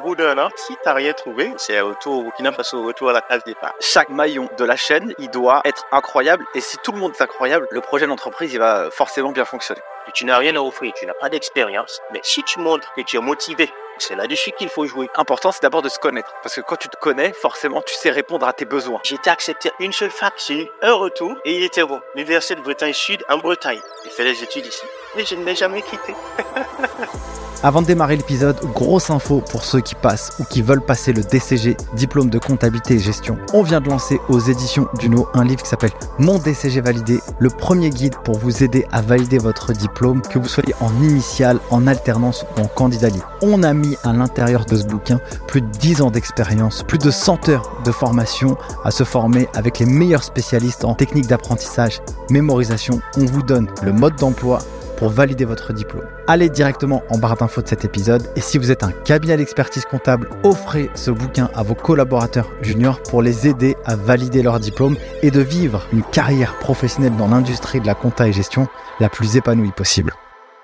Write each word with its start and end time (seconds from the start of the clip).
Au 0.00 0.02
bout 0.02 0.16
d'un 0.16 0.38
an, 0.38 0.48
si 0.56 0.74
t'as 0.82 0.94
rien 0.94 1.12
trouvé, 1.12 1.52
c'est 1.58 1.78
retour 1.78 2.20
au 2.20 2.22
Burkina 2.22 2.52
Faso, 2.52 2.82
retour 2.82 3.10
à 3.10 3.12
la 3.12 3.20
case 3.20 3.44
départ. 3.44 3.74
Chaque 3.80 4.08
maillon 4.08 4.48
de 4.56 4.64
la 4.64 4.74
chaîne, 4.74 5.12
il 5.18 5.28
doit 5.28 5.60
être 5.66 5.84
incroyable. 5.92 6.42
Et 6.54 6.62
si 6.62 6.78
tout 6.78 6.92
le 6.92 6.98
monde 6.98 7.12
est 7.14 7.22
incroyable, 7.22 7.68
le 7.70 7.82
projet 7.82 8.06
d'entreprise, 8.06 8.50
il 8.54 8.58
va 8.58 8.90
forcément 8.90 9.30
bien 9.30 9.44
fonctionner. 9.44 9.82
Tu 10.14 10.24
n'as 10.24 10.38
rien 10.38 10.56
à 10.56 10.60
offrir, 10.60 10.94
tu 10.94 11.04
n'as 11.04 11.12
pas 11.12 11.28
d'expérience. 11.28 12.00
Mais 12.14 12.20
si 12.22 12.42
tu 12.44 12.60
montres 12.60 12.90
que 12.94 13.02
tu 13.02 13.18
es 13.18 13.20
motivé, 13.20 13.70
c'est 13.98 14.14
là-dessus 14.14 14.52
qu'il 14.52 14.68
faut 14.68 14.86
jouer. 14.86 15.08
Important, 15.14 15.52
c'est 15.52 15.62
d'abord 15.62 15.82
de 15.82 15.88
se 15.88 15.98
connaître. 15.98 16.32
Parce 16.42 16.54
que 16.54 16.60
quand 16.60 16.76
tu 16.76 16.88
te 16.88 16.96
connais, 16.96 17.32
forcément, 17.32 17.82
tu 17.82 17.94
sais 17.94 18.10
répondre 18.10 18.46
à 18.46 18.52
tes 18.52 18.64
besoins. 18.64 19.00
J'ai 19.04 19.16
été 19.16 19.30
accepté 19.30 19.70
une 19.78 19.92
seule 19.92 20.10
fac, 20.10 20.34
j'ai 20.46 20.62
eu 20.62 20.68
un 20.82 20.94
retour 20.94 21.36
et 21.44 21.56
il 21.56 21.62
était 21.62 21.84
bon. 21.84 22.00
L'Université 22.14 22.54
de 22.54 22.60
Bretagne 22.60 22.92
Sud 22.92 23.24
en 23.28 23.38
Bretagne. 23.38 23.80
J'ai 24.04 24.10
fait 24.10 24.24
les 24.24 24.42
études 24.42 24.66
ici. 24.66 24.84
Et 25.16 25.24
je 25.24 25.34
ne 25.34 25.44
l'ai 25.44 25.54
jamais 25.54 25.82
quitté. 25.82 26.14
Avant 27.62 27.82
de 27.82 27.86
démarrer 27.86 28.16
l'épisode, 28.16 28.58
grosse 28.72 29.10
info 29.10 29.42
pour 29.50 29.64
ceux 29.64 29.80
qui 29.80 29.94
passent 29.94 30.32
ou 30.38 30.44
qui 30.44 30.62
veulent 30.62 30.80
passer 30.80 31.12
le 31.12 31.22
DCG, 31.22 31.76
diplôme 31.92 32.30
de 32.30 32.38
comptabilité 32.38 32.94
et 32.94 32.98
gestion. 32.98 33.36
On 33.52 33.62
vient 33.62 33.82
de 33.82 33.90
lancer 33.90 34.18
aux 34.30 34.38
éditions 34.38 34.88
Duno 34.98 35.28
un 35.34 35.44
livre 35.44 35.62
qui 35.62 35.68
s'appelle 35.68 35.90
Mon 36.18 36.38
DCG 36.38 36.80
validé, 36.80 37.20
le 37.38 37.50
premier 37.50 37.90
guide 37.90 38.14
pour 38.24 38.38
vous 38.38 38.64
aider 38.64 38.86
à 38.92 39.02
valider 39.02 39.36
votre 39.36 39.74
diplôme, 39.74 40.22
que 40.22 40.38
vous 40.38 40.48
soyez 40.48 40.74
en 40.80 40.90
initiale, 41.02 41.60
en 41.68 41.86
alternance 41.86 42.46
ou 42.56 42.62
en 42.62 42.66
candidat 42.66 43.10
libre. 43.10 43.30
On 43.42 43.62
a 43.62 43.74
mis 43.80 43.96
à 44.04 44.12
l'intérieur 44.12 44.64
de 44.64 44.76
ce 44.76 44.84
bouquin 44.84 45.20
plus 45.48 45.60
de 45.60 45.66
10 45.66 46.02
ans 46.02 46.10
d'expérience, 46.10 46.82
plus 46.82 46.98
de 46.98 47.10
100 47.10 47.48
heures 47.48 47.80
de 47.84 47.90
formation 47.90 48.56
à 48.84 48.90
se 48.90 49.04
former 49.04 49.48
avec 49.54 49.78
les 49.78 49.86
meilleurs 49.86 50.22
spécialistes 50.22 50.84
en 50.84 50.94
technique 50.94 51.26
d'apprentissage, 51.26 52.00
mémorisation. 52.30 53.00
On 53.16 53.24
vous 53.24 53.42
donne 53.42 53.68
le 53.82 53.92
mode 53.92 54.16
d'emploi 54.16 54.60
pour 55.00 55.08
valider 55.08 55.46
votre 55.46 55.72
diplôme. 55.72 56.04
Allez 56.26 56.50
directement 56.50 57.02
en 57.08 57.16
barre 57.16 57.36
d'infos 57.36 57.62
de 57.62 57.68
cet 57.68 57.86
épisode 57.86 58.30
et 58.36 58.42
si 58.42 58.58
vous 58.58 58.70
êtes 58.70 58.84
un 58.84 58.92
cabinet 58.92 59.38
d'expertise 59.38 59.86
comptable, 59.86 60.28
offrez 60.44 60.90
ce 60.94 61.10
bouquin 61.10 61.48
à 61.54 61.62
vos 61.62 61.74
collaborateurs 61.74 62.50
juniors 62.60 63.02
pour 63.02 63.22
les 63.22 63.48
aider 63.48 63.76
à 63.86 63.96
valider 63.96 64.42
leur 64.42 64.60
diplôme 64.60 64.96
et 65.22 65.30
de 65.30 65.40
vivre 65.40 65.86
une 65.94 66.02
carrière 66.02 66.58
professionnelle 66.58 67.16
dans 67.16 67.28
l'industrie 67.28 67.80
de 67.80 67.86
la 67.86 67.94
compta 67.94 68.28
et 68.28 68.32
gestion 68.32 68.68
la 69.00 69.08
plus 69.08 69.36
épanouie 69.36 69.72
possible. 69.72 70.12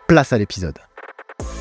Place 0.06 0.34
à 0.34 0.38
l'épisode. 0.38 0.85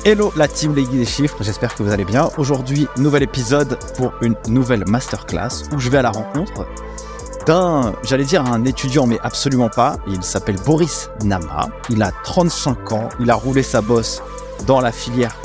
Hello 0.06 0.32
la 0.36 0.46
team 0.46 0.72
Les 0.72 0.84
Guides 0.84 1.00
des 1.00 1.04
Chiffres, 1.04 1.38
j'espère 1.40 1.74
que 1.74 1.82
vous 1.82 1.90
allez 1.90 2.04
bien. 2.04 2.30
Aujourd'hui, 2.38 2.86
nouvel 2.96 3.24
épisode 3.24 3.76
pour 3.96 4.12
une 4.22 4.36
nouvelle 4.46 4.84
masterclass 4.86 5.64
où 5.72 5.80
je 5.80 5.90
vais 5.90 5.98
à 5.98 6.02
la 6.02 6.12
rencontre 6.12 6.64
d'un, 7.44 7.92
j'allais 8.04 8.24
dire 8.24 8.44
un 8.44 8.64
étudiant, 8.64 9.08
mais 9.08 9.18
absolument 9.24 9.68
pas. 9.68 9.96
Il 10.06 10.22
s'appelle 10.22 10.58
Boris 10.64 11.10
Nama. 11.24 11.70
Il 11.90 12.04
a 12.04 12.12
35 12.22 12.92
ans. 12.92 13.08
Il 13.18 13.32
a 13.32 13.34
roulé 13.34 13.64
sa 13.64 13.80
bosse 13.80 14.22
dans 14.64 14.80
la 14.80 14.92
filière 14.92 15.36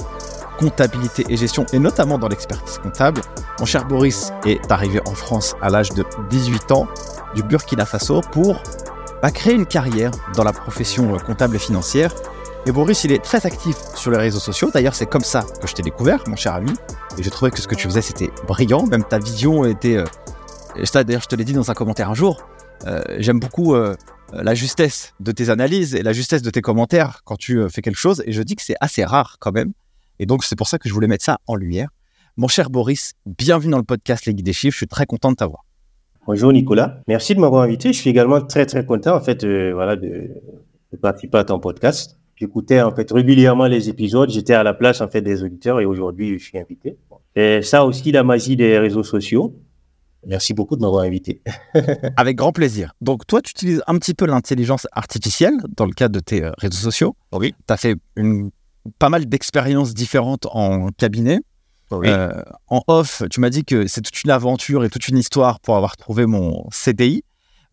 comptabilité 0.59 1.25
et 1.27 1.37
gestion, 1.37 1.65
et 1.73 1.79
notamment 1.79 2.19
dans 2.19 2.27
l'expertise 2.27 2.77
comptable. 2.77 3.21
Mon 3.59 3.65
cher 3.65 3.85
Boris 3.85 4.31
est 4.45 4.71
arrivé 4.71 5.01
en 5.07 5.15
France 5.15 5.55
à 5.63 5.71
l'âge 5.71 5.89
de 5.93 6.05
18 6.29 6.71
ans 6.71 6.87
du 7.33 7.41
Burkina 7.41 7.87
Faso 7.87 8.21
pour 8.31 8.61
bah, 9.23 9.31
créer 9.31 9.55
une 9.55 9.65
carrière 9.65 10.11
dans 10.35 10.43
la 10.43 10.53
profession 10.53 11.17
comptable 11.25 11.55
et 11.55 11.59
financière. 11.59 12.13
Et 12.67 12.71
Boris, 12.71 13.03
il 13.05 13.11
est 13.11 13.23
très 13.23 13.43
actif 13.47 13.75
sur 13.95 14.11
les 14.11 14.19
réseaux 14.19 14.39
sociaux. 14.39 14.69
D'ailleurs, 14.71 14.93
c'est 14.93 15.07
comme 15.07 15.23
ça 15.23 15.43
que 15.59 15.67
je 15.67 15.73
t'ai 15.73 15.81
découvert, 15.81 16.23
mon 16.27 16.35
cher 16.35 16.53
ami. 16.53 16.71
Et 17.17 17.23
je 17.23 17.29
trouvais 17.31 17.49
que 17.49 17.59
ce 17.59 17.67
que 17.67 17.73
tu 17.73 17.87
faisais, 17.87 18.03
c'était 18.03 18.29
brillant. 18.47 18.85
Même 18.85 19.03
ta 19.03 19.17
vision 19.17 19.65
était 19.65 19.97
euh, 19.97 20.05
d'ailleurs, 20.93 21.23
je 21.23 21.27
te 21.27 21.35
l'ai 21.35 21.43
dit 21.43 21.53
dans 21.53 21.71
un 21.71 21.73
commentaire 21.73 22.11
un 22.11 22.13
jour, 22.13 22.47
euh, 22.85 23.01
j'aime 23.17 23.39
beaucoup 23.39 23.73
euh, 23.73 23.95
la 24.31 24.53
justesse 24.53 25.15
de 25.19 25.31
tes 25.31 25.49
analyses 25.49 25.95
et 25.95 26.03
la 26.03 26.13
justesse 26.13 26.43
de 26.43 26.51
tes 26.51 26.61
commentaires 26.61 27.21
quand 27.25 27.35
tu 27.35 27.67
fais 27.67 27.81
quelque 27.81 27.97
chose, 27.97 28.21
et 28.27 28.31
je 28.31 28.43
dis 28.43 28.55
que 28.55 28.61
c'est 28.61 28.77
assez 28.79 29.03
rare 29.03 29.37
quand 29.39 29.51
même. 29.51 29.73
Et 30.19 30.27
donc, 30.27 30.43
c'est 30.43 30.55
pour 30.55 30.67
ça 30.67 30.77
que 30.77 30.87
je 30.87 30.93
voulais 30.93 31.07
mettre 31.07 31.25
ça 31.25 31.39
en 31.47 31.55
lumière. 31.55 31.89
Mon 32.37 32.47
cher 32.47 32.69
Boris, 32.69 33.13
bienvenue 33.25 33.71
dans 33.71 33.79
le 33.79 33.83
podcast 33.83 34.27
Les 34.27 34.35
Guides 34.35 34.45
des 34.45 34.53
Chiffres, 34.53 34.75
je 34.75 34.77
suis 34.77 34.87
très 34.87 35.07
content 35.07 35.31
de 35.31 35.35
t'avoir. 35.35 35.65
Bonjour 36.27 36.53
Nicolas, 36.53 37.01
merci 37.07 37.33
de 37.33 37.39
m'avoir 37.39 37.63
invité. 37.63 37.91
Je 37.91 37.97
suis 37.97 38.11
également 38.11 38.39
très 38.39 38.67
très 38.67 38.85
content 38.85 39.15
en 39.15 39.21
fait 39.21 39.43
voilà, 39.43 39.95
de, 39.95 40.29
de 40.91 40.97
participer 40.97 41.39
à 41.39 41.43
ton 41.43 41.59
podcast. 41.59 42.20
J'écoutais 42.41 42.81
en 42.81 42.91
fait 42.93 43.11
régulièrement 43.11 43.67
les 43.67 43.87
épisodes, 43.87 44.31
j'étais 44.31 44.55
à 44.55 44.63
la 44.63 44.73
place 44.73 44.99
en 44.99 45.07
fait 45.07 45.21
des 45.21 45.43
auditeurs 45.43 45.79
et 45.79 45.85
aujourd'hui 45.85 46.39
je 46.39 46.43
suis 46.43 46.57
invité. 46.57 46.97
Et 47.35 47.61
ça 47.61 47.85
aussi 47.85 48.11
la 48.11 48.23
magie 48.23 48.55
des 48.55 48.79
réseaux 48.79 49.03
sociaux, 49.03 49.55
Merci 50.25 50.53
beaucoup 50.53 50.75
de 50.75 50.81
m'avoir 50.81 51.03
invité. 51.03 51.41
Avec 52.17 52.37
grand 52.37 52.51
plaisir. 52.51 52.93
Donc, 53.01 53.25
toi, 53.25 53.41
tu 53.41 53.51
utilises 53.51 53.81
un 53.87 53.97
petit 53.97 54.13
peu 54.13 54.25
l'intelligence 54.25 54.87
artificielle 54.91 55.55
dans 55.75 55.85
le 55.85 55.93
cadre 55.93 56.13
de 56.13 56.19
tes 56.19 56.43
euh, 56.43 56.51
réseaux 56.59 56.77
sociaux. 56.77 57.15
Oui. 57.31 57.55
Tu 57.67 57.73
as 57.73 57.77
fait 57.77 57.95
une, 58.15 58.51
pas 58.99 59.09
mal 59.09 59.25
d'expériences 59.25 59.93
différentes 59.93 60.45
en 60.51 60.89
cabinet. 60.89 61.39
Oui. 61.89 62.07
Euh, 62.07 62.29
en 62.67 62.83
off, 62.87 63.23
tu 63.31 63.39
m'as 63.39 63.49
dit 63.49 63.65
que 63.65 63.87
c'est 63.87 64.01
toute 64.01 64.23
une 64.23 64.29
aventure 64.29 64.85
et 64.85 64.89
toute 64.89 65.07
une 65.07 65.17
histoire 65.17 65.59
pour 65.59 65.75
avoir 65.75 65.97
trouvé 65.97 66.27
mon 66.27 66.67
CDI. 66.71 67.23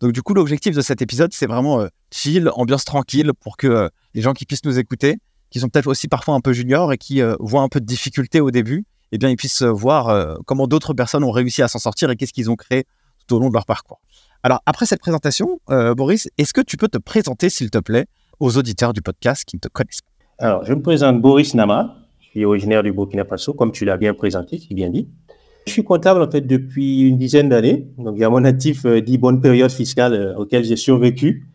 Donc, 0.01 0.13
du 0.13 0.23
coup, 0.23 0.33
l'objectif 0.33 0.75
de 0.75 0.81
cet 0.81 1.03
épisode, 1.03 1.31
c'est 1.33 1.47
vraiment 1.47 1.81
euh, 1.81 1.87
chill, 2.11 2.49
ambiance 2.55 2.83
tranquille 2.83 3.31
pour 3.39 3.57
que 3.57 3.91
les 4.13 4.21
gens 4.21 4.33
qui 4.33 4.45
puissent 4.45 4.65
nous 4.65 4.79
écouter, 4.79 5.17
qui 5.49 5.59
sont 5.59 5.69
peut-être 5.69 5.87
aussi 5.87 6.07
parfois 6.07 6.35
un 6.35 6.41
peu 6.41 6.53
juniors 6.53 6.93
et 6.93 6.97
qui 6.97 7.21
voient 7.39 7.61
un 7.61 7.69
peu 7.69 7.79
de 7.79 7.85
difficulté 7.85 8.39
au 8.41 8.51
début, 8.51 8.85
eh 9.11 9.17
bien, 9.17 9.29
ils 9.29 9.35
puissent 9.35 9.63
voir 9.63 10.09
euh, 10.09 10.35
comment 10.45 10.67
d'autres 10.67 10.93
personnes 10.93 11.23
ont 11.23 11.31
réussi 11.31 11.61
à 11.61 11.67
s'en 11.67 11.79
sortir 11.79 12.09
et 12.09 12.15
qu'est-ce 12.15 12.33
qu'ils 12.33 12.51
ont 12.51 12.55
créé 12.55 12.85
tout 13.27 13.35
au 13.35 13.39
long 13.39 13.49
de 13.49 13.53
leur 13.53 13.65
parcours. 13.65 13.99
Alors, 14.43 14.61
après 14.65 14.85
cette 14.85 15.01
présentation, 15.01 15.59
euh, 15.69 15.93
Boris, 15.95 16.29
est-ce 16.37 16.53
que 16.53 16.61
tu 16.61 16.77
peux 16.77 16.87
te 16.87 16.97
présenter, 16.97 17.49
s'il 17.49 17.69
te 17.69 17.79
plaît, 17.79 18.05
aux 18.39 18.57
auditeurs 18.57 18.93
du 18.93 19.01
podcast 19.01 19.43
qui 19.45 19.57
ne 19.57 19.59
te 19.59 19.67
connaissent 19.67 20.01
pas? 20.01 20.45
Alors, 20.45 20.65
je 20.65 20.73
me 20.73 20.81
présente 20.81 21.21
Boris 21.21 21.53
Nama. 21.53 21.97
Je 22.21 22.27
suis 22.27 22.45
originaire 22.45 22.83
du 22.83 22.93
Burkina 22.93 23.25
Faso, 23.25 23.53
comme 23.53 23.71
tu 23.71 23.83
l'as 23.83 23.97
bien 23.97 24.13
présenté, 24.13 24.59
si 24.59 24.73
bien 24.73 24.89
dit. 24.89 25.09
Je 25.67 25.73
suis 25.73 25.83
comptable, 25.83 26.21
en 26.21 26.31
fait, 26.31 26.41
depuis 26.41 27.01
une 27.01 27.17
dizaine 27.17 27.49
d'années. 27.49 27.87
Donc, 27.97 28.15
il 28.15 28.21
y 28.21 28.23
a 28.23 28.29
mon 28.29 28.45
actif 28.45 28.85
euh, 28.85 29.01
dit 29.01 29.17
bonne 29.17 29.41
période 29.41 29.71
fiscale 29.71 30.13
euh, 30.13 30.37
auquel 30.37 30.63
j'ai 30.63 30.77
survécu. 30.77 31.48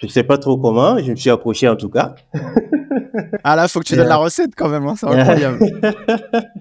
Je 0.00 0.06
ne 0.06 0.10
sais 0.10 0.24
pas 0.24 0.38
trop 0.38 0.56
comment, 0.56 0.98
je 0.98 1.10
me 1.10 1.16
suis 1.16 1.30
approché 1.30 1.68
en 1.68 1.76
tout 1.76 1.90
cas. 1.90 2.14
ah 3.44 3.54
là, 3.54 3.64
il 3.64 3.68
faut 3.68 3.80
que 3.80 3.84
tu 3.84 3.96
donnes 3.96 4.08
la 4.08 4.16
recette 4.16 4.54
quand 4.56 4.70
même, 4.70 4.86
hein, 4.86 4.94
c'est 4.96 5.06
incroyable. 5.08 5.58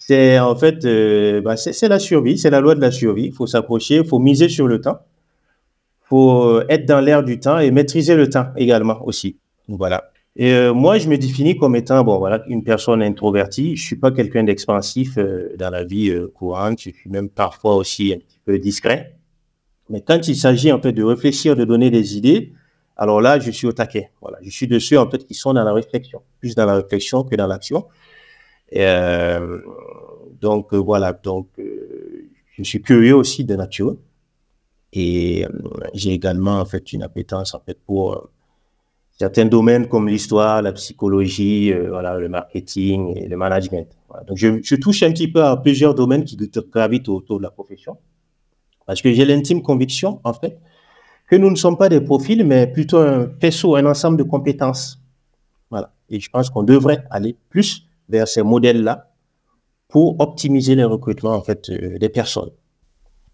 C'est 0.00 0.38
en 0.38 0.56
fait, 0.56 0.86
euh, 0.86 1.42
bah, 1.42 1.58
c'est 1.58 1.86
la 1.88 1.98
survie, 1.98 2.38
c'est 2.38 2.48
la 2.48 2.60
loi 2.60 2.74
de 2.74 2.80
la 2.80 2.90
survie. 2.90 3.26
Il 3.26 3.32
faut 3.32 3.46
s'approcher, 3.46 3.96
il 3.96 4.06
faut 4.06 4.18
miser 4.18 4.48
sur 4.48 4.66
le 4.66 4.80
temps. 4.80 5.00
Il 6.04 6.08
faut 6.08 6.44
euh, 6.44 6.64
être 6.70 6.86
dans 6.86 7.00
l'air 7.00 7.22
du 7.22 7.38
temps 7.40 7.58
et 7.58 7.70
maîtriser 7.70 8.14
le 8.14 8.30
temps 8.30 8.46
également 8.56 9.04
aussi. 9.04 9.36
voilà. 9.68 10.10
Et 10.34 10.52
euh, 10.52 10.72
moi, 10.72 10.96
je 10.96 11.08
me 11.10 11.18
définis 11.18 11.58
comme 11.58 11.76
étant 11.76 12.04
bon, 12.04 12.16
voilà, 12.18 12.42
une 12.46 12.64
personne 12.64 13.02
introvertie. 13.02 13.76
Je 13.76 13.84
suis 13.84 13.96
pas 13.96 14.10
quelqu'un 14.10 14.44
d'expansif 14.44 15.18
dans 15.58 15.68
la 15.68 15.84
vie 15.84 16.14
courante. 16.32 16.80
Je 16.80 16.90
suis 16.90 17.10
même 17.10 17.28
parfois 17.28 17.76
aussi 17.76 18.14
un 18.14 18.18
petit 18.18 18.40
peu 18.46 18.58
discret. 18.58 19.17
Mais 19.90 20.02
quand 20.02 20.28
il 20.28 20.36
s'agit 20.36 20.72
en 20.72 20.80
fait 20.80 20.92
de 20.92 21.02
réfléchir, 21.02 21.56
de 21.56 21.64
donner 21.64 21.90
des 21.90 22.16
idées, 22.16 22.52
alors 22.98 23.20
là, 23.20 23.38
je 23.38 23.50
suis 23.52 23.66
au 23.66 23.72
taquet. 23.72 24.10
Voilà, 24.20 24.38
je 24.42 24.50
suis 24.50 24.66
de 24.66 24.78
ceux 24.78 24.98
en 24.98 25.08
fait 25.08 25.24
qui 25.24 25.34
sont 25.34 25.54
dans 25.54 25.64
la 25.64 25.72
réflexion, 25.72 26.20
plus 26.40 26.54
dans 26.54 26.66
la 26.66 26.74
réflexion 26.74 27.22
que 27.22 27.36
dans 27.36 27.46
l'action. 27.46 27.86
Euh, 28.76 29.60
donc 30.40 30.74
euh, 30.74 30.76
voilà, 30.76 31.12
donc 31.12 31.48
euh, 31.58 32.28
je 32.56 32.62
suis 32.64 32.82
curieux 32.82 33.14
aussi 33.14 33.44
de 33.44 33.56
nature 33.56 33.96
et 34.92 35.46
j'ai 35.94 36.12
également 36.12 36.60
en 36.60 36.64
fait 36.64 36.92
une 36.92 37.02
appétence 37.02 37.54
en 37.54 37.60
fait 37.60 37.78
pour 37.86 38.28
certains 39.18 39.46
domaines 39.46 39.88
comme 39.88 40.08
l'histoire, 40.08 40.60
la 40.62 40.72
psychologie, 40.72 41.72
voilà, 41.72 42.18
le 42.18 42.28
marketing 42.28 43.16
et 43.16 43.28
le 43.28 43.36
management. 43.36 43.88
Donc 44.26 44.36
je, 44.36 44.60
je, 44.62 44.74
touche 44.76 45.02
un 45.02 45.12
petit 45.12 45.28
peu 45.28 45.42
à 45.42 45.56
plusieurs 45.56 45.94
domaines 45.94 46.24
qui 46.24 46.36
gravitent 46.70 47.08
autour 47.08 47.38
de 47.38 47.42
la 47.42 47.50
profession 47.50 47.96
parce 48.88 49.02
que 49.02 49.12
j'ai 49.12 49.26
l'intime 49.26 49.60
conviction 49.60 50.18
en 50.24 50.32
fait 50.32 50.58
que 51.28 51.36
nous 51.36 51.50
ne 51.50 51.56
sommes 51.56 51.76
pas 51.76 51.90
des 51.90 52.00
profils 52.00 52.42
mais 52.42 52.66
plutôt 52.66 52.96
un 52.96 53.28
faisceau, 53.38 53.76
un 53.76 53.84
ensemble 53.84 54.16
de 54.16 54.22
compétences. 54.22 54.98
Voilà. 55.70 55.92
Et 56.08 56.18
je 56.18 56.30
pense 56.30 56.48
qu'on 56.48 56.62
devrait 56.62 57.04
aller 57.10 57.36
plus 57.50 57.86
vers 58.08 58.26
ces 58.26 58.42
modèles-là 58.42 59.10
pour 59.88 60.18
optimiser 60.20 60.74
les 60.74 60.84
recrutements 60.84 61.34
en 61.34 61.42
fait, 61.42 61.68
euh, 61.68 61.98
des 61.98 62.08
personnes. 62.08 62.48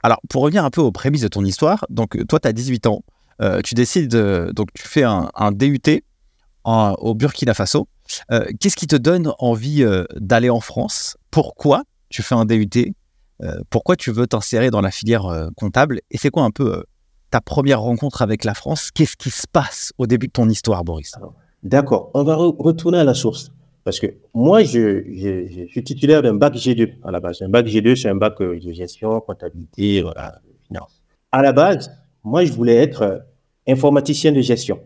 Alors, 0.02 0.20
pour 0.28 0.42
revenir 0.42 0.64
un 0.64 0.70
peu 0.70 0.80
aux 0.80 0.90
prémices 0.90 1.22
de 1.22 1.28
ton 1.28 1.44
histoire, 1.44 1.86
donc 1.88 2.18
toi, 2.26 2.40
tu 2.40 2.48
as 2.48 2.52
18 2.52 2.88
ans, 2.88 3.04
euh, 3.40 3.60
tu 3.62 3.74
décides, 3.74 4.14
donc 4.52 4.68
tu 4.74 4.86
fais 4.88 5.04
un, 5.04 5.52
DUT 5.52 6.02
au 6.64 7.14
Burkina 7.14 7.54
Faso. 7.54 7.86
Euh, 8.32 8.44
qu'est-ce 8.60 8.76
qui 8.76 8.88
te 8.88 8.96
donne 8.96 9.32
envie 9.38 9.84
d'aller 10.16 10.50
en 10.50 10.60
France? 10.60 11.16
Pourquoi 11.30 11.84
tu 12.10 12.22
fais 12.22 12.34
un 12.34 12.44
DUT 12.44 12.92
Pourquoi 13.70 13.96
tu 13.96 14.10
veux 14.10 14.26
t'insérer 14.26 14.70
dans 14.70 14.80
la 14.80 14.90
filière 14.90 15.48
comptable 15.56 16.00
Et 16.10 16.18
c'est 16.18 16.30
quoi 16.30 16.44
un 16.44 16.50
peu 16.50 16.84
ta 17.30 17.40
première 17.40 17.80
rencontre 17.80 18.22
avec 18.22 18.44
la 18.44 18.54
France? 18.54 18.90
Qu'est-ce 18.92 19.16
qui 19.16 19.30
se 19.30 19.46
passe 19.50 19.92
au 19.98 20.06
début 20.06 20.28
de 20.28 20.32
ton 20.32 20.48
histoire, 20.48 20.84
Boris? 20.84 21.12
D'accord, 21.62 22.10
on 22.14 22.22
va 22.22 22.36
retourner 22.36 22.98
à 22.98 23.04
la 23.04 23.14
source. 23.14 23.50
Parce 23.84 24.00
que 24.00 24.06
moi, 24.32 24.62
je, 24.64 25.66
suis 25.68 25.84
titulaire 25.84 26.22
d'un 26.22 26.34
bac 26.34 26.54
G2 26.54 26.94
à 27.04 27.10
la 27.10 27.20
base. 27.20 27.42
Un 27.42 27.50
bac 27.50 27.66
G2, 27.66 27.94
c'est 27.96 28.08
un 28.08 28.14
bac 28.16 28.40
euh, 28.40 28.58
de 28.58 28.72
gestion, 28.72 29.20
comptabilité, 29.20 30.00
voilà, 30.00 30.40
finance. 30.66 31.02
À 31.30 31.42
la 31.42 31.52
base, 31.52 31.90
moi, 32.24 32.44
je 32.46 32.52
voulais 32.52 32.76
être 32.76 33.02
euh, 33.02 33.18
informaticien 33.68 34.32
de 34.32 34.40
gestion. 34.40 34.80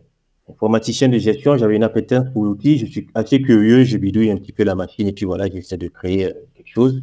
Informaticien 0.50 1.08
de 1.08 1.18
gestion, 1.18 1.56
j'avais 1.56 1.76
une 1.76 1.84
appétence 1.84 2.26
pour 2.32 2.44
l'outil, 2.44 2.78
je 2.78 2.86
suis 2.86 3.06
assez 3.14 3.40
curieux, 3.40 3.84
je 3.84 3.98
bidouille 3.98 4.30
un 4.30 4.36
petit 4.36 4.52
peu 4.52 4.64
la 4.64 4.74
machine 4.74 5.06
et 5.06 5.12
puis 5.12 5.26
voilà, 5.26 5.46
j'essaie 5.48 5.76
de 5.76 5.88
créer 5.88 6.26
euh, 6.26 6.32
quelque 6.54 6.68
chose. 6.68 7.02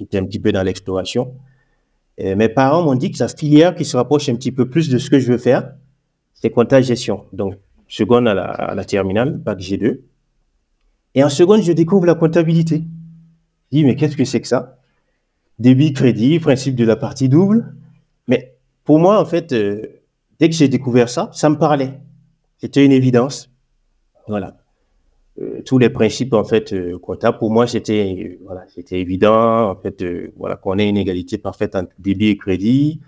J'étais 0.00 0.18
un 0.18 0.24
petit 0.24 0.40
peu 0.40 0.50
dans 0.50 0.62
l'exploration. 0.62 1.34
Et 2.16 2.34
mes 2.34 2.48
parents 2.48 2.82
m'ont 2.82 2.94
dit 2.94 3.10
que 3.12 3.18
la 3.18 3.28
filière 3.28 3.74
qui 3.74 3.84
se 3.84 3.96
rapproche 3.96 4.28
un 4.30 4.34
petit 4.34 4.50
peu 4.50 4.68
plus 4.68 4.88
de 4.88 4.98
ce 4.98 5.10
que 5.10 5.18
je 5.18 5.30
veux 5.30 5.38
faire, 5.38 5.74
c'est 6.32 6.50
compta 6.50 6.80
gestion. 6.80 7.24
Donc, 7.32 7.54
seconde 7.86 8.26
à 8.26 8.34
la, 8.34 8.44
à 8.44 8.74
la 8.74 8.84
terminale, 8.84 9.36
bac 9.36 9.58
G2. 9.58 10.00
Et 11.14 11.22
en 11.22 11.28
seconde, 11.28 11.62
je 11.62 11.72
découvre 11.72 12.06
la 12.06 12.14
comptabilité. 12.14 12.84
Je 13.70 13.78
dis, 13.78 13.84
mais 13.84 13.94
qu'est-ce 13.94 14.16
que 14.16 14.24
c'est 14.24 14.40
que 14.40 14.48
ça? 14.48 14.78
Débit, 15.58 15.92
crédit, 15.92 16.40
principe 16.40 16.76
de 16.76 16.84
la 16.84 16.96
partie 16.96 17.28
double. 17.28 17.74
Mais 18.26 18.56
pour 18.84 18.98
moi, 18.98 19.20
en 19.20 19.26
fait, 19.26 19.52
euh, 19.52 19.82
dès 20.38 20.48
que 20.48 20.54
j'ai 20.54 20.68
découvert 20.68 21.10
ça, 21.10 21.30
ça 21.34 21.50
me 21.50 21.58
parlait. 21.58 22.00
C'était 22.58 22.84
une 22.84 22.92
évidence. 22.92 23.50
Voilà. 24.28 24.56
Euh, 25.40 25.62
tous 25.64 25.78
les 25.78 25.90
principes, 25.90 26.34
en 26.34 26.44
fait, 26.44 26.72
euh, 26.72 26.98
comptables, 26.98 27.38
pour 27.38 27.50
moi, 27.50 27.66
c'était 27.66 28.38
voilà, 28.44 28.64
c'était 28.74 29.00
évident. 29.00 29.70
En 29.70 29.76
fait, 29.76 30.02
euh, 30.02 30.32
voilà, 30.36 30.56
qu'on 30.56 30.78
ait 30.78 30.88
une 30.88 30.96
égalité 30.96 31.38
parfaite 31.38 31.74
entre 31.74 31.92
débit 31.98 32.28
et 32.28 32.36
crédit, 32.36 33.00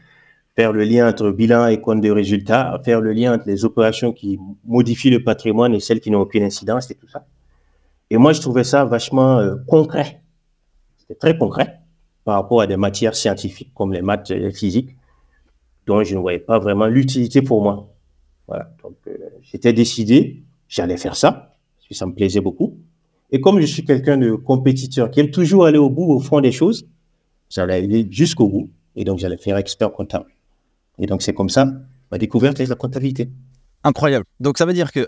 faire 0.55 0.73
le 0.73 0.85
lien 0.85 1.09
entre 1.09 1.31
bilan 1.31 1.67
et 1.67 1.81
compte 1.81 2.01
de 2.01 2.11
résultat, 2.11 2.81
faire 2.85 3.01
le 3.01 3.13
lien 3.13 3.35
entre 3.35 3.45
les 3.47 3.65
opérations 3.65 4.13
qui 4.13 4.39
modifient 4.65 5.11
le 5.11 5.23
patrimoine 5.23 5.75
et 5.75 5.81
celles 5.81 6.01
qui 6.01 6.11
n'ont 6.11 6.21
aucune 6.21 6.43
incidence 6.43 6.91
et 6.91 6.95
tout 6.95 7.09
ça. 7.09 7.27
Et 8.11 8.19
moi, 8.19 8.33
je 8.33 8.41
trouvais 8.41 8.65
ça 8.65 8.85
vachement 8.85 9.39
euh, 9.39 9.57
concret. 9.67 10.21
C'était 10.99 11.15
très 11.15 11.39
concret 11.39 11.81
par 12.25 12.35
rapport 12.35 12.61
à 12.61 12.67
des 12.67 12.77
matières 12.77 13.15
scientifiques 13.15 13.73
comme 13.75 13.93
les 13.93 14.03
maths 14.03 14.31
et 14.31 14.39
les 14.39 14.53
physiques, 14.53 14.97
dont 15.87 16.05
je 16.05 16.15
ne 16.15 16.21
voyais 16.21 16.39
pas 16.39 16.59
vraiment 16.59 16.87
l'utilité 16.87 17.43
pour 17.43 17.63
moi. 17.63 17.89
Voilà. 18.47 18.71
Donc, 18.83 18.97
euh, 19.07 19.17
j'étais 19.43 19.73
décidé, 19.73 20.43
j'allais 20.69 20.99
faire 20.99 21.17
ça, 21.17 21.52
que 21.93 21.99
ça 21.99 22.07
me 22.07 22.13
plaisait 22.15 22.41
beaucoup. 22.41 22.77
Et 23.31 23.41
comme 23.41 23.61
je 23.61 23.67
suis 23.67 23.85
quelqu'un 23.85 24.17
de 24.19 24.33
compétiteur 24.35 25.11
qui 25.11 25.21
aime 25.21 25.31
toujours 25.31 25.65
aller 25.67 25.79
au 25.79 25.89
bout, 25.89 26.11
au 26.13 26.21
fond 26.21 26.41
des 26.41 26.53
choses, 26.53 26.87
j'allais 27.49 27.75
aller 27.75 28.07
jusqu'au 28.11 28.49
bout. 28.49 28.71
Et 28.97 29.05
donc, 29.05 29.19
j'allais 29.19 29.39
faire 29.39 29.57
expert 29.57 29.91
comptable. 29.93 30.27
Et 30.99 31.07
donc, 31.07 31.23
c'est 31.23 31.33
comme 31.33 31.49
ça, 31.49 31.67
ma 32.11 32.19
découverte 32.19 32.61
est 32.61 32.67
la 32.67 32.75
comptabilité. 32.75 33.31
Incroyable. 33.85 34.27
Donc 34.39 34.59
ça 34.59 34.67
veut 34.67 34.75
dire 34.75 34.93
que 34.93 35.07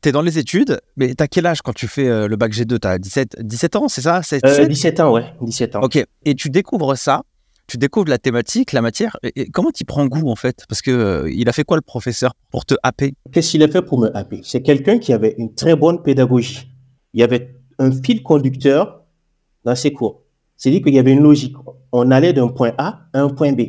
tu 0.00 0.08
es 0.08 0.12
dans 0.12 0.22
les 0.22 0.38
études, 0.38 0.80
mais 0.96 1.14
tu 1.14 1.22
as 1.22 1.26
quel 1.28 1.44
âge 1.46 1.60
quand 1.62 1.74
tu 1.74 1.88
fais 1.88 2.06
euh, 2.08 2.28
le 2.28 2.36
bac 2.36 2.52
G2 2.52 2.78
Tu 2.78 2.86
as 2.88 2.98
17, 2.98 3.36
17 3.42 3.76
ans, 3.76 3.88
c'est 3.88 4.00
ça? 4.02 4.22
C'est- 4.22 4.42
Euh, 4.44 4.48
17? 4.50 4.68
17 4.68 5.00
ans, 5.00 5.12
ouais, 5.12 5.24
17 5.42 5.76
ans. 5.76 5.80
Ok. 5.82 6.02
Et 6.24 6.34
tu 6.34 6.48
découvres 6.48 6.96
ça, 6.96 7.22
tu 7.68 7.76
découvres 7.76 8.08
la 8.08 8.18
thématique, 8.18 8.72
la 8.72 8.82
matière. 8.82 9.16
Et, 9.22 9.50
comment 9.50 9.70
tu 9.70 9.84
prends 9.84 10.06
goût 10.06 10.28
en 10.28 10.34
fait? 10.34 10.64
Parce 10.68 10.82
que 10.82 10.90
euh, 10.90 11.30
il 11.30 11.48
a 11.48 11.52
fait 11.52 11.64
quoi 11.64 11.76
le 11.76 11.82
professeur 11.82 12.32
pour 12.50 12.64
te 12.64 12.74
happer? 12.82 13.14
Qu'est-ce 13.30 13.52
qu'il 13.52 13.62
a 13.62 13.68
fait 13.68 13.82
pour 13.82 14.00
me 14.00 14.16
happer? 14.16 14.40
C'est 14.42 14.62
quelqu'un 14.62 14.98
qui 14.98 15.12
avait 15.12 15.34
une 15.38 15.54
très 15.54 15.76
bonne 15.76 16.02
pédagogie. 16.02 16.68
Il 17.12 17.20
y 17.20 17.22
avait 17.22 17.54
un 17.78 17.92
fil 17.92 18.22
conducteur 18.22 19.02
dans 19.64 19.76
ses 19.76 19.92
cours. 19.92 20.22
C'est-à-dire 20.56 20.82
qu'il 20.82 20.94
y 20.94 20.98
avait 20.98 21.12
une 21.12 21.22
logique. 21.22 21.54
On 21.92 22.10
allait 22.10 22.32
d'un 22.32 22.48
point 22.48 22.72
A 22.78 23.02
à 23.12 23.20
un 23.20 23.28
point 23.28 23.52
B. 23.52 23.60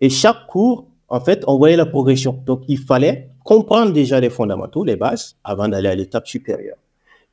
Et 0.00 0.10
chaque 0.10 0.46
cours, 0.46 0.86
en 1.08 1.20
fait, 1.20 1.42
on 1.46 1.56
voyait 1.56 1.76
la 1.76 1.86
progression. 1.86 2.40
Donc, 2.46 2.62
il 2.68 2.78
fallait 2.78 3.30
comprendre 3.44 3.92
déjà 3.92 4.20
les 4.20 4.30
fondamentaux, 4.30 4.84
les 4.84 4.96
bases, 4.96 5.36
avant 5.42 5.68
d'aller 5.68 5.88
à 5.88 5.94
l'étape 5.94 6.28
supérieure. 6.28 6.76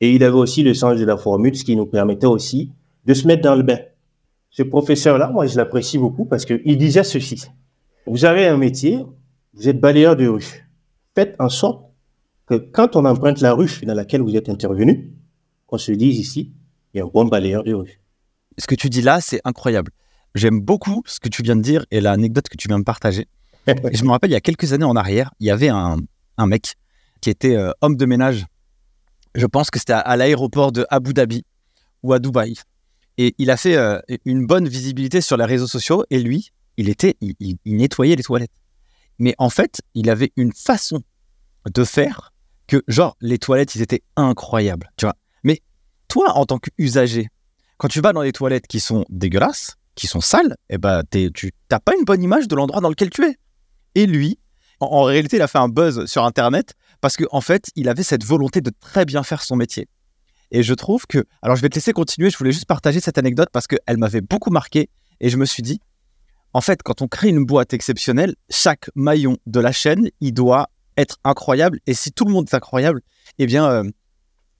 Et 0.00 0.12
il 0.12 0.24
avait 0.24 0.36
aussi 0.36 0.62
le 0.62 0.74
sens 0.74 0.98
de 0.98 1.04
la 1.04 1.16
formule, 1.16 1.54
ce 1.54 1.62
qui 1.62 1.76
nous 1.76 1.86
permettait 1.86 2.26
aussi 2.26 2.72
de 3.04 3.14
se 3.14 3.26
mettre 3.26 3.42
dans 3.42 3.54
le 3.54 3.62
bain. 3.62 3.78
Ce 4.50 4.62
professeur-là, 4.62 5.30
moi, 5.30 5.46
je 5.46 5.56
l'apprécie 5.56 5.98
beaucoup 5.98 6.24
parce 6.24 6.44
qu'il 6.44 6.78
disait 6.78 7.04
ceci. 7.04 7.44
Vous 8.06 8.24
avez 8.24 8.46
un 8.46 8.56
métier, 8.56 9.04
vous 9.54 9.68
êtes 9.68 9.80
balayeur 9.80 10.16
de 10.16 10.26
rue. 10.26 10.66
Faites 11.14 11.36
en 11.38 11.48
sorte 11.48 11.84
que 12.46 12.54
quand 12.54 12.96
on 12.96 13.04
emprunte 13.04 13.40
la 13.40 13.52
rue 13.52 13.70
dans 13.84 13.94
laquelle 13.94 14.22
vous 14.22 14.36
êtes 14.36 14.48
intervenu, 14.48 15.12
qu'on 15.66 15.78
se 15.78 15.92
dise 15.92 16.18
ici, 16.18 16.52
il 16.94 16.98
y 16.98 17.00
a 17.00 17.04
un 17.04 17.08
bon 17.08 17.24
balayeur 17.24 17.64
de 17.64 17.74
rue. 17.74 18.00
Ce 18.58 18.66
que 18.66 18.74
tu 18.74 18.88
dis 18.88 19.02
là, 19.02 19.20
c'est 19.20 19.40
incroyable. 19.44 19.90
J'aime 20.34 20.60
beaucoup 20.60 21.02
ce 21.06 21.18
que 21.18 21.28
tu 21.28 21.42
viens 21.42 21.56
de 21.56 21.62
dire 21.62 21.84
et 21.90 22.00
l'anecdote 22.00 22.48
que 22.48 22.56
tu 22.56 22.68
viens 22.68 22.78
de 22.78 22.84
partager. 22.84 23.26
Je 23.66 24.04
me 24.04 24.10
rappelle, 24.10 24.30
il 24.30 24.34
y 24.34 24.36
a 24.36 24.40
quelques 24.40 24.72
années 24.72 24.84
en 24.84 24.96
arrière, 24.96 25.32
il 25.40 25.46
y 25.46 25.50
avait 25.50 25.68
un, 25.68 25.96
un 26.38 26.46
mec 26.46 26.74
qui 27.20 27.30
était 27.30 27.56
euh, 27.56 27.72
homme 27.80 27.96
de 27.96 28.06
ménage. 28.06 28.46
Je 29.34 29.46
pense 29.46 29.70
que 29.70 29.78
c'était 29.78 29.94
à, 29.94 30.00
à 30.00 30.16
l'aéroport 30.16 30.72
de 30.72 30.86
Abu 30.90 31.12
Dhabi 31.12 31.44
ou 32.02 32.12
à 32.12 32.18
Dubaï. 32.18 32.54
Et 33.18 33.34
il 33.38 33.50
a 33.50 33.56
fait 33.56 33.76
euh, 33.76 33.98
une 34.24 34.46
bonne 34.46 34.68
visibilité 34.68 35.20
sur 35.20 35.36
les 35.36 35.44
réseaux 35.44 35.66
sociaux. 35.66 36.04
Et 36.10 36.20
lui, 36.20 36.50
il 36.76 36.88
était, 36.88 37.16
il, 37.20 37.58
nettoyait 37.64 38.16
les 38.16 38.22
toilettes. 38.22 38.52
Mais 39.18 39.34
en 39.38 39.48
fait, 39.48 39.80
il 39.94 40.10
avait 40.10 40.32
une 40.36 40.52
façon 40.52 41.02
de 41.72 41.84
faire 41.84 42.32
que, 42.66 42.82
genre, 42.88 43.16
les 43.20 43.38
toilettes, 43.38 43.74
ils 43.74 43.82
étaient 43.82 44.02
incroyables. 44.16 44.90
Tu 44.96 45.06
vois. 45.06 45.16
Mais 45.42 45.62
toi, 46.08 46.32
en 46.36 46.44
tant 46.44 46.58
qu'usager, 46.58 47.28
quand 47.78 47.88
tu 47.88 48.00
vas 48.00 48.12
dans 48.12 48.22
les 48.22 48.32
toilettes 48.32 48.66
qui 48.66 48.80
sont 48.80 49.04
dégueulasses, 49.08 49.76
qui 49.94 50.06
sont 50.06 50.20
sales, 50.20 50.56
eh 50.68 50.76
ben, 50.76 51.02
tu 51.10 51.52
n'as 51.70 51.80
pas 51.80 51.94
une 51.98 52.04
bonne 52.04 52.22
image 52.22 52.48
de 52.48 52.54
l'endroit 52.54 52.80
dans 52.80 52.90
lequel 52.90 53.08
tu 53.08 53.24
es. 53.24 53.36
Et 53.94 54.06
lui, 54.06 54.38
en, 54.80 54.86
en 54.86 55.02
réalité, 55.04 55.36
il 55.36 55.42
a 55.42 55.48
fait 55.48 55.58
un 55.58 55.68
buzz 55.68 56.04
sur 56.04 56.24
Internet 56.24 56.74
parce 57.00 57.16
qu'en 57.16 57.26
en 57.30 57.40
fait, 57.40 57.70
il 57.76 57.88
avait 57.88 58.02
cette 58.02 58.24
volonté 58.24 58.60
de 58.60 58.70
très 58.80 59.06
bien 59.06 59.22
faire 59.22 59.42
son 59.42 59.56
métier. 59.56 59.88
Et 60.50 60.62
je 60.62 60.74
trouve 60.74 61.06
que... 61.06 61.24
Alors, 61.42 61.56
je 61.56 61.62
vais 61.62 61.68
te 61.68 61.74
laisser 61.74 61.92
continuer. 61.92 62.30
Je 62.30 62.38
voulais 62.38 62.52
juste 62.52 62.66
partager 62.66 63.00
cette 63.00 63.18
anecdote 63.18 63.48
parce 63.52 63.66
qu'elle 63.66 63.98
m'avait 63.98 64.20
beaucoup 64.20 64.50
marqué. 64.50 64.88
Et 65.20 65.28
je 65.28 65.36
me 65.36 65.44
suis 65.44 65.62
dit, 65.62 65.80
en 66.52 66.60
fait, 66.60 66.82
quand 66.82 67.02
on 67.02 67.08
crée 67.08 67.28
une 67.28 67.44
boîte 67.44 67.74
exceptionnelle, 67.74 68.34
chaque 68.50 68.90
maillon 68.94 69.36
de 69.46 69.60
la 69.60 69.72
chaîne, 69.72 70.08
il 70.20 70.32
doit 70.32 70.70
être 70.96 71.18
incroyable. 71.24 71.80
Et 71.86 71.94
si 71.94 72.12
tout 72.12 72.24
le 72.24 72.32
monde 72.32 72.46
est 72.50 72.54
incroyable, 72.54 73.02
eh 73.38 73.46
bien, 73.46 73.68
euh, 73.68 73.82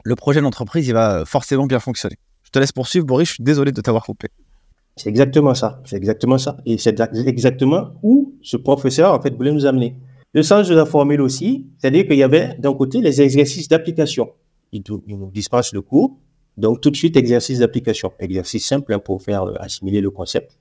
le 0.04 0.14
projet 0.14 0.40
d'entreprise, 0.40 0.86
il 0.86 0.92
va 0.92 1.24
forcément 1.24 1.66
bien 1.66 1.78
fonctionner. 1.78 2.16
Je 2.42 2.50
te 2.50 2.58
laisse 2.58 2.72
poursuivre, 2.72 3.06
Boris. 3.06 3.28
Je 3.28 3.34
suis 3.34 3.44
désolé 3.44 3.72
de 3.72 3.80
t'avoir 3.80 4.04
coupé. 4.04 4.28
C'est 4.96 5.08
exactement 5.08 5.54
ça. 5.54 5.82
C'est 5.84 5.96
exactement 5.96 6.38
ça. 6.38 6.56
Et 6.64 6.78
c'est 6.78 7.00
exactement 7.26 7.94
où 8.02 8.34
ce 8.42 8.56
professeur, 8.56 9.12
en 9.12 9.20
fait, 9.20 9.34
voulait 9.34 9.52
nous 9.52 9.66
amener. 9.66 9.96
Le 10.32 10.42
sens 10.42 10.68
de 10.68 10.74
la 10.74 10.86
formule 10.86 11.20
aussi, 11.20 11.66
c'est-à-dire 11.78 12.06
qu'il 12.06 12.16
y 12.16 12.22
avait 12.22 12.54
d'un 12.58 12.74
côté 12.74 13.00
les 13.00 13.20
exercices 13.20 13.68
d'application. 13.68 14.30
Il, 14.72 14.82
nous- 14.88 15.02
il 15.06 15.18
nous 15.18 15.30
dispense 15.30 15.72
le 15.72 15.80
cours. 15.82 16.16
Donc, 16.56 16.80
tout 16.80 16.90
de 16.90 16.96
suite, 16.96 17.16
exercice 17.16 17.58
d'application. 17.58 18.12
Exercice 18.18 18.66
simple 18.66 18.92
hein, 18.94 18.98
pour 18.98 19.22
faire 19.22 19.44
euh, 19.44 19.54
assimiler 19.60 20.00
le 20.00 20.10
concept. 20.10 20.58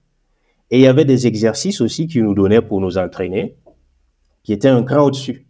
Et 0.72 0.78
il 0.80 0.82
y 0.82 0.88
avait 0.88 1.06
des 1.06 1.28
exercices 1.28 1.80
aussi 1.82 2.08
qu'il 2.08 2.24
nous 2.24 2.34
donnait 2.34 2.62
pour 2.62 2.82
nous 2.82 2.98
entraîner, 2.98 3.56
qui 4.44 4.52
étaient 4.54 4.68
un 4.68 4.84
cran 4.84 5.04
au-dessus. 5.06 5.46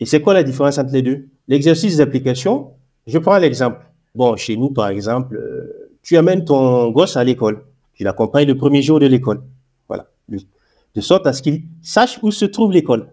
Et 0.00 0.06
c'est 0.06 0.20
quoi 0.20 0.34
la 0.34 0.42
différence 0.42 0.78
entre 0.78 0.92
les 0.92 1.02
deux? 1.02 1.28
L'exercice 1.48 1.98
d'application, 1.98 2.72
je 3.06 3.18
prends 3.18 3.38
l'exemple. 3.38 3.84
Bon, 4.14 4.34
chez 4.36 4.56
nous, 4.56 4.70
par 4.70 4.88
exemple, 4.88 5.36
euh, 5.36 5.90
tu 6.02 6.16
amènes 6.16 6.44
ton 6.44 6.90
gosse 6.90 7.16
à 7.16 7.24
l'école. 7.24 7.64
Tu 7.94 8.02
l'accompagnes 8.04 8.48
le 8.48 8.56
premier 8.56 8.82
jour 8.82 8.98
de 8.98 9.06
l'école. 9.06 9.42
Voilà. 9.88 10.08
De 10.28 11.00
sorte 11.00 11.26
à 11.26 11.32
ce 11.32 11.42
qu'il 11.42 11.64
sache 11.82 12.18
où 12.22 12.30
se 12.30 12.44
trouve 12.44 12.72
l'école. 12.72 13.12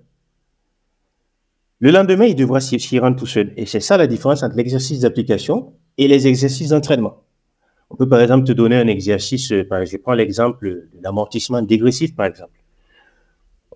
Le 1.81 1.89
lendemain, 1.89 2.25
il 2.25 2.35
devra 2.35 2.61
s'y 2.61 2.99
rendre 2.99 3.17
tout 3.17 3.25
seul. 3.25 3.53
Et 3.57 3.65
c'est 3.65 3.79
ça 3.79 3.97
la 3.97 4.05
différence 4.05 4.43
entre 4.43 4.55
l'exercice 4.55 4.99
d'application 4.99 5.73
et 5.97 6.07
les 6.07 6.27
exercices 6.27 6.69
d'entraînement. 6.69 7.23
On 7.89 7.95
peut 7.95 8.07
par 8.07 8.21
exemple 8.21 8.45
te 8.45 8.51
donner 8.51 8.75
un 8.75 8.87
exercice, 8.87 9.51
euh, 9.51 9.67
je 9.85 9.97
prends 9.97 10.13
l'exemple 10.13 10.67
de 10.93 11.01
l'amortissement 11.01 11.63
dégressif, 11.63 12.15
par 12.15 12.27
exemple. 12.27 12.53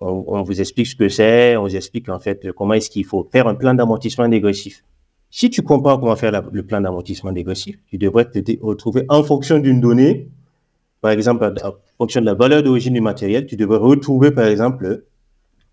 On, 0.00 0.42
vous 0.42 0.60
explique 0.60 0.86
ce 0.86 0.94
que 0.94 1.08
c'est, 1.08 1.56
on 1.56 1.62
vous 1.62 1.74
explique 1.74 2.08
en 2.08 2.20
fait 2.20 2.52
comment 2.52 2.74
est-ce 2.74 2.90
qu'il 2.90 3.04
faut 3.04 3.28
faire 3.32 3.48
un 3.48 3.54
plan 3.54 3.74
d'amortissement 3.74 4.28
dégressif. 4.28 4.84
Si 5.30 5.50
tu 5.50 5.62
comprends 5.62 5.98
comment 5.98 6.16
faire 6.16 6.42
le 6.52 6.62
plan 6.62 6.80
d'amortissement 6.80 7.32
dégressif, 7.32 7.76
tu 7.88 7.98
devrais 7.98 8.26
te 8.26 8.38
retrouver 8.62 9.04
en 9.08 9.24
fonction 9.24 9.58
d'une 9.58 9.80
donnée, 9.80 10.28
par 11.00 11.10
exemple, 11.10 11.44
en 11.44 11.72
fonction 11.98 12.20
de 12.20 12.26
la 12.26 12.34
valeur 12.34 12.62
d'origine 12.62 12.92
du 12.92 13.00
matériel, 13.00 13.46
tu 13.46 13.56
devrais 13.56 13.78
retrouver, 13.78 14.30
par 14.30 14.46
exemple, 14.46 15.04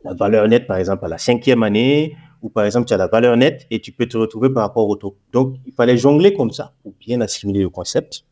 la 0.03 0.13
valeur 0.13 0.47
nette, 0.47 0.67
par 0.67 0.77
exemple, 0.77 1.05
à 1.05 1.09
la 1.09 1.17
cinquième 1.17 1.63
année, 1.63 2.15
ou 2.43 2.49
par 2.49 2.65
exemple, 2.65 2.87
tu 2.87 2.93
as 2.93 2.97
la 2.97 3.07
valeur 3.07 3.37
nette 3.37 3.65
et 3.71 3.79
tu 3.79 3.93
peux 3.93 4.05
te 4.05 4.17
retrouver 4.17 4.49
par 4.49 4.63
rapport 4.63 4.87
au 4.87 4.97
taux. 4.97 5.17
Donc, 5.31 5.55
il 5.65 5.71
fallait 5.73 5.97
jongler 5.97 6.33
comme 6.33 6.51
ça 6.51 6.75
pour 6.83 6.93
bien 6.99 7.21
assimiler 7.21 7.61
le 7.61 7.69
concept 7.69 8.25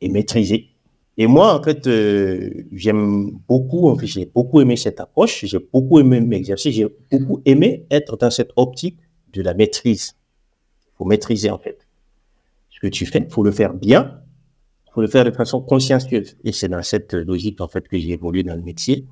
et 0.00 0.08
maîtriser. 0.08 0.70
Et 1.16 1.28
moi, 1.28 1.58
en 1.58 1.62
fait, 1.62 1.86
euh, 1.86 2.50
j'aime 2.72 3.30
beaucoup, 3.48 3.88
en 3.88 3.96
fait, 3.96 4.06
j'ai 4.06 4.26
beaucoup 4.26 4.60
aimé 4.60 4.76
cette 4.76 5.00
approche, 5.00 5.44
j'ai 5.46 5.60
beaucoup 5.60 6.00
aimé 6.00 6.20
m'exercer, 6.20 6.72
j'ai 6.72 6.88
beaucoup 7.10 7.40
aimé 7.46 7.86
être 7.90 8.16
dans 8.16 8.30
cette 8.30 8.50
optique 8.56 8.98
de 9.32 9.42
la 9.42 9.54
maîtrise. 9.54 10.16
Il 10.88 10.96
faut 10.98 11.04
maîtriser, 11.04 11.48
en 11.48 11.58
fait. 11.58 11.86
Ce 12.68 12.80
que 12.80 12.88
tu 12.88 13.06
fais, 13.06 13.20
il 13.20 13.32
faut 13.32 13.44
le 13.44 13.52
faire 13.52 13.74
bien, 13.74 14.20
il 14.88 14.92
faut 14.92 15.00
le 15.00 15.06
faire 15.06 15.24
de 15.24 15.30
façon 15.30 15.60
consciencieuse. 15.62 16.36
Et 16.42 16.50
c'est 16.50 16.68
dans 16.68 16.82
cette 16.82 17.14
logique, 17.14 17.60
en 17.60 17.68
fait, 17.68 17.86
que 17.86 17.96
j'ai 17.96 18.10
évolué 18.10 18.42
dans 18.42 18.56
le 18.56 18.62
métier. 18.62 19.06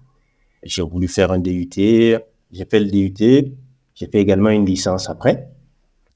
J'ai 0.65 0.83
voulu 0.83 1.07
faire 1.07 1.31
un 1.31 1.39
DUT, 1.39 1.71
j'ai 1.75 2.65
fait 2.69 2.81
le 2.81 2.91
DUT, 2.91 3.55
j'ai 3.95 4.07
fait 4.07 4.19
également 4.19 4.51
une 4.51 4.67
licence 4.67 5.09
après. 5.09 5.49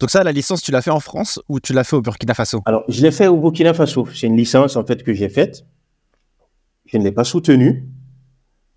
Donc 0.00 0.11
ça, 0.11 0.23
la 0.23 0.32
licence, 0.32 0.62
tu 0.62 0.70
l'as 0.70 0.82
fait 0.82 0.90
en 0.90 1.00
France 1.00 1.40
ou 1.49 1.58
tu 1.58 1.73
l'as 1.73 1.85
fait 1.85 1.97
au 1.97 2.02
Burkina 2.02 2.35
Faso? 2.35 2.62
Alors, 2.66 2.85
je 2.88 3.02
l'ai 3.02 3.11
fait 3.11 3.26
au 3.26 3.37
Burkina 3.37 3.75
Faso. 3.75 4.06
C'est 4.14 4.28
une 4.28 4.37
licence, 4.37 4.76
en 4.76 4.85
fait, 4.85 5.02
que 5.02 5.12
j'ai 5.12 5.28
faite. 5.28 5.64
Je 6.87 6.99
ne 6.99 7.04
l'ai 7.04 7.12
pas 7.12 7.25
soutenue 7.25 7.85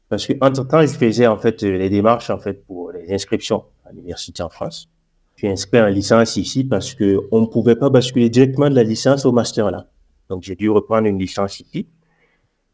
parce 0.09 0.25
que 0.25 0.33
entre 0.41 0.67
temps, 0.67 0.81
je 0.81 0.87
faisais, 0.87 1.27
en 1.27 1.37
fait, 1.37 1.63
euh, 1.63 1.77
les 1.77 1.89
démarches, 1.89 2.29
en 2.29 2.39
fait, 2.39 2.65
pour 2.65 2.91
les 2.91 3.13
inscriptions 3.13 3.63
à 3.85 3.91
l'université 3.91 4.43
en 4.43 4.49
France. 4.49 4.89
Suis 5.37 5.47
inscrit 5.47 5.81
en 5.81 5.87
licence 5.87 6.35
ici 6.37 6.63
parce 6.63 6.93
que 6.93 7.21
on 7.31 7.41
ne 7.41 7.45
pouvait 7.45 7.75
pas 7.75 7.89
basculer 7.89 8.29
directement 8.29 8.69
de 8.69 8.75
la 8.75 8.83
licence 8.83 9.25
au 9.25 9.31
master 9.31 9.71
là. 9.71 9.87
Donc, 10.29 10.43
j'ai 10.43 10.55
dû 10.55 10.69
reprendre 10.69 11.07
une 11.07 11.19
licence 11.19 11.59
ici. 11.59 11.87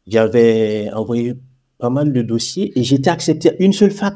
J'avais 0.08 0.90
envoyé 0.94 1.36
pas 1.78 1.90
mal 1.90 2.12
de 2.14 2.22
dossiers 2.22 2.78
et 2.80 2.84
j'étais 2.84 3.10
accepté 3.10 3.52
à 3.52 3.54
une 3.60 3.74
seule 3.74 3.92
fac. 3.92 4.16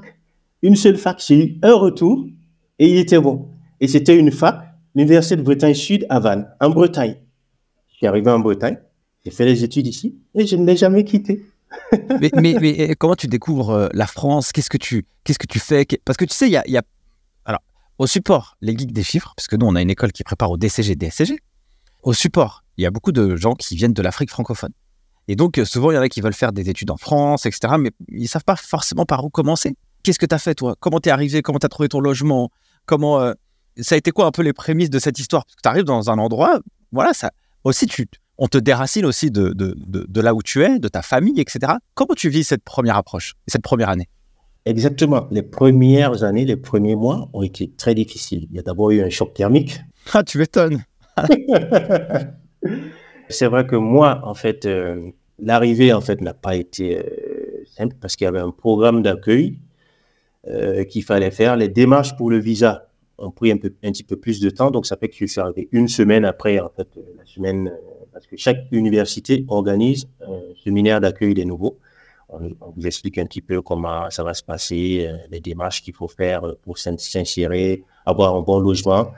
Une 0.62 0.76
seule 0.76 0.98
fac. 0.98 1.24
J'ai 1.26 1.46
eu 1.46 1.60
un 1.64 1.74
retour 1.74 2.26
et 2.80 2.90
il 2.90 2.98
était 2.98 3.20
bon. 3.20 3.50
Et 3.80 3.88
c'était 3.88 4.18
une 4.18 4.32
fac, 4.32 4.62
l'Université 4.96 5.36
de 5.36 5.42
Bretagne 5.42 5.74
Sud 5.74 6.06
à 6.10 6.20
Vannes, 6.20 6.48
en 6.60 6.70
Bretagne. 6.70 7.18
Je 8.02 8.08
arrivé 8.08 8.32
en 8.32 8.40
Bretagne, 8.40 8.78
j'ai 9.24 9.32
fait 9.32 9.46
les 9.46 9.64
études 9.64 9.88
ici 9.88 10.20
et 10.34 10.48
je 10.48 10.56
ne 10.56 10.66
l'ai 10.66 10.76
jamais 10.76 11.04
quitté. 11.04 11.46
mais, 12.20 12.32
mais, 12.34 12.96
comment 12.96 13.16
tu 13.16 13.28
découvres 13.28 13.70
euh, 13.70 13.88
la 13.94 14.08
France? 14.08 14.52
Qu'est-ce 14.52 14.70
que 14.70 14.78
tu 14.78 15.06
fais? 15.60 15.86
Parce 16.04 16.18
que 16.18 16.26
tu 16.26 16.34
sais, 16.34 16.48
il 16.48 16.52
y 16.52 16.78
a, 16.78 16.84
alors 17.46 17.62
au 17.98 18.08
support 18.08 18.58
les 18.62 18.78
geeks 18.78 18.92
des 18.92 19.04
chiffres, 19.04 19.34
parce 19.36 19.48
que 19.48 19.56
nous 19.56 19.66
on 19.66 19.76
a 19.76 19.82
une 19.82 19.90
école 19.90 20.12
qui 20.12 20.24
prépare 20.24 20.52
au 20.52 20.58
DCG, 20.58 20.96
DSCG. 20.96 21.40
Au 22.04 22.14
support, 22.14 22.64
il 22.78 22.84
y 22.84 22.88
a 22.88 22.92
beaucoup 22.92 23.12
de 23.12 23.36
gens 23.36 23.54
qui 23.54 23.76
viennent 23.76 23.94
de 23.94 24.02
l'Afrique 24.02 24.32
francophone. 24.32 24.72
Et 25.28 25.36
donc 25.36 25.60
euh, 25.60 25.66
souvent 25.66 25.92
il 25.92 25.96
y 25.96 25.98
en 25.98 26.02
a 26.02 26.10
qui 26.10 26.22
veulent 26.22 26.34
faire 26.34 26.52
des 26.52 26.70
études 26.70 26.90
en 26.90 26.98
France, 26.98 27.46
etc. 27.46 27.76
Mais 27.80 27.92
ils 28.10 28.28
savent 28.28 28.44
pas 28.44 28.56
forcément 28.56 29.06
par 29.06 29.24
où 29.24 29.30
commencer. 29.30 29.76
Qu'est-ce 30.04 30.20
que 30.20 30.26
tu 30.26 30.36
as 30.36 30.40
fait 30.40 30.56
toi? 30.56 30.76
Comment 30.80 31.00
t'es 31.00 31.10
arrivé? 31.10 31.42
Comment 31.42 31.60
tu 31.60 31.66
as 31.66 31.70
trouvé 31.70 31.90
ton 31.90 32.00
logement? 32.00 32.50
Comment 32.86 33.22
euh, 33.22 33.34
ça 33.78 33.96
a 33.96 33.98
été 33.98 34.12
quoi 34.12 34.26
un 34.26 34.32
peu 34.32 34.42
les 34.42 34.54
prémices 34.54 34.90
de 34.90 35.00
cette 35.00 35.20
histoire? 35.20 35.46
Parce 35.46 35.56
que 35.56 35.62
tu 35.62 35.70
arrives 35.70 35.84
dans 35.84 36.10
un 36.10 36.18
endroit, 36.18 36.60
voilà, 36.92 37.14
ça 37.14 37.32
aussi 37.64 37.86
tu 37.86 38.08
on 38.38 38.48
te 38.48 38.58
déracine 38.58 39.06
aussi 39.06 39.30
de, 39.30 39.50
de, 39.50 39.76
de, 39.78 40.22
là 40.22 40.34
où 40.34 40.42
tu 40.42 40.64
es, 40.64 40.80
de 40.80 40.88
ta 40.88 41.04
famille, 41.04 41.40
etc. 41.40 41.74
Comment 41.94 42.16
tu 42.16 42.28
vis 42.30 42.44
cette 42.44 42.64
première 42.64 42.98
approche, 42.98 43.36
cette 43.46 43.62
première 43.62 43.90
année? 43.90 44.10
Exactement. 44.66 45.28
Les 45.30 45.44
premières 45.44 46.24
années, 46.24 46.46
les 46.46 46.56
premiers 46.56 46.96
mois 46.96 47.30
ont 47.34 47.44
été 47.44 47.70
très 47.70 47.94
difficiles. 47.94 48.48
Il 48.50 48.56
y 48.56 48.60
a 48.60 48.64
d'abord 48.64 48.90
eu 48.90 49.04
un 49.04 49.12
choc 49.12 49.36
thermique. 49.36 49.80
Ah, 50.14 50.24
tu 50.24 50.40
m'étonnes. 50.40 50.84
C'est 53.30 53.46
vrai 53.46 53.68
que 53.68 53.76
moi, 53.76 54.22
en 54.24 54.34
fait, 54.34 54.66
euh, 54.66 55.12
l'arrivée, 55.38 55.94
en 55.94 56.02
fait, 56.02 56.20
n'a 56.22 56.34
pas 56.34 56.56
été 56.56 56.98
euh, 56.98 57.04
simple 57.78 57.96
parce 58.02 58.16
qu'il 58.16 58.26
y 58.26 58.28
avait 58.28 58.40
un 58.40 58.50
programme 58.50 59.04
d'accueil 59.04 59.60
euh, 60.48 60.84
qu'il 60.84 61.04
fallait 61.04 61.32
faire. 61.32 61.56
Les 61.56 61.70
démarches 61.70 62.16
pour 62.16 62.30
le 62.30 62.38
visa 62.38 62.88
ont 63.18 63.32
pris 63.32 63.52
un, 63.52 63.58
peu, 63.58 63.74
un 63.84 63.92
petit 63.92 64.04
peu 64.04 64.16
plus 64.16 64.40
de 64.40 64.50
temps. 64.50 64.72
Donc, 64.72 64.86
ça 64.86 64.98
fait 64.98 65.10
que 65.10 65.16
je 65.16 65.26
suis 65.26 65.40
arrivé 65.40 65.70
une 65.72 65.88
semaine 65.88 66.26
après, 66.26 66.60
en 66.60 66.70
fait, 66.70 66.88
la 67.18 67.26
semaine 67.26 67.72
parce 68.12 68.28
que 68.28 68.36
chaque 68.38 68.66
université 68.72 69.46
organise 69.48 70.08
un 70.22 70.40
séminaire 70.64 71.00
d'accueil 71.00 71.34
des 71.34 71.46
nouveaux. 71.46 71.78
On, 72.30 72.52
vous 72.76 72.88
explique 72.88 73.18
un 73.18 73.26
petit 73.26 73.42
peu 73.42 73.62
comment 73.62 74.10
ça 74.10 74.24
va 74.24 74.34
se 74.34 74.44
passer, 74.44 75.06
euh, 75.06 75.18
les 75.30 75.42
démarches 75.42 75.82
qu'il 75.82 75.94
faut 75.94 76.08
faire 76.08 76.42
pour 76.62 76.78
s'insérer, 76.78 77.84
avoir 78.06 78.36
un 78.36 78.42
bon 78.42 78.60
logement. 78.60 79.12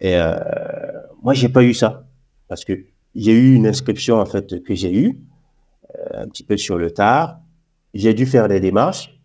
Et 0.00 0.14
euh, 0.14 0.38
moi, 1.22 1.32
j'ai 1.32 1.48
pas 1.48 1.62
eu 1.62 1.72
ça 1.72 2.06
parce 2.46 2.64
que 2.64 2.84
j'ai 3.14 3.32
eu 3.32 3.54
une 3.54 3.66
inscription 3.66 4.20
en 4.20 4.26
fait 4.26 4.62
que 4.62 4.74
j'ai 4.74 4.94
eue 4.94 5.18
euh, 5.96 6.24
un 6.24 6.28
petit 6.28 6.44
peu 6.44 6.56
sur 6.58 6.76
le 6.76 6.90
tard. 6.90 7.40
J'ai 7.94 8.12
dû 8.12 8.26
faire 8.26 8.48
des 8.48 8.60
démarches. 8.60 9.17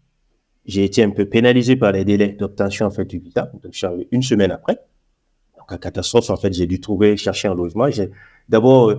J'ai 0.65 0.83
été 0.83 1.03
un 1.03 1.09
peu 1.09 1.25
pénalisé 1.25 1.75
par 1.75 1.91
les 1.91 2.05
délais 2.05 2.29
d'obtention 2.29 2.85
en 2.85 2.91
fait 2.91 3.05
du 3.05 3.19
visa. 3.19 3.51
Donc, 3.63 3.73
je 3.73 3.77
suis 3.77 3.85
arrivé 3.85 4.07
une 4.11 4.23
semaine 4.23 4.51
après. 4.51 4.77
Donc, 5.57 5.71
en 5.71 5.77
catastrophe, 5.77 6.29
en 6.29 6.37
fait, 6.37 6.53
j'ai 6.53 6.67
dû 6.67 6.79
trouver, 6.79 7.17
chercher 7.17 7.47
un 7.47 7.55
logement. 7.55 7.89
J'ai 7.89 8.09
d'abord 8.47 8.93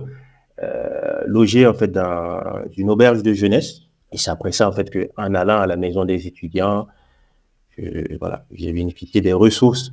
euh, 0.63 1.21
logé 1.25 1.65
en 1.67 1.73
fait 1.73 1.91
dans 1.91 2.41
une 2.77 2.89
auberge 2.89 3.23
de 3.23 3.33
jeunesse. 3.33 3.81
Et 4.11 4.17
c'est 4.17 4.29
après 4.29 4.51
ça 4.51 4.69
en 4.69 4.71
fait 4.71 4.89
que, 4.89 5.09
en 5.17 5.33
allant 5.33 5.59
à 5.59 5.67
la 5.67 5.75
maison 5.75 6.05
des 6.05 6.27
étudiants, 6.27 6.87
voilà, 8.19 8.45
j'ai 8.51 8.71
bénéficié 8.71 9.21
des 9.21 9.33
ressources 9.33 9.91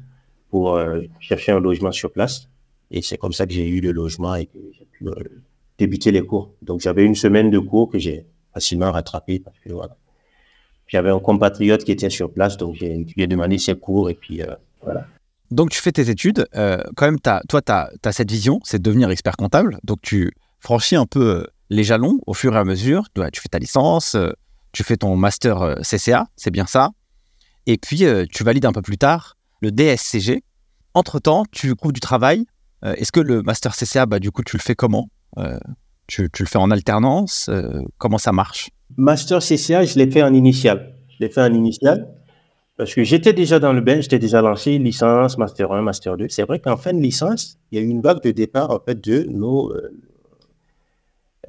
pour 0.50 0.76
euh, 0.76 1.00
chercher 1.18 1.52
un 1.52 1.60
logement 1.60 1.92
sur 1.92 2.12
place. 2.12 2.48
Et 2.90 3.02
c'est 3.02 3.16
comme 3.16 3.32
ça 3.32 3.46
que 3.46 3.52
j'ai 3.52 3.66
eu 3.66 3.80
le 3.80 3.90
logement 3.90 4.34
et 4.34 4.46
que 4.46 4.58
j'ai 4.72 4.84
pu 4.84 5.08
euh, 5.08 5.14
débuter 5.78 6.12
les 6.12 6.22
cours. 6.22 6.52
Donc 6.60 6.80
j'avais 6.80 7.04
une 7.04 7.14
semaine 7.14 7.50
de 7.50 7.58
cours 7.58 7.88
que 7.90 7.98
j'ai 7.98 8.26
facilement 8.52 8.92
rattrapé 8.92 9.40
parce 9.40 9.58
que 9.58 9.72
voilà. 9.72 9.96
J'avais 10.86 11.10
un 11.10 11.20
compatriote 11.20 11.84
qui 11.84 11.92
était 11.92 12.10
sur 12.10 12.30
place, 12.30 12.56
donc 12.56 12.76
j'ai 12.76 13.26
demandé 13.26 13.58
ses 13.58 13.74
cours 13.74 14.10
voilà. 14.82 15.06
Donc, 15.52 15.68
tu 15.68 15.80
fais 15.82 15.92
tes 15.92 16.08
études. 16.08 16.46
Euh, 16.54 16.82
quand 16.96 17.04
même, 17.04 17.20
toi, 17.20 17.60
tu 17.60 17.72
as, 17.72 18.12
cette 18.12 18.30
vision, 18.30 18.60
c'est 18.64 18.78
de 18.78 18.82
devenir 18.82 19.10
expert 19.10 19.36
comptable. 19.36 19.78
Donc, 19.84 20.00
tu 20.00 20.32
franchis 20.60 20.96
un 20.96 21.04
peu 21.04 21.20
euh, 21.20 21.46
les 21.68 21.84
jalons 21.84 22.18
au 22.26 22.32
fur 22.32 22.54
et 22.54 22.58
à 22.58 22.64
mesure. 22.64 23.04
Tu 23.14 23.40
fais 23.40 23.50
ta 23.50 23.58
licence, 23.58 24.14
euh, 24.14 24.30
tu 24.72 24.82
fais 24.82 24.96
ton 24.96 25.14
master 25.14 25.76
CCA, 25.82 26.26
c'est 26.36 26.50
bien 26.50 26.64
ça. 26.64 26.90
Et 27.66 27.76
puis, 27.76 28.04
tu 28.32 28.44
valides 28.44 28.64
un 28.64 28.72
peu 28.72 28.80
plus 28.80 28.96
tard 28.96 29.36
le 29.60 29.70
DSCG. 29.70 30.42
Entre-temps, 30.94 31.44
tu 31.52 31.76
trouves 31.76 31.92
du 31.92 32.00
travail. 32.00 32.46
Est-ce 32.82 33.12
que 33.12 33.20
le 33.20 33.42
master 33.42 33.76
CCA, 33.76 34.06
bah, 34.06 34.18
du 34.18 34.30
coup, 34.32 34.42
tu 34.42 34.56
le 34.56 34.62
fais 34.62 34.74
comment? 34.74 35.10
Tu, 36.06 36.28
le 36.36 36.46
fais 36.46 36.58
en 36.58 36.70
alternance? 36.70 37.50
Comment 37.98 38.18
ça 38.18 38.32
marche? 38.32 38.70
Master 38.96 39.38
CCA, 39.40 39.84
je 39.84 39.98
l'ai 39.98 40.10
fait 40.10 40.22
en 40.22 40.32
initial. 40.34 40.94
Je 41.08 41.16
l'ai 41.20 41.30
fait 41.30 41.42
en 41.42 41.52
initial. 41.52 42.08
Parce 42.76 42.94
que 42.94 43.04
j'étais 43.04 43.32
déjà 43.32 43.58
dans 43.58 43.72
le 43.72 43.80
bain, 43.80 44.00
j'étais 44.00 44.18
déjà 44.18 44.40
lancé, 44.40 44.78
licence, 44.78 45.38
master 45.38 45.72
1, 45.72 45.82
master 45.82 46.16
2. 46.16 46.26
C'est 46.28 46.42
vrai 46.42 46.58
qu'en 46.58 46.76
fin 46.76 46.92
de 46.92 47.00
licence, 47.00 47.58
il 47.70 47.78
y 47.78 47.82
a 47.82 47.84
eu 47.84 47.88
une 47.88 48.00
vague 48.00 48.22
de 48.22 48.30
départ 48.30 48.70
en 48.70 48.80
fait, 48.80 49.00
de 49.00 49.24
nos 49.24 49.72
euh, 49.72 49.90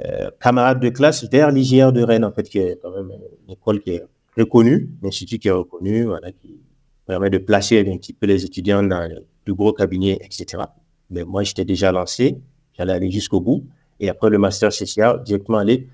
euh, 0.01 0.29
camarades 0.39 0.81
de 0.81 0.89
classe 0.89 1.23
vers 1.31 1.49
l'IGR 1.49 1.91
de 1.91 2.03
Rennes, 2.03 2.25
en 2.25 2.31
fait, 2.31 2.43
qui 2.43 2.59
est 2.59 2.79
quand 2.81 2.91
même 2.91 3.11
une 3.47 3.53
école 3.53 3.79
qui 3.79 3.91
est 3.91 4.03
reconnue, 4.37 4.89
un 5.01 5.07
institut 5.07 5.39
qui 5.39 5.47
est 5.47 5.51
reconnu, 5.51 6.03
voilà, 6.03 6.31
qui 6.31 6.59
permet 7.05 7.29
de 7.29 7.37
placer 7.37 7.79
un 7.79 7.97
petit 7.97 8.13
peu 8.13 8.25
les 8.25 8.43
étudiants 8.43 8.83
dans 8.83 9.09
le 9.09 9.25
plus 9.43 9.53
gros 9.53 9.73
cabinet, 9.73 10.19
etc. 10.21 10.63
Mais 11.09 11.23
moi, 11.23 11.43
j'étais 11.43 11.65
déjà 11.65 11.91
lancé, 11.91 12.37
j'allais 12.77 12.93
aller 12.93 13.11
jusqu'au 13.11 13.39
bout. 13.39 13.65
Et 13.99 14.09
après 14.09 14.29
le 14.29 14.37
master 14.37 14.69
CCA, 14.69 15.21
directement 15.23 15.59
aller 15.59 15.87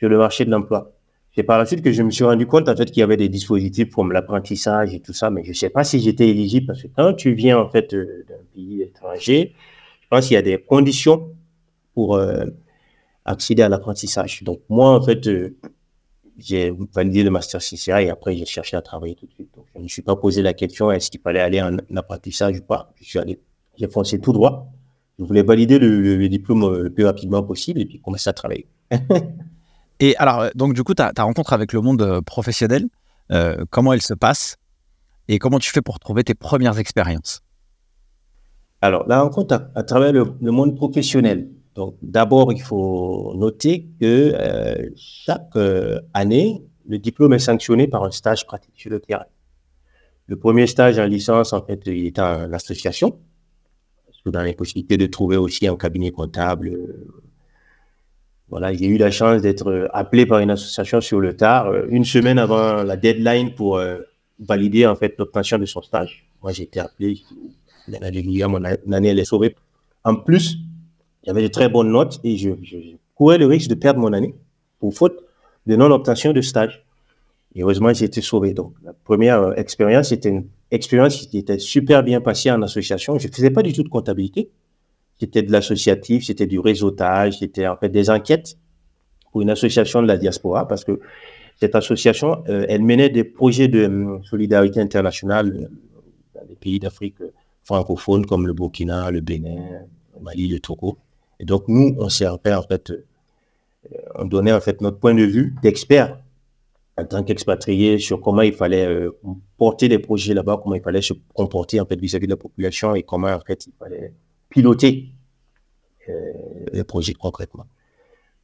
sur 0.00 0.08
le 0.08 0.16
marché 0.16 0.46
de 0.46 0.50
l'emploi. 0.50 0.92
C'est 1.36 1.42
par 1.42 1.58
la 1.58 1.66
suite 1.66 1.82
que 1.82 1.92
je 1.92 2.02
me 2.02 2.10
suis 2.10 2.24
rendu 2.24 2.46
compte 2.46 2.68
en 2.70 2.74
fait 2.74 2.86
qu'il 2.86 3.00
y 3.00 3.02
avait 3.02 3.18
des 3.18 3.28
dispositifs 3.28 3.90
comme 3.90 4.12
l'apprentissage 4.12 4.94
et 4.94 5.00
tout 5.00 5.12
ça, 5.12 5.28
mais 5.30 5.44
je 5.44 5.50
ne 5.50 5.54
sais 5.54 5.68
pas 5.68 5.84
si 5.84 6.00
j'étais 6.00 6.28
éligible 6.28 6.68
parce 6.68 6.82
que 6.82 6.88
quand 6.88 7.12
tu 7.12 7.34
viens 7.34 7.58
en 7.58 7.68
fait 7.68 7.92
euh, 7.92 8.24
d'un 8.26 8.42
pays 8.54 8.80
étranger, 8.80 9.54
je 10.00 10.08
pense 10.08 10.26
qu'il 10.26 10.34
y 10.34 10.38
a 10.38 10.42
des 10.42 10.58
conditions 10.58 11.34
pour 11.92 12.16
euh, 12.16 12.46
accéder 13.26 13.62
à 13.62 13.68
l'apprentissage. 13.68 14.42
Donc 14.42 14.60
moi 14.70 14.96
en 14.96 15.02
fait, 15.02 15.26
euh, 15.28 15.54
j'ai 16.38 16.72
validé 16.94 17.22
le 17.22 17.30
master 17.30 17.60
CCA 17.60 18.02
et 18.02 18.08
après 18.08 18.34
j'ai 18.34 18.46
cherché 18.46 18.78
à 18.78 18.82
travailler 18.82 19.16
tout 19.16 19.26
de 19.26 19.32
suite. 19.34 19.50
Donc 19.54 19.66
je 19.74 19.78
ne 19.78 19.82
me 19.84 19.88
suis 19.88 20.02
pas 20.02 20.16
posé 20.16 20.40
la 20.40 20.54
question 20.54 20.90
est-ce 20.90 21.10
qu'il 21.10 21.20
fallait 21.20 21.40
aller 21.40 21.60
en 21.60 21.76
apprentissage 21.94 22.58
ou 22.58 22.62
pas. 22.62 22.90
Je 22.98 23.04
suis 23.04 23.18
allé, 23.18 23.38
j'ai 23.76 23.88
foncé 23.88 24.18
tout 24.18 24.32
droit. 24.32 24.66
Je 25.18 25.24
voulais 25.24 25.42
valider 25.42 25.78
le, 25.78 26.16
le 26.16 26.28
diplôme 26.30 26.84
le 26.84 26.90
plus 26.90 27.04
rapidement 27.04 27.42
possible 27.42 27.82
et 27.82 27.84
puis 27.84 28.00
commencer 28.00 28.30
à 28.30 28.32
travailler. 28.32 28.66
Et 30.00 30.16
alors, 30.16 30.40
euh, 30.40 30.48
donc 30.54 30.72
du 30.74 30.82
coup, 30.82 30.94
ta, 30.94 31.12
rencontre 31.18 31.52
avec 31.52 31.72
le 31.72 31.82
monde 31.82 32.02
euh, 32.02 32.22
professionnel, 32.22 32.88
euh, 33.30 33.64
comment 33.70 33.92
elle 33.92 34.02
se 34.02 34.14
passe 34.14 34.56
et 35.28 35.38
comment 35.38 35.58
tu 35.58 35.70
fais 35.70 35.82
pour 35.82 36.00
trouver 36.00 36.24
tes 36.24 36.34
premières 36.34 36.78
expériences? 36.78 37.42
Alors, 38.80 39.06
la 39.06 39.20
rencontre 39.20 39.70
à, 39.74 39.82
travers 39.82 40.12
le, 40.12 40.24
monde 40.50 40.74
professionnel. 40.74 41.50
Donc, 41.74 41.96
d'abord, 42.00 42.50
il 42.50 42.62
faut 42.62 43.34
noter 43.36 43.86
que 44.00 44.34
chaque 44.96 45.56
année, 46.14 46.64
le 46.88 46.98
diplôme 46.98 47.34
est 47.34 47.38
sanctionné 47.38 47.86
par 47.88 48.04
un 48.04 48.10
stage 48.10 48.46
pratique 48.46 48.72
sur 48.74 48.90
le 48.90 48.98
terrain. 48.98 49.26
Le 50.26 50.36
premier 50.36 50.66
stage 50.66 50.98
en 50.98 51.04
licence, 51.04 51.52
en 51.52 51.62
fait, 51.62 51.82
il 51.86 52.06
est 52.06 52.18
en 52.18 52.50
association. 52.54 53.18
Dans 54.24 54.42
les 54.42 54.54
possibilités 54.54 54.96
de 54.96 55.06
trouver 55.06 55.36
aussi 55.36 55.66
un 55.66 55.76
cabinet 55.76 56.10
comptable, 56.10 56.72
voilà, 58.50 58.74
j'ai 58.74 58.86
eu 58.86 58.98
la 58.98 59.12
chance 59.12 59.40
d'être 59.42 59.68
euh, 59.68 59.86
appelé 59.92 60.26
par 60.26 60.40
une 60.40 60.50
association 60.50 61.00
sur 61.00 61.20
le 61.20 61.36
tard, 61.36 61.68
euh, 61.68 61.86
une 61.88 62.04
semaine 62.04 62.38
avant 62.38 62.82
la 62.82 62.96
deadline 62.96 63.54
pour 63.54 63.76
euh, 63.78 63.98
valider 64.40 64.86
en 64.86 64.96
fait 64.96 65.14
l'obtention 65.18 65.56
de 65.56 65.66
son 65.66 65.80
stage. 65.82 66.26
Moi, 66.42 66.52
j'ai 66.52 66.64
été 66.64 66.80
appelé, 66.80 67.22
mon 67.88 68.64
année 68.64 69.08
elle 69.08 69.18
est 69.20 69.24
sauvée. 69.24 69.54
En 70.02 70.16
plus, 70.16 70.58
j'avais 71.24 71.42
de 71.42 71.48
très 71.48 71.68
bonnes 71.68 71.92
notes 71.92 72.18
et 72.24 72.36
je, 72.36 72.50
courais 73.14 73.38
le 73.38 73.46
risque 73.46 73.70
de 73.70 73.74
perdre 73.74 74.00
mon 74.00 74.12
année 74.12 74.34
pour 74.80 74.94
faute 74.94 75.22
de 75.66 75.76
non-obtention 75.76 76.32
de 76.32 76.40
stage. 76.40 76.84
Et 77.54 77.62
heureusement, 77.62 77.92
j'ai 77.92 78.06
été 78.06 78.20
sauvé. 78.20 78.54
Donc, 78.54 78.74
la 78.82 78.94
première 78.94 79.58
expérience, 79.58 80.08
c'était 80.08 80.30
une 80.30 80.46
expérience 80.70 81.26
qui 81.26 81.38
était 81.38 81.58
super 81.58 82.02
bien 82.02 82.20
passée 82.20 82.50
en 82.50 82.62
association. 82.62 83.18
Je 83.18 83.28
ne 83.28 83.32
faisais 83.32 83.50
pas 83.50 83.62
du 83.62 83.72
tout 83.72 83.82
de 83.82 83.88
comptabilité. 83.88 84.50
C'était 85.20 85.42
de 85.42 85.52
l'associatif, 85.52 86.24
c'était 86.24 86.46
du 86.46 86.58
réseautage, 86.58 87.40
c'était 87.40 87.66
en 87.66 87.76
fait 87.76 87.90
des 87.90 88.08
enquêtes 88.08 88.56
pour 89.30 89.42
une 89.42 89.50
association 89.50 90.00
de 90.00 90.06
la 90.06 90.16
diaspora 90.16 90.66
parce 90.66 90.82
que 90.82 90.98
cette 91.56 91.74
association, 91.74 92.42
euh, 92.48 92.64
elle 92.70 92.82
menait 92.82 93.10
des 93.10 93.22
projets 93.22 93.68
de 93.68 93.84
hum, 93.84 94.24
solidarité 94.24 94.80
internationale 94.80 95.48
euh, 95.54 95.68
dans 96.34 96.46
des 96.46 96.56
pays 96.56 96.78
d'Afrique 96.78 97.18
francophone 97.64 98.24
comme 98.24 98.46
le 98.46 98.54
Burkina, 98.54 99.10
le 99.10 99.20
Bénin, 99.20 99.82
le 100.16 100.22
Mali, 100.22 100.48
le 100.48 100.58
Togo. 100.58 100.96
Et 101.38 101.44
donc 101.44 101.64
nous, 101.68 101.94
on 101.98 102.08
servait 102.08 102.54
en 102.54 102.62
fait, 102.62 102.90
euh, 102.90 103.04
on 104.14 104.24
donnait 104.24 104.54
en 104.54 104.60
fait 104.60 104.80
notre 104.80 104.98
point 104.98 105.14
de 105.14 105.22
vue 105.22 105.54
d'expert 105.62 106.18
en 106.96 107.04
tant 107.04 107.22
qu'expatrié 107.22 107.98
sur 107.98 108.22
comment 108.22 108.42
il 108.42 108.54
fallait 108.54 109.06
porter 109.58 109.88
des 109.88 109.98
projets 109.98 110.32
là-bas, 110.32 110.60
comment 110.62 110.76
il 110.76 110.82
fallait 110.82 111.02
se 111.02 111.14
comporter 111.34 111.78
en 111.78 111.86
fait 111.86 111.98
vis-à-vis 112.00 112.24
-vis 112.24 112.28
de 112.28 112.32
la 112.32 112.36
population 112.36 112.94
et 112.94 113.02
comment 113.02 113.28
en 113.28 113.40
fait 113.40 113.66
il 113.66 113.72
fallait 113.78 114.12
piloter 114.50 115.08
les 116.72 116.84
projets 116.84 117.14
concrètement. 117.14 117.66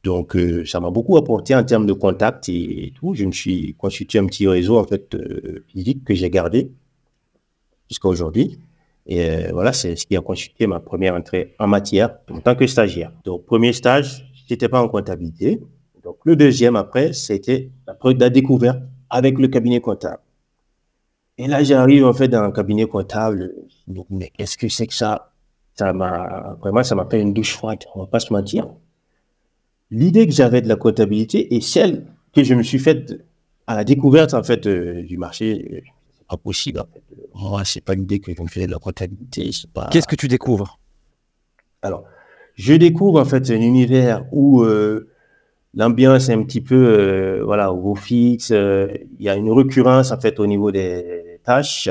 Donc, 0.03 0.35
euh, 0.35 0.63
ça 0.65 0.79
m'a 0.79 0.89
beaucoup 0.89 1.17
apporté 1.17 1.53
en 1.55 1.63
termes 1.63 1.85
de 1.85 1.93
contact 1.93 2.47
et, 2.49 2.93
tout. 2.95 3.13
Je 3.13 3.25
me 3.25 3.31
suis 3.31 3.75
constitué 3.77 4.19
un 4.19 4.25
petit 4.25 4.47
réseau, 4.47 4.77
en 4.77 4.85
fait, 4.85 5.13
euh, 5.15 5.65
physique 5.67 6.05
que 6.05 6.13
j'ai 6.13 6.29
gardé 6.29 6.71
jusqu'à 7.89 8.07
aujourd'hui. 8.07 8.57
Et 9.05 9.21
euh, 9.21 9.49
voilà, 9.51 9.73
c'est 9.73 9.95
ce 9.95 10.05
qui 10.05 10.15
a 10.15 10.21
constitué 10.21 10.67
ma 10.67 10.79
première 10.79 11.15
entrée 11.15 11.55
en 11.59 11.67
matière 11.67 12.19
en 12.31 12.39
tant 12.39 12.55
que 12.55 12.67
stagiaire. 12.67 13.11
Donc, 13.25 13.45
premier 13.45 13.73
stage, 13.73 14.31
j'étais 14.47 14.69
pas 14.69 14.81
en 14.81 14.87
comptabilité. 14.87 15.61
Donc, 16.03 16.17
le 16.23 16.35
deuxième, 16.35 16.75
après, 16.75 17.13
c'était 17.13 17.69
la, 17.85 17.97
la 18.13 18.29
découverte 18.29 18.79
avec 19.09 19.37
le 19.37 19.47
cabinet 19.47 19.81
comptable. 19.81 20.21
Et 21.37 21.47
là, 21.47 21.63
j'arrive, 21.63 22.05
en 22.05 22.13
fait, 22.13 22.27
dans 22.29 22.43
un 22.43 22.51
cabinet 22.51 22.85
comptable. 22.85 23.53
mais 24.09 24.31
qu'est-ce 24.37 24.57
que 24.57 24.69
c'est 24.69 24.87
que 24.87 24.93
ça? 24.93 25.33
Ça 25.77 25.93
m'a, 25.93 26.57
vraiment, 26.59 26.83
ça 26.83 26.95
m'a 26.95 27.05
fait 27.05 27.21
une 27.21 27.33
douche 27.33 27.53
froide. 27.53 27.79
On 27.95 28.01
va 28.01 28.07
pas 28.07 28.19
se 28.19 28.33
mentir 28.33 28.67
l'idée 29.91 30.27
que 30.27 30.33
j'avais 30.33 30.61
de 30.61 30.67
la 30.67 30.75
comptabilité 30.75 31.55
et 31.55 31.61
celle 31.61 32.05
que 32.33 32.43
je 32.43 32.53
me 32.53 32.63
suis 32.63 32.79
faite 32.79 33.25
à 33.65 33.75
la 33.75 33.83
découverte 33.83 34.33
en 34.33 34.43
fait 34.43 34.65
euh, 34.67 35.03
du 35.03 35.17
marché, 35.17 35.67
euh, 35.71 35.79
c'est 36.17 36.27
pas 36.27 36.37
possible. 36.37 36.79
En 36.79 36.85
fait. 36.85 37.03
Moi, 37.35 37.65
c'est 37.65 37.81
pas 37.81 37.95
l'idée 37.95 38.19
que 38.19 38.33
je 38.33 38.41
me 38.41 38.47
faisais 38.47 38.67
de 38.67 38.71
la 38.71 38.79
comptabilité. 38.79 39.49
Pas... 39.73 39.89
Qu'est-ce 39.91 40.07
que 40.07 40.15
tu 40.15 40.27
découvres? 40.27 40.79
Alors, 41.81 42.03
je 42.55 42.73
découvre 42.73 43.21
en 43.21 43.25
fait 43.25 43.49
un 43.49 43.61
univers 43.61 44.25
où 44.31 44.63
euh, 44.63 45.09
l'ambiance 45.73 46.29
est 46.29 46.33
un 46.33 46.43
petit 46.43 46.61
peu 46.61 47.41
voilà 47.41 47.71
au 47.71 47.95
fixe. 47.95 48.49
Il 48.49 49.07
y 49.19 49.29
a 49.29 49.35
une 49.35 49.51
récurrence 49.51 50.11
en 50.11 50.19
fait 50.19 50.39
au 50.39 50.47
niveau 50.47 50.71
des 50.71 51.39
tâches. 51.43 51.89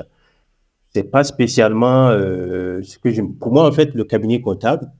C'est 0.96 1.10
pas 1.10 1.24
spécialement 1.24 2.08
ce 2.10 2.98
que 2.98 3.10
je. 3.10 3.22
Pour 3.22 3.52
moi 3.52 3.68
en 3.68 3.72
fait, 3.72 3.94
le 3.94 4.04
cabinet 4.04 4.40
comptable, 4.40 4.90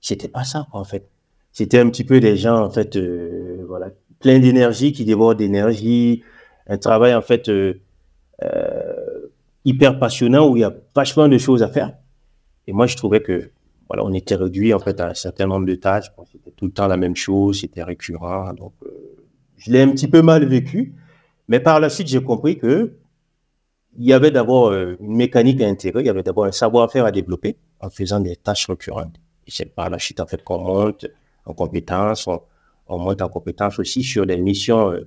c'était 0.00 0.28
pas 0.28 0.44
ça 0.44 0.66
en 0.72 0.84
fait 0.84 1.08
c'était 1.52 1.78
un 1.78 1.88
petit 1.90 2.04
peu 2.04 2.20
des 2.20 2.36
gens, 2.36 2.62
en 2.62 2.70
fait, 2.70 2.96
euh, 2.96 3.64
voilà, 3.66 3.90
plein 4.20 4.38
d'énergie, 4.38 4.92
qui 4.92 5.04
débordent 5.04 5.38
d'énergie, 5.38 6.22
un 6.66 6.78
travail, 6.78 7.14
en 7.14 7.22
fait, 7.22 7.48
euh, 7.48 7.74
euh, 8.42 9.28
hyper 9.64 9.98
passionnant 9.98 10.48
où 10.48 10.56
il 10.56 10.60
y 10.60 10.64
a 10.64 10.72
vachement 10.94 11.28
de 11.28 11.38
choses 11.38 11.62
à 11.62 11.68
faire. 11.68 11.94
Et 12.66 12.72
moi, 12.72 12.86
je 12.86 12.96
trouvais 12.96 13.20
que, 13.20 13.50
voilà, 13.88 14.04
on 14.04 14.12
était 14.12 14.36
réduit, 14.36 14.72
en 14.72 14.78
fait, 14.78 15.00
à 15.00 15.08
un 15.08 15.14
certain 15.14 15.46
nombre 15.46 15.66
de 15.66 15.74
tâches. 15.74 16.10
c'était 16.30 16.52
tout 16.52 16.66
le 16.66 16.70
temps 16.70 16.86
la 16.86 16.96
même 16.96 17.16
chose, 17.16 17.60
c'était 17.60 17.82
récurrent. 17.82 18.52
Donc, 18.52 18.74
je 19.56 19.72
l'ai 19.72 19.82
un 19.82 19.90
petit 19.90 20.08
peu 20.08 20.22
mal 20.22 20.44
vécu. 20.44 20.94
Mais 21.48 21.58
par 21.58 21.80
la 21.80 21.88
suite, 21.88 22.06
j'ai 22.06 22.22
compris 22.22 22.58
que 22.58 22.92
il 24.00 24.06
y 24.06 24.14
avait 24.14 24.30
d'abord 24.30 24.72
une 24.72 24.96
mécanique 25.14 25.60
à 25.60 25.66
intégrer, 25.66 26.00
il 26.00 26.06
y 26.06 26.08
avait 26.08 26.22
d'abord 26.22 26.46
un 26.46 26.52
savoir-faire 26.52 27.04
à 27.04 27.10
développer 27.10 27.58
en 27.80 27.90
faisant 27.90 28.18
des 28.18 28.34
tâches 28.34 28.66
récurrentes. 28.66 29.16
Et 29.46 29.50
c'est 29.50 29.66
par 29.66 29.90
la 29.90 29.98
suite, 29.98 30.20
en 30.20 30.26
fait, 30.26 30.42
qu'on 30.42 30.58
monte 30.58 31.06
en 31.44 31.52
compétences, 31.52 32.26
on, 32.26 32.98
monte 32.98 33.20
en 33.20 33.28
compétences 33.28 33.78
aussi 33.78 34.02
sur 34.02 34.24
des 34.24 34.38
missions 34.38 34.90
euh, 34.90 35.06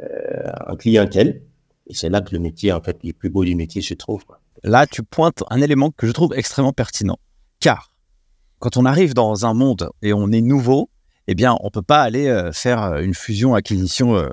euh, 0.00 0.52
en 0.66 0.76
clientèle. 0.76 1.40
Et 1.86 1.94
c'est 1.94 2.10
là 2.10 2.20
que 2.20 2.34
le 2.34 2.40
métier, 2.40 2.72
en 2.72 2.82
fait, 2.82 2.98
le 3.02 3.14
plus 3.14 3.30
beau 3.30 3.42
du 3.42 3.54
métier 3.54 3.80
se 3.80 3.94
trouve. 3.94 4.22
Là, 4.64 4.86
tu 4.86 5.02
pointes 5.02 5.42
un 5.48 5.62
élément 5.62 5.90
que 5.90 6.06
je 6.06 6.12
trouve 6.12 6.34
extrêmement 6.34 6.74
pertinent. 6.74 7.18
Car 7.58 7.90
quand 8.58 8.76
on 8.76 8.84
arrive 8.84 9.14
dans 9.14 9.46
un 9.46 9.54
monde 9.54 9.88
et 10.02 10.12
on 10.12 10.30
est 10.30 10.42
nouveau, 10.42 10.90
eh 11.26 11.34
bien, 11.34 11.56
on 11.62 11.70
peut 11.70 11.80
pas 11.80 12.02
aller 12.02 12.26
euh, 12.26 12.52
faire 12.52 12.98
une 12.98 13.14
fusion-acquisition 13.14 14.28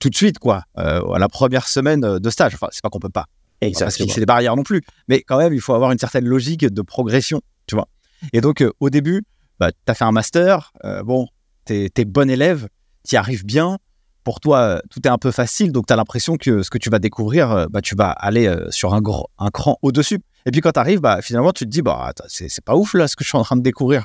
tout 0.00 0.10
de 0.10 0.14
suite, 0.14 0.38
quoi, 0.38 0.64
à 0.74 1.18
la 1.18 1.28
première 1.28 1.68
semaine 1.68 2.00
de 2.18 2.30
stage. 2.30 2.54
Enfin, 2.54 2.68
c'est 2.70 2.82
pas 2.82 2.90
qu'on 2.90 3.00
peut 3.00 3.08
pas. 3.08 3.26
Exactement. 3.60 3.86
Parce 3.86 3.96
que 3.96 4.14
c'est 4.14 4.20
des 4.20 4.26
barrières 4.26 4.56
non 4.56 4.62
plus. 4.62 4.82
Mais 5.08 5.22
quand 5.22 5.38
même, 5.38 5.54
il 5.54 5.60
faut 5.60 5.74
avoir 5.74 5.92
une 5.92 5.98
certaine 5.98 6.24
logique 6.24 6.66
de 6.66 6.82
progression, 6.82 7.40
tu 7.66 7.74
vois. 7.74 7.88
Et 8.32 8.40
donc, 8.40 8.64
au 8.80 8.90
début, 8.90 9.24
bah, 9.58 9.70
tu 9.72 9.90
as 9.90 9.94
fait 9.94 10.04
un 10.04 10.12
master, 10.12 10.72
euh, 10.84 11.02
bon, 11.02 11.26
tu 11.66 11.90
es, 11.94 12.04
bon 12.04 12.30
élève, 12.30 12.68
tu 13.06 13.14
y 13.14 13.18
arrives 13.18 13.44
bien. 13.44 13.78
Pour 14.24 14.40
toi, 14.40 14.58
euh, 14.58 14.78
tout 14.90 15.00
est 15.04 15.10
un 15.10 15.18
peu 15.18 15.30
facile, 15.30 15.70
donc 15.70 15.86
tu 15.86 15.92
as 15.92 15.96
l'impression 15.96 16.36
que 16.36 16.62
ce 16.62 16.70
que 16.70 16.78
tu 16.78 16.88
vas 16.88 16.98
découvrir, 16.98 17.50
euh, 17.50 17.66
bah, 17.68 17.82
tu 17.82 17.94
vas 17.94 18.10
aller 18.10 18.52
sur 18.70 18.94
un, 18.94 19.02
un 19.38 19.50
cran 19.50 19.78
au-dessus. 19.82 20.20
Et 20.46 20.50
puis 20.50 20.60
quand 20.60 20.72
tu 20.72 20.80
arrives, 20.80 21.00
bah, 21.00 21.20
finalement, 21.22 21.52
tu 21.52 21.64
te 21.64 21.70
dis, 21.70 21.82
bah, 21.82 22.12
c'est 22.26 22.64
pas 22.64 22.74
ouf 22.74 22.94
là 22.94 23.06
ce 23.06 23.16
que 23.16 23.24
je 23.24 23.28
suis 23.28 23.38
en 23.38 23.44
train 23.44 23.56
de 23.56 23.62
découvrir. 23.62 24.04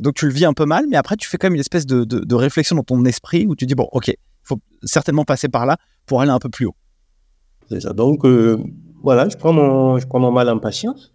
Donc 0.00 0.14
tu 0.14 0.26
le 0.26 0.32
vis 0.32 0.44
un 0.44 0.52
peu 0.52 0.66
mal, 0.66 0.86
mais 0.90 0.96
après, 0.96 1.16
tu 1.16 1.28
fais 1.28 1.38
quand 1.38 1.46
même 1.46 1.54
une 1.54 1.60
espèce 1.60 1.86
de, 1.86 2.04
de, 2.04 2.34
réflexion 2.34 2.76
dans 2.76 2.82
ton 2.82 3.04
esprit 3.04 3.46
où 3.46 3.54
tu 3.54 3.64
dis, 3.64 3.74
bon, 3.74 3.88
ok, 3.92 4.12
faut 4.44 4.58
certainement 4.82 5.24
passer 5.24 5.48
par 5.48 5.66
là 5.66 5.76
pour 6.06 6.20
aller 6.20 6.30
un 6.30 6.38
peu 6.38 6.48
plus 6.48 6.66
haut. 6.66 6.76
C'est 7.68 7.80
ça. 7.80 7.92
Donc, 7.92 8.24
voilà, 9.02 9.28
je 9.28 9.36
prends, 9.36 9.52
mon, 9.52 9.98
je 9.98 10.06
prends 10.06 10.20
mon 10.20 10.30
mal 10.30 10.48
en 10.48 10.58
patience. 10.58 11.12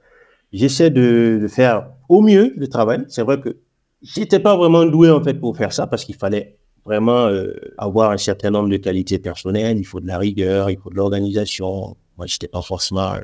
J'essaie 0.52 0.90
de, 0.90 1.46
faire 1.48 1.92
au 2.10 2.22
mieux 2.22 2.54
le 2.58 2.68
travail. 2.68 3.06
C'est 3.08 3.22
vrai 3.24 3.40
que 3.40 3.58
J'étais 4.02 4.40
pas 4.40 4.56
vraiment 4.56 4.86
doué 4.86 5.12
en 5.12 5.22
fait 5.22 5.34
pour 5.34 5.58
faire 5.58 5.74
ça 5.74 5.86
parce 5.86 6.06
qu'il 6.06 6.16
fallait 6.16 6.58
vraiment 6.86 7.28
euh, 7.28 7.54
avoir 7.78 8.12
un 8.12 8.18
certain 8.18 8.50
nombre 8.50 8.70
de 8.70 8.78
qualités 8.78 9.20
personnelles. 9.20 9.78
Il 9.78 9.84
faut 9.84 10.00
de 10.00 10.08
la 10.08 10.18
rigueur, 10.18 10.70
il 10.70 10.78
faut 10.80 10.90
de 10.90 10.96
l'organisation. 10.96 11.98
Moi, 12.18 12.26
j'étais 12.26 12.48
pas 12.48 12.62
forcément 12.62 13.16
euh, 13.16 13.22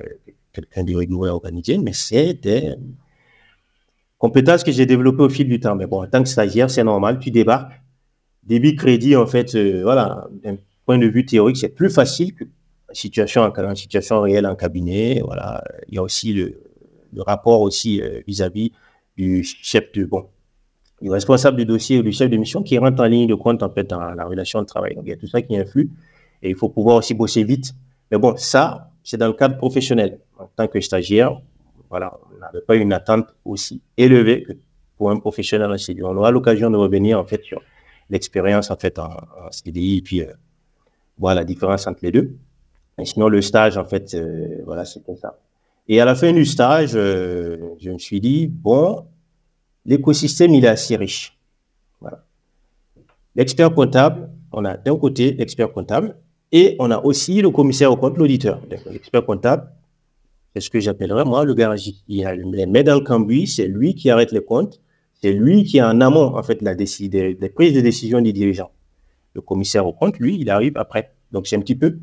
quelqu'un 0.52 0.84
de 0.84 0.94
rigoureux 0.94 1.30
organisé, 1.30 1.78
mais 1.78 1.94
c'était 1.94 2.76
compétence 4.18 4.64
que 4.64 4.72
j'ai 4.72 4.86
développée 4.86 5.24
au 5.24 5.30
fil 5.30 5.48
du 5.48 5.60
temps. 5.60 5.76
Mais 5.76 5.88
bon, 5.88 6.04
en 6.04 6.08
tant 6.08 6.22
que 6.22 6.30
stagiaire, 6.30 6.70
c'est 6.70 6.84
normal, 6.84 7.20
tu 7.20 7.32
débarques. 7.32 7.72
Débit 8.46 8.76
crédit, 8.76 9.16
en 9.16 9.26
fait, 9.26 9.56
euh, 9.56 9.82
voilà, 9.84 10.28
d'un 10.44 10.58
point 10.86 10.98
de 10.98 11.08
vue 11.08 11.26
théorique, 11.26 11.58
c'est 11.58 11.70
plus 11.70 11.90
facile 11.90 12.36
que 12.36 12.44
situation 12.92 13.42
en, 13.42 13.76
situation 13.76 14.22
réelle 14.22 14.46
en 14.46 14.56
cabinet. 14.56 15.22
Voilà, 15.24 15.64
il 15.88 15.96
y 15.96 15.98
a 15.98 16.04
aussi 16.04 16.34
le, 16.34 16.62
rapport 17.18 17.62
aussi 17.62 18.02
vis-à-vis 18.28 18.74
du 19.16 19.44
chef 19.44 19.92
de 19.94 20.04
bon 20.04 20.26
du 21.02 21.10
responsable 21.12 21.58
du 21.58 21.66
dossier 21.66 22.00
ou 22.00 22.04
du 22.04 22.12
chef 22.12 22.30
de 22.30 22.38
mission 22.38 22.64
qui 22.64 22.78
rentre 22.78 23.02
en 23.02 23.06
ligne 23.06 23.28
de 23.28 23.36
compte 23.36 23.64
en 23.64 23.70
fait 23.70 23.84
dans 23.84 24.00
la 24.00 24.26
relation 24.26 24.62
de 24.62 24.66
travail. 24.66 24.96
Donc 24.96 25.04
il 25.06 25.10
y 25.10 25.14
a 25.14 25.18
tout 25.18 25.28
ça 25.28 25.42
qui 25.42 25.58
influe 25.58 25.92
et 26.42 26.50
il 26.50 26.56
faut 26.56 26.70
pouvoir 26.70 26.98
aussi 26.98 27.14
bosser 27.14 27.44
vite. 27.44 27.74
Mais 28.12 28.18
bon, 28.18 28.36
ça, 28.38 28.92
c'est 29.04 29.18
dans 29.18 29.28
le 29.28 29.34
cadre 29.34 29.58
professionnel. 29.58 30.20
En 30.38 30.48
tant 30.56 30.68
que 30.68 30.80
stagiaire, 30.80 31.42
voilà, 31.90 32.18
on 32.34 32.40
n'avait 32.40 32.66
pas 32.66 32.76
une 32.76 32.94
attente 32.94 33.28
aussi 33.44 33.82
élevée 33.98 34.44
que 34.44 34.54
pour 34.98 35.12
un 35.12 35.20
professionnel 35.20 35.70
en. 35.70 35.76
On 36.04 36.18
aura 36.18 36.32
l'occasion 36.32 36.70
de 36.70 36.78
revenir 36.78 37.20
en 37.20 37.26
fait 37.26 37.44
sur 37.44 37.62
l'expérience 38.10 38.72
en 38.72 38.76
fait 38.76 39.00
en, 39.00 39.12
CDI 39.52 39.98
et 39.98 40.02
puis 40.02 40.22
euh, 40.22 40.32
voir 41.18 41.36
la 41.36 41.44
différence 41.44 41.88
entre 41.88 42.00
les 42.04 42.12
deux. 42.12 42.36
Sinon, 43.04 43.28
le 43.28 43.42
stage, 43.42 43.78
en 43.78 43.84
fait, 43.84 44.14
euh, 44.14 44.62
voilà, 44.66 44.86
c'était 44.86 45.18
ça. 45.18 45.38
Et 45.88 46.00
à 46.00 46.06
la 46.06 46.16
fin 46.16 46.32
du 46.32 46.46
stage, 46.46 46.92
euh, 46.96 47.58
je 47.80 47.92
me 47.92 48.00
suis 48.00 48.22
dit, 48.22 48.48
bon, 48.48 49.06
l'écosystème, 49.86 50.54
il 50.54 50.64
est 50.64 50.70
assez 50.70 50.96
riche. 50.96 51.38
L'expert 53.36 53.74
comptable, 53.74 54.30
on 54.54 54.64
a 54.64 54.78
d'un 54.78 54.98
côté 54.98 55.34
l'expert 55.34 55.72
comptable 55.74 56.16
et 56.54 56.78
on 56.80 56.90
a 56.90 57.00
aussi 57.00 57.42
le 57.42 57.50
commissaire 57.50 57.92
au 57.92 57.98
compte, 57.98 58.18
l'auditeur. 58.18 58.62
L'expert 58.90 59.26
comptable, 59.26 59.70
c'est 60.54 60.62
ce 60.62 60.70
que 60.70 60.80
j'appellerais 60.80 61.26
moi 61.26 61.44
le 61.44 61.54
garagiste. 61.54 62.06
Il 62.08 62.26
a 62.26 62.34
les 62.34 62.66
mains 62.66 62.84
dans 62.84 62.96
le 62.96 63.02
cambouis, 63.02 63.46
c'est 63.46 63.68
lui 63.68 63.94
qui 63.94 64.10
arrête 64.10 64.32
les 64.32 64.44
comptes, 64.44 64.80
c'est 65.26 65.34
lui 65.34 65.64
qui 65.64 65.78
est 65.78 65.82
en 65.82 66.02
amont 66.02 66.38
en 66.38 66.44
fait 66.44 66.62
la 66.62 66.76
des, 66.76 66.86
prises 67.56 67.74
de 67.74 67.82
décision 67.82 68.22
des 68.22 68.32
dirigeants. 68.32 68.70
Le 69.34 69.42
commissaire 69.42 69.88
au 69.88 69.92
compte, 69.92 70.20
lui, 70.20 70.38
il 70.40 70.52
arrive 70.52 70.74
après. 70.78 71.16
Donc 71.32 71.48
c'est 71.48 71.56
un 71.56 71.62
petit 71.62 71.74
peu 71.74 71.98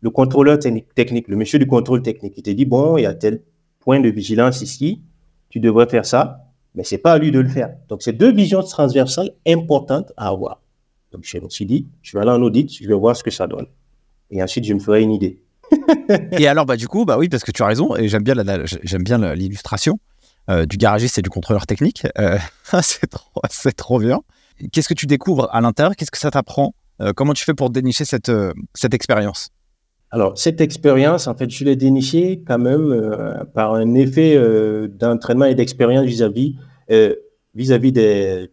le 0.00 0.10
contrôleur 0.10 0.60
technique, 0.60 1.26
le 1.26 1.34
monsieur 1.34 1.58
du 1.58 1.66
contrôle 1.66 2.02
technique. 2.02 2.34
Il 2.36 2.42
te 2.44 2.50
dit 2.50 2.66
bon, 2.66 2.96
il 2.96 3.02
y 3.02 3.06
a 3.06 3.14
tel 3.14 3.42
point 3.80 3.98
de 3.98 4.08
vigilance 4.08 4.62
ici, 4.62 5.02
tu 5.48 5.58
devrais 5.58 5.88
faire 5.88 6.06
ça 6.06 6.44
mais 6.74 6.84
c'est 6.84 6.98
pas 6.98 7.14
à 7.14 7.18
lui 7.18 7.32
de 7.32 7.40
le 7.40 7.48
faire. 7.48 7.74
Donc, 7.88 8.02
c'est 8.02 8.12
deux 8.12 8.30
visions 8.30 8.62
transversales 8.62 9.32
importantes 9.44 10.12
à 10.16 10.28
avoir. 10.28 10.62
Donc, 11.10 11.22
je 11.24 11.38
me 11.38 11.48
suis 11.48 11.66
dit, 11.66 11.88
je 12.02 12.16
vais 12.16 12.22
aller 12.22 12.30
en 12.30 12.40
audit, 12.40 12.72
je 12.72 12.86
vais 12.86 12.94
voir 12.94 13.16
ce 13.16 13.24
que 13.24 13.32
ça 13.32 13.48
donne. 13.48 13.66
Et 14.30 14.40
ensuite, 14.40 14.64
je 14.64 14.74
me 14.74 14.78
ferai 14.78 15.02
une 15.02 15.10
idée. 15.10 15.42
et 16.38 16.46
alors, 16.46 16.66
bah, 16.66 16.76
du 16.76 16.86
coup, 16.86 17.04
bah 17.04 17.18
oui, 17.18 17.28
parce 17.28 17.42
que 17.42 17.50
tu 17.50 17.64
as 17.64 17.66
raison, 17.66 17.96
et 17.96 18.06
j'aime 18.06 18.22
bien, 18.22 18.34
j'aime 18.84 19.02
bien 19.02 19.34
l'illustration 19.34 19.98
euh, 20.48 20.66
du 20.66 20.76
garagiste 20.76 21.18
et 21.18 21.22
du 21.22 21.30
contrôleur 21.30 21.66
technique. 21.66 22.06
Euh, 22.18 22.38
c'est 22.82 23.06
trop, 23.06 23.40
trop 23.76 23.98
bien. 23.98 24.20
Qu'est-ce 24.72 24.88
que 24.88 24.94
tu 24.94 25.06
découvres 25.06 25.48
à 25.52 25.60
l'intérieur? 25.60 25.94
Qu'est-ce 25.94 26.10
que 26.10 26.18
ça 26.18 26.30
t'apprend? 26.30 26.74
Euh, 27.00 27.12
Comment 27.14 27.34
tu 27.34 27.44
fais 27.44 27.54
pour 27.54 27.70
dénicher 27.70 28.04
cette, 28.04 28.32
cette 28.74 28.94
expérience? 28.94 29.50
Alors, 30.10 30.38
cette 30.38 30.60
expérience, 30.60 31.26
en 31.26 31.34
fait, 31.34 31.50
je 31.50 31.64
l'ai 31.64 31.76
dénichée 31.76 32.42
quand 32.46 32.58
même 32.58 33.44
par 33.54 33.74
un 33.74 33.94
effet 33.94 34.38
d'entraînement 34.88 35.44
et 35.44 35.54
d'expérience 35.54 36.06
vis-à-vis 36.06 36.56
vis-à-vis 37.54 37.92
des 37.92 38.50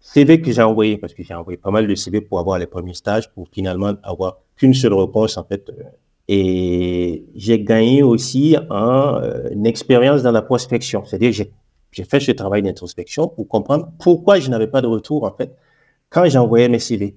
CV 0.00 0.40
que 0.40 0.50
j'ai 0.50 0.62
envoyés, 0.62 0.98
parce 0.98 1.14
que 1.14 1.22
j'ai 1.22 1.34
envoyé 1.34 1.56
pas 1.58 1.70
mal 1.70 1.86
de 1.86 1.94
CV 1.94 2.20
pour 2.20 2.40
avoir 2.40 2.58
les 2.58 2.66
premiers 2.66 2.94
stages, 2.94 3.32
pour 3.32 3.48
finalement 3.52 3.94
avoir 4.02 4.38
qu'une 4.56 4.74
seule 4.74 4.94
réponse, 4.94 5.36
en 5.36 5.44
fait. 5.44 5.70
Et 6.28 7.24
j'ai 7.34 7.62
gagné 7.62 8.02
aussi 8.02 8.56
en 8.70 9.20
une 9.50 9.66
expérience 9.66 10.22
dans 10.22 10.32
la 10.32 10.42
prospection. 10.42 11.04
C'est-à-dire, 11.04 11.32
j'ai, 11.32 12.04
fait 12.04 12.20
ce 12.20 12.32
travail 12.32 12.62
d'introspection 12.62 13.28
pour 13.28 13.48
comprendre 13.48 13.90
pourquoi 14.00 14.38
je 14.38 14.50
n'avais 14.50 14.66
pas 14.66 14.82
de 14.82 14.86
retour, 14.86 15.24
en 15.24 15.32
fait, 15.32 15.56
quand 16.10 16.28
j'envoyais 16.28 16.68
mes 16.68 16.78
CV. 16.78 17.16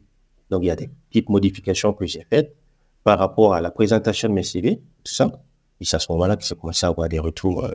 Donc, 0.50 0.64
il 0.64 0.68
y 0.68 0.72
a 0.72 0.76
des 0.76 0.90
petites 1.10 1.30
modifications 1.30 1.92
que 1.94 2.06
j'ai 2.06 2.26
faites 2.30 2.56
par 3.04 3.20
rapport 3.20 3.54
à 3.54 3.62
la 3.62 3.72
présentation 3.72 4.30
de 4.30 4.34
mes 4.34 4.44
CV, 4.44 4.82
tout 5.04 5.14
ça. 5.14 5.32
Et 5.82 5.86
c'est 5.86 5.96
à 5.96 6.00
ce 6.00 6.12
moment-là 6.12 6.36
que 6.36 6.44
j'ai 6.44 6.56
commencé 6.56 6.86
à 6.86 6.90
avoir 6.90 7.10
des 7.10 7.20
retours. 7.20 7.66
Euh. 7.66 7.72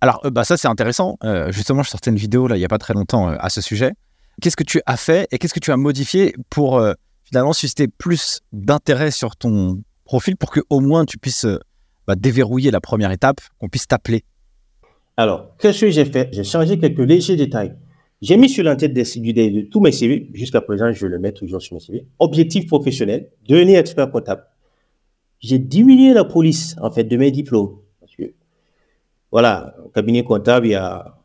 Alors, 0.00 0.20
euh, 0.24 0.30
bah, 0.30 0.44
ça, 0.44 0.56
c'est 0.56 0.68
intéressant. 0.68 1.16
Euh, 1.24 1.50
justement, 1.50 1.82
je 1.82 1.90
sortais 1.90 2.10
une 2.10 2.16
vidéo 2.16 2.46
là, 2.46 2.56
il 2.56 2.60
n'y 2.60 2.64
a 2.64 2.68
pas 2.68 2.78
très 2.78 2.94
longtemps 2.94 3.30
euh, 3.30 3.36
à 3.38 3.50
ce 3.50 3.60
sujet. 3.60 3.92
Qu'est-ce 4.40 4.56
que 4.56 4.64
tu 4.64 4.80
as 4.86 4.96
fait 4.96 5.26
et 5.32 5.38
qu'est-ce 5.38 5.54
que 5.54 5.60
tu 5.60 5.72
as 5.72 5.76
modifié 5.76 6.34
pour 6.50 6.78
euh, 6.78 6.92
finalement 7.24 7.52
susciter 7.52 7.88
plus 7.88 8.40
d'intérêt 8.52 9.10
sur 9.10 9.36
ton 9.36 9.82
profil 10.08 10.36
pour 10.36 10.50
que 10.50 10.60
au 10.70 10.80
moins 10.80 11.04
tu 11.04 11.18
puisses 11.18 11.44
euh, 11.44 11.58
bah, 12.06 12.16
déverrouiller 12.16 12.70
la 12.70 12.80
première 12.80 13.12
étape, 13.12 13.40
qu'on 13.58 13.68
puisse 13.68 13.86
t'appeler 13.86 14.24
Alors, 15.18 15.54
qu'est-ce 15.58 15.82
que 15.82 15.90
j'ai 15.90 16.06
fait? 16.06 16.30
J'ai 16.32 16.44
changé 16.44 16.78
quelques 16.78 17.06
légers 17.06 17.36
détails. 17.36 17.76
J'ai 18.22 18.38
mis 18.38 18.48
sur 18.48 18.64
la 18.64 18.74
tête 18.74 18.94
des 18.94 19.02
de 19.02 19.60
tous 19.68 19.80
mes 19.80 19.92
CV, 19.92 20.30
jusqu'à 20.32 20.62
présent, 20.62 20.90
je 20.92 21.06
le 21.06 21.18
mets 21.18 21.32
toujours 21.32 21.60
sur 21.60 21.74
mes 21.74 21.80
CV. 21.80 22.06
Objectif 22.18 22.66
professionnel, 22.66 23.28
devenir 23.46 23.78
expert 23.78 24.10
comptable. 24.10 24.44
J'ai 25.40 25.58
diminué 25.58 26.14
la 26.14 26.24
police, 26.24 26.74
en 26.80 26.90
fait, 26.90 27.04
de 27.04 27.16
mes 27.18 27.30
diplômes. 27.30 27.76
Parce 28.00 28.16
que, 28.16 28.32
voilà, 29.30 29.76
au 29.84 29.90
cabinet 29.90 30.24
comptable, 30.24 30.66
il 30.66 30.70
y 30.70 30.74
a, 30.74 31.18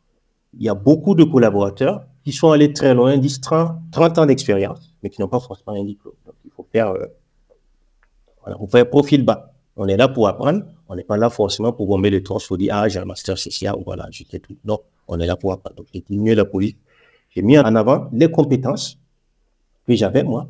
il 0.60 0.64
y 0.64 0.70
a 0.70 0.76
beaucoup 0.76 1.16
de 1.16 1.24
collaborateurs 1.24 2.06
qui 2.26 2.34
sont 2.34 2.52
allés 2.52 2.74
très 2.74 2.94
loin, 2.94 3.18
10, 3.18 3.40
30, 3.40 3.78
30 3.92 4.18
ans 4.20 4.26
d'expérience, 4.26 4.94
mais 5.02 5.10
qui 5.10 5.22
n'ont 5.22 5.30
pas 5.30 5.40
forcément 5.40 5.76
un 5.80 5.86
diplôme. 5.86 6.16
Donc, 6.26 6.36
il 6.44 6.52
faut 6.52 6.68
faire, 6.70 6.90
euh, 6.90 7.08
voilà, 8.44 8.58
faut 8.58 8.68
faire 8.68 8.90
profil 8.90 9.24
bas. 9.24 9.54
On 9.76 9.88
est 9.88 9.98
là 9.98 10.08
pour 10.08 10.28
apprendre. 10.28 10.64
On 10.88 10.96
n'est 10.96 11.04
pas 11.04 11.18
là 11.18 11.30
forcément 11.30 11.72
pour 11.72 11.88
bomber 11.88 12.10
le 12.10 12.22
torse 12.22 12.48
pour 12.48 12.58
dire, 12.58 12.76
ah, 12.76 12.88
j'ai 12.88 13.00
un 13.00 13.06
master 13.06 13.36
CCA, 13.36 13.76
ou 13.78 13.84
voilà, 13.84 14.08
je 14.12 14.24
sais 14.30 14.40
tout. 14.40 14.56
Non, 14.66 14.80
on 15.08 15.20
est 15.20 15.26
là 15.26 15.36
pour 15.36 15.52
apprendre. 15.52 15.78
Donc, 15.78 15.88
j'ai 15.94 16.02
diminué 16.02 16.36
la 16.36 16.46
police. 16.46 16.76
J'ai 17.32 17.42
mis 17.42 17.58
en 17.58 17.76
avant 17.76 18.10
les 18.14 18.30
compétences 18.30 19.00
que 19.88 19.96
j'avais, 19.96 20.24
moi. 20.24 20.48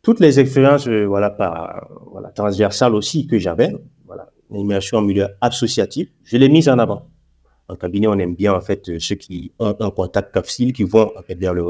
Toutes 0.00 0.20
les 0.20 0.40
expériences, 0.40 0.86
euh, 0.88 1.04
voilà, 1.04 1.30
par, 1.30 1.88
voilà, 2.10 2.30
transversales 2.30 2.94
aussi 2.94 3.26
que 3.26 3.38
j'avais. 3.38 3.74
Voilà, 4.06 4.30
une 4.50 4.60
immersion 4.60 4.98
en 4.98 5.02
milieu 5.02 5.28
associatif. 5.40 6.08
Je 6.24 6.36
l'ai 6.38 6.48
mise 6.48 6.68
en 6.68 6.78
avant. 6.78 7.06
En 7.68 7.76
cabinet, 7.76 8.06
on 8.06 8.18
aime 8.18 8.34
bien, 8.34 8.54
en 8.54 8.60
fait, 8.62 8.98
ceux 8.98 9.16
qui 9.16 9.52
ont 9.58 9.76
un 9.78 9.90
contact 9.90 10.32
facile, 10.32 10.72
qui 10.72 10.84
vont, 10.84 11.12
en 11.14 11.22
fait, 11.22 11.34
vers 11.34 11.52
le, 11.52 11.64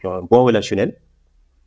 qui 0.00 0.06
ont 0.06 0.14
un 0.14 0.22
bon 0.22 0.44
relationnel. 0.44 0.96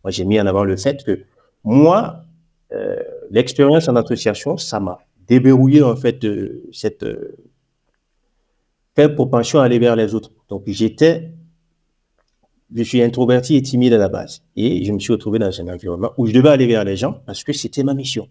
Moi, 0.04 0.10
j'ai 0.10 0.26
mis 0.26 0.40
en 0.40 0.48
avant 0.48 0.64
le 0.64 0.76
fait 0.78 1.04
que 1.04 1.26
moi, 1.64 2.24
euh, 2.72 2.96
l'expérience 3.36 3.90
en 3.90 3.96
association, 3.98 4.58
ça 4.58 4.80
m'a 4.80 4.98
déverrouillé, 5.28 5.84
en 5.84 5.96
fait, 5.96 6.24
euh, 6.24 6.64
cette 6.72 7.04
euh, 7.04 7.36
propension 9.16 9.60
à 9.60 9.66
aller 9.66 9.78
vers 9.78 9.96
les 9.96 10.16
autres. 10.16 10.32
Donc, 10.48 10.64
j'étais, 10.68 11.34
je 12.74 12.84
suis 12.84 13.02
introverti 13.02 13.58
et 13.58 13.62
timide 13.62 13.94
à 13.94 13.98
la 13.98 14.08
base. 14.08 14.42
Et 14.56 14.86
je 14.86 14.92
me 14.94 15.00
suis 15.00 15.12
retrouvé 15.12 15.38
dans 15.38 15.62
un 15.62 15.68
environnement 15.68 16.12
où 16.18 16.28
je 16.28 16.32
devais 16.32 16.50
aller 16.50 16.66
vers 16.66 16.86
les 16.86 16.96
gens 16.96 17.22
parce 17.26 17.44
que 17.44 17.52
c'était 17.52 17.84
ma 17.84 17.94
mission. 17.94 18.30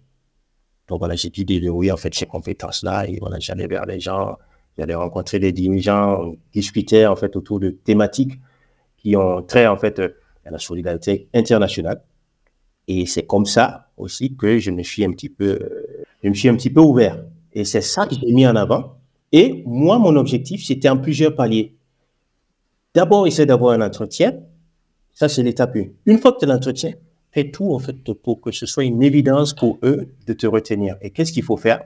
Donc, 0.88 1.00
voilà, 1.00 1.16
j'ai 1.16 1.28
dû 1.28 1.44
déverrouiller, 1.44 1.92
en 1.92 1.98
fait, 1.98 2.14
ces 2.14 2.26
compétences-là. 2.26 3.06
Et 3.06 3.20
j'allais 3.40 3.66
vers 3.66 3.84
les 3.84 4.00
gens, 4.00 4.38
j'allais 4.78 4.94
rencontrer 4.94 5.38
des 5.38 5.52
dirigeants, 5.52 6.22
on 6.22 6.36
discutait, 6.52 7.06
en 7.06 7.16
fait, 7.16 7.36
autour 7.36 7.60
de 7.60 7.70
thématiques 7.70 8.40
qui 8.96 9.16
ont 9.16 9.42
trait, 9.42 9.66
en 9.66 9.76
fait, 9.76 10.00
à 10.46 10.50
la 10.50 10.58
solidarité 10.58 11.28
internationale. 11.34 12.02
Et 12.88 13.06
c'est 13.06 13.24
comme 13.24 13.46
ça 13.46 13.88
aussi 13.96 14.34
que 14.36 14.58
je 14.58 14.70
me 14.70 14.82
suis 14.82 15.04
un 15.04 15.10
petit 15.12 15.28
peu, 15.28 15.58
euh, 15.60 16.04
je 16.22 16.28
me 16.28 16.34
suis 16.34 16.48
un 16.48 16.56
petit 16.56 16.70
peu 16.70 16.80
ouvert. 16.80 17.24
Et 17.52 17.64
c'est 17.64 17.80
ça 17.80 18.06
que 18.06 18.14
j'ai 18.14 18.32
mis 18.32 18.46
en 18.46 18.56
avant. 18.56 18.96
Et 19.32 19.62
moi, 19.66 19.98
mon 19.98 20.16
objectif, 20.16 20.64
c'était 20.64 20.88
en 20.88 20.98
plusieurs 20.98 21.34
paliers. 21.34 21.76
D'abord, 22.94 23.26
essayer 23.26 23.46
d'avoir 23.46 23.72
un 23.72 23.84
entretien. 23.84 24.38
Ça, 25.12 25.28
c'est 25.28 25.42
l'étape 25.42 25.76
1. 25.76 25.84
Une 26.06 26.18
fois 26.18 26.32
que 26.32 26.38
tu 26.38 26.44
as 26.44 26.48
l'entretien, 26.48 26.92
fais 27.32 27.50
tout, 27.50 27.72
en 27.72 27.78
fait, 27.78 27.96
pour 28.14 28.40
que 28.40 28.52
ce 28.52 28.66
soit 28.66 28.84
une 28.84 29.02
évidence 29.02 29.54
pour 29.54 29.78
eux 29.82 30.08
de 30.26 30.32
te 30.32 30.46
retenir. 30.46 30.96
Et 31.00 31.10
qu'est-ce 31.10 31.32
qu'il 31.32 31.42
faut 31.42 31.56
faire? 31.56 31.82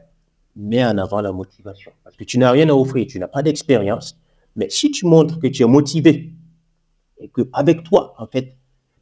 Mets 0.57 0.85
en 0.85 0.99
avant 0.99 1.21
la 1.21 1.33
motivation. 1.33 1.93
Parce 2.05 2.17
que 2.17 2.25
tu 2.25 2.39
n'as 2.39 2.51
rien 2.51 2.69
à 2.69 2.75
offrir, 2.75 3.07
tu 3.07 3.19
n'as 3.19 3.29
pas 3.29 3.43
d'expérience. 3.43 4.19
Mais 4.57 4.69
si 4.71 4.91
tu 4.91 5.07
montres 5.07 5.39
que 5.39 5.47
tu 5.47 5.63
es 5.63 5.67
motivé 5.67 6.33
et 7.21 7.29
qu'avec 7.29 7.83
toi, 7.83 8.15
en 8.19 8.27
fait, 8.27 8.57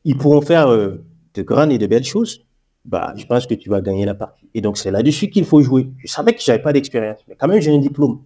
ils 0.05 0.17
pourront 0.17 0.43
faire 0.43 0.69
euh, 0.69 1.05
de 1.37 1.43
grandes 1.43 1.73
et 1.73 1.79
de 1.79 1.87
belles 1.87 2.05
choses, 2.05 2.45
bah, 2.85 3.13
je 3.17 3.25
pense 3.27 3.47
que 3.47 3.55
tu 3.55 3.69
vas 3.69 3.81
gagner 3.81 4.05
la 4.07 4.15
partie. 4.15 4.49
Et 4.55 4.61
donc, 4.61 4.79
c'est 4.79 4.91
là-dessus 4.91 5.29
qu'il 5.29 5.45
faut 5.45 5.61
jouer. 5.63 5.89
Je 5.99 6.07
savais 6.09 6.35
que 6.35 6.41
j'avais 6.43 6.63
pas 6.63 6.73
d'expérience, 6.73 7.21
mais 7.29 7.35
quand 7.39 7.49
même, 7.49 7.61
j'ai 7.61 7.73
un 7.75 7.79
diplôme. 7.79 8.23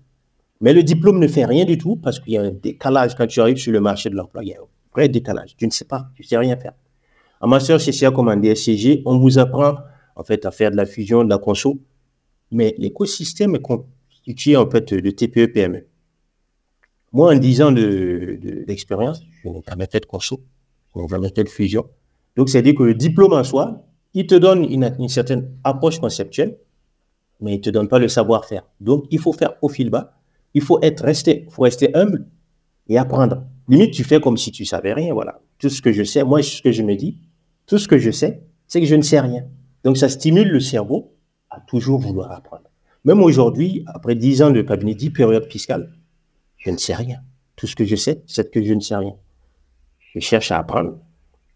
Mais 0.60 0.72
le 0.74 0.82
diplôme 0.82 1.18
ne 1.18 1.26
fait 1.28 1.46
rien 1.46 1.64
du 1.64 1.78
tout 1.78 1.96
parce 1.96 2.20
qu'il 2.20 2.34
y 2.34 2.38
a 2.38 2.42
un 2.42 2.50
décalage 2.50 3.14
quand 3.16 3.26
tu 3.26 3.40
arrives 3.40 3.56
sur 3.56 3.72
le 3.72 3.80
marché 3.80 4.10
de 4.10 4.14
l'emploi. 4.16 4.42
Il 4.44 4.48
y 4.50 4.54
a 4.54 4.58
un 4.60 4.64
vrai 4.94 5.08
décalage. 5.08 5.56
Tu 5.56 5.66
ne 5.66 5.70
sais 5.70 5.86
pas, 5.86 6.08
tu 6.14 6.22
sais 6.22 6.36
rien 6.36 6.56
faire. 6.56 6.72
En 7.40 7.48
master 7.48 7.78
CCA 7.80 8.10
comme 8.10 8.28
en 8.28 8.36
DSCG, 8.36 9.02
on 9.06 9.18
vous 9.18 9.38
apprend, 9.38 9.76
en 10.14 10.22
fait, 10.24 10.44
à 10.44 10.50
faire 10.50 10.70
de 10.70 10.76
la 10.76 10.84
fusion, 10.84 11.24
de 11.24 11.30
la 11.30 11.38
conso. 11.38 11.78
Mais 12.50 12.74
l'écosystème 12.76 13.54
est 13.54 13.62
constitué, 13.62 14.56
en 14.56 14.68
fait, 14.68 14.92
de 14.92 15.10
TPE, 15.10 15.46
PME. 15.46 15.86
Moi, 17.12 17.34
en 17.34 17.38
10 17.38 17.62
ans 17.62 17.72
de- 17.72 18.38
de- 18.40 18.64
d'expérience, 18.64 19.22
je 19.42 19.48
n'ai 19.48 19.62
jamais 19.66 19.86
fait 19.90 20.00
de 20.00 20.06
conso. 20.06 20.40
Je 20.94 21.00
n'ai 21.00 21.08
jamais 21.08 21.30
fait 21.34 21.44
de 21.44 21.48
fusion. 21.48 21.86
Donc, 22.40 22.48
c'est-à-dire 22.48 22.74
que 22.74 22.84
le 22.84 22.94
diplôme 22.94 23.34
en 23.34 23.44
soi, 23.44 23.84
il 24.14 24.26
te 24.26 24.34
donne 24.34 24.64
une, 24.64 25.08
certaine 25.10 25.50
approche 25.62 26.00
conceptuelle, 26.00 26.56
mais 27.38 27.52
il 27.52 27.56
ne 27.58 27.62
te 27.62 27.68
donne 27.68 27.86
pas 27.86 27.98
le 27.98 28.08
savoir-faire. 28.08 28.62
Donc, 28.80 29.04
il 29.10 29.18
faut 29.18 29.34
faire 29.34 29.58
profil 29.58 29.90
bas. 29.90 30.14
Il 30.54 30.62
faut 30.62 30.78
être 30.80 31.04
resté, 31.04 31.46
faut 31.50 31.60
rester 31.60 31.94
humble 31.94 32.24
et 32.88 32.96
apprendre. 32.96 33.44
Limite, 33.68 33.90
tu 33.90 34.04
fais 34.04 34.22
comme 34.22 34.38
si 34.38 34.52
tu 34.52 34.64
savais 34.64 34.94
rien. 34.94 35.12
Voilà. 35.12 35.38
Tout 35.58 35.68
ce 35.68 35.82
que 35.82 35.92
je 35.92 36.02
sais, 36.02 36.24
moi, 36.24 36.42
ce 36.42 36.62
que 36.62 36.72
je 36.72 36.82
me 36.82 36.96
dis, 36.96 37.18
tout 37.66 37.76
ce 37.76 37.86
que 37.86 37.98
je 37.98 38.10
sais, 38.10 38.42
c'est 38.66 38.80
que 38.80 38.86
je 38.86 38.94
ne 38.94 39.02
sais 39.02 39.20
rien. 39.20 39.44
Donc, 39.84 39.98
ça 39.98 40.08
stimule 40.08 40.48
le 40.48 40.60
cerveau 40.60 41.12
à 41.50 41.60
toujours 41.60 42.00
vouloir 42.00 42.32
apprendre. 42.32 42.70
Même 43.04 43.20
aujourd'hui, 43.20 43.84
après 43.86 44.14
10 44.14 44.40
ans 44.40 44.50
de 44.50 44.62
cabinet, 44.62 44.94
10 44.94 45.10
périodes 45.10 45.52
fiscales, 45.52 45.92
je 46.56 46.70
ne 46.70 46.78
sais 46.78 46.94
rien. 46.94 47.18
Tout 47.56 47.66
ce 47.66 47.76
que 47.76 47.84
je 47.84 47.96
sais, 47.96 48.22
c'est 48.26 48.50
que 48.50 48.64
je 48.64 48.72
ne 48.72 48.80
sais 48.80 48.96
rien. 48.96 49.16
Je 50.14 50.20
cherche 50.20 50.50
à 50.50 50.58
apprendre. 50.58 50.96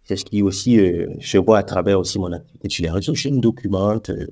C'est 0.04 0.16
ce 0.16 0.24
qui 0.24 0.42
aussi, 0.42 0.78
euh, 0.78 1.06
je 1.18 1.38
vois 1.38 1.58
à 1.58 1.62
travers 1.62 1.98
aussi 1.98 2.18
mon 2.18 2.32
activité 2.32 2.68
sur 2.68 2.84
les 2.84 2.90
réseaux. 2.90 3.14
Je 3.14 3.28
me 3.30 3.40
documente. 3.40 4.10
euh, 4.10 4.26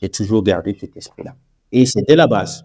j'ai 0.00 0.08
toujours 0.08 0.42
gardé 0.42 0.76
cet 0.78 0.96
esprit-là. 0.96 1.34
Et 1.72 1.84
c'était 1.86 2.16
la 2.16 2.26
base. 2.26 2.64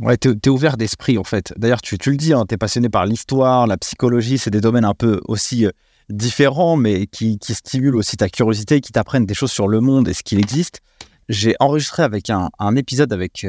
Ouais, 0.00 0.16
t'es 0.16 0.30
es 0.30 0.48
ouvert 0.48 0.76
d'esprit 0.76 1.18
en 1.18 1.24
fait. 1.24 1.52
D'ailleurs, 1.56 1.80
tu, 1.80 1.98
tu 1.98 2.10
le 2.10 2.16
dis, 2.16 2.32
hein, 2.32 2.44
t'es 2.46 2.56
passionné 2.56 2.88
par 2.88 3.06
l'histoire, 3.06 3.66
la 3.66 3.76
psychologie, 3.76 4.38
c'est 4.38 4.50
des 4.50 4.60
domaines 4.60 4.84
un 4.84 4.94
peu 4.94 5.20
aussi 5.26 5.66
euh, 5.66 5.70
différents, 6.08 6.76
mais 6.76 7.06
qui, 7.06 7.38
stimulent 7.48 7.96
aussi 7.96 8.16
ta 8.16 8.28
curiosité, 8.28 8.80
qui 8.80 8.92
t'apprennent 8.92 9.26
des 9.26 9.34
choses 9.34 9.52
sur 9.52 9.68
le 9.68 9.80
monde 9.80 10.08
et 10.08 10.12
ce 10.12 10.22
qu'il 10.22 10.38
existe. 10.38 10.80
J'ai 11.28 11.54
enregistré 11.58 12.02
avec 12.02 12.28
un, 12.28 12.50
épisode 12.76 13.12
avec 13.12 13.46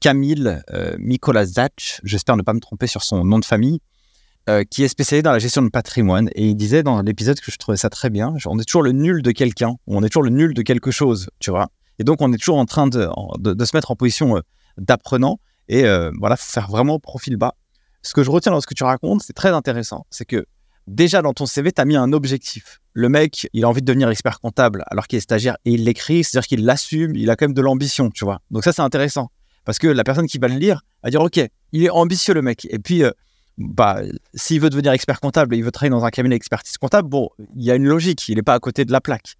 Camille 0.00 0.60
euh, 0.72 0.96
Mikolaszac, 0.98 2.00
j'espère 2.04 2.36
ne 2.36 2.42
pas 2.42 2.54
me 2.54 2.60
tromper 2.60 2.86
sur 2.86 3.02
son 3.02 3.24
nom 3.24 3.38
de 3.38 3.44
famille, 3.44 3.80
euh, 4.48 4.62
qui 4.62 4.84
est 4.84 4.88
spécialisé 4.88 5.22
dans 5.22 5.32
la 5.32 5.40
gestion 5.40 5.60
de 5.60 5.70
patrimoine. 5.70 6.30
Et 6.36 6.46
il 6.46 6.54
disait 6.54 6.84
dans 6.84 7.02
l'épisode 7.02 7.40
que 7.40 7.50
je 7.50 7.56
trouvais 7.56 7.76
ça 7.76 7.90
très 7.90 8.10
bien, 8.10 8.34
on 8.46 8.58
est 8.60 8.64
toujours 8.64 8.82
le 8.82 8.92
nul 8.92 9.22
de 9.22 9.32
quelqu'un, 9.32 9.74
on 9.88 10.04
est 10.04 10.08
toujours 10.08 10.22
le 10.22 10.30
nul 10.30 10.54
de 10.54 10.62
quelque 10.62 10.92
chose, 10.92 11.28
tu 11.40 11.50
vois. 11.50 11.68
Et 11.98 12.04
donc, 12.04 12.20
on 12.20 12.32
est 12.32 12.36
toujours 12.36 12.58
en 12.58 12.64
train 12.64 12.86
de, 12.86 13.08
de, 13.38 13.64
se 13.64 13.76
mettre 13.76 13.90
en 13.90 13.96
position 13.96 14.36
euh, 14.36 14.40
d'apprenant. 14.78 15.40
Et 15.68 15.84
euh, 15.84 16.12
voilà, 16.20 16.36
faut 16.36 16.48
faire 16.48 16.68
vraiment 16.68 17.00
profil 17.00 17.36
bas. 17.36 17.54
Ce 18.02 18.14
que 18.14 18.22
je 18.22 18.30
retiens 18.30 18.52
dans 18.52 18.60
ce 18.60 18.68
que 18.68 18.74
tu 18.74 18.84
racontes, 18.84 19.22
c'est 19.22 19.32
très 19.32 19.48
intéressant. 19.48 20.06
C'est 20.10 20.26
que 20.26 20.46
déjà 20.86 21.22
dans 21.22 21.32
ton 21.32 21.46
CV, 21.46 21.72
tu 21.72 21.80
as 21.80 21.84
mis 21.84 21.96
un 21.96 22.12
objectif. 22.12 22.80
Le 22.92 23.08
mec, 23.08 23.48
il 23.52 23.64
a 23.64 23.68
envie 23.68 23.80
de 23.80 23.86
devenir 23.86 24.08
expert 24.10 24.38
comptable 24.38 24.84
alors 24.86 25.08
qu'il 25.08 25.16
est 25.16 25.20
stagiaire 25.20 25.56
et 25.64 25.72
il 25.72 25.84
l'écrit, 25.84 26.22
c'est-à-dire 26.22 26.46
qu'il 26.46 26.64
l'assume, 26.64 27.16
il 27.16 27.28
a 27.30 27.36
quand 27.36 27.46
même 27.46 27.54
de 27.54 27.62
l'ambition, 27.62 28.10
tu 28.10 28.24
vois. 28.24 28.40
Donc 28.52 28.62
ça, 28.62 28.72
c'est 28.72 28.82
intéressant. 28.82 29.30
Parce 29.64 29.78
que 29.78 29.88
la 29.88 30.04
personne 30.04 30.28
qui 30.28 30.38
va 30.38 30.46
le 30.46 30.54
lire 30.54 30.82
va 31.02 31.10
dire, 31.10 31.20
OK, 31.20 31.40
il 31.72 31.84
est 31.84 31.90
ambitieux 31.90 32.34
le 32.34 32.42
mec. 32.42 32.68
Et 32.70 32.78
puis, 32.78 33.02
bah, 33.58 34.02
s'il 34.34 34.60
veut 34.60 34.70
devenir 34.70 34.92
expert 34.92 35.20
comptable 35.20 35.54
et 35.54 35.58
il 35.58 35.64
veut 35.64 35.70
travailler 35.70 35.90
dans 35.90 36.04
un 36.04 36.10
cabinet 36.10 36.34
d'expertise 36.34 36.76
comptable, 36.78 37.08
bon, 37.08 37.30
il 37.56 37.64
y 37.64 37.70
a 37.70 37.74
une 37.74 37.86
logique, 37.86 38.28
il 38.28 38.36
n'est 38.36 38.42
pas 38.42 38.54
à 38.54 38.60
côté 38.60 38.84
de 38.84 38.92
la 38.92 39.00
plaque. 39.00 39.34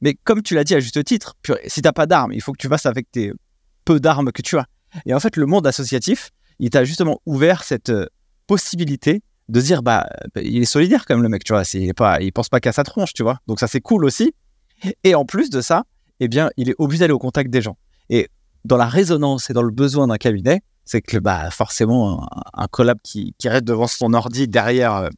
Mais 0.00 0.14
comme 0.24 0.42
tu 0.42 0.54
l'as 0.54 0.64
dit 0.64 0.74
à 0.74 0.80
juste 0.80 1.02
titre, 1.04 1.36
si 1.66 1.82
t'as 1.82 1.92
pas 1.92 2.06
d'armes, 2.06 2.32
il 2.32 2.40
faut 2.40 2.52
que 2.52 2.58
tu 2.58 2.68
fasses 2.68 2.86
avec 2.86 3.10
tes 3.10 3.32
peu 3.84 4.00
d'armes 4.00 4.32
que 4.32 4.42
tu 4.42 4.56
as. 4.56 4.66
Et 5.06 5.14
en 5.14 5.20
fait, 5.20 5.36
le 5.36 5.46
monde 5.46 5.66
associatif, 5.66 6.30
il 6.58 6.70
t'a 6.70 6.84
justement 6.84 7.20
ouvert 7.26 7.64
cette 7.64 7.90
euh, 7.90 8.06
possibilité 8.46 9.22
de 9.48 9.60
dire, 9.60 9.82
bah, 9.82 10.08
bah, 10.34 10.40
il 10.42 10.62
est 10.62 10.66
solidaire 10.66 11.04
quand 11.06 11.14
même 11.14 11.22
le 11.22 11.28
mec, 11.28 11.44
tu 11.44 11.52
vois. 11.52 11.62
Il 11.74 11.88
est 11.88 11.94
pas, 11.94 12.20
il 12.20 12.32
pense 12.32 12.48
pas 12.48 12.60
qu'à 12.60 12.72
sa 12.72 12.84
tronche, 12.84 13.12
tu 13.12 13.22
vois. 13.22 13.38
Donc 13.46 13.60
ça, 13.60 13.66
c'est 13.66 13.80
cool 13.80 14.04
aussi. 14.04 14.34
Et 15.04 15.14
en 15.14 15.24
plus 15.24 15.50
de 15.50 15.60
ça, 15.60 15.84
eh 16.20 16.28
bien, 16.28 16.50
il 16.56 16.70
est 16.70 16.74
obligé 16.78 17.00
d'aller 17.00 17.12
au 17.12 17.18
contact 17.18 17.50
des 17.50 17.62
gens. 17.62 17.76
Et 18.10 18.28
dans 18.64 18.76
la 18.76 18.86
résonance 18.86 19.50
et 19.50 19.52
dans 19.52 19.62
le 19.62 19.70
besoin 19.70 20.06
d'un 20.06 20.16
cabinet, 20.16 20.60
c'est 20.88 21.02
que 21.02 21.18
bah, 21.18 21.50
forcément, 21.50 22.26
un, 22.54 22.66
collab 22.66 22.98
qui, 23.04 23.34
reste 23.44 23.64
devant 23.64 23.86
son 23.86 24.14
ordi 24.14 24.48
derrière 24.48 24.94
euh, 24.94 25.08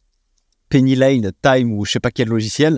Penny 0.68 0.96
Lane, 0.96 1.30
Time 1.42 1.72
ou 1.72 1.84
je 1.84 1.92
sais 1.92 2.00
pas 2.00 2.10
quel 2.10 2.26
logiciel, 2.26 2.76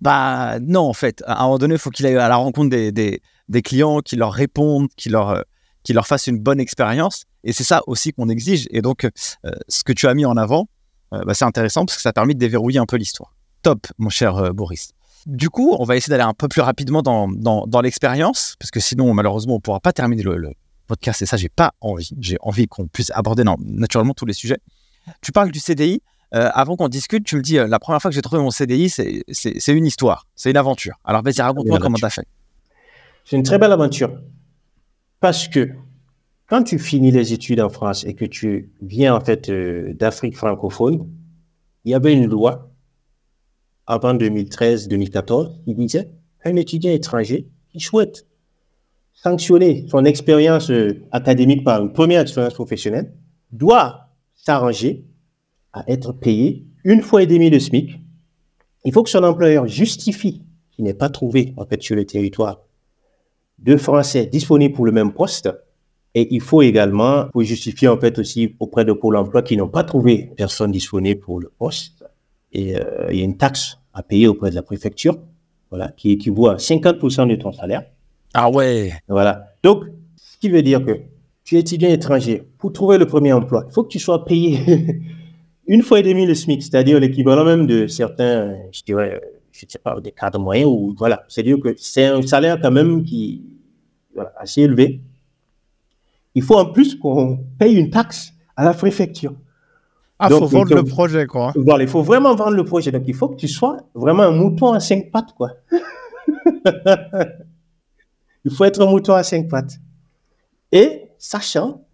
bah 0.00 0.58
non, 0.60 0.80
en 0.80 0.92
fait. 0.92 1.22
À 1.26 1.42
un 1.42 1.44
moment 1.44 1.58
donné, 1.58 1.74
il 1.74 1.78
faut 1.78 1.90
qu'il 1.90 2.06
aille 2.06 2.16
à 2.16 2.28
la 2.28 2.34
rencontre 2.34 2.70
des, 2.70 3.20
clients, 3.62 4.00
qui 4.00 4.16
leur 4.16 4.32
répondent, 4.32 4.88
qui 4.96 5.10
leur, 5.10 5.30
euh, 5.30 5.42
leur 5.90 6.08
fassent 6.08 6.26
une 6.26 6.40
bonne 6.40 6.58
expérience. 6.58 7.22
Et 7.44 7.52
c'est 7.52 7.62
ça 7.62 7.82
aussi 7.86 8.12
qu'on 8.12 8.28
exige. 8.28 8.66
Et 8.70 8.82
donc, 8.82 9.04
euh, 9.04 9.10
ce 9.68 9.84
que 9.84 9.92
tu 9.92 10.08
as 10.08 10.14
mis 10.14 10.26
en 10.26 10.36
avant, 10.36 10.66
bah, 11.12 11.34
c'est 11.34 11.44
intéressant 11.44 11.86
parce 11.86 11.94
que 11.94 12.02
ça 12.02 12.12
permet 12.12 12.34
de 12.34 12.40
déverrouiller 12.40 12.80
un 12.80 12.86
peu 12.86 12.96
l'histoire. 12.96 13.36
Top, 13.62 13.86
mon 13.98 14.08
cher 14.08 14.52
Boris. 14.52 14.90
Du 15.26 15.50
coup, 15.50 15.76
on 15.78 15.84
va 15.84 15.94
essayer 15.94 16.10
d'aller 16.10 16.28
un 16.28 16.34
peu 16.34 16.48
plus 16.48 16.62
rapidement 16.62 17.02
dans, 17.02 17.28
dans, 17.28 17.68
dans 17.68 17.80
l'expérience, 17.80 18.56
parce 18.58 18.72
que 18.72 18.80
sinon, 18.80 19.14
malheureusement, 19.14 19.54
on 19.54 19.58
ne 19.58 19.62
pourra 19.62 19.78
pas 19.78 19.92
terminer 19.92 20.24
le, 20.24 20.36
le, 20.36 20.50
podcast 20.86 21.22
et 21.22 21.26
ça, 21.26 21.36
j'ai 21.36 21.48
pas 21.48 21.74
envie. 21.80 22.10
J'ai 22.20 22.36
envie 22.40 22.66
qu'on 22.66 22.86
puisse 22.86 23.10
aborder 23.14 23.44
naturellement 23.58 24.14
tous 24.14 24.26
les 24.26 24.32
sujets. 24.32 24.58
Tu 25.20 25.32
parles 25.32 25.50
du 25.50 25.58
CDI. 25.58 26.02
Euh, 26.34 26.50
avant 26.52 26.76
qu'on 26.76 26.88
discute, 26.88 27.24
tu 27.24 27.36
me 27.36 27.42
dis, 27.42 27.58
euh, 27.58 27.68
la 27.68 27.78
première 27.78 28.02
fois 28.02 28.10
que 28.10 28.14
j'ai 28.14 28.22
trouvé 28.22 28.42
mon 28.42 28.50
CDI, 28.50 28.90
c'est 28.90 29.72
une 29.72 29.86
histoire, 29.86 30.26
c'est 30.34 30.50
une 30.50 30.56
aventure. 30.56 30.96
Alors 31.04 31.22
vas-y, 31.22 31.40
raconte-moi 31.40 31.78
comment 31.78 31.96
tu 31.96 32.04
as 32.04 32.10
fait. 32.10 32.26
C'est 33.24 33.36
une 33.36 33.44
très 33.44 33.58
belle 33.58 33.70
aventure. 33.70 34.20
Parce 35.20 35.46
que 35.46 35.70
quand 36.48 36.64
tu 36.64 36.78
finis 36.78 37.12
les 37.12 37.32
études 37.32 37.60
en 37.60 37.70
France 37.70 38.04
et 38.04 38.14
que 38.14 38.24
tu 38.24 38.72
viens 38.82 39.14
en 39.14 39.20
fait 39.20 39.48
euh, 39.48 39.94
d'Afrique 39.94 40.36
francophone, 40.36 41.08
il 41.84 41.92
y 41.92 41.94
avait 41.94 42.12
une 42.12 42.26
loi 42.26 42.70
avant 43.86 44.14
2013-2014 44.14 45.64
qui 45.64 45.74
disait 45.74 46.10
qu'un 46.42 46.56
étudiant 46.56 46.92
étranger 46.92 47.48
qui 47.70 47.80
souhaite 47.80 48.26
sanctionner 49.24 49.86
son 49.88 50.04
expérience 50.04 50.70
académique 51.10 51.64
par 51.64 51.82
une 51.82 51.92
première 51.92 52.20
expérience 52.20 52.52
professionnelle 52.52 53.14
doit 53.52 54.10
s'arranger 54.34 55.06
à 55.72 55.90
être 55.90 56.12
payé 56.12 56.66
une 56.84 57.00
fois 57.00 57.22
et 57.22 57.26
demie 57.26 57.48
le 57.48 57.58
SMIC. 57.58 57.98
Il 58.84 58.92
faut 58.92 59.02
que 59.02 59.08
son 59.08 59.24
employeur 59.24 59.66
justifie 59.66 60.42
qu'il 60.70 60.84
n'ait 60.84 60.92
pas 60.92 61.08
trouvé, 61.08 61.54
en 61.56 61.64
fait, 61.64 61.82
sur 61.82 61.96
le 61.96 62.04
territoire 62.04 62.66
de 63.58 63.78
Français 63.78 64.26
disponibles 64.26 64.74
pour 64.74 64.84
le 64.84 64.92
même 64.92 65.12
poste. 65.12 65.48
Et 66.14 66.28
il 66.34 66.42
faut 66.42 66.60
également 66.60 67.28
pour 67.32 67.42
justifier, 67.42 67.88
en 67.88 67.98
fait, 67.98 68.18
aussi 68.18 68.54
auprès 68.60 68.84
de 68.84 68.92
Pôle 68.92 69.16
emploi 69.16 69.40
qui 69.40 69.56
n'ont 69.56 69.68
pas 69.68 69.84
trouvé 69.84 70.32
personne 70.36 70.70
disponible 70.70 71.20
pour 71.20 71.40
le 71.40 71.48
poste. 71.48 72.04
Et 72.52 72.76
euh, 72.76 73.08
il 73.10 73.18
y 73.18 73.22
a 73.22 73.24
une 73.24 73.38
taxe 73.38 73.78
à 73.94 74.02
payer 74.02 74.28
auprès 74.28 74.50
de 74.50 74.54
la 74.54 74.62
préfecture, 74.62 75.16
voilà, 75.70 75.88
qui 75.88 76.10
équivaut 76.10 76.48
à 76.48 76.56
50% 76.56 77.26
de 77.26 77.36
ton 77.36 77.52
salaire. 77.52 77.84
Ah 78.34 78.50
ouais. 78.50 78.92
Voilà. 79.08 79.46
Donc, 79.62 79.84
ce 80.16 80.38
qui 80.38 80.48
veut 80.48 80.62
dire 80.62 80.84
que 80.84 81.00
tu 81.44 81.56
es 81.56 81.60
étudiant 81.60 81.90
étranger. 81.90 82.42
Pour 82.58 82.72
trouver 82.72 82.98
le 82.98 83.06
premier 83.06 83.32
emploi, 83.32 83.64
il 83.68 83.72
faut 83.72 83.84
que 83.84 83.88
tu 83.88 83.98
sois 83.98 84.24
payé 84.24 84.58
une 85.66 85.82
fois 85.82 86.00
et 86.00 86.02
demie 86.02 86.26
le 86.26 86.34
SMIC, 86.34 86.62
c'est-à-dire 86.62 86.98
l'équivalent 86.98 87.44
même 87.44 87.66
de 87.66 87.86
certains, 87.86 88.56
je 88.72 88.82
dirais, 88.82 89.20
je 89.52 89.66
ne 89.66 89.70
sais 89.70 89.78
pas, 89.78 90.00
des 90.00 90.10
cadres 90.10 90.40
moyens 90.40 90.68
ou 90.68 90.94
voilà. 90.98 91.24
C'est-à-dire 91.28 91.58
que 91.60 91.74
c'est 91.76 92.06
un 92.06 92.22
salaire 92.22 92.58
quand 92.60 92.70
même 92.70 93.04
qui, 93.04 93.44
voilà, 94.14 94.32
assez 94.38 94.62
élevé. 94.62 95.00
Il 96.34 96.42
faut 96.42 96.56
en 96.56 96.66
plus 96.66 96.96
qu'on 96.96 97.38
paye 97.58 97.76
une 97.76 97.90
taxe 97.90 98.32
à 98.56 98.64
la 98.64 98.74
préfecture. 98.74 99.34
Ah, 100.18 100.28
il 100.30 100.36
faut 100.36 100.46
vendre 100.46 100.74
le 100.74 100.84
projet, 100.84 101.26
quoi. 101.26 101.52
Voilà, 101.56 101.84
il 101.84 101.88
faut 101.88 102.02
vraiment 102.02 102.34
vendre 102.34 102.56
le 102.56 102.64
projet. 102.64 102.90
Donc, 102.90 103.02
il 103.06 103.14
faut 103.14 103.28
que 103.28 103.36
tu 103.36 103.48
sois 103.48 103.78
vraiment 103.94 104.22
un 104.22 104.30
mouton 104.30 104.72
à 104.72 104.80
cinq 104.80 105.10
pattes, 105.10 105.34
quoi. 105.36 105.50
il 108.44 108.50
faut 108.50 108.64
être 108.64 108.82
un 108.82 108.90
mouton 108.90 109.14
à 109.14 109.22
cinq 109.22 109.48
pattes. 109.48 109.78
Et 110.72 111.08
sachant 111.18 111.84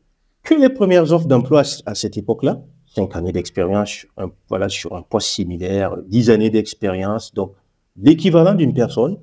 que 0.43 0.55
les 0.55 0.69
premières 0.69 1.13
offres 1.13 1.27
d'emploi 1.27 1.63
à 1.87 1.95
cette 1.95 2.17
époque-là, 2.17 2.61
cinq 2.87 3.15
années 3.15 3.33
d'expérience, 3.33 4.07
voilà, 4.49 4.69
sur 4.69 4.95
un 4.97 5.03
poste 5.03 5.29
similaire, 5.29 5.97
dix 6.07 6.31
années 6.31 6.51
d'expérience. 6.51 7.33
Donc, 7.35 7.53
l'équivalent 7.97 8.55
d'une 8.55 8.75
personne 8.75 9.19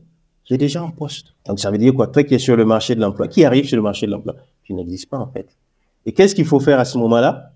est 0.49 0.57
déjà 0.57 0.81
en 0.81 0.91
poste. 0.91 1.33
Donc, 1.45 1.59
ça 1.59 1.71
veut 1.71 1.77
dire 1.77 1.93
quoi? 1.93 2.07
Toi 2.07 2.23
qui 2.23 2.35
es 2.35 2.39
sur 2.39 2.55
le 2.55 2.63
marché 2.63 2.95
de 2.95 3.01
l'emploi, 3.01 3.27
qui 3.27 3.43
arrive 3.43 3.65
sur 3.65 3.75
le 3.75 3.81
marché 3.81 4.05
de 4.05 4.11
l'emploi, 4.11 4.35
tu 4.63 4.73
n'existes 4.73 5.09
pas, 5.09 5.17
en 5.17 5.27
fait. 5.27 5.57
Et 6.05 6.13
qu'est-ce 6.13 6.33
qu'il 6.35 6.45
faut 6.45 6.61
faire 6.61 6.79
à 6.79 6.85
ce 6.85 6.97
moment-là? 6.99 7.51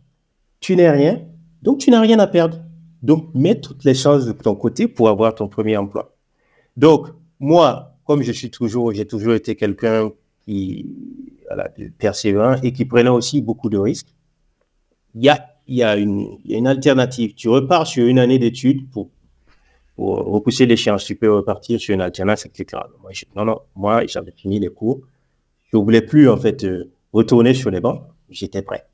Tu 0.60 0.76
n'es 0.76 0.92
rien, 0.92 1.22
donc 1.62 1.78
tu 1.78 1.90
n'as 1.90 2.02
rien 2.02 2.20
à 2.20 2.28
perdre. 2.28 2.58
Donc, 3.02 3.30
mets 3.34 3.62
toutes 3.62 3.86
les 3.86 3.94
chances 3.94 4.26
de 4.26 4.34
ton 4.34 4.56
côté 4.56 4.88
pour 4.88 5.08
avoir 5.08 5.34
ton 5.34 5.48
premier 5.48 5.78
emploi. 5.78 6.14
Donc, 6.76 7.08
moi, 7.40 7.91
comme 8.12 8.24
je 8.24 8.34
suis 8.34 8.52
toujours, 8.52 8.92
j'ai 8.92 9.06
toujours 9.06 9.36
été 9.36 9.56
quelqu'un 9.56 10.12
qui, 10.44 10.86
voilà, 11.48 11.70
persévérant 11.98 12.56
et 12.62 12.74
qui 12.74 12.84
prenait 12.84 13.10
aussi 13.10 13.42
beaucoup 13.42 13.70
de 13.70 13.78
risques, 13.78 14.14
il 15.16 15.24
y 15.24 15.30
a 15.30 15.48
il 15.68 15.78
y, 15.78 15.84
a 15.84 15.96
une, 15.96 16.38
une 16.50 16.68
alternative. 16.68 17.34
Tu 17.36 17.48
repars 17.48 17.88
sur 17.88 18.06
une 18.06 18.20
année 18.20 18.38
d'études 18.38 18.90
pour, 18.90 19.10
pour 19.96 20.18
repousser 20.18 20.66
l'échéance. 20.66 21.06
Tu 21.06 21.16
peux 21.16 21.32
repartir 21.32 21.80
sur 21.80 21.94
une 21.94 22.02
alternance, 22.02 22.46
etc. 22.46 22.82
Moi, 23.02 23.12
non, 23.38 23.46
non, 23.46 23.60
moi, 23.78 24.06
j'avais 24.06 24.32
fini 24.32 24.60
les 24.60 24.68
cours. 24.68 25.00
Je 25.72 25.78
ne 25.78 25.82
voulais 25.82 26.02
plus, 26.02 26.28
en 26.28 26.36
fait, 26.36 26.66
euh, 26.66 26.92
retourner 27.14 27.54
sur 27.54 27.72
les 27.72 27.80
bancs. 27.80 28.02
J'étais 28.30 28.64
prêt. 28.64 28.86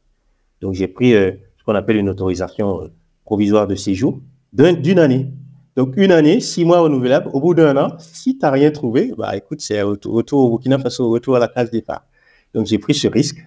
Donc, 0.61 0.75
j'ai 0.75 0.87
pris 0.87 1.15
euh, 1.15 1.31
ce 1.57 1.63
qu'on 1.63 1.73
appelle 1.73 1.95
une 1.95 2.09
autorisation 2.09 2.83
euh, 2.83 2.91
provisoire 3.25 3.65
de 3.65 3.73
séjour 3.73 4.19
d'une 4.53 4.99
année. 4.99 5.31
Donc, 5.77 5.93
une 5.95 6.11
année, 6.11 6.39
six 6.39 6.65
mois 6.65 6.79
renouvelables. 6.79 7.29
Au 7.33 7.39
bout 7.39 7.53
d'un 7.53 7.77
an, 7.77 7.95
si 7.99 8.35
tu 8.35 8.39
n'as 8.41 8.49
rien 8.49 8.71
trouvé, 8.71 9.13
bah, 9.15 9.37
écoute, 9.37 9.61
c'est 9.61 9.79
retour, 9.83 10.39
au 10.39 10.49
Burkina 10.49 10.79
Faso, 10.79 11.07
retour 11.07 11.35
à 11.35 11.39
la 11.39 11.47
case 11.47 11.69
départ. 11.69 12.03
Donc, 12.55 12.65
j'ai 12.65 12.79
pris 12.79 12.95
ce 12.95 13.07
risque. 13.07 13.37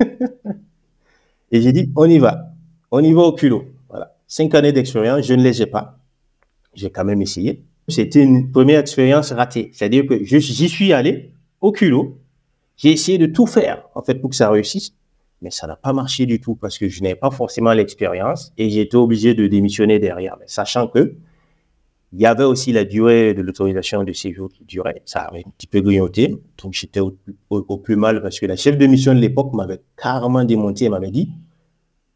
Et 1.52 1.62
j'ai 1.62 1.70
dit, 1.70 1.92
on 1.94 2.10
y 2.10 2.18
va. 2.18 2.50
On 2.90 3.04
y 3.04 3.12
va 3.12 3.22
au 3.22 3.32
culot. 3.32 3.66
Voilà. 3.88 4.16
Cinq 4.26 4.52
années 4.56 4.72
d'expérience, 4.72 5.24
je 5.24 5.34
ne 5.34 5.44
les 5.44 5.62
ai 5.62 5.66
pas. 5.66 6.00
J'ai 6.74 6.90
quand 6.90 7.04
même 7.04 7.22
essayé. 7.22 7.62
C'était 7.86 8.24
une 8.24 8.50
première 8.50 8.80
expérience 8.80 9.30
ratée. 9.30 9.70
C'est-à-dire 9.72 10.06
que 10.08 10.24
j'y 10.24 10.68
suis 10.68 10.92
allé 10.92 11.30
au 11.60 11.70
culot. 11.70 12.18
J'ai 12.76 12.90
essayé 12.90 13.16
de 13.16 13.26
tout 13.26 13.46
faire, 13.46 13.84
en 13.94 14.02
fait, 14.02 14.14
pour 14.14 14.30
que 14.30 14.36
ça 14.36 14.50
réussisse. 14.50 14.92
Mais 15.40 15.50
ça 15.50 15.68
n'a 15.68 15.76
pas 15.76 15.92
marché 15.92 16.26
du 16.26 16.40
tout 16.40 16.56
parce 16.56 16.78
que 16.78 16.88
je 16.88 17.00
n'avais 17.04 17.14
pas 17.14 17.30
forcément 17.30 17.72
l'expérience 17.74 18.52
et 18.58 18.80
été 18.80 18.96
obligé 18.96 19.34
de 19.34 19.46
démissionner 19.46 20.00
derrière. 20.00 20.36
Mais 20.40 20.46
sachant 20.48 20.88
que 20.88 21.14
il 22.14 22.20
y 22.20 22.26
avait 22.26 22.44
aussi 22.44 22.70
la 22.70 22.84
durée 22.84 23.34
de 23.34 23.42
l'autorisation 23.42 24.04
de 24.04 24.12
séjour 24.12 24.48
qui 24.48 24.64
durait. 24.64 25.02
Ça 25.04 25.22
avait 25.22 25.40
un 25.40 25.50
petit 25.50 25.66
peu 25.66 25.80
grignoté. 25.80 26.40
Donc, 26.62 26.72
j'étais 26.72 27.00
au, 27.00 27.76
plus 27.78 27.96
mal 27.96 28.22
parce 28.22 28.38
que 28.38 28.46
la 28.46 28.54
chef 28.54 28.78
de 28.78 28.86
mission 28.86 29.12
de 29.12 29.18
l'époque 29.18 29.52
m'avait 29.52 29.82
carrément 30.00 30.44
démonté 30.44 30.84
et 30.84 30.88
m'avait 30.88 31.10
dit, 31.10 31.32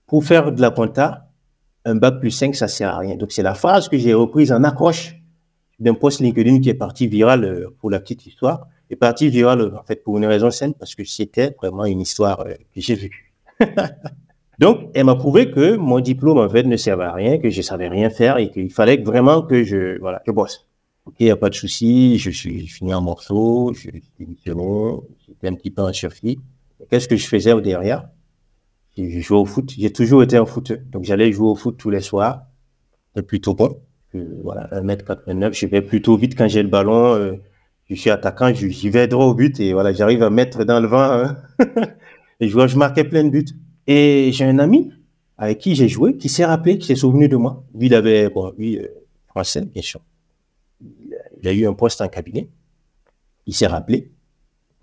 pour 0.07 0.25
faire 0.25 0.53
de 0.53 0.61
la 0.61 0.71
compta, 0.71 1.33
un 1.85 1.97
bac 1.97 2.21
plus 2.21 2.31
5, 2.31 2.55
ça 2.55 2.69
sert 2.69 2.91
à 2.91 2.99
rien. 2.99 3.17
Donc, 3.17 3.33
c'est 3.33 3.43
la 3.43 3.55
phrase 3.55 3.89
que 3.89 3.99
j'ai 3.99 4.15
reprise 4.15 4.53
en 4.53 4.63
accroche 4.63 5.17
d'un 5.81 5.95
post 5.95 6.21
LinkedIn 6.21 6.61
qui 6.61 6.69
est 6.69 6.75
parti 6.75 7.09
viral 7.09 7.45
euh, 7.45 7.75
pour 7.81 7.91
la 7.91 7.99
petite 7.99 8.25
histoire. 8.25 8.69
Est 8.91 8.97
parti 8.97 9.29
viral, 9.29 9.75
en 9.77 9.83
fait, 9.83 10.05
pour 10.05 10.17
une 10.17 10.27
raison 10.27 10.53
simple, 10.53 10.77
parce 10.79 10.95
que 10.95 11.03
c'était 11.03 11.57
vraiment 11.61 11.87
une 11.87 12.01
histoire 12.01 12.41
euh, 12.43 12.53
que 12.73 12.81
j'ai 12.81 12.95
vécue. 12.95 13.35
Donc, 14.59 14.91
elle 14.95 15.05
m'a 15.05 15.15
prouvé 15.15 15.51
que 15.51 15.77
mon 15.77 16.01
diplôme, 16.01 16.39
en 16.39 16.49
fait, 16.49 16.65
ne 16.65 16.77
servait 16.77 17.05
à 17.05 17.13
rien, 17.13 17.39
que 17.39 17.49
je 17.49 17.63
savais 17.63 17.89
rien 17.89 18.11
faire 18.11 18.39
et 18.39 18.51
qu'il 18.51 18.71
fallait 18.71 18.97
vraiment 18.97 19.43
que 19.43 19.63
je, 19.63 19.99
voilà, 20.01 20.21
je 20.27 20.33
bosse. 20.33 20.67
Ok, 21.07 21.15
il 21.21 21.31
a 21.31 21.37
pas 21.37 21.49
de 21.49 21.55
souci, 21.55 22.19
je 22.19 22.31
suis 22.31 22.67
fini 22.67 22.93
en 22.93 23.01
morceaux, 23.01 23.73
je 23.73 23.81
suis 23.81 24.03
démissionné, 24.19 24.97
j'étais 25.27 25.49
un 25.49 25.55
petit 25.55 25.71
peu 25.71 25.83
en 25.83 25.93
survie. 25.93 26.39
Qu'est-ce 26.91 27.09
que 27.09 27.17
je 27.17 27.27
faisais 27.27 27.53
au 27.53 27.61
derrière? 27.61 28.09
je 28.97 29.21
jouais 29.21 29.39
au 29.39 29.45
foot. 29.45 29.73
J'ai 29.79 29.93
toujours 29.93 30.25
été 30.25 30.37
un 30.37 30.45
foot. 30.45 30.73
Donc, 30.91 31.05
j'allais 31.05 31.31
jouer 31.31 31.49
au 31.49 31.55
foot 31.55 31.77
tous 31.79 31.91
les 31.91 32.01
soirs. 32.01 32.43
C'est 33.15 33.23
plutôt 33.23 33.55
bon. 33.55 33.81
voilà, 34.43 34.69
1m89. 34.73 35.53
Je 35.53 35.67
vais 35.67 35.83
plutôt 35.83 36.17
vite 36.17 36.37
quand 36.37 36.49
j'ai 36.49 36.63
le 36.63 36.69
ballon. 36.69 37.15
Euh, 37.15 37.37
je 37.89 37.95
suis 37.95 38.11
attaquant, 38.11 38.53
j'y 38.53 38.91
vais 38.91 39.07
droit 39.07 39.27
au 39.27 39.35
but 39.35 39.59
et 39.61 39.73
voilà, 39.73 39.93
j'arrive 39.93 40.23
à 40.23 40.31
mettre 40.31 40.65
dans 40.65 40.81
le 40.81 40.89
vent. 40.89 41.11
Hein. 41.11 41.37
et 42.41 42.49
je 42.49 42.77
marquais 42.77 43.05
plein 43.05 43.25
de 43.25 43.31
buts. 43.31 43.47
Et 43.89 44.31
j'ai 44.33 44.45
un 44.45 44.59
ami 44.59 44.93
avec 45.39 45.59
qui 45.59 45.75
j'ai 45.75 45.89
joué 45.89 46.19
qui 46.19 46.29
s'est 46.29 46.45
rappelé, 46.45 46.77
qui 46.77 46.87
s'est 46.87 46.95
souvenu 46.95 47.27
de 47.27 47.37
moi. 47.37 47.65
Lui, 47.75 47.87
il 47.87 47.95
avait, 47.95 48.29
bon, 48.29 48.53
lui, 48.59 48.79
euh, 48.79 48.87
français, 49.27 49.63
bien 49.63 49.81
sûr. 49.81 50.01
Il 51.41 51.49
a 51.49 51.53
eu 51.53 51.67
un 51.67 51.73
poste 51.73 52.03
en 52.03 52.09
cabinet. 52.09 52.51
Il 53.47 53.55
s'est 53.55 53.67
rappelé. 53.67 54.13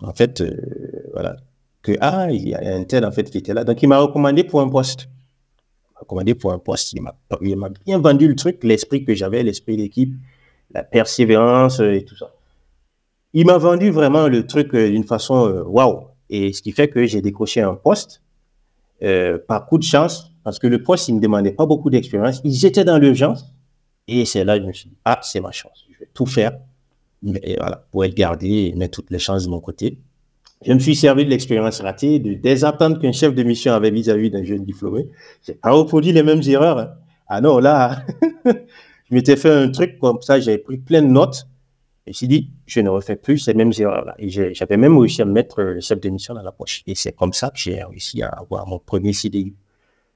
En 0.00 0.12
fait, 0.12 0.40
euh, 0.40 1.08
voilà, 1.12 1.36
que, 1.82 1.92
ah, 2.00 2.32
il 2.32 2.48
y 2.48 2.54
a 2.54 2.74
un 2.74 2.82
tel, 2.82 3.04
en 3.04 3.12
fait, 3.12 3.30
qui 3.30 3.38
était 3.38 3.54
là. 3.54 3.62
Donc, 3.62 3.80
il 3.80 3.88
m'a 3.88 3.98
recommandé 3.98 4.42
pour 4.42 4.60
un 4.60 4.68
poste. 4.68 5.02
Il 5.04 5.94
m'a 5.94 6.00
recommandé 6.00 6.34
pour 6.34 6.52
un 6.52 6.58
poste. 6.58 6.92
Il 6.92 7.02
m'a 7.02 7.68
bien 7.86 7.98
vendu 8.00 8.26
le 8.26 8.34
truc, 8.34 8.64
l'esprit 8.64 9.04
que 9.04 9.14
j'avais, 9.14 9.44
l'esprit 9.44 9.76
d'équipe, 9.76 10.14
la 10.72 10.82
persévérance 10.82 11.78
et 11.78 12.04
tout 12.04 12.16
ça. 12.16 12.34
Il 13.34 13.46
m'a 13.46 13.58
vendu 13.58 13.90
vraiment 13.90 14.26
le 14.26 14.46
truc 14.46 14.74
euh, 14.74 14.90
d'une 14.90 15.04
façon 15.04 15.46
euh, 15.46 15.62
waouh. 15.62 16.08
Et 16.28 16.52
ce 16.52 16.60
qui 16.60 16.72
fait 16.72 16.88
que 16.88 17.06
j'ai 17.06 17.22
décroché 17.22 17.60
un 17.60 17.74
poste 17.74 18.20
euh, 19.02 19.38
par 19.46 19.66
coup 19.66 19.78
de 19.78 19.82
chance, 19.82 20.32
parce 20.44 20.58
que 20.58 20.66
le 20.66 20.82
poste, 20.82 21.08
il 21.08 21.12
ne 21.12 21.16
me 21.18 21.22
demandait 21.22 21.52
pas 21.52 21.66
beaucoup 21.66 21.90
d'expérience. 21.90 22.40
Ils 22.44 22.64
étaient 22.66 22.84
dans 22.84 22.98
l'urgence. 22.98 23.52
Et 24.08 24.24
c'est 24.24 24.44
là 24.44 24.56
que 24.56 24.62
je 24.62 24.68
me 24.68 24.72
suis 24.72 24.88
dit, 24.88 24.96
ah, 25.04 25.18
c'est 25.22 25.40
ma 25.40 25.50
chance. 25.50 25.84
Je 25.92 25.98
vais 25.98 26.08
tout 26.14 26.26
faire 26.26 26.52
mais, 27.22 27.56
voilà, 27.58 27.84
pour 27.90 28.04
être 28.04 28.14
gardé 28.14 28.48
et 28.48 28.74
mettre 28.74 29.00
toutes 29.00 29.10
les 29.10 29.18
chances 29.18 29.44
de 29.44 29.50
mon 29.50 29.60
côté. 29.60 29.98
Je 30.64 30.72
me 30.72 30.78
suis 30.78 30.96
servi 30.96 31.24
de 31.24 31.30
l'expérience 31.30 31.80
ratée, 31.80 32.18
de, 32.18 32.34
des 32.34 32.64
attentes 32.64 33.00
qu'un 33.00 33.12
chef 33.12 33.34
de 33.34 33.42
mission 33.42 33.72
avait 33.72 33.90
vis-à-vis 33.90 34.30
d'un 34.30 34.44
jeune 34.44 34.64
diplômé. 34.64 35.08
J'ai 35.46 35.54
pas 35.54 35.70
reproduit 35.70 36.12
les 36.12 36.22
mêmes 36.22 36.42
erreurs. 36.46 36.78
Hein. 36.78 36.90
Ah 37.28 37.40
non, 37.40 37.58
là, 37.58 38.02
je 38.44 39.14
m'étais 39.14 39.36
fait 39.36 39.50
un 39.50 39.70
truc 39.70 39.98
comme 39.98 40.20
ça, 40.22 40.40
j'avais 40.40 40.58
pris 40.58 40.78
plein 40.78 41.02
de 41.02 41.08
notes. 41.08 41.46
Et 42.06 42.12
je 42.12 42.14
me 42.14 42.14
suis 42.14 42.28
dit, 42.28 42.50
je 42.66 42.80
ne 42.80 42.88
refais 42.88 43.16
plus 43.16 43.38
ces 43.38 43.54
mêmes 43.54 43.72
erreurs-là. 43.76 44.14
Et 44.18 44.28
j'avais 44.28 44.76
même 44.76 44.96
réussi 44.96 45.22
à 45.22 45.24
mettre 45.24 45.60
le 45.60 45.80
chef 45.80 46.00
de 46.00 46.08
mission 46.08 46.34
dans 46.34 46.42
la 46.42 46.52
poche. 46.52 46.82
Et 46.86 46.94
c'est 46.94 47.12
comme 47.12 47.32
ça 47.32 47.50
que 47.50 47.58
j'ai 47.58 47.82
réussi 47.82 48.22
à 48.22 48.28
avoir 48.28 48.66
mon 48.68 48.78
premier 48.78 49.12
CDI. 49.12 49.54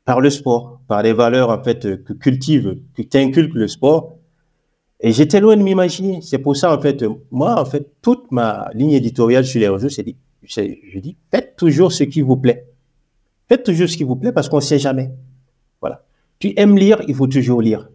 Par 0.04 0.20
le 0.20 0.30
sport, 0.30 0.80
par 0.86 1.02
les 1.02 1.12
valeurs, 1.12 1.50
en 1.50 1.62
fait, 1.62 2.02
que 2.04 2.12
cultive, 2.12 2.78
que 2.94 3.02
t'inculque 3.02 3.54
le 3.54 3.66
sport. 3.66 4.16
Et 5.00 5.12
j'étais 5.12 5.40
loin 5.40 5.56
de 5.56 5.62
m'imaginer. 5.62 6.20
C'est 6.22 6.38
pour 6.38 6.56
ça, 6.56 6.72
en 6.72 6.80
fait, 6.80 7.04
moi, 7.30 7.60
en 7.60 7.64
fait, 7.64 7.90
toute 8.02 8.30
ma 8.30 8.70
ligne 8.72 8.92
éditoriale 8.92 9.44
sur 9.44 9.60
les 9.60 9.68
réseaux, 9.68 9.88
c'est 9.88 10.04
dit, 10.04 10.16
je 10.42 10.98
dis, 10.98 11.16
faites 11.30 11.56
toujours 11.56 11.92
ce 11.92 12.04
qui 12.04 12.20
vous 12.22 12.36
plaît. 12.36 12.66
Faites 13.48 13.64
toujours 13.64 13.88
ce 13.88 13.96
qui 13.96 14.04
vous 14.04 14.16
plaît 14.16 14.32
parce 14.32 14.48
qu'on 14.48 14.56
ne 14.58 14.62
sait 14.62 14.78
jamais. 14.78 15.10
Voilà. 15.80 16.04
Tu 16.38 16.52
aimes 16.56 16.78
lire, 16.78 17.02
il 17.08 17.14
faut 17.16 17.26
toujours 17.26 17.60
lire. 17.60 17.88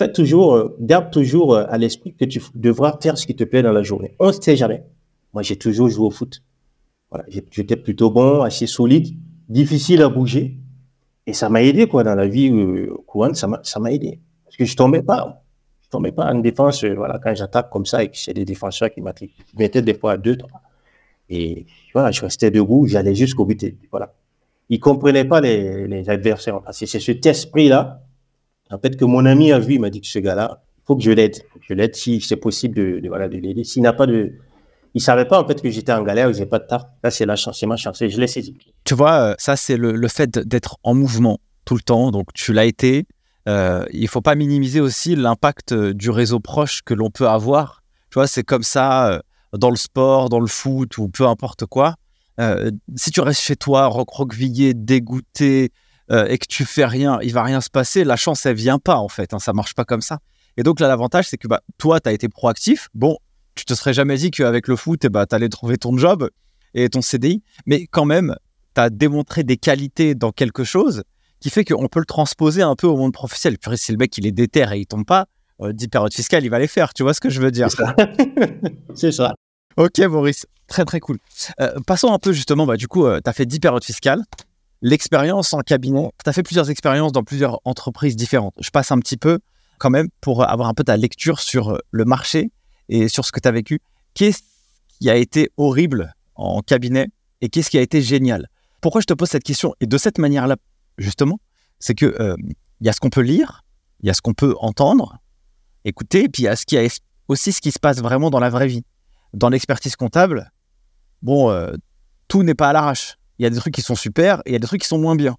Faites 0.00 0.14
toujours, 0.14 0.54
euh, 0.54 0.74
garde 0.80 1.10
toujours 1.10 1.54
euh, 1.54 1.66
à 1.68 1.76
l'esprit 1.76 2.14
que 2.14 2.24
tu 2.24 2.40
devras 2.54 2.96
faire 3.02 3.18
ce 3.18 3.26
qui 3.26 3.36
te 3.36 3.44
plaît 3.44 3.60
dans 3.60 3.70
la 3.70 3.82
journée. 3.82 4.16
On 4.18 4.28
ne 4.28 4.32
sait 4.32 4.56
jamais. 4.56 4.82
Moi, 5.34 5.42
j'ai 5.42 5.56
toujours 5.56 5.90
joué 5.90 6.06
au 6.06 6.10
foot. 6.10 6.42
Voilà. 7.10 7.26
J'étais 7.28 7.76
plutôt 7.76 8.10
bon, 8.10 8.40
assez 8.40 8.66
solide, 8.66 9.14
difficile 9.50 10.00
à 10.00 10.08
bouger. 10.08 10.56
Et 11.26 11.34
ça 11.34 11.50
m'a 11.50 11.62
aidé, 11.62 11.86
quoi, 11.86 12.02
dans 12.02 12.14
la 12.14 12.26
vie 12.26 12.50
euh, 12.50 12.96
courante, 13.06 13.36
ça 13.36 13.46
m'a 13.46 13.92
aidé. 13.92 14.20
Parce 14.46 14.56
que 14.56 14.64
je 14.64 14.74
tombais 14.74 15.02
pas. 15.02 15.42
Je 15.82 15.90
tombais 15.90 16.12
pas 16.12 16.32
en 16.32 16.38
défense, 16.38 16.82
voilà, 16.82 17.18
quand 17.22 17.34
j'attaque 17.34 17.68
comme 17.68 17.84
ça 17.84 18.02
et 18.02 18.08
que 18.08 18.16
c'est 18.16 18.32
des 18.32 18.46
défenseurs 18.46 18.88
qui 18.90 19.02
mettaient 19.02 19.82
des 19.82 19.94
fois 19.94 20.12
à 20.12 20.16
deux, 20.16 20.38
trois. 20.38 20.62
Et 21.28 21.66
voilà, 21.92 22.10
je 22.10 22.22
restais 22.22 22.50
debout, 22.50 22.86
j'allais 22.86 23.14
jusqu'au 23.14 23.44
but. 23.44 23.66
Voilà. 23.90 24.14
Ils 24.70 24.80
comprenaient 24.80 25.26
pas 25.26 25.42
les, 25.42 26.08
adversaires. 26.08 26.62
C'est 26.70 26.86
cet 26.86 27.26
esprit-là 27.26 28.02
en 28.70 28.78
fait, 28.78 28.96
que 28.96 29.04
mon 29.04 29.26
ami 29.26 29.52
a 29.52 29.58
vu, 29.58 29.74
il 29.74 29.80
m'a 29.80 29.90
dit 29.90 30.00
que 30.00 30.06
ce 30.06 30.18
gars-là, 30.18 30.62
faut 30.86 30.96
que 30.96 31.02
je 31.02 31.10
l'aide. 31.10 31.36
Je 31.60 31.74
l'aide 31.74 31.94
si 31.94 32.20
c'est 32.20 32.36
possible 32.36 32.74
de, 32.74 33.08
voilà, 33.08 33.28
de 33.28 33.36
l'aider. 33.36 33.64
S'il 33.64 33.82
n'a 33.82 33.92
pas 33.92 34.06
de, 34.06 34.32
il 34.94 35.00
savait 35.00 35.24
pas 35.24 35.40
en 35.40 35.46
fait 35.46 35.60
que 35.62 35.70
j'étais 35.70 35.92
en 35.92 36.02
galère, 36.02 36.28
que 36.28 36.32
j'ai 36.32 36.46
pas 36.46 36.58
de 36.58 36.66
taf. 36.66 36.82
Là, 37.02 37.10
c'est 37.10 37.26
la 37.26 37.36
chance, 37.36 37.58
c'est 37.58 37.66
ma 37.66 37.76
chance. 37.76 37.98
Je 38.00 38.20
l'ai 38.20 38.26
saisi. 38.26 38.56
Tu 38.84 38.94
vois, 38.94 39.30
euh, 39.30 39.34
ça 39.38 39.56
c'est 39.56 39.76
le, 39.76 39.92
le, 39.92 40.08
fait 40.08 40.38
d'être 40.38 40.78
en 40.82 40.94
mouvement 40.94 41.38
tout 41.64 41.74
le 41.74 41.82
temps. 41.82 42.10
Donc 42.10 42.32
tu 42.34 42.52
l'as 42.52 42.64
été. 42.64 43.06
Euh, 43.48 43.84
il 43.92 44.08
faut 44.08 44.20
pas 44.20 44.34
minimiser 44.34 44.80
aussi 44.80 45.16
l'impact 45.16 45.72
euh, 45.72 45.94
du 45.94 46.10
réseau 46.10 46.40
proche 46.40 46.82
que 46.82 46.94
l'on 46.94 47.10
peut 47.10 47.28
avoir. 47.28 47.82
Tu 48.10 48.14
vois, 48.14 48.26
c'est 48.26 48.42
comme 48.42 48.62
ça 48.62 49.12
euh, 49.12 49.20
dans 49.56 49.70
le 49.70 49.76
sport, 49.76 50.28
dans 50.28 50.40
le 50.40 50.46
foot 50.46 50.98
ou 50.98 51.08
peu 51.08 51.26
importe 51.26 51.66
quoi. 51.66 51.94
Si 52.96 53.10
tu 53.10 53.20
restes 53.20 53.42
chez 53.42 53.56
toi, 53.56 53.86
recroquevillé, 53.88 54.72
dégoûté, 54.72 55.72
euh, 56.10 56.26
et 56.26 56.38
que 56.38 56.46
tu 56.48 56.64
fais 56.64 56.84
rien, 56.84 57.18
il 57.22 57.32
va 57.32 57.42
rien 57.42 57.60
se 57.60 57.70
passer. 57.70 58.04
La 58.04 58.16
chance, 58.16 58.44
elle 58.46 58.56
vient 58.56 58.78
pas 58.78 58.96
en 58.96 59.08
fait. 59.08 59.32
Hein, 59.32 59.38
ça 59.38 59.52
marche 59.52 59.74
pas 59.74 59.84
comme 59.84 60.00
ça. 60.00 60.18
Et 60.56 60.62
donc 60.62 60.80
là, 60.80 60.88
l'avantage, 60.88 61.28
c'est 61.28 61.38
que 61.38 61.48
bah, 61.48 61.60
toi, 61.78 62.00
tu 62.00 62.08
as 62.08 62.12
été 62.12 62.28
proactif. 62.28 62.88
Bon, 62.94 63.16
tu 63.54 63.64
te 63.64 63.74
serais 63.74 63.94
jamais 63.94 64.16
dit 64.16 64.30
qu'avec 64.30 64.68
le 64.68 64.76
foot, 64.76 65.04
eh 65.04 65.08
bah, 65.08 65.26
tu 65.26 65.34
allais 65.34 65.48
trouver 65.48 65.76
ton 65.76 65.96
job 65.96 66.28
et 66.74 66.88
ton 66.88 67.02
CDI. 67.02 67.42
Mais 67.66 67.86
quand 67.86 68.04
même, 68.04 68.34
tu 68.74 68.80
as 68.80 68.90
démontré 68.90 69.44
des 69.44 69.56
qualités 69.56 70.14
dans 70.14 70.32
quelque 70.32 70.64
chose 70.64 71.02
qui 71.40 71.50
fait 71.50 71.64
qu'on 71.64 71.88
peut 71.88 72.00
le 72.00 72.06
transposer 72.06 72.62
un 72.62 72.74
peu 72.74 72.86
au 72.86 72.96
monde 72.96 73.12
professionnel. 73.12 73.58
Puis 73.58 73.78
si 73.78 73.92
le 73.92 73.98
mec, 73.98 74.16
il 74.18 74.26
est 74.26 74.32
déter 74.32 74.66
et 74.72 74.78
il 74.78 74.86
tombe 74.86 75.06
pas, 75.06 75.26
euh, 75.62 75.72
10 75.72 75.88
périodes 75.88 76.12
fiscales, 76.12 76.44
il 76.44 76.50
va 76.50 76.58
les 76.58 76.66
faire. 76.66 76.92
Tu 76.92 77.02
vois 77.02 77.14
ce 77.14 77.20
que 77.20 77.30
je 77.30 77.40
veux 77.40 77.50
dire? 77.50 77.68
C'est 78.94 79.12
ça. 79.12 79.34
Ok, 79.76 79.98
Maurice. 80.00 80.46
Très, 80.66 80.84
très 80.84 81.00
cool. 81.00 81.18
Euh, 81.60 81.74
passons 81.86 82.12
un 82.12 82.18
peu 82.18 82.32
justement, 82.32 82.66
bah, 82.66 82.76
du 82.76 82.88
coup, 82.88 83.06
euh, 83.06 83.20
tu 83.22 83.30
as 83.30 83.32
fait 83.32 83.46
10 83.46 83.60
périodes 83.60 83.84
fiscales 83.84 84.22
l'expérience 84.82 85.52
en 85.52 85.60
cabinet. 85.60 86.10
Tu 86.22 86.28
as 86.28 86.32
fait 86.32 86.42
plusieurs 86.42 86.70
expériences 86.70 87.12
dans 87.12 87.22
plusieurs 87.22 87.60
entreprises 87.64 88.16
différentes. 88.16 88.54
Je 88.60 88.70
passe 88.70 88.90
un 88.90 88.98
petit 88.98 89.16
peu 89.16 89.38
quand 89.78 89.90
même 89.90 90.08
pour 90.20 90.48
avoir 90.48 90.68
un 90.68 90.74
peu 90.74 90.84
ta 90.84 90.96
lecture 90.96 91.40
sur 91.40 91.78
le 91.90 92.04
marché 92.04 92.50
et 92.88 93.08
sur 93.08 93.24
ce 93.24 93.32
que 93.32 93.40
tu 93.40 93.48
as 93.48 93.52
vécu. 93.52 93.80
Qu'est-ce 94.14 94.40
qui 94.98 95.08
a 95.10 95.16
été 95.16 95.50
horrible 95.56 96.14
en 96.34 96.60
cabinet 96.60 97.08
et 97.40 97.48
qu'est-ce 97.48 97.70
qui 97.70 97.78
a 97.78 97.80
été 97.80 98.02
génial? 98.02 98.48
Pourquoi 98.80 99.00
je 99.00 99.06
te 99.06 99.14
pose 99.14 99.28
cette 99.28 99.44
question? 99.44 99.74
Et 99.80 99.86
de 99.86 99.98
cette 99.98 100.18
manière-là, 100.18 100.56
justement, 100.98 101.38
c'est 101.78 101.94
que 101.94 102.06
il 102.06 102.22
euh, 102.22 102.36
y 102.80 102.88
a 102.88 102.92
ce 102.92 103.00
qu'on 103.00 103.10
peut 103.10 103.22
lire, 103.22 103.64
il 104.02 104.06
y 104.06 104.10
a 104.10 104.14
ce 104.14 104.22
qu'on 104.22 104.34
peut 104.34 104.54
entendre, 104.60 105.18
écouter, 105.84 106.24
et 106.24 106.28
puis 106.28 106.42
il 106.42 106.46
y 106.46 106.48
a 106.48 106.56
qui 106.56 106.78
a 106.78 106.86
aussi 107.28 107.52
ce 107.52 107.60
qui 107.60 107.70
se 107.72 107.78
passe 107.78 107.98
vraiment 107.98 108.30
dans 108.30 108.40
la 108.40 108.50
vraie 108.50 108.66
vie. 108.66 108.84
Dans 109.32 109.48
l'expertise 109.48 109.96
comptable, 109.96 110.50
bon, 111.22 111.50
euh, 111.50 111.72
tout 112.28 112.42
n'est 112.42 112.54
pas 112.54 112.70
à 112.70 112.72
l'arrache 112.72 113.16
il 113.40 113.44
y 113.44 113.46
a 113.46 113.50
des 113.50 113.56
trucs 113.56 113.72
qui 113.72 113.80
sont 113.80 113.94
super 113.94 114.40
et 114.44 114.50
il 114.50 114.52
y 114.52 114.56
a 114.56 114.58
des 114.58 114.66
trucs 114.66 114.82
qui 114.82 114.86
sont 114.86 114.98
moins 114.98 115.16
bien. 115.16 115.34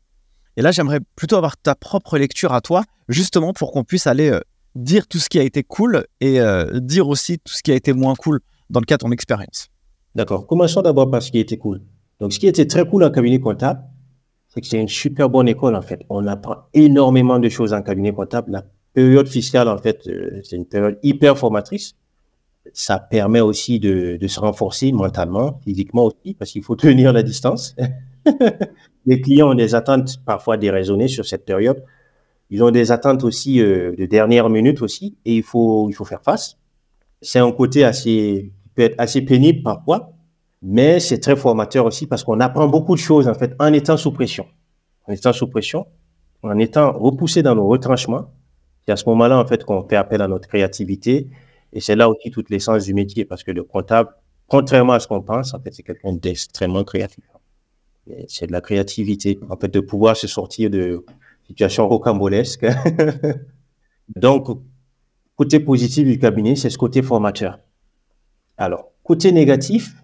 Et 0.58 0.64
là, 0.64 0.72
j'aimerais 0.72 1.02
plutôt 1.16 1.36
avoir 1.36 1.56
ta 1.56 1.76
propre 1.76 2.18
lecture 2.18 2.52
à 2.52 2.60
toi, 2.60 2.84
justement 3.08 3.54
pour 3.54 3.72
qu'on 3.72 3.84
puisse 3.84 4.08
aller 4.08 4.32
euh, 4.32 4.40
dire 4.74 5.08
tout 5.08 5.20
ce 5.20 5.30
qui 5.30 5.38
a 5.38 5.44
été 5.44 5.62
cool 5.62 6.06
et 6.20 6.42
euh, 6.42 6.80
dire 6.80 7.08
aussi 7.08 7.38
tout 7.38 7.54
ce 7.54 7.62
qui 7.62 7.72
a 7.72 7.76
été 7.76 7.94
moins 7.94 8.16
cool 8.16 8.40
dans 8.72 8.80
le 8.80 8.86
cas 8.86 8.98
de 8.98 9.04
ton 9.04 9.12
expérience. 9.12 9.68
D'accord. 10.16 10.48
Commençons 10.48 10.82
d'abord 10.82 11.12
par 11.12 11.22
ce 11.22 11.30
qui 11.30 11.38
a 11.38 11.42
été 11.42 11.60
cool. 11.60 11.82
Donc, 12.20 12.34
ce 12.34 12.40
qui 12.40 12.48
était 12.48 12.66
très 12.66 12.88
cool 12.88 13.04
en 13.04 13.12
cabinet 13.12 13.40
comptable, 13.40 13.84
c'est 14.48 14.62
que 14.62 14.68
c'est 14.68 14.82
une 14.82 14.88
super 14.88 15.30
bonne 15.30 15.48
école, 15.48 15.76
en 15.76 15.82
fait. 15.84 16.02
On 16.10 16.26
apprend 16.26 16.56
énormément 16.74 17.38
de 17.38 17.50
choses 17.50 17.72
en 17.72 17.84
cabinet 17.84 18.14
comptable. 18.14 18.52
La 18.52 18.66
période 18.96 19.28
fiscale, 19.28 19.68
en 19.68 19.78
fait, 19.78 20.08
euh, 20.08 20.42
c'est 20.44 20.56
une 20.56 20.66
période 20.66 20.98
hyper 21.04 21.38
formatrice 21.38 21.94
ça 22.74 23.00
permet 23.00 23.42
aussi 23.42 23.80
de, 23.80 24.18
se 24.28 24.40
renforcer 24.40 24.92
mentalement, 24.92 25.60
physiquement 25.64 26.06
aussi, 26.06 26.34
parce 26.34 26.52
qu'il 26.52 26.64
faut 26.64 26.76
tenir 26.88 27.14
la 27.14 27.24
distance. 27.24 27.76
les 29.06 29.22
clients 29.22 29.52
ont 29.52 29.56
des 29.56 29.76
attentes 29.76 30.18
parfois 30.26 30.58
déraisonnées 30.58 31.08
sur 31.08 31.26
cette 31.26 31.46
période. 31.46 31.84
Ils 32.50 32.64
ont 32.64 32.72
des 32.72 32.92
attentes 32.92 33.24
aussi 33.24 33.62
euh, 33.62 33.96
de 33.96 34.06
dernière 34.06 34.50
minute 34.50 34.82
aussi, 34.82 35.18
et 35.26 35.36
il 35.38 35.44
faut, 35.44 35.90
il 35.90 35.94
faut 35.94 36.06
faire 36.06 36.22
face. 36.22 36.58
C'est 37.22 37.40
un 37.40 37.52
côté 37.52 37.84
assez, 37.84 38.52
peut 38.76 38.84
être 38.84 38.96
assez 38.98 39.22
pénible 39.22 39.64
parfois, 39.64 40.14
mais 40.62 41.00
c'est 41.00 41.20
très 41.20 41.36
formateur 41.36 41.86
aussi 41.86 42.08
parce 42.08 42.24
qu'on 42.24 42.40
apprend 42.40 42.68
beaucoup 42.68 42.96
de 42.96 43.00
choses 43.00 43.28
en 43.28 43.34
fait 43.34 43.56
en 43.60 43.72
étant 43.74 43.98
sous 43.98 44.12
pression. 44.12 44.46
En 45.08 45.14
étant 45.14 45.34
sous 45.34 45.48
pression, 45.48 45.88
en 46.44 46.58
étant 46.60 46.92
repoussé 46.94 47.42
dans 47.42 47.56
nos 47.56 47.68
retranchements, 47.68 48.32
c'est 48.86 48.92
à 48.92 48.96
ce 48.96 49.08
moment-là 49.10 49.40
en 49.40 49.46
fait 49.46 49.64
qu'on 49.64 49.88
fait 49.88 49.96
appel 49.96 50.22
à 50.22 50.28
notre 50.28 50.48
créativité 50.48 51.30
et 51.74 51.80
c'est 51.80 51.96
là 51.96 52.10
aussi 52.10 52.32
toute 52.32 52.50
l'essence 52.50 52.86
du 52.86 52.94
métier, 52.94 53.26
parce 53.26 53.44
que 53.44 53.52
le 53.52 53.64
comptable, 53.64 54.10
contrairement 54.48 54.94
à 54.94 55.00
ce 55.00 55.08
qu'on 55.08 55.22
pense, 55.22 55.54
en 55.54 55.60
fait, 55.62 55.74
c'est 55.74 55.84
quelqu'un 55.84 56.14
d'extrêmement 56.14 56.84
créatif. 56.84 57.24
C'est 58.28 58.48
de 58.48 58.52
la 58.52 58.62
créativité, 58.62 59.40
en 59.50 59.56
fait, 59.56 59.70
de 59.70 59.80
pouvoir 59.80 60.18
se 60.18 60.28
sortir 60.28 60.70
de 60.70 61.06
situations 61.48 61.88
rocambolesques. 61.88 62.66
Donc, 64.16 64.48
côté 65.36 65.60
positif 65.60 66.06
du 66.06 66.20
cabinet, 66.20 66.56
c'est 66.56 66.70
ce 66.70 66.78
côté 66.78 67.02
formateur. 67.02 67.60
Alors, 68.58 68.92
côté 69.04 69.32
négatif, 69.32 69.96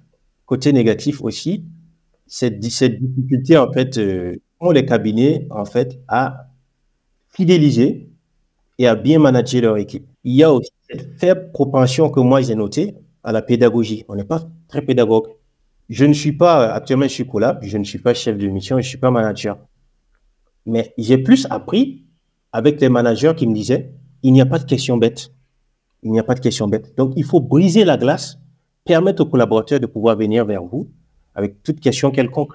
côté 0.45 0.71
négatif 0.71 1.21
aussi, 1.21 1.65
cette, 2.27 2.59
difficulté, 2.59 3.57
en 3.57 3.71
fait, 3.71 3.97
euh, 3.97 4.37
ont 4.59 4.71
les 4.71 4.85
cabinets, 4.85 5.47
en 5.49 5.65
fait, 5.65 5.99
à 6.07 6.47
fidéliser 7.29 8.09
et 8.77 8.87
à 8.87 8.95
bien 8.95 9.19
manager 9.19 9.61
leur 9.61 9.77
équipe. 9.77 10.07
Il 10.27 10.35
y 10.35 10.43
a 10.43 10.51
aussi 10.51 10.71
cette 10.89 11.17
faible 11.17 11.51
propension 11.53 12.09
que 12.09 12.19
moi 12.19 12.41
j'ai 12.41 12.53
notée 12.53 12.95
à 13.23 13.31
la 13.31 13.41
pédagogie. 13.41 14.03
On 14.09 14.15
n'est 14.15 14.25
pas 14.25 14.41
très 14.67 14.81
pédagogue. 14.81 15.27
Je 15.87 16.03
ne 16.03 16.11
suis 16.11 16.33
pas, 16.33 16.73
actuellement 16.73 17.07
je 17.07 17.13
suis 17.13 17.25
collab, 17.25 17.59
je 17.61 17.77
ne 17.77 17.85
suis 17.85 17.99
pas 17.99 18.13
chef 18.13 18.37
de 18.37 18.45
mission, 18.47 18.75
je 18.75 18.81
ne 18.81 18.89
suis 18.89 18.97
pas 18.97 19.09
manager. 19.09 19.57
Mais 20.65 20.93
j'ai 20.97 21.17
plus 21.17 21.47
appris 21.49 22.03
avec 22.51 22.81
les 22.81 22.89
managers 22.89 23.31
qui 23.37 23.47
me 23.47 23.53
disaient, 23.53 23.93
il 24.21 24.33
n'y 24.33 24.41
a 24.41 24.45
pas 24.45 24.59
de 24.59 24.65
questions 24.65 24.97
bêtes. 24.97 25.31
Il 26.03 26.11
n'y 26.11 26.19
a 26.19 26.23
pas 26.23 26.35
de 26.35 26.41
questions 26.41 26.67
bêtes. 26.67 26.93
Donc 26.97 27.13
il 27.15 27.23
faut 27.23 27.39
briser 27.39 27.85
la 27.85 27.95
glace, 27.95 28.37
permettre 28.83 29.21
aux 29.21 29.27
collaborateurs 29.27 29.79
de 29.79 29.85
pouvoir 29.85 30.17
venir 30.17 30.43
vers 30.43 30.61
vous 30.61 30.89
avec 31.35 31.63
toute 31.63 31.79
question 31.79 32.11
quelconque. 32.11 32.51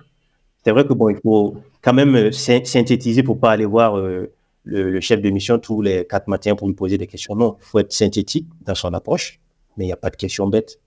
C'est 0.63 0.73
vrai 0.73 0.87
que 0.87 0.93
bon, 0.93 1.09
il 1.09 1.17
faut 1.23 1.57
quand 1.81 1.95
même 1.95 2.17
euh, 2.17 2.33
synthétiser 2.33 3.23
pour 3.23 3.41
pas 3.41 3.53
aller 3.53 3.65
voir 3.65 3.97
euh, 3.97 4.31
le, 4.65 5.01
chef 5.01 5.21
de 5.21 5.31
mission 5.31 5.59
tous 5.59 5.83
les 5.83 6.07
quatre 6.07 6.29
matins 6.29 6.55
pour 6.55 6.69
lui 6.69 6.75
poser 6.75 6.99
des 6.99 7.07
questions. 7.07 7.35
Non, 7.35 7.57
il 7.61 7.65
faut 7.65 7.79
être 7.79 7.93
synthétique 7.93 8.49
dans 8.65 8.75
son 8.75 8.93
approche, 8.95 9.41
mais 9.77 9.85
il 9.85 9.89
n'y 9.89 9.93
a 9.93 9.97
pas 9.97 10.11
de 10.11 10.17
questions 10.17 10.47
bêtes. 10.47 10.81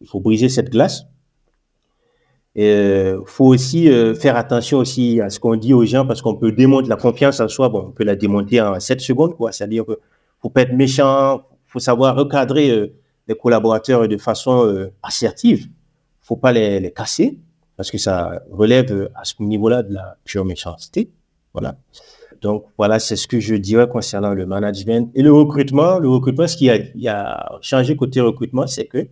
Il 0.00 0.08
faut 0.08 0.20
briser 0.20 0.48
cette 0.48 0.70
glace. 0.70 1.06
Il 2.54 2.64
euh, 2.64 3.24
faut 3.26 3.46
aussi 3.46 3.88
euh, 3.90 4.14
faire 4.14 4.36
attention 4.36 4.78
aussi 4.78 5.20
à 5.20 5.28
ce 5.28 5.38
qu'on 5.38 5.56
dit 5.56 5.74
aux 5.74 5.84
gens 5.84 6.06
parce 6.06 6.22
qu'on 6.22 6.36
peut 6.36 6.52
démonter 6.52 6.88
la 6.88 6.96
confiance 6.96 7.40
en 7.40 7.48
soi. 7.48 7.68
Bon, 7.68 7.86
on 7.88 7.92
peut 7.92 8.04
la 8.04 8.16
démonter 8.16 8.60
en 8.60 8.80
7 8.80 9.00
secondes, 9.00 9.36
quoi. 9.36 9.52
C'est-à-dire 9.52 9.84
qu'il 9.84 9.96
faut 10.40 10.48
pas 10.48 10.62
être 10.62 10.72
méchant, 10.72 11.42
faut 11.66 11.80
savoir 11.80 12.16
recadrer 12.16 12.70
euh, 12.70 12.94
les 13.28 13.34
collaborateurs 13.34 14.08
de 14.08 14.16
façon 14.16 14.88
assertive. 15.02 15.66
faut 16.22 16.36
pas 16.36 16.52
les, 16.52 16.78
les 16.78 16.92
casser 16.92 17.40
parce 17.76 17.90
que 17.90 17.98
ça 17.98 18.40
relève 18.50 19.10
à 19.14 19.24
ce 19.24 19.34
niveau-là 19.40 19.82
de 19.82 19.92
la 19.92 20.16
pure 20.24 20.44
méchanceté. 20.44 21.10
Voilà. 21.52 21.76
Donc 22.40 22.64
voilà, 22.76 22.98
c'est 22.98 23.16
ce 23.16 23.26
que 23.26 23.40
je 23.40 23.54
dirais 23.54 23.88
concernant 23.88 24.34
le 24.34 24.46
management 24.46 25.10
et 25.14 25.22
le 25.22 25.32
recrutement. 25.32 25.98
Le 25.98 26.08
recrutement, 26.08 26.46
ce 26.46 26.56
qui 26.56 26.68
a, 27.08 27.58
changé 27.60 27.96
côté 27.96 28.20
recrutement, 28.20 28.66
c'est 28.66 28.86
que 28.86 29.08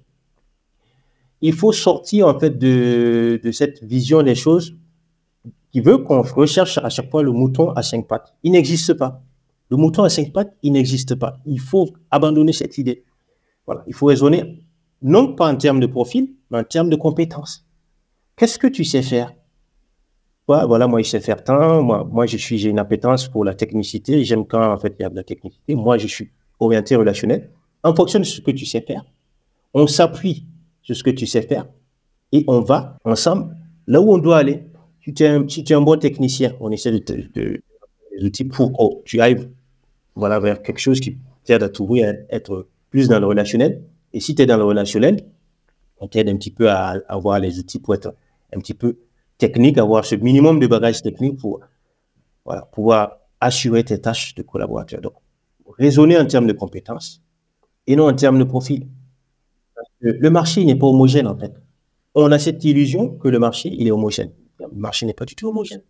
il 1.40 1.52
faut 1.52 1.72
sortir 1.72 2.28
en 2.28 2.38
fait 2.38 2.58
de, 2.58 3.40
de 3.42 3.52
cette 3.52 3.82
vision 3.82 4.22
des 4.22 4.34
choses 4.34 4.76
qui 5.72 5.80
veut 5.80 5.98
qu'on 5.98 6.22
recherche 6.22 6.78
à 6.78 6.88
chaque 6.88 7.10
fois 7.10 7.22
le 7.22 7.32
mouton 7.32 7.70
à 7.70 7.82
cinq 7.82 8.06
pattes. 8.06 8.34
Il 8.42 8.52
n'existe 8.52 8.94
pas. 8.94 9.22
Le 9.70 9.76
mouton 9.76 10.04
à 10.04 10.08
cinq 10.08 10.32
pattes, 10.32 10.54
il 10.62 10.72
n'existe 10.72 11.16
pas. 11.16 11.38
Il 11.46 11.60
faut 11.60 11.88
abandonner 12.10 12.52
cette 12.52 12.78
idée. 12.78 13.04
Voilà, 13.66 13.82
il 13.86 13.94
faut 13.94 14.06
raisonner 14.06 14.64
non 15.02 15.34
pas 15.34 15.52
en 15.52 15.56
termes 15.56 15.80
de 15.80 15.86
profil, 15.86 16.34
mais 16.50 16.58
en 16.58 16.64
termes 16.64 16.90
de 16.90 16.96
compétences. 16.96 17.66
Qu'est-ce 18.36 18.58
que 18.58 18.66
tu 18.66 18.84
sais 18.84 19.02
faire? 19.02 19.32
Voilà, 20.46 20.86
moi, 20.86 21.00
je 21.02 21.08
sais 21.08 21.20
faire 21.20 21.42
tant. 21.42 21.82
Moi, 21.82 22.26
je 22.26 22.36
suis, 22.36 22.58
j'ai 22.58 22.70
une 22.70 22.78
appétence 22.78 23.28
pour 23.28 23.44
la 23.44 23.54
technicité. 23.54 24.24
J'aime 24.24 24.46
quand, 24.46 24.72
en 24.72 24.78
fait, 24.78 24.94
il 24.98 25.02
y 25.02 25.04
a 25.06 25.08
de 25.08 25.16
la 25.16 25.24
technicité. 25.24 25.74
Moi, 25.74 25.98
je 25.98 26.06
suis 26.06 26.30
orienté 26.60 26.96
relationnel. 26.96 27.50
En 27.82 27.94
fonction 27.94 28.18
de 28.18 28.24
ce 28.24 28.40
que 28.40 28.50
tu 28.50 28.66
sais 28.66 28.80
faire, 28.80 29.04
on 29.72 29.86
s'appuie 29.86 30.46
sur 30.82 30.96
ce 30.96 31.02
que 31.02 31.10
tu 31.10 31.26
sais 31.26 31.42
faire 31.42 31.66
et 32.32 32.44
on 32.46 32.60
va 32.60 32.98
ensemble 33.04 33.56
là 33.86 34.00
où 34.00 34.12
on 34.12 34.18
doit 34.18 34.38
aller. 34.38 34.64
Si 35.02 35.12
tu 35.12 35.24
es 35.24 35.74
un, 35.74 35.80
bon 35.80 35.98
technicien, 35.98 36.54
on 36.60 36.70
essaie 36.70 36.92
de, 36.92 36.98
te- 36.98 37.12
de- 37.12 37.60
des 38.16 38.24
outils 38.24 38.44
pour 38.44 38.72
que 38.72 39.02
tu 39.04 39.20
ailles 39.20 39.48
voilà, 40.14 40.38
vers 40.40 40.62
quelque 40.62 40.78
chose 40.78 41.00
qui 41.00 41.18
t'aide 41.44 41.62
à 41.62 41.68
trouver, 41.68 42.04
à 42.04 42.14
être 42.30 42.66
plus 42.90 43.08
dans 43.08 43.20
le 43.20 43.26
relationnel. 43.26 43.82
Et 44.12 44.20
si 44.20 44.34
tu 44.34 44.42
es 44.42 44.46
dans 44.46 44.56
le 44.56 44.64
relationnel, 44.64 45.24
on 45.98 46.06
t'aide 46.08 46.28
un 46.28 46.36
petit 46.36 46.50
peu 46.50 46.70
à 46.70 47.00
avoir 47.08 47.38
les 47.40 47.58
outils 47.58 47.80
pour 47.80 47.94
être 47.94 48.14
un 48.54 48.60
petit 48.60 48.74
peu 48.74 48.96
technique, 49.38 49.78
avoir 49.78 50.04
ce 50.04 50.14
minimum 50.14 50.58
de 50.60 50.66
bagages 50.66 51.02
techniques 51.02 51.38
pour 51.38 51.60
pouvoir 52.72 53.18
assurer 53.40 53.84
tes 53.84 54.00
tâches 54.00 54.34
de 54.34 54.42
collaborateur. 54.42 55.00
Donc, 55.00 55.14
raisonner 55.78 56.18
en 56.18 56.26
termes 56.26 56.46
de 56.46 56.52
compétences 56.52 57.22
et 57.86 57.96
non 57.96 58.08
en 58.08 58.14
termes 58.14 58.38
de 58.38 58.44
profil. 58.44 58.88
Le 60.00 60.28
marché 60.30 60.64
n'est 60.64 60.76
pas 60.76 60.86
homogène, 60.86 61.26
en 61.26 61.36
fait. 61.36 61.52
On 62.14 62.30
a 62.30 62.38
cette 62.38 62.62
illusion 62.64 63.16
que 63.16 63.28
le 63.28 63.38
marché, 63.38 63.70
il 63.72 63.86
est 63.86 63.90
homogène. 63.90 64.30
Le 64.60 64.68
marché 64.72 65.04
n'est 65.06 65.14
pas 65.14 65.24
du 65.24 65.34
tout 65.34 65.48
homogène. 65.48 65.82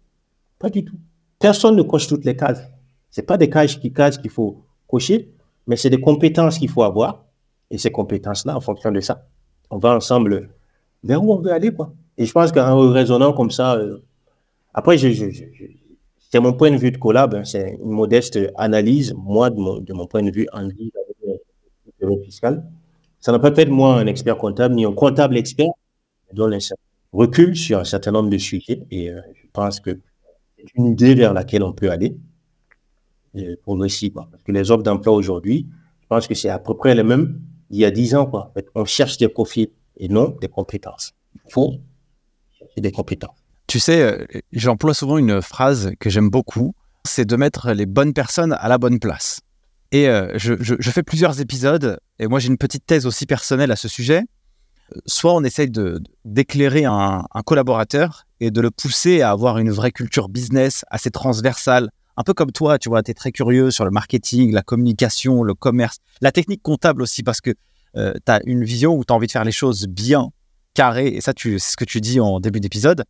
Pas 0.59 0.71
du 0.71 0.85
tout. 0.85 0.97
Personne 1.39 1.77
ne 1.77 1.83
coche 1.83 2.07
toutes 2.07 2.25
les 2.25 2.37
cases. 2.37 2.63
C'est 3.11 3.23
pas 3.23 3.37
des 3.37 3.51
cases 3.51 3.77
qui 3.77 3.93
cases 3.93 4.17
qu'il 4.19 4.31
faut 4.31 4.65
cocher, 4.89 5.35
mais 5.67 5.77
c'est 5.77 5.91
des 5.91 6.01
compétences 6.01 6.59
qu'il 6.59 6.71
faut 6.71 6.83
avoir. 6.83 7.25
Et 7.71 7.79
ces 7.79 7.91
compétences-là, 7.91 8.57
en 8.57 8.61
fonction 8.61 8.91
de 8.91 9.01
ça, 9.01 9.29
on 9.71 9.79
va 9.79 9.95
ensemble 9.95 10.51
vers 11.03 11.23
où 11.23 11.33
on 11.33 11.41
veut 11.41 11.53
aller, 11.53 11.73
quoi. 11.73 11.93
Et 12.17 12.27
je 12.27 12.33
pense 12.33 12.53
qu'en 12.53 12.91
raisonnant 12.91 13.33
comme 13.33 13.51
ça, 13.51 13.75
euh, 13.75 13.99
après, 14.73 14.99
c'est 14.99 16.41
mon 16.41 16.53
point 16.53 16.71
de 16.71 16.77
vue 16.77 16.91
de 16.91 16.99
collab, 16.99 17.35
hein, 17.35 17.45
c'est 17.45 17.79
une 17.81 17.91
modeste 17.91 18.39
analyse, 18.57 19.15
moi, 19.17 19.51
de 19.51 19.93
mon, 19.93 20.07
point 20.07 20.23
de 20.23 20.31
vue 20.31 20.49
en 20.53 20.63
lien 20.63 20.91
avec 21.23 21.95
le 22.01 22.23
fiscale. 22.23 22.65
Ça 23.21 23.33
n'a 23.33 23.39
pas 23.39 23.55
fait 23.55 23.65
de 23.65 23.71
moi 23.71 23.99
un 23.99 24.07
expert 24.07 24.37
comptable, 24.37 24.75
ni 24.75 24.85
un 24.85 24.93
comptable 24.93 25.37
expert, 25.37 25.71
donne 26.33 26.55
un 26.55 26.59
recul 27.13 27.57
sur 27.57 27.79
un 27.79 27.85
certain 27.85 28.13
nombre 28.13 28.31
de 28.31 28.39
sujets. 28.39 28.83
Et 28.91 29.11
euh, 29.11 29.21
je 29.35 29.47
pense 29.53 29.81
que 29.81 29.99
c'est 30.57 30.67
une 30.77 30.87
idée 30.87 31.15
vers 31.15 31.33
laquelle 31.33 31.63
on 31.63 31.73
peut 31.73 31.91
aller 31.91 32.17
euh, 33.37 33.57
progressivement. 33.63 34.27
Parce 34.31 34.43
que 34.43 34.53
les 34.53 34.71
offres 34.71 34.83
d'emploi 34.83 35.15
aujourd'hui, 35.15 35.67
je 36.03 36.07
pense 36.07 36.27
que 36.27 36.35
c'est 36.35 36.49
à 36.49 36.59
peu 36.59 36.75
près 36.75 36.95
les 36.95 37.03
mêmes 37.03 37.41
il 37.71 37.79
y 37.79 37.85
a 37.85 37.91
10 37.91 38.15
ans. 38.17 38.31
On 38.75 38.85
cherche 38.85 39.19
des 39.19 39.29
profils 39.29 39.69
et 39.97 40.09
non 40.09 40.37
des 40.41 40.49
compétences. 40.49 41.15
Il 41.47 41.53
faut 41.53 41.75
chercher 42.75 42.81
des. 42.81 42.93
Tu 43.67 43.81
sais, 43.81 44.03
euh, 44.03 44.27
j'emploie 44.53 44.95
souvent 44.95 45.19
une 45.19 45.41
phrase 45.41 45.93
que 45.99 46.11
j'aime 46.11 46.29
beaucoup, 46.29 46.75
c'est 47.05 47.25
de 47.25 47.37
mettre 47.37 47.73
les 47.73 47.87
bonnes 47.87 48.13
personnes 48.13 48.53
à 48.59 48.69
la 48.69 48.79
bonne 48.79 48.99
place. 48.99 49.41
Et 49.93 50.09
euh, 50.09 50.33
je, 50.37 50.91
fais 50.91 51.03
plusieurs 51.03 51.41
épisodes, 51.41 51.99
et 52.19 52.27
moi 52.27 52.41
j'ai 52.41 52.49
une 52.49 52.59
petite 52.59 52.85
thèse 52.85 53.07
aussi 53.07 53.27
personnelle 53.27 53.71
à 53.71 53.77
ce 53.77 53.89
sujet. 53.89 54.23
Euh, 54.95 55.01
Soit 55.07 55.35
on 55.35 55.45
essaye 55.45 55.71
d'éclairer 56.25 56.85
un, 56.85 57.25
collaborateur 57.47 58.27
et 58.41 58.51
de 58.51 58.61
le 58.61 58.71
pousser 58.71 59.23
à 59.23 59.31
avoir 59.31 59.59
une 59.59 59.71
vraie 59.71 59.93
culture 59.93 60.29
business 60.29 60.85
assez 60.91 61.11
transversale, 61.11 61.91
un 62.17 62.23
peu 62.23 62.35
comme 62.35 62.53
toi, 62.53 62.79
tu 62.79 62.89
vois, 62.89 63.03
tu 63.03 63.11
es 63.13 63.15
très 63.15 63.33
curieux 63.33 63.71
sur 63.71 63.85
le 63.85 63.91
marketing, 63.91 64.53
la 64.53 64.63
communication, 64.63 65.43
le 65.43 65.55
commerce, 65.55 65.99
la 66.21 66.33
technique 66.33 66.63
comptable 66.63 67.03
aussi, 67.03 67.23
parce 67.23 67.41
que 67.41 67.51
tu 67.95 68.01
as 68.27 68.41
une 68.45 68.65
vision 68.65 68.95
où 68.97 69.05
tu 69.05 69.13
as 69.13 69.17
envie 69.17 69.29
de 69.29 69.33
faire 69.33 69.45
les 69.45 69.53
choses 69.53 69.87
bien, 69.87 70.31
carré, 70.75 71.09
et 71.09 71.21
ça, 71.21 71.33
c'est 71.37 71.59
ce 71.59 71.77
que 71.77 71.85
tu 71.85 72.01
dis 72.01 72.21
en 72.21 72.41
début 72.41 72.61
d'épisode. 72.61 73.05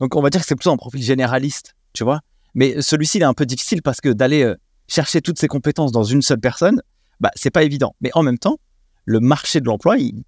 Donc 0.00 0.16
on 0.16 0.22
va 0.22 0.30
dire 0.30 0.40
que 0.40 0.46
c'est 0.46 0.56
plutôt 0.56 0.72
un 0.72 0.76
profil 0.76 1.02
généraliste, 1.02 1.74
tu 1.92 2.04
vois. 2.04 2.20
Mais 2.54 2.82
celui-ci, 2.82 3.18
il 3.18 3.22
est 3.22 3.26
un 3.26 3.34
peu 3.34 3.46
difficile 3.46 3.82
parce 3.82 4.00
que 4.00 4.08
d'aller 4.10 4.42
euh, 4.42 4.56
chercher 4.88 5.20
toutes 5.20 5.38
ces 5.38 5.48
compétences 5.48 5.92
dans 5.92 6.04
une 6.04 6.22
seule 6.22 6.40
personne, 6.40 6.82
bah, 7.20 7.30
c'est 7.34 7.50
pas 7.50 7.62
évident. 7.62 7.94
Mais 8.00 8.10
en 8.14 8.22
même 8.22 8.38
temps, 8.38 8.58
le 9.04 9.20
marché 9.20 9.60
de 9.60 9.66
l'emploi, 9.66 9.96
il, 9.98 10.24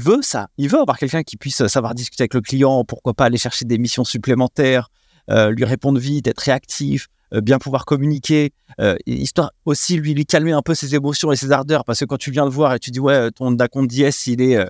veut 0.00 0.22
ça. 0.22 0.48
Il 0.58 0.68
veut 0.68 0.80
avoir 0.80 0.98
quelqu'un 0.98 1.22
qui 1.22 1.36
puisse 1.36 1.66
savoir 1.66 1.94
discuter 1.94 2.22
avec 2.22 2.34
le 2.34 2.40
client, 2.40 2.84
pourquoi 2.84 3.14
pas 3.14 3.24
aller 3.24 3.38
chercher 3.38 3.64
des 3.64 3.78
missions 3.78 4.04
supplémentaires, 4.04 4.90
euh, 5.30 5.50
lui 5.50 5.64
répondre 5.64 5.98
vite, 5.98 6.26
être 6.26 6.40
réactif, 6.40 7.08
euh, 7.34 7.42
bien 7.42 7.58
pouvoir 7.58 7.84
communiquer, 7.84 8.52
euh, 8.80 8.96
histoire 9.06 9.50
aussi 9.66 9.96
lui, 9.98 10.14
lui 10.14 10.24
calmer 10.24 10.52
un 10.52 10.62
peu 10.62 10.74
ses 10.74 10.94
émotions 10.94 11.30
et 11.30 11.36
ses 11.36 11.52
ardeurs. 11.52 11.84
Parce 11.84 12.00
que 12.00 12.04
quand 12.06 12.16
tu 12.16 12.30
viens 12.30 12.44
le 12.44 12.50
voir 12.50 12.74
et 12.74 12.78
tu 12.78 12.90
dis, 12.90 13.00
ouais, 13.00 13.30
ton 13.32 13.48
Honda 13.48 13.66
DS, 13.68 14.26
il 14.28 14.40
est, 14.40 14.56
euh, 14.56 14.66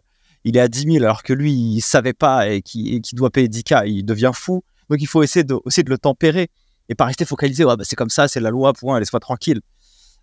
il 0.49 0.57
est 0.57 0.61
à 0.61 0.69
10 0.69 0.93
000 0.93 0.97
alors 1.05 1.23
que 1.23 1.35
lui, 1.35 1.53
il 1.53 1.81
savait 1.83 2.15
pas 2.15 2.49
et 2.49 2.63
qui, 2.63 3.01
doit 3.13 3.31
payer 3.31 3.49
10K, 3.49 3.87
il 3.87 4.03
devient 4.05 4.33
fou. 4.35 4.65
Donc 4.89 5.03
il 5.03 5.07
faut 5.07 5.23
essayer 5.23 5.45
de, 5.45 5.55
aussi 5.65 5.85
de 5.85 5.91
le 5.91 5.99
tempérer 5.99 6.49
et 6.89 6.95
pas 6.95 7.05
rester 7.05 7.27
focalisé, 7.27 7.67
ouais, 7.67 7.77
bah, 7.77 7.85
c'est 7.87 7.97
comme 7.97 8.09
ça, 8.09 8.29
c'est 8.29 8.41
la 8.41 8.49
loi, 8.49 8.73
point, 8.73 8.99
laisse-moi 8.99 9.21
tranquille. 9.21 9.61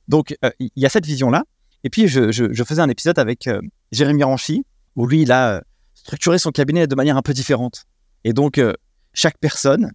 Donc 0.07 0.35
euh, 0.43 0.49
il 0.59 0.71
y 0.75 0.85
a 0.85 0.89
cette 0.89 1.05
vision-là. 1.05 1.43
Et 1.83 1.91
puis 1.91 2.07
je, 2.07 2.31
je- 2.31 2.63
faisais 2.63 2.81
un 2.81 2.89
épisode 2.89 3.19
avec 3.19 3.45
euh, 3.45 3.61
Jérémy 3.91 4.23
Ranchi, 4.23 4.65
où 4.95 5.05
lui, 5.05 5.21
il 5.21 5.31
a 5.31 5.57
euh, 5.57 5.61
structuré 5.93 6.39
son 6.39 6.49
cabinet 6.49 6.87
de 6.87 6.95
manière 6.95 7.17
un 7.17 7.21
peu 7.21 7.33
différente. 7.33 7.83
Et 8.23 8.33
donc, 8.33 8.57
euh, 8.57 8.73
chaque 9.13 9.37
personne, 9.37 9.91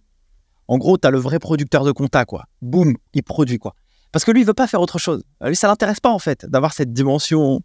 en 0.69 0.77
gros, 0.77 0.97
tu 0.97 1.05
as 1.05 1.11
le 1.11 1.17
vrai 1.19 1.39
producteur 1.39 1.83
de 1.83 1.91
compta, 1.91 2.23
quoi. 2.23 2.45
Boum, 2.61 2.95
il 3.13 3.23
produit, 3.23 3.57
quoi. 3.57 3.75
Parce 4.13 4.23
que 4.23 4.31
lui, 4.31 4.41
il 4.41 4.47
veut 4.47 4.53
pas 4.53 4.67
faire 4.67 4.79
autre 4.79 4.99
chose. 4.99 5.23
Lui, 5.43 5.57
ça 5.57 5.67
l'intéresse 5.67 5.99
pas, 5.99 6.11
en 6.11 6.19
fait, 6.19 6.45
d'avoir 6.45 6.71
cette 6.73 6.93
dimension 6.93 7.59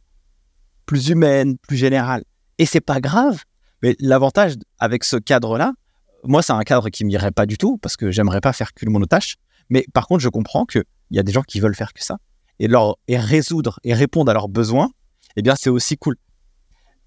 plus 0.86 1.08
humaine, 1.10 1.56
plus 1.58 1.76
générale. 1.76 2.24
Et 2.58 2.66
c'est 2.66 2.80
pas 2.80 3.00
grave. 3.00 3.42
Mais 3.82 3.96
l'avantage 4.00 4.54
avec 4.78 5.04
ce 5.04 5.16
cadre-là, 5.16 5.72
moi, 6.24 6.42
c'est 6.42 6.52
un 6.52 6.62
cadre 6.62 6.88
qui 6.88 7.04
m'irait 7.04 7.30
pas 7.30 7.46
du 7.46 7.58
tout, 7.58 7.78
parce 7.78 7.96
que 7.96 8.10
j'aimerais 8.10 8.40
pas 8.40 8.52
faire 8.52 8.72
qu'une 8.72 8.90
monotâche. 8.90 9.36
Mais 9.70 9.84
par 9.92 10.06
contre, 10.06 10.22
je 10.22 10.28
comprends 10.28 10.64
qu'il 10.64 10.84
y 11.10 11.18
a 11.18 11.22
des 11.22 11.32
gens 11.32 11.42
qui 11.42 11.60
veulent 11.60 11.74
faire 11.74 11.92
que 11.92 12.02
ça. 12.02 12.18
Et, 12.58 12.68
leur, 12.68 12.96
et 13.06 13.18
résoudre 13.18 13.78
et 13.84 13.94
répondre 13.94 14.30
à 14.30 14.34
leurs 14.34 14.48
besoins, 14.48 14.90
eh 15.36 15.42
bien, 15.42 15.54
c'est 15.56 15.70
aussi 15.70 15.96
cool. 15.96 16.16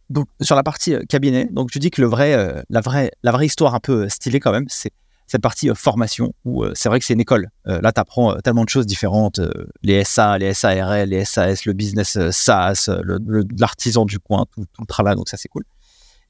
Donc, 0.10 0.28
sur 0.41 0.56
la 0.56 0.64
partie 0.64 0.93
euh, 0.93 1.04
cabinet, 1.08 1.45
donc 1.52 1.72
tu 1.72 1.80
dis 1.80 1.91
que 1.91 2.02
le 2.02 2.08
vrai, 2.08 2.34
euh, 2.34 2.62
la, 2.70 2.82
vraie, 2.82 3.12
la 3.24 3.32
vraie 3.32 3.45
histoire 3.45 3.76
un 3.76 3.80
peu 3.80 4.10
stylée 4.10 4.39
quand 4.39 4.52
même, 4.52 4.66
c'est 4.68 4.91
cette 5.30 5.42
partie 5.42 5.70
euh, 5.70 5.76
formation, 5.76 6.34
où 6.44 6.64
euh, 6.64 6.72
c'est 6.74 6.90
vrai 6.90 7.00
que 7.00 7.06
c'est 7.06 7.14
une 7.14 7.20
école. 7.22 7.50
Euh, 7.68 7.80
là, 7.82 7.92
tu 7.92 8.02
apprends 8.02 8.36
tellement 8.38 8.64
de 8.64 8.70
choses 8.70 8.88
différentes, 8.88 9.40
les 9.84 10.04
SA, 10.04 10.40
les 10.40 10.54
SARL, 10.56 11.08
les 11.10 11.24
SAS, 11.24 11.66
le 11.66 11.74
business 11.74 12.18
SaaS, 12.32 12.90
l'artisan 13.58 14.06
du 14.06 14.20
coin, 14.20 14.46
tout, 14.52 14.66
tout 14.74 14.82
le 14.82 14.88
travail, 14.88 15.16
donc 15.16 15.30
ça 15.30 15.38
c'est 15.38 15.48
cool. 15.48 15.64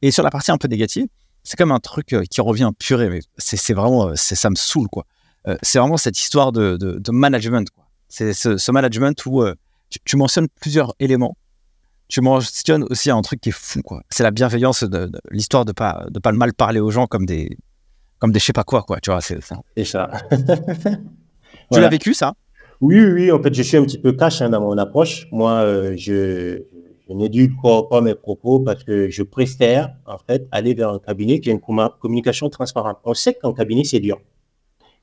Et 0.02 0.12
sur 0.12 0.22
la 0.24 0.30
partie 0.30 0.52
un 0.52 0.58
peu 0.58 0.68
négative, 0.68 1.08
c'est 1.44 1.58
comme 1.58 1.72
un 1.72 1.80
truc 1.80 2.16
qui 2.30 2.42
revient 2.42 2.72
purée, 2.78 3.10
mais 3.10 3.22
c'est 3.38 3.74
vraiment, 3.74 4.12
ça 4.16 4.50
me 4.50 4.56
saoule 4.56 4.88
quoi. 4.90 5.06
C'est 5.64 5.80
vraiment 5.80 5.98
cette 5.98 6.20
histoire 6.20 6.52
de, 6.52 6.78
de, 6.78 7.00
de 7.00 7.12
management. 7.12 7.68
C'est 8.10 8.34
ce, 8.34 8.72
management 8.72 9.26
où 9.26 9.44
tu, 9.90 10.00
tu 10.04 10.18
mentionnes 10.18 10.48
plusieurs 10.62 10.94
éléments. 11.00 11.38
Tu 12.08 12.22
mentionnes 12.22 12.84
aussi 12.90 13.12
un 13.12 13.22
truc 13.22 13.40
qui 13.40 13.50
est 13.50 13.58
fou 13.58 13.82
quoi. 13.82 14.02
C'est 14.10 14.24
la 14.24 14.32
bienveillance, 14.32 14.84
de- 14.84 15.12
l'histoire 15.32 15.64
de 15.64 15.72
pas 15.72 16.06
de 16.10 16.20
pas 16.20 16.32
mal 16.32 16.54
parler 16.54 16.80
aux 16.80 16.92
gens 16.92 17.08
comme 17.08 17.26
des 17.26 17.58
comme 18.20 18.32
des 18.32 18.40
je 18.40 18.46
sais 18.46 18.54
pas 18.54 18.64
quoi 18.64 18.84
quoi. 18.84 19.00
Tu 19.00 19.10
vois, 19.12 19.22
c'est 19.22 19.42
ça. 19.42 19.58
C'est 19.76 19.86
ça. 19.86 20.10
Tu 20.32 21.76
Voilà. 21.76 21.86
l'as 21.86 21.90
vécu 21.90 22.14
ça? 22.14 22.34
Oui, 22.82 23.00
oui, 23.00 23.32
en 23.32 23.42
fait, 23.42 23.54
je 23.54 23.62
suis 23.62 23.78
un 23.78 23.84
petit 23.84 24.00
peu 24.00 24.14
cash 24.14 24.42
hein, 24.42 24.50
dans 24.50 24.62
mon 24.62 24.78
approche. 24.78 25.28
Moi, 25.32 25.52
euh, 25.52 25.94
je, 25.98 26.64
je 27.08 27.14
n'éduque 27.14 27.52
pas, 27.62 27.84
pas 27.84 28.02
mes 28.02 28.16
propos 28.16 28.60
parce 28.62 28.84
que 28.84 29.10
je 29.10 29.22
préfère, 29.22 29.94
en 30.08 30.18
fait, 30.18 30.48
aller 30.52 30.74
vers 30.74 30.90
un 30.90 31.00
cabinet 31.00 31.40
qui 31.40 31.50
a 31.50 31.54
une 31.54 31.60
commu- 31.60 31.92
communication 32.00 32.50
transparente. 32.50 32.98
On 33.04 33.14
sait 33.14 33.34
qu'en 33.36 33.54
cabinet, 33.54 33.84
c'est 33.84 34.00
dur. 34.00 34.18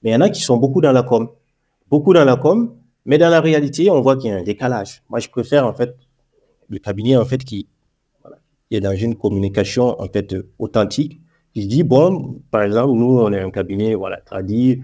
Mais 0.03 0.11
il 0.11 0.13
y 0.15 0.17
en 0.17 0.21
a 0.23 0.31
qui 0.31 0.41
sont 0.43 0.57
beaucoup 0.57 0.81
dans 0.81 0.93
la 0.93 1.03
com. 1.05 1.29
Beaucoup 1.89 2.13
dans 2.15 2.25
la 2.25 2.37
com, 2.37 2.75
mais 3.05 3.19
dans 3.19 3.29
la 3.29 3.41
réalité, 3.41 3.91
on 3.91 4.01
voit 4.01 4.17
qu'il 4.17 4.31
y 4.31 4.33
a 4.33 4.37
un 4.39 4.43
décalage. 4.43 5.03
Moi, 5.09 5.21
je 5.21 5.29
préfère, 5.29 5.67
en 5.67 5.73
fait, 5.75 5.95
le 6.69 6.79
cabinet, 6.79 7.17
en 7.17 7.25
fait, 7.25 7.45
qui, 7.45 7.69
voilà, 8.23 8.39
qui 8.69 8.77
est 8.77 8.81
dans 8.81 8.97
une 8.97 9.15
communication, 9.17 10.01
en 10.01 10.07
fait, 10.09 10.33
euh, 10.33 10.51
authentique, 10.59 11.21
qui 11.57 11.67
dit, 11.67 11.85
bon, 11.85 12.43
par 12.51 12.65
exemple, 12.65 12.93
nous, 12.99 13.19
on 13.19 13.33
est 13.33 13.41
un 13.41 13.51
cabinet, 13.51 13.95
voilà, 13.95 14.19
tradit, 14.19 14.83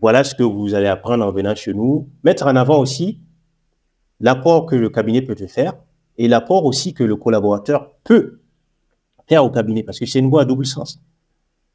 voilà 0.00 0.24
ce 0.24 0.34
que 0.34 0.42
vous 0.42 0.72
allez 0.72 0.86
apprendre 0.86 1.26
en 1.26 1.30
venant 1.30 1.54
chez 1.54 1.74
nous. 1.74 2.08
Mettre 2.22 2.46
en 2.46 2.56
avant 2.56 2.78
aussi 2.78 3.20
l'apport 4.18 4.64
que 4.64 4.76
le 4.76 4.88
cabinet 4.88 5.20
peut 5.20 5.34
te 5.34 5.46
faire 5.46 5.74
et 6.16 6.26
l'apport 6.26 6.64
aussi 6.64 6.94
que 6.94 7.04
le 7.04 7.16
collaborateur 7.16 7.92
peut 8.02 8.40
faire 9.28 9.44
au 9.44 9.50
cabinet, 9.50 9.82
parce 9.82 9.98
que 9.98 10.06
c'est 10.06 10.20
une 10.20 10.30
voie 10.30 10.40
à 10.40 10.44
double 10.46 10.64
sens. 10.64 11.02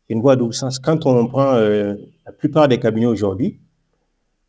C'est 0.07 0.15
une 0.15 0.21
voie 0.21 0.33
à 0.33 0.37
double 0.37 0.55
sens. 0.55 0.79
Quand 0.79 1.05
on 1.05 1.27
prend 1.27 1.53
euh, 1.53 1.93
la 2.25 2.31
plupart 2.31 2.67
des 2.67 2.79
cabinets 2.79 3.05
aujourd'hui, 3.05 3.59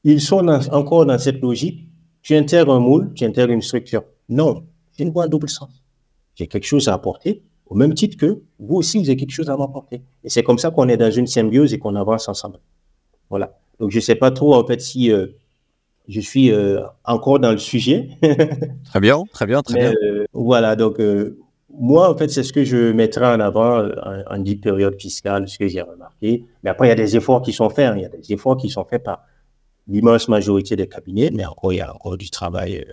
ils 0.04 0.22
sont 0.22 0.48
encore 0.72 1.04
dans 1.04 1.18
cette 1.18 1.42
logique. 1.42 1.86
Tu 2.22 2.34
intègres 2.34 2.72
un 2.72 2.80
moule, 2.80 3.12
tu 3.12 3.26
intègres 3.26 3.52
une 3.52 3.60
structure. 3.60 4.04
Non, 4.26 4.64
c'est 4.92 5.02
une 5.02 5.10
voie 5.10 5.24
à 5.24 5.28
double 5.28 5.50
sens. 5.50 5.84
J'ai 6.34 6.46
quelque 6.46 6.66
chose 6.66 6.88
à 6.88 6.94
apporter, 6.94 7.42
au 7.70 7.74
même 7.76 7.94
titre 7.94 8.16
que 8.18 8.42
vous 8.58 8.76
aussi, 8.76 8.98
vous 8.98 9.04
avez 9.08 9.16
quelque 9.16 9.30
chose 9.32 9.48
à 9.48 9.56
m'apporter. 9.56 10.02
Et 10.24 10.28
c'est 10.28 10.42
comme 10.42 10.58
ça 10.58 10.70
qu'on 10.70 10.88
est 10.88 10.96
dans 10.98 11.10
une 11.10 11.26
symbiose 11.26 11.72
et 11.72 11.78
qu'on 11.78 11.94
avance 11.96 12.28
ensemble. 12.28 12.58
Voilà. 13.30 13.56
Donc, 13.78 13.90
je 13.92 13.96
ne 13.96 14.02
sais 14.02 14.16
pas 14.16 14.30
trop, 14.30 14.54
en 14.54 14.66
fait, 14.66 14.80
si 14.80 15.10
euh, 15.12 15.28
je 16.08 16.20
suis 16.20 16.50
euh, 16.52 16.80
encore 17.04 17.38
dans 17.38 17.52
le 17.52 17.58
sujet. 17.58 18.08
Très 18.84 19.00
bien, 19.00 19.22
très 19.32 19.46
bien, 19.46 19.62
très 19.62 19.78
bien. 19.78 19.92
euh, 20.02 20.26
voilà. 20.32 20.74
Donc, 20.76 21.00
moi, 21.72 22.10
en 22.12 22.16
fait, 22.16 22.28
c'est 22.28 22.42
ce 22.42 22.52
que 22.52 22.64
je 22.64 22.90
mettrai 22.92 23.24
en 23.26 23.38
avant 23.40 23.86
en, 23.88 24.22
en 24.28 24.38
dit 24.38 24.56
période 24.56 25.00
fiscale, 25.00 25.48
ce 25.48 25.56
que 25.56 25.68
j'ai 25.68 25.80
remarqué. 25.82 26.44
Mais 26.64 26.70
après, 26.70 26.88
il 26.88 26.90
y 26.90 26.92
a 26.92 26.96
des 26.96 27.16
efforts 27.16 27.40
qui 27.42 27.52
sont 27.52 27.70
faits. 27.70 27.86
hein. 27.88 27.94
Il 27.96 28.02
y 28.02 28.04
a 28.04 28.08
des 28.08 28.32
efforts 28.32 28.56
qui 28.56 28.68
sont 28.68 28.84
faits 28.84 29.04
par 29.04 29.22
l'immense 29.86 30.28
majorité 30.28 30.74
des 30.74 30.88
cabinets. 30.88 31.30
Mais 31.32 31.46
encore, 31.46 31.72
il 31.72 31.76
y 31.76 31.80
a 31.80 31.94
encore 31.94 32.18
du 32.18 32.28
travail 32.30 32.84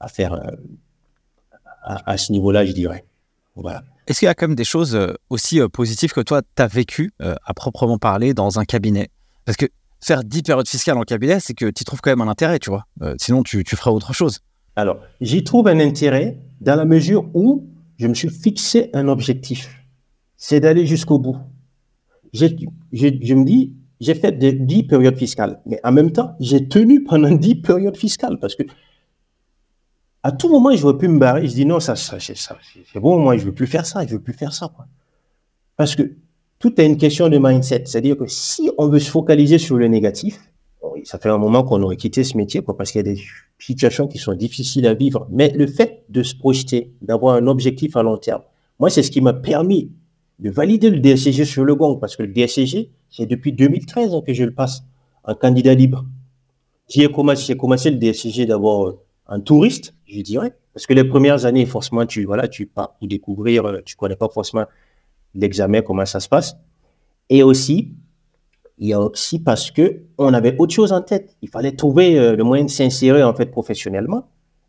à 0.00 0.08
faire 0.08 0.34
à, 1.84 2.10
à 2.10 2.16
ce 2.16 2.32
niveau-là, 2.32 2.66
je 2.66 2.72
dirais. 2.72 3.04
Voilà. 3.60 3.82
Est-ce 4.06 4.20
qu'il 4.20 4.26
y 4.26 4.28
a 4.28 4.34
quand 4.34 4.48
même 4.48 4.56
des 4.56 4.64
choses 4.64 4.94
euh, 4.94 5.14
aussi 5.28 5.60
euh, 5.60 5.68
positives 5.68 6.12
que 6.12 6.20
toi, 6.20 6.42
tu 6.42 6.62
as 6.62 6.66
vécues 6.66 7.12
euh, 7.20 7.34
à 7.44 7.54
proprement 7.54 7.98
parler 7.98 8.32
dans 8.32 8.58
un 8.58 8.64
cabinet? 8.64 9.10
Parce 9.44 9.56
que 9.56 9.66
faire 10.00 10.24
10 10.24 10.42
périodes 10.42 10.68
fiscales 10.68 10.96
en 10.96 11.02
cabinet, 11.02 11.40
c'est 11.40 11.54
que 11.54 11.70
tu 11.70 11.84
trouves 11.84 12.00
quand 12.00 12.10
même 12.10 12.20
un 12.20 12.30
intérêt, 12.30 12.58
tu 12.58 12.70
vois. 12.70 12.84
sinon, 13.18 13.42
tu, 13.42 13.64
tu 13.64 13.76
ferais 13.76 13.90
autre 13.90 14.12
chose. 14.12 14.38
Alors, 14.76 14.98
j'y 15.20 15.42
trouve 15.42 15.66
un 15.66 15.80
intérêt 15.80 16.38
dans 16.60 16.76
la 16.76 16.84
mesure 16.84 17.28
où 17.34 17.68
je 17.98 18.06
me 18.06 18.14
suis 18.14 18.30
fixé 18.30 18.90
un 18.92 19.08
objectif. 19.08 19.68
C'est 20.36 20.60
d'aller 20.60 20.86
jusqu'au 20.86 21.18
bout. 21.18 21.36
Je, 22.32 22.46
je 22.92 23.34
me 23.34 23.44
dis, 23.44 23.74
j'ai 24.00 24.14
fait 24.14 24.32
10 24.32 24.84
périodes 24.84 25.16
fiscales, 25.16 25.60
mais 25.66 25.80
en 25.82 25.90
même 25.90 26.12
temps, 26.12 26.36
j'ai 26.38 26.68
tenu 26.68 27.02
pendant 27.02 27.32
10 27.32 27.56
périodes 27.56 27.96
fiscales 27.96 28.38
parce 28.38 28.54
que 28.54 28.62
à 30.28 30.32
tout 30.32 30.50
moment, 30.50 30.74
veux 30.74 30.98
plus 30.98 31.08
me 31.08 31.18
barrer. 31.18 31.46
Je 31.46 31.54
dis 31.54 31.64
non, 31.64 31.80
ça, 31.80 31.96
ça 31.96 32.18
c'est 32.20 33.00
bon, 33.00 33.18
moi, 33.18 33.38
je 33.38 33.46
veux 33.46 33.54
plus 33.54 33.66
faire 33.66 33.86
ça, 33.86 34.06
je 34.06 34.12
veux 34.12 34.20
plus 34.20 34.34
faire 34.34 34.52
ça. 34.52 34.70
Quoi. 34.74 34.86
Parce 35.76 35.96
que 35.96 36.02
tout 36.58 36.78
est 36.78 36.84
une 36.84 36.98
question 36.98 37.30
de 37.30 37.38
mindset. 37.38 37.84
C'est-à-dire 37.86 38.16
que 38.18 38.26
si 38.26 38.70
on 38.76 38.88
veut 38.88 38.98
se 38.98 39.10
focaliser 39.10 39.56
sur 39.56 39.76
le 39.76 39.88
négatif, 39.88 40.38
ça 41.04 41.18
fait 41.18 41.30
un 41.30 41.38
moment 41.38 41.62
qu'on 41.62 41.82
aurait 41.82 41.96
quitté 41.96 42.24
ce 42.24 42.36
métier, 42.36 42.60
quoi, 42.60 42.76
parce 42.76 42.92
qu'il 42.92 42.98
y 42.98 43.08
a 43.08 43.14
des 43.14 43.20
situations 43.58 44.06
qui 44.06 44.18
sont 44.18 44.34
difficiles 44.34 44.86
à 44.86 44.92
vivre. 44.92 45.26
Mais 45.30 45.50
le 45.50 45.66
fait 45.66 46.04
de 46.10 46.22
se 46.22 46.36
projeter, 46.36 46.92
d'avoir 47.00 47.36
un 47.36 47.46
objectif 47.46 47.96
à 47.96 48.02
long 48.02 48.18
terme, 48.18 48.42
moi, 48.78 48.90
c'est 48.90 49.02
ce 49.02 49.10
qui 49.10 49.22
m'a 49.22 49.32
permis 49.32 49.90
de 50.40 50.50
valider 50.50 50.90
le 50.90 51.00
DSCG 51.00 51.46
sur 51.46 51.64
le 51.64 51.74
gong, 51.74 51.98
parce 51.98 52.16
que 52.16 52.22
le 52.22 52.34
DSCG, 52.34 52.90
c'est 53.08 53.26
depuis 53.26 53.54
2013 53.54 54.10
que 54.26 54.34
je 54.34 54.44
le 54.44 54.52
passe 54.52 54.82
en 55.24 55.34
candidat 55.34 55.72
libre. 55.72 56.04
J'ai 56.86 57.10
commencé, 57.10 57.56
commencé 57.56 57.90
le 57.90 57.96
DSCG 57.96 58.44
d'abord 58.44 58.98
un 59.28 59.40
touriste, 59.40 59.94
je 60.06 60.20
dirais. 60.20 60.54
Parce 60.72 60.86
que 60.86 60.94
les 60.94 61.04
premières 61.04 61.44
années, 61.44 61.66
forcément, 61.66 62.06
tu, 62.06 62.24
voilà, 62.24 62.48
tu 62.48 62.66
pars 62.66 62.94
pour 62.94 63.08
découvrir, 63.08 63.64
euh, 63.66 63.80
tu 63.84 63.96
connais 63.96 64.16
pas 64.16 64.28
forcément 64.28 64.64
l'examen, 65.34 65.82
comment 65.82 66.06
ça 66.06 66.20
se 66.20 66.28
passe. 66.28 66.56
Et 67.28 67.42
aussi, 67.42 67.92
il 68.78 68.88
y 68.88 68.92
a 68.92 69.00
aussi 69.00 69.40
parce 69.40 69.70
que 69.70 70.02
on 70.18 70.32
avait 70.32 70.56
autre 70.58 70.72
chose 70.72 70.92
en 70.92 71.02
tête. 71.02 71.36
Il 71.42 71.48
fallait 71.48 71.72
trouver 71.72 72.18
euh, 72.18 72.36
le 72.36 72.44
moyen 72.44 72.64
de 72.64 72.70
s'insérer, 72.70 73.22
en 73.22 73.34
fait, 73.34 73.46
professionnellement. 73.46 74.28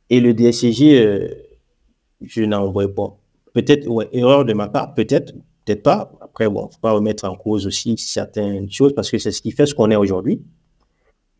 Et 0.10 0.20
le 0.20 0.34
DSCG, 0.34 1.06
euh, 1.06 1.28
je 2.22 2.44
n'en 2.44 2.72
vois 2.72 2.94
pas. 2.94 3.16
Peut-être, 3.54 3.88
ouais, 3.88 4.10
erreur 4.12 4.46
de 4.46 4.54
ma 4.54 4.68
part, 4.68 4.94
peut-être, 4.94 5.34
peut-être 5.66 5.84
pas. 5.84 6.12
Après, 6.22 6.50
bon, 6.50 6.70
faut 6.70 6.80
pas 6.82 6.92
remettre 6.92 7.26
en 7.26 7.36
cause 7.36 7.68
aussi 7.68 7.96
certaines 7.98 8.70
choses 8.72 8.94
parce 8.94 9.10
que 9.10 9.18
c'est 9.18 9.32
ce 9.32 9.42
qui 9.42 9.52
fait 9.52 9.66
ce 9.66 9.76
qu'on 9.76 9.92
est 9.92 9.96
aujourd'hui. 9.96 10.42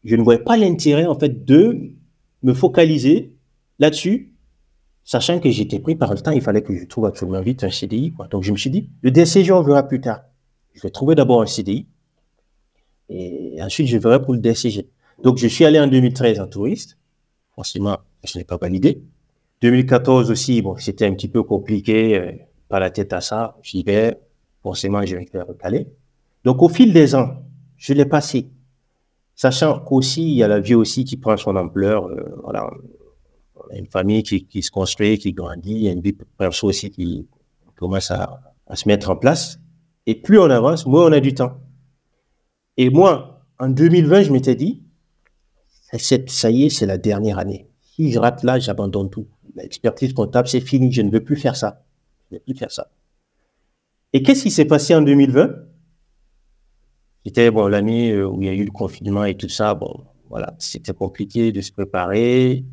Je 0.04 0.16
ne 0.16 0.22
voyais 0.22 0.42
pas 0.42 0.56
l'intérêt, 0.56 1.06
en 1.06 1.18
fait, 1.18 1.44
de 1.44 1.92
me 2.44 2.54
focaliser 2.54 3.34
là-dessus, 3.80 4.34
sachant 5.04 5.40
que 5.40 5.50
j'étais 5.50 5.80
pris 5.80 5.96
par 5.96 6.14
le 6.14 6.20
temps, 6.20 6.32
il 6.32 6.42
fallait 6.42 6.62
que 6.62 6.76
je 6.76 6.86
trouve 6.86 7.06
absolument 7.06 7.42
vite 7.42 7.64
un 7.64 7.70
CDI. 7.70 8.14
Quoi. 8.14 8.28
Donc 8.28 8.44
je 8.44 8.52
me 8.52 8.58
suis 8.58 8.70
dit, 8.70 8.90
le 9.02 9.12
DCG, 9.12 9.52
on 9.52 9.62
verra 9.62 9.84
plus 9.84 10.02
tard. 10.02 10.22
Je 10.74 10.82
vais 10.82 10.90
trouver 10.90 11.16
d'abord 11.16 11.42
un 11.42 11.46
CDI 11.46 11.88
et 13.10 13.58
ensuite 13.62 13.88
je 13.88 13.98
verrai 13.98 14.22
pour 14.22 14.34
le 14.34 14.40
DCG. 14.40 14.88
Donc 15.24 15.38
je 15.38 15.48
suis 15.48 15.66
allé 15.66 15.80
en 15.80 15.88
2013 15.88 16.40
en 16.40 16.48
touriste. 16.48 16.98
Forcément, 17.56 17.98
je 18.24 18.38
n'ai 18.38 18.44
pas 18.44 18.58
validé. 18.58 19.02
2014 19.62 20.32
aussi, 20.32 20.62
bon, 20.62 20.78
c'était 20.78 21.06
un 21.06 21.14
petit 21.14 21.28
peu 21.28 21.44
compliqué, 21.44 22.18
euh, 22.18 22.32
pas 22.70 22.80
la 22.80 22.90
tête 22.90 23.12
à 23.12 23.20
ça. 23.20 23.58
J'y 23.62 23.84
vais, 23.84 24.18
forcément, 24.64 25.06
je 25.06 25.18
vais 25.18 25.26
faire 25.26 25.46
recaler. 25.46 25.88
Donc 26.46 26.62
au 26.62 26.70
fil 26.70 26.94
des 26.94 27.16
ans, 27.16 27.44
je 27.76 27.94
l'ai 27.94 28.06
passé. 28.06 28.50
Sachant 29.42 29.80
qu'aussi, 29.80 30.22
il 30.24 30.36
y 30.36 30.44
a 30.44 30.50
la 30.50 30.60
vie 30.60 30.76
aussi 30.76 31.06
qui 31.06 31.16
prend 31.16 31.38
son 31.38 31.56
ampleur. 31.56 32.08
Euh, 32.08 32.36
voilà, 32.44 32.70
a 33.70 33.78
une 33.78 33.88
famille 33.88 34.22
qui, 34.22 34.46
qui, 34.46 34.62
se 34.62 34.70
construit, 34.70 35.18
qui 35.18 35.32
grandit. 35.32 35.76
Il 35.76 35.84
y 35.84 35.88
a 35.88 35.94
une 35.94 36.02
vie 36.02 36.12
perso 36.38 36.68
aussi 36.68 36.90
qui 36.90 37.26
commence 37.78 38.12
à, 38.12 38.42
à, 38.68 38.76
se 38.76 38.86
mettre 38.90 39.10
en 39.10 39.16
place. 39.16 39.58
Et 40.08 40.16
plus 40.16 40.38
on 40.40 40.50
avance, 40.50 40.86
moins 40.86 41.06
on 41.06 41.14
a 41.14 41.22
du 41.22 41.34
temps. 41.34 41.54
Et 42.76 42.90
moi, 42.90 43.46
en 43.60 43.70
2020, 43.70 44.24
je 44.24 44.34
m'étais 44.34 44.56
dit, 44.56 44.84
ça 46.28 46.52
y 46.52 46.66
est, 46.66 46.70
c'est 46.70 46.86
la 46.86 46.98
dernière 46.98 47.40
année. 47.40 47.70
Si 47.96 48.12
je 48.12 48.20
rate 48.20 48.44
là, 48.44 48.60
j'abandonne 48.60 49.10
tout. 49.10 49.28
L'expertise 49.56 50.12
comptable, 50.12 50.50
c'est 50.50 50.60
fini. 50.60 50.92
Je 50.92 51.02
ne 51.02 51.12
veux 51.12 51.24
plus 51.24 51.38
faire 51.38 51.56
ça. 51.56 51.86
Je 52.30 52.36
ne 52.36 52.40
veux 52.40 52.44
plus 52.44 52.56
faire 52.56 52.72
ça. 52.72 52.92
Et 54.12 54.22
qu'est-ce 54.22 54.44
qui 54.44 54.52
s'est 54.52 54.66
passé 54.66 54.94
en 54.96 55.02
2020 55.02 55.69
c'était 57.26 57.52
bon, 57.52 57.68
l'année 57.68 58.12
euh, 58.12 58.28
où 58.28 58.42
il 58.42 58.48
y 58.48 58.50
a 58.50 58.54
eu 58.54 58.64
le 58.64 58.72
confinement 58.72 59.26
et 59.26 59.36
tout 59.36 59.50
ça. 59.50 59.76
Bon, 59.76 60.06
voilà, 60.30 60.54
c'était 60.58 60.94
compliqué 60.94 61.52
de 61.52 61.62
se 61.62 61.72
préparer. 61.72 62.64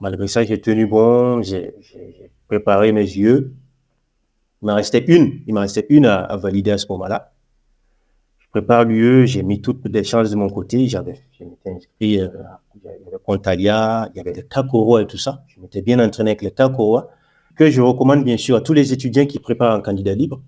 Malgré 0.00 0.26
ça, 0.26 0.44
j'ai 0.44 0.60
tenu 0.60 0.86
bon, 0.86 1.42
j'ai 1.42 1.74
préparé 2.48 2.92
mes 2.92 3.02
yeux. 3.02 3.54
Il 4.60 4.66
m'en 4.66 4.74
restait 4.74 5.04
une, 5.08 5.40
il 5.46 5.54
m'en 5.54 5.60
restait 5.60 5.86
une 5.88 6.06
à, 6.06 6.36
valider 6.36 6.70
à 6.70 6.78
ce 6.78 6.86
moment-là. 6.90 7.32
Je 8.38 8.48
prépare 8.50 8.84
l'UE, 8.84 9.26
j'ai 9.26 9.42
mis 9.42 9.62
toutes 9.62 9.88
les 9.88 10.04
chances 10.04 10.30
de 10.30 10.36
mon 10.36 10.50
côté. 10.50 10.86
J'avais, 10.86 11.20
je 11.32 11.44
inscrit, 11.70 12.20
euh, 12.20 12.28
il 12.76 12.82
y 12.84 13.08
avait 13.08 13.18
Pontalia, 13.24 14.10
il 14.12 14.18
y 14.18 14.20
avait 14.20 14.34
le 14.34 14.42
Takoro 14.42 14.98
et 14.98 15.06
tout 15.06 15.18
ça. 15.18 15.44
Je 15.48 15.60
m'étais 15.60 15.82
bien 15.82 15.98
entraîné 15.98 16.32
avec 16.32 16.42
le 16.42 16.50
Takoro, 16.50 17.02
que 17.56 17.70
je 17.70 17.80
recommande 17.80 18.24
bien 18.24 18.36
sûr 18.36 18.56
à 18.56 18.60
tous 18.60 18.74
les 18.74 18.92
étudiants 18.92 19.26
qui 19.26 19.38
préparent 19.38 19.74
un 19.74 19.80
candidat 19.80 20.14
libre 20.14 20.42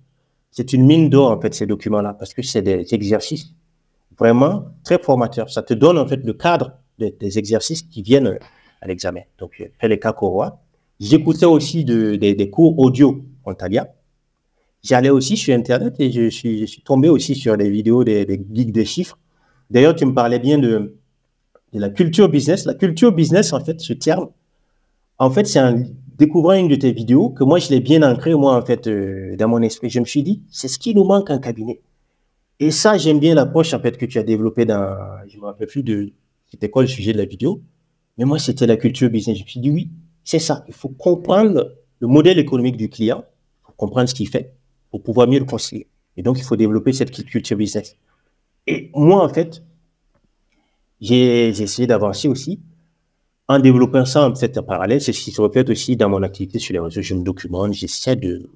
c'est 0.57 0.73
une 0.73 0.87
mine 0.87 1.11
d'or, 1.11 1.33
en 1.33 1.41
fait, 1.41 1.53
ces 1.53 1.67
documents-là, 1.67 2.15
parce 2.15 2.33
que 2.33 2.41
c'est 2.41 2.63
des 2.63 2.95
exercices 2.95 3.53
vraiment 4.17 4.67
très 4.85 5.01
formateurs. 5.01 5.51
Ça 5.51 5.63
te 5.63 5.75
donne, 5.75 5.99
en 5.99 6.07
fait, 6.07 6.19
le 6.25 6.33
cadre 6.33 6.79
des, 6.97 7.39
exercices 7.39 7.83
qui 7.83 8.03
viennent 8.03 8.39
à 8.81 8.87
l'examen. 8.87 9.23
Donc, 9.39 9.51
j'ai 9.59 9.73
fait 9.81 9.89
les 9.89 9.99
cas. 9.99 10.15
J'écoutais 11.01 11.45
aussi 11.45 11.85
de, 11.85 12.15
des 12.15 12.51
cours 12.51 12.79
audio 12.79 13.25
en 13.45 13.53
italien. 13.53 13.89
J'allais 14.81 15.11
aussi 15.11 15.37
sur 15.37 15.57
Internet 15.57 15.97
et 15.99 16.13
je 16.13 16.29
suis, 16.31 16.83
tombé 16.85 17.09
aussi 17.09 17.35
sur 17.35 17.57
des 17.57 17.69
vidéos 17.69 18.05
des, 18.05 18.25
geeks 18.53 18.71
des 18.71 18.85
chiffres. 18.85 19.19
D'ailleurs, 19.71 19.97
tu 19.97 20.07
me 20.07 20.15
parlais 20.15 20.39
bien 20.39 20.59
de 20.59 20.95
la 21.73 21.91
culture 21.91 22.29
business. 22.29 22.65
La 22.65 22.75
culture 22.75 23.11
business, 23.11 23.53
en 23.53 23.59
fait, 23.59 23.81
ce 23.81 23.93
terme, 23.93 24.29
en 25.19 25.31
fait, 25.31 25.49
c'est 25.49 25.59
un 25.59 25.83
découvrant 26.17 26.55
une 26.55 26.69
de 26.69 26.77
tes 26.77 26.93
vidéos, 26.93 27.31
que 27.31 27.45
moi, 27.45 27.59
je 27.59 27.71
l'ai 27.71 27.81
bien 27.81 28.03
ancré, 28.03 28.35
moi, 28.35 28.57
en 28.57 28.65
fait, 28.65 28.87
euh, 28.87 29.37
dans 29.37 29.49
mon 29.49 29.63
esprit. 29.63 29.91
Je 29.91 30.01
me 30.01 30.05
suis 30.05 30.23
dit, 30.23 30.43
c'est 30.51 30.69
ce 30.69 30.79
qui 30.79 30.95
nous 30.95 31.05
manque 31.05 31.31
en 31.31 31.39
cabinet. 31.39 31.81
Et 32.61 32.71
ça, 32.71 32.97
j'aime 32.97 33.19
bien 33.19 33.35
l'approche, 33.35 33.75
en 33.75 33.81
fait, 33.81 33.97
que 33.97 34.07
tu 34.07 34.19
as 34.19 34.23
développée 34.23 34.65
dans, 34.65 34.97
je 35.29 35.39
me 35.39 35.45
rappelle 35.45 35.67
plus 35.67 35.83
de, 35.83 36.13
c'était 36.51 36.71
quoi 36.71 36.83
le 36.83 36.89
sujet 36.89 37.13
de 37.13 37.19
la 37.19 37.25
vidéo. 37.25 37.61
Mais 38.17 38.25
moi, 38.25 38.39
c'était 38.39 38.67
la 38.67 38.77
culture 38.77 39.11
business. 39.11 39.39
Je 39.39 39.43
me 39.43 39.49
suis 39.49 39.61
dit, 39.61 39.71
oui, 39.71 39.91
c'est 40.23 40.39
ça. 40.39 40.65
Il 40.69 40.75
faut 40.75 40.89
comprendre 40.89 41.73
le 41.99 42.07
modèle 42.07 42.39
économique 42.39 42.77
du 42.77 42.89
client, 42.89 43.25
il 43.69 43.75
comprendre 43.77 44.09
ce 44.09 44.15
qu'il 44.15 44.29
fait 44.29 44.55
pour 44.91 45.03
pouvoir 45.03 45.27
mieux 45.27 45.41
le 45.41 45.45
conseiller. 45.45 45.89
Et 46.17 46.23
donc, 46.23 46.39
il 46.39 46.45
faut 46.45 46.57
développer 46.57 46.93
cette 46.93 47.11
culture 47.11 47.57
business. 47.57 47.97
Et 48.69 48.91
moi, 48.95 49.25
en 49.25 49.29
fait, 49.29 49.65
j'ai 51.01 51.49
essayé 51.49 51.89
d'avancer 51.89 52.29
aussi 52.29 52.61
en 53.49 53.59
développant 53.59 54.05
ça 54.05 54.27
en 54.27 54.63
parallèle, 54.63 55.01
c'est 55.01 55.13
ce 55.13 55.23
qui 55.23 55.31
se 55.31 55.41
reflète 55.41 55.69
aussi 55.69 55.97
dans 55.97 56.09
mon 56.09 56.23
activité 56.23 56.59
sur 56.59 56.73
les 56.73 56.79
réseaux. 56.79 57.03
Je 57.03 57.15
me 57.15 57.23
documente, 57.23 57.75
j'essaie 57.75 58.17
de, 58.17 58.49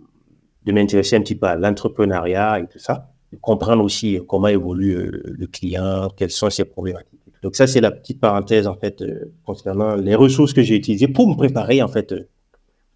de 0.64 0.72
m'intéresser 0.72 1.16
un 1.16 1.20
petit 1.20 1.34
peu 1.34 1.47
à 1.47 1.57
l'entrepreneuriat 1.57 2.61
et 2.61 2.66
tout 2.66 2.78
ça, 2.78 3.11
de 3.32 3.39
comprendre 3.39 3.84
aussi 3.84 4.18
comment 4.26 4.49
évolue 4.49 4.97
euh, 4.97 5.22
le 5.26 5.47
client, 5.47 6.09
quelles 6.16 6.30
sont 6.30 6.49
ses 6.49 6.64
problématiques. 6.64 7.20
Donc 7.43 7.55
ça, 7.55 7.66
c'est 7.66 7.80
la 7.80 7.91
petite 7.91 8.20
parenthèse 8.20 8.66
en 8.66 8.76
fait 8.76 9.03
euh, 9.03 9.32
concernant 9.45 9.95
les 9.95 10.14
ressources 10.14 10.55
que 10.55 10.62
j'ai 10.62 10.76
utilisées 10.76 11.09
pour 11.09 11.28
me 11.28 11.36
préparer 11.36 11.82
en 11.82 11.89
fait 11.89 12.12
euh, 12.12 12.28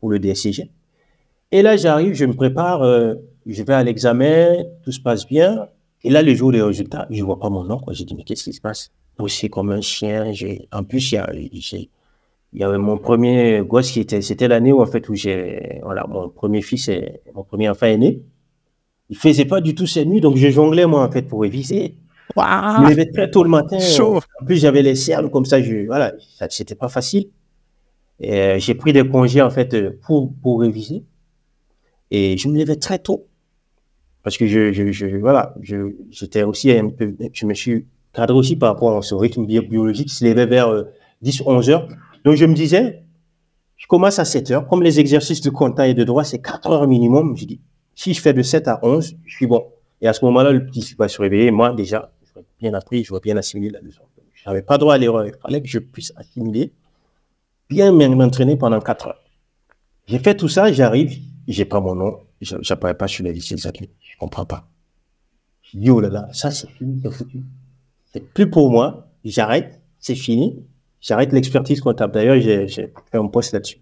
pour 0.01 0.11
le 0.11 0.19
DSCG. 0.19 0.71
Et 1.53 1.61
là, 1.61 1.77
j'arrive, 1.77 2.15
je 2.15 2.25
me 2.25 2.33
prépare, 2.33 2.83
je 3.45 3.63
vais 3.63 3.75
à 3.75 3.85
l'examen, 3.85 4.57
tout 4.83 4.91
se 4.91 5.01
passe 5.01 5.27
bien. 5.27 5.69
Et 6.03 6.09
là, 6.09 6.23
le 6.23 6.35
jour 6.35 6.51
des 6.51 6.63
résultats, 6.63 7.07
je 7.11 7.23
vois 7.23 7.39
pas 7.39 7.51
mon 7.51 7.63
nom. 7.63 7.79
J'ai 7.91 8.07
dit 8.07 8.15
mais 8.15 8.25
qu'est-ce 8.25 8.45
qui 8.45 8.55
se 8.55 8.61
passe? 8.63 8.91
Aussi 9.19 9.49
comme 9.51 9.71
un 9.71 9.81
chien. 9.81 10.33
J'ai, 10.33 10.69
en 10.73 10.85
plus, 10.85 11.13
il 11.13 11.15
y 11.17 11.19
a, 11.19 11.33
il 11.33 11.89
y 12.61 12.65
avait 12.65 12.79
mon 12.79 12.99
premier 12.99 13.63
gosse 13.67 13.91
qui 13.91 14.01
était, 14.01 14.21
c'était 14.23 14.49
l'année 14.49 14.73
où, 14.73 14.81
en 14.81 14.87
fait, 14.87 15.09
où 15.09 15.15
j'ai, 15.15 15.81
voilà, 15.83 16.07
mon 16.07 16.29
premier 16.29 16.63
fils 16.63 16.89
et 16.89 17.21
mon 17.35 17.45
premier 17.45 17.69
enfant 17.69 17.87
est 17.87 17.99
né. 17.99 18.23
Il 19.09 19.17
faisait 19.17 19.45
pas 19.45 19.61
du 19.61 19.75
tout 19.75 19.87
ses 19.87 20.05
nuits, 20.05 20.21
donc 20.21 20.37
je 20.37 20.49
jonglais, 20.49 20.87
moi, 20.87 21.05
en 21.05 21.11
fait, 21.11 21.23
pour 21.23 21.43
réviser. 21.43 21.97
Wow. 22.37 22.45
Je 22.45 22.83
me 22.83 22.91
levais 22.91 23.11
très 23.11 23.31
tôt 23.31 23.43
le 23.43 23.51
matin. 23.51 23.79
Chaud. 23.79 24.21
En 24.41 24.45
plus, 24.45 24.57
j'avais 24.57 24.83
les 24.83 24.95
cernes 24.95 25.31
comme 25.31 25.45
ça, 25.45 25.61
je, 25.61 25.87
voilà, 25.87 26.15
c'était 26.49 26.75
pas 26.75 26.89
facile. 26.89 27.29
Euh, 28.25 28.59
j'ai 28.59 28.75
pris 28.75 28.93
des 28.93 29.07
congés, 29.07 29.43
en 29.43 29.51
fait, 29.51 29.99
pour, 30.01 30.33
pour 30.41 30.61
réviser. 30.61 31.05
Et 32.11 32.37
je 32.37 32.49
me 32.49 32.59
levais 32.59 32.77
très 32.77 32.99
tôt. 32.99 33.27
Parce 34.23 34.37
que 34.37 34.47
je, 34.47 34.73
je, 34.73 34.93
je 34.93 35.07
voilà, 35.17 35.55
je, 35.63 35.97
j'étais 36.11 36.45
aussi 36.45 36.71
un 36.71 36.91
peu, 36.91 37.17
je 37.33 37.45
me 37.45 37.55
suis 37.55 37.87
cadre 38.13 38.35
aussi 38.37 38.57
par 38.57 38.75
rapport 38.75 38.97
à 38.97 39.03
ce 39.03 39.15
rythme 39.15 39.47
biologique 39.47 40.09
qui 40.09 40.15
se 40.15 40.25
levait 40.25 40.47
vers 40.47 40.85
10, 41.23 41.41
euh, 41.41 41.45
11 41.47 41.71
heures. 41.71 41.89
Donc, 42.25 42.37
je 42.37 42.45
me 42.45 42.55
disais, 42.55 43.03
je 43.77 43.87
commence 43.87 44.19
à 44.19 44.25
7 44.25 44.51
heures. 44.51 44.67
Comme 44.69 44.83
les 44.83 45.01
exercices 45.01 45.41
de 45.41 45.51
compta 45.51 45.89
et 45.89 45.95
de 45.95 46.05
droit, 46.05 46.25
c'est 46.25 46.41
4 46.41 46.71
heures 46.71 46.87
minimum. 46.87 47.37
Je 47.37 47.45
dis, 47.45 47.61
si 47.95 48.15
je 48.15 48.21
fais 48.21 48.33
de 48.33 48.43
7 48.43 48.69
à 48.69 48.81
11, 48.83 49.17
je 49.25 49.35
suis 49.35 49.47
bon. 49.47 49.67
Et 50.01 50.09
à 50.09 50.13
ce 50.13 50.25
moment-là, 50.25 50.53
le 50.53 50.65
petit 50.67 50.95
va 50.99 51.09
se 51.09 51.21
réveiller. 51.21 51.51
Moi, 51.51 51.73
déjà, 51.75 52.13
je 52.25 52.35
vais 52.35 52.47
bien 52.61 52.75
appris, 52.75 53.05
je 53.05 53.13
vais 53.13 53.21
bien 53.21 53.37
assimiler 53.37 53.71
la 53.71 53.81
leçon. 53.81 54.03
Je 54.35 54.49
n'avais 54.49 54.63
pas 54.63 54.79
droit 54.79 54.95
à 54.95 54.99
l'erreur. 54.99 55.27
Il 55.27 55.35
fallait 55.41 55.63
que 55.63 55.69
je 55.69 55.79
puisse 55.79 56.13
assimiler, 56.17 56.73
bien 57.69 57.93
m'entraîner 57.93 58.57
pendant 58.57 58.81
4 58.81 59.09
heures. 59.09 59.23
J'ai 60.07 60.19
fait 60.19 60.37
tout 60.37 60.49
ça, 60.49 60.73
j'arrive, 60.73 61.17
j'ai 61.47 61.65
pas 61.65 61.81
mon 61.81 61.95
nom, 61.95 62.19
j'apparais 62.41 62.97
pas 62.97 63.07
sur 63.07 63.25
les 63.25 63.33
lycées 63.33 63.55
de 63.55 63.61
Je 63.61 64.17
comprends 64.19 64.45
pas. 64.45 64.69
Je 65.63 65.79
dis, 65.79 65.91
oh 65.91 66.01
là 66.01 66.09
là, 66.09 66.29
ça 66.33 66.51
c'est 66.51 66.69
fini, 66.71 67.01
c'est 67.03 67.11
foutu. 67.11 67.43
C'est 68.13 68.33
plus 68.33 68.51
pour 68.51 68.71
moi. 68.71 69.09
J'arrête, 69.25 69.81
c'est 69.99 70.15
fini. 70.15 70.65
J'arrête 71.01 71.33
l'expertise 71.33 71.81
comptable. 71.81 72.13
D'ailleurs, 72.13 72.41
j'ai 72.41 72.67
fait 72.67 72.93
un 73.15 73.27
poste 73.27 73.53
là-dessus. 73.53 73.81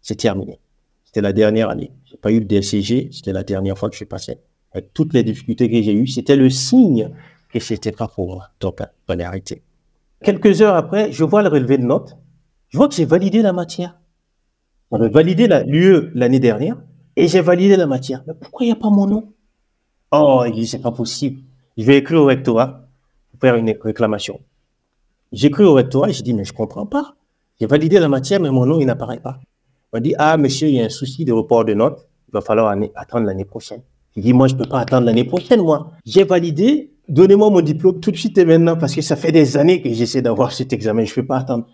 C'est 0.00 0.16
terminé. 0.16 0.60
C'était 1.04 1.20
la 1.20 1.32
dernière 1.32 1.70
année. 1.70 1.90
J'ai 2.04 2.16
pas 2.16 2.30
eu 2.30 2.40
le 2.40 2.46
DSCG. 2.46 3.10
C'était 3.12 3.32
la 3.32 3.42
dernière 3.42 3.76
fois 3.76 3.90
que 3.90 3.96
je 3.96 4.04
passais. 4.04 4.40
Avec 4.72 4.92
toutes 4.94 5.12
les 5.12 5.22
difficultés 5.22 5.70
que 5.70 5.82
j'ai 5.82 5.92
eues, 5.92 6.06
c'était 6.06 6.36
le 6.36 6.50
signe 6.50 7.10
que 7.48 7.60
c'était 7.60 7.92
pas 7.92 8.08
pour 8.08 8.26
moi. 8.26 8.48
Donc, 8.60 8.76
il 8.80 8.86
fallait 9.06 9.24
arrêter. 9.24 9.62
Quelques 10.22 10.62
heures 10.62 10.74
après, 10.74 11.12
je 11.12 11.22
vois 11.22 11.42
le 11.42 11.48
relevé 11.48 11.78
de 11.78 11.84
notes. 11.84 12.16
Je 12.68 12.78
vois 12.78 12.88
que 12.88 12.94
j'ai 12.94 13.04
validé 13.04 13.42
la 13.42 13.52
matière. 13.52 14.00
J'avais 14.90 15.08
validé 15.08 15.48
l'UE 15.66 16.10
l'année 16.14 16.40
dernière 16.40 16.76
et 17.16 17.28
j'ai 17.28 17.40
validé 17.40 17.76
la 17.76 17.86
matière. 17.86 18.22
Mais 18.26 18.34
pourquoi 18.34 18.64
il 18.64 18.68
n'y 18.68 18.72
a 18.72 18.76
pas 18.76 18.90
mon 18.90 19.06
nom? 19.06 19.32
Oh, 20.12 20.44
il 20.46 20.52
dit, 20.52 20.66
c'est 20.66 20.80
pas 20.80 20.92
possible. 20.92 21.42
Je 21.76 21.84
vais 21.84 21.98
écrire 21.98 22.20
au 22.20 22.26
rectorat 22.26 22.83
faire 23.40 23.56
une 23.56 23.74
réclamation. 23.80 24.40
J'écris 25.32 25.64
au 25.64 25.74
rectorat 25.74 26.10
je 26.12 26.22
dis, 26.22 26.34
mais 26.34 26.44
je 26.44 26.52
comprends 26.52 26.86
pas. 26.86 27.14
J'ai 27.60 27.66
validé 27.66 27.98
la 27.98 28.08
matière, 28.08 28.40
mais 28.40 28.50
mon 28.50 28.66
nom, 28.66 28.80
il 28.80 28.86
n'apparaît 28.86 29.20
pas. 29.20 29.40
On 29.92 30.00
dit, 30.00 30.14
ah, 30.18 30.36
monsieur, 30.36 30.68
il 30.68 30.74
y 30.74 30.80
a 30.80 30.84
un 30.84 30.88
souci 30.88 31.24
de 31.24 31.32
report 31.32 31.64
de 31.64 31.74
notes. 31.74 32.06
Il 32.28 32.32
va 32.32 32.40
falloir 32.40 32.76
attendre 32.96 33.26
l'année 33.26 33.44
prochaine. 33.44 33.82
Je 34.16 34.22
dis, 34.22 34.32
moi, 34.32 34.48
je 34.48 34.54
peux 34.54 34.64
pas 34.64 34.80
attendre 34.80 35.06
l'année 35.06 35.24
prochaine, 35.24 35.60
moi. 35.62 35.90
J'ai 36.04 36.24
validé. 36.24 36.90
Donnez-moi 37.08 37.50
mon 37.50 37.60
diplôme 37.60 38.00
tout 38.00 38.10
de 38.10 38.16
suite 38.16 38.38
et 38.38 38.44
maintenant 38.44 38.76
parce 38.76 38.94
que 38.94 39.02
ça 39.02 39.14
fait 39.14 39.30
des 39.30 39.56
années 39.56 39.82
que 39.82 39.92
j'essaie 39.92 40.22
d'avoir 40.22 40.52
cet 40.52 40.72
examen. 40.72 41.04
Je 41.04 41.14
peux 41.14 41.26
pas 41.26 41.38
attendre. 41.38 41.66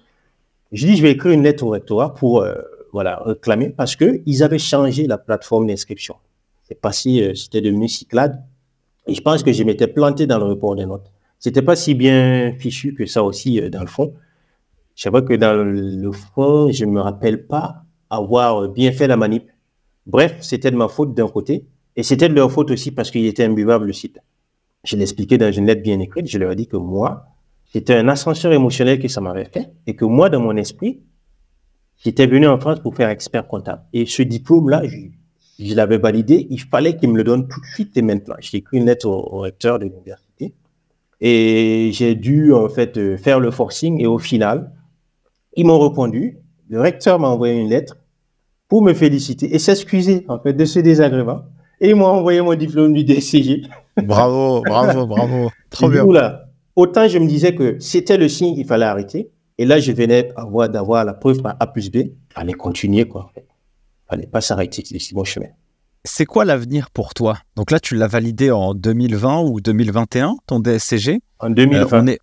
Je 0.73 0.87
dis, 0.87 0.97
je 0.97 1.03
vais 1.03 1.13
écrire 1.13 1.33
une 1.33 1.43
lettre 1.43 1.65
au 1.65 1.71
rectorat 1.71 2.15
pour, 2.15 2.43
euh, 2.43 2.55
voilà, 2.93 3.23
réclamer 3.25 3.71
parce 3.71 3.97
que 3.97 4.21
ils 4.27 4.43
avaient 4.43 4.59
changé 4.59 5.07
la 5.07 5.19
plateforme 5.19 5.67
d'inscription. 5.67 6.17
C'est 6.65 6.81
passé, 6.81 7.23
euh, 7.23 7.35
c'était 7.35 7.61
devenu 7.61 7.89
Cyclade. 7.89 8.43
Et 9.07 9.15
je 9.15 9.21
pense 9.21 9.43
que 9.43 9.53
je 9.53 9.63
m'étais 9.65 9.87
planté 9.87 10.27
dans 10.27 10.39
le 10.39 10.45
report 10.45 10.77
des 10.77 10.87
notes. 10.87 11.11
C'était 11.41 11.63
pas 11.63 11.75
si 11.75 11.95
bien 11.95 12.53
fichu 12.59 12.95
que 12.95 13.07
ça 13.07 13.25
aussi 13.25 13.61
euh, 13.61 13.71
dans 13.71 13.81
le 13.81 13.87
fond. 13.87 14.13
Je 14.95 15.05
sais 15.05 15.11
que 15.11 15.35
dans 15.35 15.55
le 15.55 16.13
fond, 16.13 16.71
je 16.71 16.85
me 16.85 17.01
rappelle 17.01 17.47
pas 17.47 17.85
avoir 18.11 18.69
bien 18.69 18.93
fait 18.93 19.07
la 19.07 19.17
manip. 19.17 19.51
Bref, 20.07 20.37
c'était 20.43 20.71
de 20.71 20.77
ma 20.77 20.89
faute 20.89 21.15
d'un 21.15 21.29
côté. 21.29 21.65
Et 21.97 22.03
c'était 22.03 22.29
de 22.29 22.35
leur 22.35 22.53
faute 22.53 22.71
aussi 22.71 22.91
parce 22.91 23.11
qu'il 23.11 23.25
était 23.25 23.45
imbuvable 23.45 23.87
le 23.87 23.95
site. 23.95 24.19
Je 24.85 24.97
l'ai 24.97 25.03
expliqué 25.03 25.39
dans 25.39 25.51
une 25.51 25.65
lettre 25.65 25.83
bien 25.83 25.99
écrite. 26.01 26.27
Je 26.27 26.37
leur 26.37 26.53
ai 26.53 26.57
dit 26.57 26.67
que 26.67 26.77
moi, 26.77 27.25
c'était 27.73 27.95
un 27.95 28.09
ascenseur 28.09 28.53
émotionnel 28.53 28.99
que 29.01 29.09
ça 29.09 29.23
m'avait 29.23 29.47
fait. 29.47 29.71
Et 29.87 29.97
que 29.97 30.05
moi, 30.05 30.29
dans 30.29 30.41
mon 30.41 30.55
esprit, 30.57 31.01
j'étais 32.05 32.27
venu 32.27 32.47
en 32.47 32.61
France 32.61 32.81
pour 32.81 32.95
faire 32.95 33.09
expert 33.09 33.49
comptable. 33.49 33.83
Et 33.95 34.05
ce 34.05 34.23
diplôme-là, 34.23 34.83
je, 34.85 35.75
l'avais 35.75 35.99
validé. 35.99 36.47
Il 36.51 36.61
fallait 36.61 36.99
qu'il 36.99 37.11
me 37.11 37.17
le 37.17 37.25
donne 37.25 37.49
tout 37.49 37.61
de 37.61 37.67
suite 37.67 37.97
et 37.97 38.03
maintenant. 38.03 38.37
J'ai 38.41 38.59
écrit 38.59 38.77
une 38.77 38.87
lettre 38.87 39.09
au 39.09 39.39
recteur 39.39 39.79
de 39.79 39.87
l'université 39.87 40.30
et 41.21 41.91
j'ai 41.93 42.15
dû 42.15 42.53
en 42.55 42.69
fait 42.69 42.97
euh, 42.97 43.17
faire 43.17 43.41
le 43.41 43.51
forcing 43.51 44.01
et 44.01 44.07
au 44.07 44.19
final, 44.19 44.73
ils 45.55 45.67
m'ont 45.67 45.79
répondu. 45.79 46.39
Le 46.69 46.81
recteur 46.81 47.19
m'a 47.19 47.29
envoyé 47.29 47.61
une 47.61 47.69
lettre 47.69 47.99
pour 48.69 48.83
me 48.83 48.95
féliciter 48.95 49.55
et 49.55 49.59
s'excuser 49.59 50.25
en 50.29 50.39
fait 50.39 50.55
de 50.55 50.65
ce 50.65 50.79
désagrément. 50.79 51.43
Et 51.81 51.91
ils 51.91 51.97
m'ont 51.97 52.07
envoyé 52.07 52.41
mon 52.41 52.55
diplôme 52.55 52.93
du 52.93 53.05
DCG. 53.05 53.63
Bravo, 54.05 54.63
bravo, 54.63 55.07
bravo. 55.07 55.51
Trop 55.71 55.89
bien. 55.89 56.07
là, 56.07 56.45
autant 56.77 57.09
je 57.09 57.19
me 57.19 57.27
disais 57.27 57.55
que 57.55 57.77
c'était 57.81 58.17
le 58.17 58.29
signe 58.29 58.55
qu'il 58.55 58.67
fallait 58.67 58.87
arrêter. 58.87 59.31
Et 59.59 59.67
là, 59.67 59.79
je 59.79 59.93
venais 59.93 60.33
d'avoir 60.71 61.05
la 61.05 61.13
preuve 61.13 61.43
par 61.43 61.57
A 61.61 61.67
plus 61.67 61.91
B. 61.91 61.97
Il 61.97 62.15
fallait 62.31 62.55
continuer, 62.55 63.07
quoi. 63.07 63.31
Il 63.37 63.43
fallait 64.09 64.27
pas 64.27 64.41
s'arrêter, 64.41 64.83
c'est 64.87 65.15
mon 65.15 65.25
chemin. 65.25 65.49
C'est 66.05 66.25
quoi 66.25 66.45
l'avenir 66.47 66.91
pour 66.91 67.13
toi? 67.13 67.39
Donc 67.57 67.71
là, 67.71 67.79
tu 67.79 67.95
l'as 67.95 68.07
validé 68.07 68.51
en 68.51 68.75
2020 68.75 69.43
ou 69.43 69.61
2021, 69.61 70.37
ton 70.47 70.59
DSCG 70.59 71.21
En 71.41 71.51
2020. 71.51 71.93
Euh, 71.93 72.01
on 72.03 72.07
est 72.07 72.19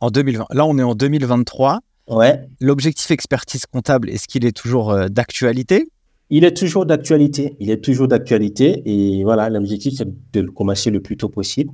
en 0.00 0.10
2020. 0.10 0.46
Là, 0.50 0.66
on 0.66 0.76
est 0.78 0.82
en 0.82 0.94
2023. 0.94 1.80
Ouais. 2.08 2.40
L'objectif 2.60 3.10
expertise 3.12 3.66
comptable, 3.66 4.10
est-ce 4.10 4.26
qu'il 4.26 4.44
est 4.44 4.56
toujours 4.56 4.90
euh, 4.90 5.06
d'actualité? 5.08 5.88
Il 6.30 6.44
est 6.44 6.56
toujours 6.56 6.86
d'actualité. 6.86 7.56
Il 7.60 7.70
est 7.70 7.80
toujours 7.82 8.08
d'actualité. 8.08 8.82
Et 8.84 9.22
voilà, 9.22 9.48
l'objectif, 9.48 9.94
c'est 9.96 10.08
de 10.32 10.40
le 10.40 10.50
commencer 10.50 10.90
le 10.90 11.00
plus 11.00 11.16
tôt 11.16 11.28
possible. 11.28 11.72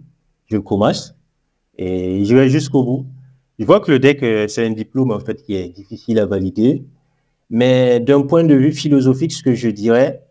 Je 0.50 0.56
le 0.56 0.62
commence 0.62 1.14
et 1.78 2.24
je 2.24 2.36
vais 2.36 2.50
jusqu'au 2.50 2.84
bout. 2.84 3.06
Je 3.58 3.64
vois 3.64 3.80
que 3.80 3.90
le 3.90 3.98
DEC, 3.98 4.22
euh, 4.22 4.48
c'est 4.48 4.66
un 4.66 4.72
diplôme, 4.72 5.10
en 5.10 5.20
fait, 5.20 5.42
qui 5.42 5.54
est 5.54 5.68
difficile 5.68 6.18
à 6.18 6.26
valider. 6.26 6.84
Mais 7.48 8.00
d'un 8.00 8.22
point 8.22 8.44
de 8.44 8.54
vue 8.54 8.72
philosophique, 8.72 9.32
ce 9.32 9.42
que 9.42 9.54
je 9.54 9.68
dirais, 9.68 10.25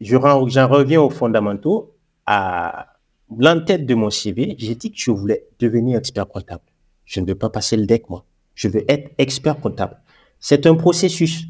j'en 0.00 0.68
reviens 0.68 1.00
aux 1.00 1.10
fondamentaux. 1.10 1.94
À 2.26 2.94
l'entête 3.38 3.86
de 3.86 3.94
mon 3.94 4.10
CV, 4.10 4.56
j'ai 4.58 4.74
dit 4.74 4.90
que 4.90 4.98
je 4.98 5.10
voulais 5.10 5.46
devenir 5.58 5.98
expert 5.98 6.26
comptable. 6.26 6.62
Je 7.04 7.20
ne 7.20 7.26
veux 7.26 7.34
pas 7.34 7.50
passer 7.50 7.76
le 7.76 7.86
deck, 7.86 8.08
moi. 8.08 8.24
Je 8.54 8.68
veux 8.68 8.84
être 8.90 9.10
expert 9.18 9.60
comptable. 9.60 10.00
C'est 10.38 10.66
un 10.66 10.74
processus. 10.74 11.44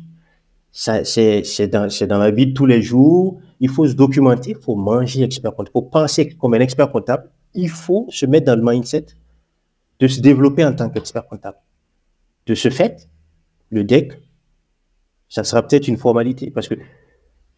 C'est 0.72 1.68
dans, 1.68 1.88
dans 2.08 2.18
la 2.18 2.30
vie 2.30 2.48
de 2.48 2.52
tous 2.52 2.66
les 2.66 2.82
jours. 2.82 3.40
Il 3.60 3.68
faut 3.68 3.86
se 3.86 3.92
documenter, 3.92 4.50
il 4.50 4.56
faut 4.56 4.74
manger 4.74 5.22
expert 5.22 5.52
comptable, 5.52 5.70
il 5.70 5.72
faut 5.72 5.82
penser 5.82 6.28
comme 6.30 6.54
un 6.54 6.60
expert 6.60 6.90
comptable. 6.90 7.30
Il 7.54 7.70
faut 7.70 8.06
se 8.10 8.26
mettre 8.26 8.46
dans 8.46 8.56
le 8.56 8.62
mindset 8.64 9.06
de 10.00 10.08
se 10.08 10.20
développer 10.20 10.64
en 10.64 10.74
tant 10.74 10.90
qu'expert 10.90 11.26
comptable. 11.26 11.58
De 12.46 12.54
ce 12.54 12.68
fait, 12.68 13.08
le 13.70 13.84
deck, 13.84 14.12
ça 15.28 15.44
sera 15.44 15.62
peut-être 15.62 15.86
une 15.88 15.96
formalité 15.96 16.50
parce 16.50 16.68
que 16.68 16.74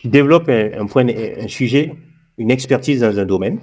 tu 0.06 0.10
développes 0.10 0.48
un, 0.48 1.48
sujet, 1.48 1.92
une 2.38 2.52
expertise 2.52 3.00
dans 3.00 3.18
un 3.18 3.24
domaine. 3.24 3.58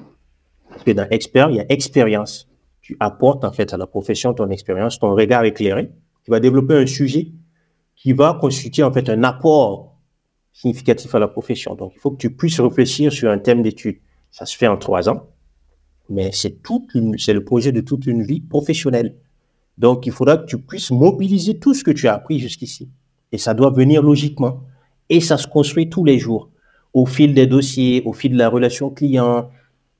Parce 0.67 0.83
que 0.83 0.91
dans 0.91 1.07
expert, 1.09 1.49
il 1.49 1.55
y 1.55 1.59
a 1.61 1.65
expérience. 1.69 2.49
Tu 2.81 2.97
apportes 2.99 3.45
en 3.45 3.53
fait 3.53 3.73
à 3.73 3.77
la 3.77 3.87
profession 3.87 4.33
ton 4.33 4.49
expérience, 4.49 4.99
ton 4.99 5.15
regard 5.15 5.45
éclairé. 5.45 5.89
Tu 6.25 6.31
vas 6.31 6.41
développer 6.41 6.75
un 6.75 6.85
sujet 6.85 7.31
qui 7.95 8.11
va 8.11 8.37
constituer 8.41 8.83
en 8.83 8.91
fait 8.91 9.07
un 9.07 9.23
apport 9.23 9.97
significatif 10.51 11.15
à 11.15 11.19
la 11.19 11.29
profession. 11.29 11.75
Donc, 11.75 11.93
il 11.95 11.99
faut 11.99 12.11
que 12.11 12.17
tu 12.17 12.35
puisses 12.35 12.59
réfléchir 12.59 13.13
sur 13.13 13.31
un 13.31 13.37
thème 13.37 13.61
d'étude. 13.61 13.99
Ça 14.29 14.45
se 14.45 14.57
fait 14.57 14.67
en 14.67 14.77
trois 14.77 15.07
ans, 15.07 15.29
mais 16.09 16.31
c'est 16.33 16.59
le 16.59 17.43
projet 17.43 17.71
de 17.71 17.81
toute 17.81 18.05
une 18.05 18.23
vie 18.23 18.41
professionnelle. 18.41 19.15
Donc, 19.77 20.05
il 20.05 20.11
faudra 20.11 20.37
que 20.37 20.45
tu 20.45 20.57
puisses 20.57 20.91
mobiliser 20.91 21.57
tout 21.57 21.73
ce 21.73 21.85
que 21.85 21.91
tu 21.91 22.09
as 22.09 22.15
appris 22.15 22.39
jusqu'ici. 22.39 22.89
Et 23.31 23.37
ça 23.37 23.53
doit 23.53 23.71
venir 23.71 24.03
logiquement. 24.03 24.63
Et 25.13 25.21
ça 25.21 25.37
se 25.37 25.45
construit 25.45 25.91
tous 25.91 26.03
les 26.03 26.17
jours, 26.17 26.49
au 26.91 27.05
fil 27.05 27.35
des 27.35 27.45
dossiers, 27.45 28.01
au 28.03 28.13
fil 28.13 28.31
de 28.31 28.37
la 28.39 28.49
relation 28.49 28.89
client, 28.89 29.47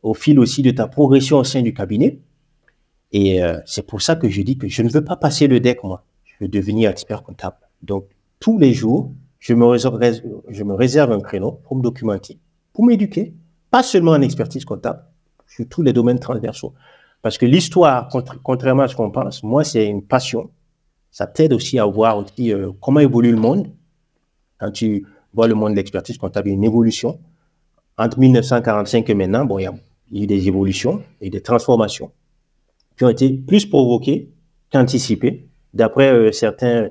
au 0.01 0.15
fil 0.15 0.39
aussi 0.39 0.63
de 0.63 0.71
ta 0.71 0.87
progression 0.87 1.37
au 1.37 1.43
sein 1.43 1.61
du 1.61 1.71
cabinet. 1.71 2.19
Et 3.11 3.43
euh, 3.43 3.59
c'est 3.67 3.85
pour 3.85 4.01
ça 4.01 4.15
que 4.15 4.27
je 4.27 4.41
dis 4.41 4.57
que 4.57 4.67
je 4.67 4.81
ne 4.81 4.89
veux 4.89 5.03
pas 5.03 5.15
passer 5.15 5.45
le 5.45 5.59
deck, 5.59 5.83
moi. 5.83 6.03
Je 6.23 6.33
veux 6.41 6.47
devenir 6.47 6.89
expert 6.89 7.21
comptable. 7.21 7.57
Donc, 7.83 8.07
tous 8.39 8.57
les 8.57 8.73
jours, 8.73 9.11
je 9.37 9.53
me 9.53 10.73
réserve, 10.73 11.11
un 11.11 11.19
créneau 11.19 11.59
pour 11.63 11.77
me 11.77 11.83
documenter, 11.83 12.39
pour 12.73 12.83
m'éduquer, 12.83 13.35
pas 13.69 13.83
seulement 13.83 14.13
en 14.13 14.21
expertise 14.23 14.65
comptable, 14.65 15.03
sur 15.45 15.69
tous 15.69 15.83
les 15.83 15.93
domaines 15.93 16.17
transversaux. 16.17 16.73
Parce 17.21 17.37
que 17.37 17.45
l'histoire, 17.45 18.09
contrairement 18.41 18.81
à 18.81 18.87
ce 18.87 18.95
qu'on 18.95 19.11
pense, 19.11 19.43
moi, 19.43 19.63
c'est 19.63 19.85
une 19.85 20.01
passion. 20.01 20.49
Ça 21.11 21.27
t'aide 21.27 21.53
aussi 21.53 21.77
à 21.77 21.85
voir 21.85 22.17
aussi 22.17 22.51
euh, 22.51 22.71
comment 22.81 22.99
évolue 22.99 23.29
le 23.29 23.37
monde, 23.37 23.67
quand 24.63 24.71
tu 24.71 25.05
vois 25.33 25.47
le 25.47 25.55
monde 25.55 25.71
de 25.71 25.75
l'expertise 25.75 26.17
comptable, 26.17 26.47
il 26.47 26.51
y 26.51 26.53
a 26.53 26.55
une 26.55 26.63
évolution. 26.63 27.19
Entre 27.97 28.17
1945 28.17 29.09
et 29.09 29.13
maintenant, 29.13 29.43
bon, 29.45 29.59
il 29.59 29.63
y 29.63 29.67
a 29.67 30.23
eu 30.23 30.25
des 30.25 30.47
évolutions 30.47 31.03
et 31.19 31.29
des 31.29 31.41
transformations 31.41 32.11
qui 32.97 33.03
ont 33.03 33.09
été 33.09 33.33
plus 33.33 33.65
provoquées 33.65 34.29
qu'anticipées, 34.71 35.47
d'après 35.73 36.13
euh, 36.13 36.31
certains 36.31 36.89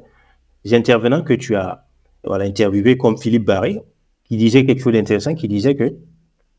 intervenants 0.70 1.23
que 1.23 1.33
tu 1.33 1.57
as 1.57 1.87
interviewés, 2.29 2.99
comme 2.99 3.16
Philippe 3.16 3.45
Barré, 3.45 3.81
qui 4.25 4.37
disait 4.37 4.66
quelque 4.66 4.83
chose 4.83 4.93
d'intéressant, 4.93 5.35
qui 5.35 5.49
disait 5.49 5.75
que, 5.75 5.97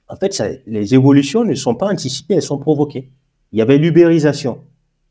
en 0.07 0.15
fait, 0.15 0.41
les 0.65 0.95
évolutions 0.95 1.43
ne 1.43 1.53
sont 1.53 1.75
pas 1.75 1.91
anticipées, 1.91 2.35
elles 2.35 2.41
sont 2.41 2.57
provoquées. 2.57 3.11
Il 3.51 3.59
y 3.59 3.61
avait 3.61 3.77
l'ubérisation 3.77 4.61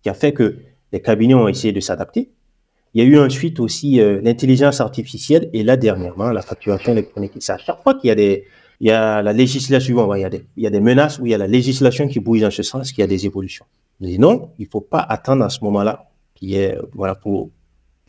qui 0.02 0.08
a 0.08 0.14
fait 0.14 0.32
que 0.32 0.58
les 0.90 1.00
cabinets 1.00 1.34
ont 1.34 1.48
essayé 1.48 1.72
de 1.72 1.80
s'adapter, 1.80 2.32
il 2.94 3.02
y 3.02 3.06
a 3.06 3.08
eu 3.08 3.18
ensuite 3.18 3.58
aussi 3.58 4.00
euh, 4.00 4.20
l'intelligence 4.22 4.80
artificielle 4.80 5.48
et 5.52 5.62
là 5.62 5.76
dernièrement 5.76 6.30
la 6.30 6.42
facturation 6.42 6.92
électronique. 6.92 7.32
C'est 7.40 7.52
à 7.52 7.58
chaque 7.58 7.82
fois 7.82 7.94
qu'il 7.94 8.08
y 8.80 8.90
a 8.90 9.22
la 9.22 9.32
législation, 9.32 10.14
il 10.14 10.20
y 10.56 10.66
a 10.66 10.70
des, 10.70 10.80
menaces 10.80 11.18
où 11.18 11.26
il 11.26 11.30
y 11.30 11.34
a 11.34 11.38
la 11.38 11.46
législation 11.46 12.06
qui 12.06 12.20
bouge 12.20 12.42
dans 12.42 12.50
ce 12.50 12.62
sens, 12.62 12.92
qu'il 12.92 13.00
y 13.00 13.04
a 13.04 13.06
des 13.06 13.24
évolutions. 13.24 13.64
Mais 14.00 14.18
non, 14.18 14.50
il 14.58 14.66
faut 14.66 14.80
pas 14.82 15.00
attendre 15.00 15.44
à 15.44 15.48
ce 15.48 15.64
moment-là 15.64 16.10
pour 17.20 17.50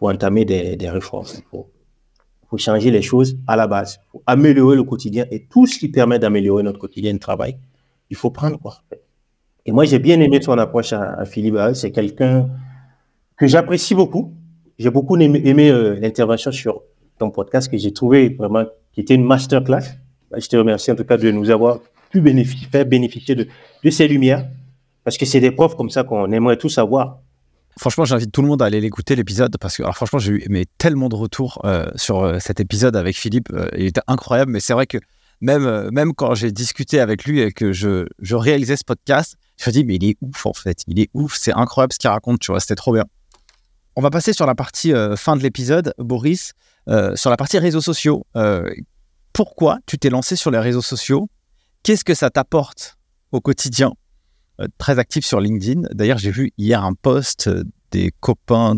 entamer 0.02 0.44
des, 0.44 0.90
réformes. 0.90 1.28
Il 1.38 1.44
faut 1.50 2.58
changer 2.58 2.92
les 2.92 3.02
choses 3.02 3.38
à 3.48 3.56
la 3.56 3.68
base, 3.68 4.00
faut 4.12 4.22
améliorer 4.28 4.76
le 4.76 4.84
quotidien 4.84 5.26
et 5.32 5.46
tout 5.46 5.66
ce 5.66 5.80
qui 5.80 5.88
permet 5.88 6.20
d'améliorer 6.20 6.62
notre 6.62 6.78
quotidien 6.78 7.14
de 7.14 7.20
travail, 7.20 7.58
il 8.10 8.18
faut 8.18 8.30
prendre 8.32 8.60
quoi. 8.60 8.80
Et 9.66 9.72
moi 9.72 9.86
j'ai 9.86 9.98
bien 9.98 10.20
aimé 10.20 10.40
son 10.42 10.58
approche 10.58 10.92
à, 10.94 11.14
à 11.14 11.26
Philippe. 11.26 11.58
C'est 11.74 11.92
quelqu'un 11.92 12.50
que 13.38 13.48
j'apprécie 13.48 13.96
beaucoup 13.96 14.34
j'ai 14.80 14.90
beaucoup 14.90 15.18
aimé, 15.18 15.70
euh, 15.70 16.00
l'intervention 16.00 16.52
sur 16.52 16.82
ton 17.20 17.30
podcast 17.30 17.70
que 17.70 17.78
j'ai 17.78 17.94
trouvé 17.94 18.30
vraiment 18.30 18.66
qui 18.94 19.02
était 19.02 19.16
une 19.16 19.24
masterclass. 19.24 19.84
Bah, 20.32 20.40
je 20.40 20.48
te 20.48 20.56
remercie 20.56 20.92
en 20.92 20.96
tout 20.96 21.04
cas 21.04 21.18
de 21.18 21.32
nous 21.32 21.50
avoir 21.50 21.80
pu 22.10 22.22
bénéficier, 22.22 22.68
faire 22.72 22.86
bénéficier 22.86 23.36
de, 23.36 23.90
ces 23.90 24.08
lumières, 24.08 24.48
parce 25.04 25.18
que 25.18 25.26
c'est 25.26 25.40
des 25.40 25.52
profs 25.52 25.76
comme 25.76 25.90
ça 25.90 26.04
qu'on 26.04 26.32
aimerait 26.32 26.58
tous 26.58 26.78
avoir. 26.78 27.20
Franchement, 27.80 28.06
j'invite 28.06 28.32
tout 28.32 28.44
le 28.44 28.48
monde 28.48 28.62
à 28.62 28.66
aller 28.66 28.80
l'écouter 28.80 29.16
l'épisode 29.16 29.58
parce 29.60 29.78
que, 29.78 29.84
alors 29.84 29.96
franchement, 29.96 30.20
j'ai 30.20 30.34
eu 30.34 30.66
tellement 30.78 31.10
de 31.10 31.16
retours 31.16 31.60
euh, 31.66 31.88
sur 31.96 32.24
euh, 32.24 32.38
cet 32.40 32.60
épisode 32.60 32.96
avec 32.96 33.18
Philippe. 33.18 33.50
il 33.76 33.88
était 33.88 34.02
incroyable, 34.08 34.52
mais 34.52 34.60
c'est 34.60 34.74
vrai 34.74 34.86
que 34.86 35.00
même, 35.42 36.14
quand 36.16 36.36
j'ai 36.36 36.52
discuté 36.52 37.00
avec 37.00 37.26
lui 37.26 37.42
et 37.42 37.52
que 37.52 37.74
je, 37.74 38.06
je 38.20 38.36
réalisais 38.36 38.78
ce 38.78 38.86
podcast, 38.86 39.36
je 39.58 39.70
me 39.70 39.74
dis, 39.74 39.84
mais 39.84 39.96
il 39.96 40.06
est 40.06 40.18
ouf 40.22 40.46
en 40.46 40.54
fait. 40.54 40.84
Il 40.88 41.00
est 41.00 41.10
ouf, 41.14 41.36
c'est 41.36 41.54
incroyable 41.54 41.94
ce 41.94 42.00
qu'il 42.00 42.10
raconte, 42.10 42.40
tu 42.40 42.52
vois, 42.52 42.60
c'était 42.60 42.76
trop 42.76 42.94
bien. 42.94 43.06
On 43.96 44.02
va 44.02 44.10
passer 44.10 44.34
sur 44.34 44.48
la 44.48 44.56
partie 44.56 44.92
euh, 44.92 45.16
fin 45.16 45.36
de 45.36 45.44
l'épisode, 45.44 45.94
Boris, 46.00 46.54
euh, 46.90 47.16
sur 47.16 47.30
la 47.30 47.38
partie 47.38 47.60
réseaux 47.60 47.82
sociaux. 47.82 48.26
Euh, 48.36 48.68
pourquoi 49.34 49.78
tu 49.86 50.00
t'es 50.00 50.10
lancé 50.10 50.36
sur 50.36 50.50
les 50.50 50.58
réseaux 50.58 50.82
sociaux? 50.82 51.30
Qu'est-ce 51.84 52.04
que 52.04 52.16
ça 52.16 52.30
t'apporte 52.30 52.98
au 53.32 53.40
quotidien? 53.40 53.94
Très 54.78 55.00
actif 55.00 55.26
sur 55.26 55.40
LinkedIn. 55.40 55.82
D'ailleurs, 55.92 56.18
j'ai 56.18 56.32
vu 56.32 56.52
hier 56.58 56.84
un 56.84 56.94
post 56.94 57.50
des 57.92 58.12
copains 58.20 58.76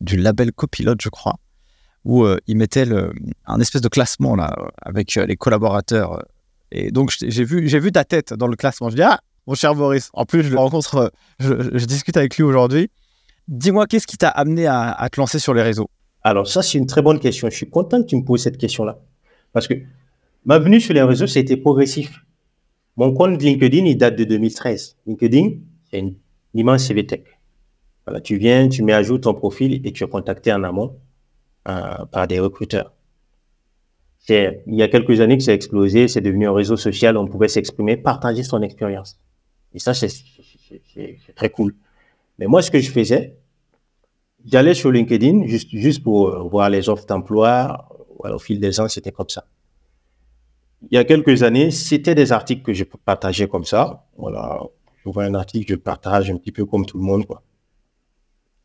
du 0.00 0.16
label 0.16 0.52
Copilote, 0.52 1.00
je 1.02 1.10
crois, 1.10 1.36
où 2.04 2.26
ils 2.46 2.56
mettaient 2.56 2.88
un 3.46 3.60
espèce 3.60 3.82
de 3.82 3.88
classement 3.88 4.34
là 4.34 4.56
avec 4.80 5.14
les 5.14 5.36
collaborateurs. 5.36 6.24
Et 6.72 6.90
donc 6.90 7.12
j'ai 7.20 7.44
vu, 7.44 7.68
j'ai 7.68 7.78
vu 7.78 7.92
ta 7.92 8.04
tête 8.04 8.32
dans 8.32 8.46
le 8.46 8.56
classement. 8.56 8.88
Je 8.88 8.96
dis 8.96 9.02
ah 9.02 9.20
mon 9.46 9.54
cher 9.54 9.74
Boris. 9.74 10.08
En 10.14 10.24
plus 10.24 10.42
je 10.42 10.48
le 10.48 10.58
rencontre, 10.58 11.12
je 11.38 11.84
discute 11.84 12.16
avec 12.16 12.38
lui 12.38 12.42
aujourd'hui. 12.42 12.90
Dis-moi 13.48 13.86
qu'est-ce 13.86 14.06
qui 14.06 14.16
t'a 14.16 14.28
amené 14.28 14.66
à, 14.66 15.08
te 15.10 15.20
lancer 15.20 15.38
sur 15.38 15.54
les 15.54 15.62
réseaux? 15.62 15.88
Alors 16.22 16.46
ça, 16.46 16.62
c'est 16.62 16.78
une 16.78 16.86
très 16.86 17.02
bonne 17.02 17.18
question. 17.18 17.50
Je 17.50 17.56
suis 17.56 17.68
content 17.68 18.00
que 18.02 18.06
tu 18.06 18.16
me 18.16 18.24
poses 18.24 18.42
cette 18.42 18.58
question-là. 18.58 18.98
Parce 19.52 19.66
que 19.66 19.74
ma 20.44 20.58
venue 20.58 20.80
sur 20.80 20.94
les 20.94 21.02
réseaux, 21.02 21.26
c'était 21.26 21.56
progressif. 21.56 22.24
Mon 22.96 23.12
compte 23.12 23.40
LinkedIn, 23.42 23.84
il 23.86 23.96
date 23.96 24.16
de 24.16 24.24
2013. 24.24 24.96
LinkedIn, 25.06 25.48
c'est 25.90 25.98
une 25.98 26.14
immense 26.54 26.86
CVTech. 26.86 27.24
Voilà, 28.06 28.20
tu 28.20 28.36
viens, 28.36 28.68
tu 28.68 28.82
mets 28.82 28.92
à 28.92 29.02
jour 29.02 29.20
ton 29.20 29.34
profil 29.34 29.80
et 29.86 29.92
tu 29.92 30.04
es 30.04 30.08
contacté 30.08 30.52
en 30.52 30.62
amont 30.62 30.96
euh, 31.68 32.04
par 32.10 32.26
des 32.26 32.38
recruteurs. 32.40 32.92
C'est, 34.18 34.62
il 34.66 34.74
y 34.76 34.82
a 34.82 34.88
quelques 34.88 35.20
années 35.20 35.36
que 35.36 35.42
ça 35.42 35.50
a 35.50 35.54
explosé, 35.54 36.06
c'est 36.06 36.20
devenu 36.20 36.46
un 36.46 36.52
réseau 36.52 36.76
social, 36.76 37.16
on 37.16 37.26
pouvait 37.26 37.48
s'exprimer, 37.48 37.96
partager 37.96 38.44
son 38.44 38.62
expérience. 38.62 39.18
Et 39.74 39.80
ça, 39.80 39.94
c'est, 39.94 40.08
c'est- 40.08 40.82
c'est- 40.94 41.18
c'est 41.26 41.34
très 41.34 41.50
cool. 41.50 41.74
Mais 42.42 42.48
moi, 42.48 42.60
ce 42.60 42.72
que 42.72 42.80
je 42.80 42.90
faisais, 42.90 43.36
J'allais 44.44 44.74
sur 44.74 44.90
LinkedIn 44.90 45.46
juste, 45.46 46.02
pour 46.02 46.28
euh, 46.28 46.42
voir 46.42 46.68
les 46.68 46.88
offres 46.88 47.06
d'emploi. 47.06 47.88
Au 48.18 48.38
fil 48.38 48.60
des 48.60 48.80
ans, 48.80 48.88
c'était 48.88 49.12
comme 49.12 49.28
ça. 49.28 49.46
Il 50.90 50.94
y 50.94 50.98
a 50.98 51.04
quelques 51.04 51.42
années, 51.42 51.70
c'était 51.70 52.14
des 52.14 52.32
articles 52.32 52.62
que 52.62 52.72
je 52.72 52.84
partageais 52.84 53.46
comme 53.46 53.64
ça. 53.64 54.06
Voilà, 54.16 54.60
je 55.04 55.10
vois 55.10 55.24
un 55.24 55.34
article, 55.34 55.72
je 55.72 55.76
partage 55.76 56.30
un 56.30 56.36
petit 56.36 56.52
peu 56.52 56.64
comme 56.66 56.86
tout 56.86 56.98
le 56.98 57.04
monde. 57.04 57.26
Quoi. 57.26 57.42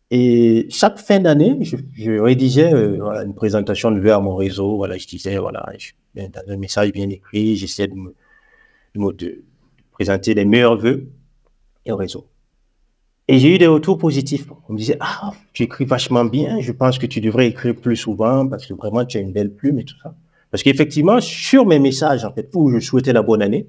Et 0.09 0.67
chaque 0.69 0.97
fin 0.97 1.19
d'année, 1.19 1.57
je, 1.61 2.19
rédigeais 2.19 2.73
euh, 2.73 3.23
une 3.23 3.35
présentation 3.35 3.91
de 3.91 4.09
à 4.09 4.19
mon 4.19 4.35
réseau. 4.35 4.77
Voilà, 4.77 4.97
je 4.97 5.05
disais, 5.05 5.37
voilà, 5.37 5.71
je, 5.77 5.91
dans 6.15 6.41
un 6.47 6.57
message 6.57 6.91
bien 6.91 7.09
écrit, 7.09 7.55
j'essayais 7.55 7.87
de 7.87 9.43
présenter 9.91 10.33
les 10.33 10.45
meilleurs 10.45 10.77
vœux 10.77 11.07
au 11.87 11.95
réseau. 11.95 12.27
Et 13.27 13.39
j'ai 13.39 13.55
eu 13.55 13.57
des 13.57 13.67
retours 13.67 13.97
positifs. 13.97 14.47
On 14.69 14.73
me 14.73 14.77
disait, 14.77 14.97
ah, 14.99 15.33
tu 15.51 15.63
écris 15.63 15.85
vachement 15.85 16.23
bien, 16.23 16.61
je 16.61 16.71
pense 16.71 16.97
que 16.97 17.05
tu 17.05 17.19
devrais 17.19 17.47
écrire 17.47 17.75
plus 17.75 17.97
souvent 17.97 18.47
parce 18.47 18.65
que 18.65 18.73
vraiment 18.73 19.05
tu 19.05 19.17
as 19.17 19.21
une 19.21 19.33
belle 19.33 19.53
plume 19.53 19.79
et 19.79 19.83
tout 19.83 19.95
ça. 20.01 20.15
Parce 20.49 20.63
qu'effectivement, 20.63 21.19
sur 21.19 21.65
mes 21.65 21.79
messages, 21.79 22.23
en 22.23 22.31
fait, 22.31 22.49
où 22.53 22.71
je 22.71 22.79
souhaitais 22.79 23.11
la 23.11 23.21
bonne 23.21 23.41
année, 23.41 23.67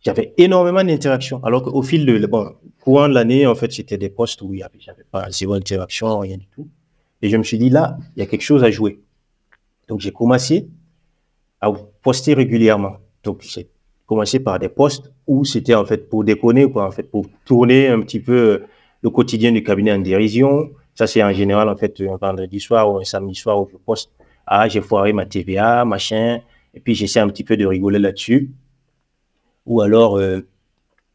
j'avais 0.00 0.32
énormément 0.36 0.84
d'interactions. 0.84 1.42
Alors 1.44 1.62
qu'au 1.62 1.82
fil 1.82 2.06
de, 2.06 2.24
bon, 2.26 2.54
courant 2.82 3.08
de 3.08 3.14
l'année, 3.14 3.46
en 3.46 3.54
fait, 3.54 3.72
c'était 3.72 3.98
des 3.98 4.10
postes 4.10 4.42
où 4.42 4.54
il 4.54 4.60
y 4.60 4.62
avait, 4.62 4.78
pas 5.10 5.28
zéro 5.30 5.54
interaction, 5.54 6.18
rien 6.18 6.36
du 6.36 6.46
tout. 6.46 6.68
Et 7.20 7.30
je 7.30 7.36
me 7.36 7.42
suis 7.42 7.58
dit, 7.58 7.70
là, 7.70 7.96
il 8.14 8.20
y 8.20 8.22
a 8.22 8.26
quelque 8.26 8.42
chose 8.42 8.62
à 8.62 8.70
jouer. 8.70 9.00
Donc, 9.88 10.00
j'ai 10.00 10.12
commencé 10.12 10.68
à 11.60 11.72
poster 12.02 12.34
régulièrement. 12.34 12.98
Donc, 13.24 13.42
j'ai 13.42 13.68
commencé 14.06 14.38
par 14.38 14.58
des 14.58 14.68
posts 14.68 15.10
où 15.26 15.44
c'était, 15.44 15.74
en 15.74 15.86
fait, 15.86 16.08
pour 16.08 16.22
déconner, 16.22 16.70
quoi, 16.70 16.86
en 16.86 16.90
fait, 16.90 17.10
pour 17.10 17.26
tourner 17.44 17.88
un 17.88 18.00
petit 18.02 18.20
peu 18.20 18.32
euh, 18.32 18.66
le 19.04 19.10
quotidien 19.10 19.52
du 19.52 19.62
cabinet 19.62 19.92
en 19.92 19.98
dérision. 19.98 20.70
Ça, 20.94 21.06
c'est 21.06 21.22
en 21.22 21.32
général, 21.32 21.68
en 21.68 21.76
fait, 21.76 22.00
un 22.00 22.16
vendredi 22.16 22.58
soir 22.58 22.90
ou 22.90 22.98
un 22.98 23.04
samedi 23.04 23.34
soir 23.34 23.60
où 23.60 23.68
je 23.70 23.76
poste, 23.76 24.10
ah, 24.46 24.66
j'ai 24.68 24.80
foiré 24.80 25.12
ma 25.12 25.26
TVA, 25.26 25.84
machin. 25.84 26.40
Et 26.72 26.80
puis, 26.80 26.94
j'essaie 26.94 27.20
un 27.20 27.28
petit 27.28 27.44
peu 27.44 27.56
de 27.56 27.66
rigoler 27.66 27.98
là-dessus. 27.98 28.50
Ou 29.66 29.82
alors, 29.82 30.16
euh, 30.16 30.40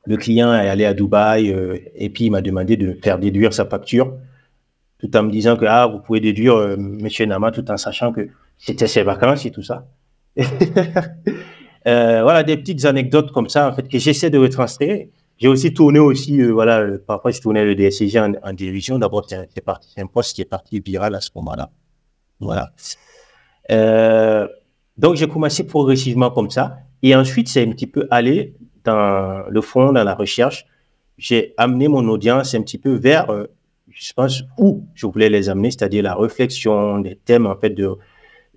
le 0.06 0.18
client 0.18 0.54
est 0.54 0.70
allé 0.70 0.86
à 0.86 0.94
Dubaï 0.94 1.52
euh, 1.52 1.78
et 1.96 2.10
puis 2.10 2.26
il 2.26 2.32
m'a 2.32 2.42
demandé 2.42 2.78
de 2.78 2.94
faire 2.94 3.18
déduire 3.20 3.54
sa 3.54 3.66
facture, 3.66 4.14
tout 5.00 5.16
en 5.18 5.24
me 5.24 5.32
disant 5.32 5.58
que, 5.58 5.66
ah, 5.66 5.88
vous 5.88 6.00
pouvez 6.00 6.20
déduire, 6.20 6.56
euh, 6.56 6.78
monsieur 6.78 7.26
Nama, 7.26 7.52
tout 7.52 7.70
en 7.72 7.78
sachant 7.78 8.12
que 8.12 8.28
c'était 8.58 8.88
ses 8.88 9.04
vacances 9.04 9.46
et 9.46 9.52
tout 9.52 9.64
ça. 9.64 9.88
Euh, 11.88 12.24
voilà, 12.24 12.44
des 12.44 12.58
petites 12.58 12.84
anecdotes 12.84 13.32
comme 13.32 13.48
ça, 13.48 13.70
en 13.70 13.74
fait, 13.74 13.88
que 13.88 13.98
j'essaie 13.98 14.30
de 14.30 14.38
retranscrire. 14.38 15.08
J'ai 15.40 15.48
aussi 15.48 15.74
tourné 15.74 16.00
aussi, 16.00 16.42
euh, 16.42 16.52
voilà, 16.52 16.82
euh, 16.82 16.98
parfois 17.06 17.32
je 17.32 17.40
tournais 17.40 17.64
le 17.64 17.74
DSCG 17.74 18.20
en, 18.20 18.34
en. 18.44 19.00
D'abord, 19.00 19.26
c'est 19.28 19.38
un, 19.38 19.46
un 19.98 20.08
poste 20.08 20.36
qui 20.36 20.42
est 20.42 20.46
parti 20.46 20.80
viral 20.82 21.16
à 21.16 21.22
ce 21.22 21.30
moment-là. 21.36 21.72
Voilà. 22.42 22.72
Euh, 23.72 24.48
donc, 24.98 25.16
j'ai 25.16 25.28
commencé 25.28 25.66
progressivement 25.66 26.30
comme 26.32 26.50
ça. 26.50 26.80
Et 27.02 27.16
ensuite, 27.16 27.48
c'est 27.48 27.66
un 27.66 27.72
petit 27.72 27.88
peu 27.88 28.08
allé 28.12 28.56
dans 28.84 29.46
le 29.50 29.62
fond, 29.62 29.94
dans 29.94 30.04
la 30.04 30.14
recherche. 30.14 30.66
J'ai 31.18 31.54
amené 31.58 31.88
mon 31.88 32.08
audience 32.10 32.54
un 32.56 32.62
petit 32.62 32.78
peu 32.78 32.94
vers, 32.94 33.30
euh, 33.30 33.48
je 33.90 34.12
pense, 34.14 34.44
où 34.58 34.86
je 34.94 35.06
voulais 35.08 35.30
les 35.30 35.50
amener, 35.50 35.72
c'est-à-dire 35.72 36.04
la 36.04 36.16
réflexion, 36.16 37.00
des 37.00 37.16
thèmes, 37.16 37.46
en 37.46 37.56
fait, 37.56 37.70
de, 37.70 37.96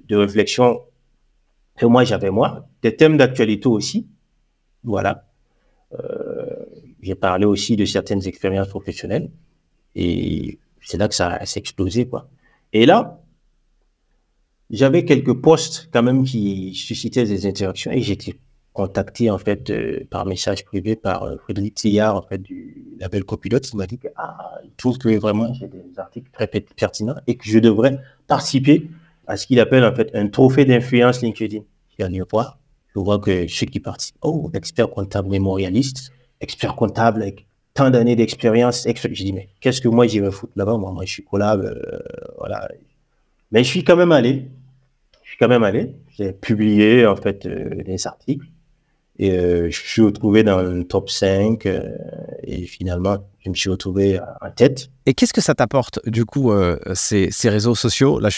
de 0.06 0.16
réflexion 0.16 0.80
que 1.76 1.86
moi, 1.86 2.04
j'avais 2.04 2.30
moi, 2.30 2.66
des 2.82 2.96
thèmes 2.96 3.16
d'actualité 3.16 3.68
aussi. 3.68 4.08
Voilà. 4.84 5.24
J'ai 7.02 7.14
parlé 7.14 7.44
aussi 7.44 7.76
de 7.76 7.84
certaines 7.84 8.26
expériences 8.26 8.68
professionnelles. 8.68 9.30
Et 9.94 10.58
c'est 10.80 10.96
là 10.96 11.08
que 11.08 11.14
ça 11.14 11.44
s'est 11.44 11.60
explosé, 11.60 12.06
quoi. 12.06 12.28
Et 12.72 12.86
là, 12.86 13.20
j'avais 14.70 15.04
quelques 15.04 15.34
posts 15.34 15.90
quand 15.92 16.02
même 16.02 16.24
qui 16.24 16.74
suscitaient 16.74 17.24
des 17.24 17.46
interactions 17.46 17.90
et 17.90 18.00
j'étais 18.00 18.36
contacté 18.72 19.30
en 19.30 19.36
fait 19.36 19.68
euh, 19.68 20.06
par 20.08 20.24
message 20.24 20.64
privé 20.64 20.96
par 20.96 21.24
euh, 21.24 21.36
Frédéric 21.36 21.74
Tillard 21.74 22.16
en 22.16 22.22
fait 22.22 22.38
du 22.38 22.96
label 22.98 23.22
Copilote 23.24 23.64
qui 23.64 23.76
m'a 23.76 23.86
dit 23.86 23.98
que 23.98 24.08
ah, 24.16 24.60
il 24.64 24.70
trouve 24.78 24.96
que 24.96 25.10
vraiment 25.18 25.52
j'ai 25.52 25.68
des 25.68 25.84
articles 25.98 26.30
très 26.32 26.46
per- 26.46 26.64
pertinents 26.74 27.16
et 27.26 27.36
que 27.36 27.44
je 27.44 27.58
devrais 27.58 27.98
participer 28.26 28.88
à 29.26 29.36
ce 29.36 29.46
qu'il 29.46 29.60
appelle 29.60 29.84
en 29.84 29.94
fait 29.94 30.10
un 30.14 30.26
trophée 30.28 30.64
d'influence 30.64 31.20
LinkedIn. 31.20 31.60
Je 31.90 31.94
suis 31.94 32.02
allé 32.02 32.22
voir, 32.30 32.58
je 32.94 32.98
vois 32.98 33.18
que 33.18 33.46
ceux 33.46 33.66
qui 33.66 33.78
participent, 33.78 34.16
oh, 34.22 34.50
expert 34.54 34.88
comptable 34.88 35.28
mémorialiste, 35.28 36.10
expert 36.42 36.76
comptable 36.76 37.22
avec 37.22 37.46
tant 37.74 37.90
d'années 37.90 38.16
d'expérience. 38.16 38.86
Je 38.86 39.08
dis 39.08 39.32
mais 39.32 39.48
qu'est-ce 39.60 39.80
que 39.80 39.88
moi 39.88 40.06
j'irais 40.06 40.30
foutre 40.30 40.52
là-bas? 40.56 40.76
Moi, 40.76 41.04
je 41.06 41.10
suis 41.12 41.24
collable, 41.24 41.66
euh, 41.66 41.98
voilà. 42.38 42.68
Mais 43.50 43.64
je 43.64 43.68
suis 43.68 43.84
quand 43.84 43.96
même 43.96 44.12
allé. 44.12 44.48
Je 45.22 45.28
suis 45.28 45.38
quand 45.38 45.48
même 45.48 45.62
allé. 45.62 45.94
J'ai 46.16 46.32
publié 46.32 47.06
en 47.06 47.16
fait 47.16 47.46
euh, 47.46 47.82
des 47.84 48.06
articles 48.06 48.46
et 49.18 49.30
euh, 49.30 49.70
je 49.70 49.80
suis 49.80 50.02
retrouvé 50.02 50.42
dans 50.42 50.60
le 50.60 50.84
top 50.84 51.08
5 51.08 51.64
euh, 51.64 51.96
et 52.42 52.66
finalement 52.66 53.18
je 53.44 53.50
me 53.50 53.54
suis 53.54 53.70
retrouvé 53.70 54.18
en 54.40 54.50
tête. 54.50 54.90
Et 55.06 55.14
qu'est-ce 55.14 55.32
que 55.32 55.40
ça 55.40 55.54
t'apporte, 55.54 56.00
du 56.08 56.24
coup, 56.24 56.52
ces, 56.94 57.30
réseaux 57.44 57.74
sociaux? 57.74 58.20
Là, 58.20 58.28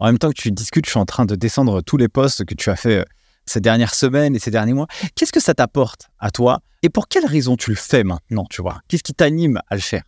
en 0.00 0.06
même 0.06 0.18
temps 0.18 0.28
que 0.28 0.34
tu 0.34 0.50
discutes, 0.50 0.84
je 0.84 0.90
suis 0.90 1.00
en 1.00 1.06
train 1.06 1.24
de 1.24 1.34
descendre 1.34 1.80
tous 1.80 1.96
les 1.96 2.08
posts 2.08 2.44
que 2.44 2.54
tu 2.54 2.68
as 2.68 2.76
fait 2.76 3.06
ces 3.46 3.60
dernières 3.60 3.94
semaines 3.94 4.36
et 4.36 4.38
ces 4.38 4.50
derniers 4.50 4.74
mois. 4.74 4.86
Qu'est-ce 5.14 5.32
que 5.32 5.40
ça 5.40 5.54
t'apporte 5.54 6.10
à 6.18 6.30
toi 6.30 6.60
Et 6.82 6.88
pour 6.88 7.08
quelle 7.08 7.26
raison 7.26 7.56
tu 7.56 7.70
le 7.70 7.76
fais 7.76 8.04
maintenant, 8.04 8.46
tu 8.48 8.62
vois? 8.62 8.80
Qu'est-ce 8.88 9.02
qui 9.02 9.12
t'anime 9.12 9.60
à 9.68 9.74
le 9.74 9.82
faire? 9.82 10.04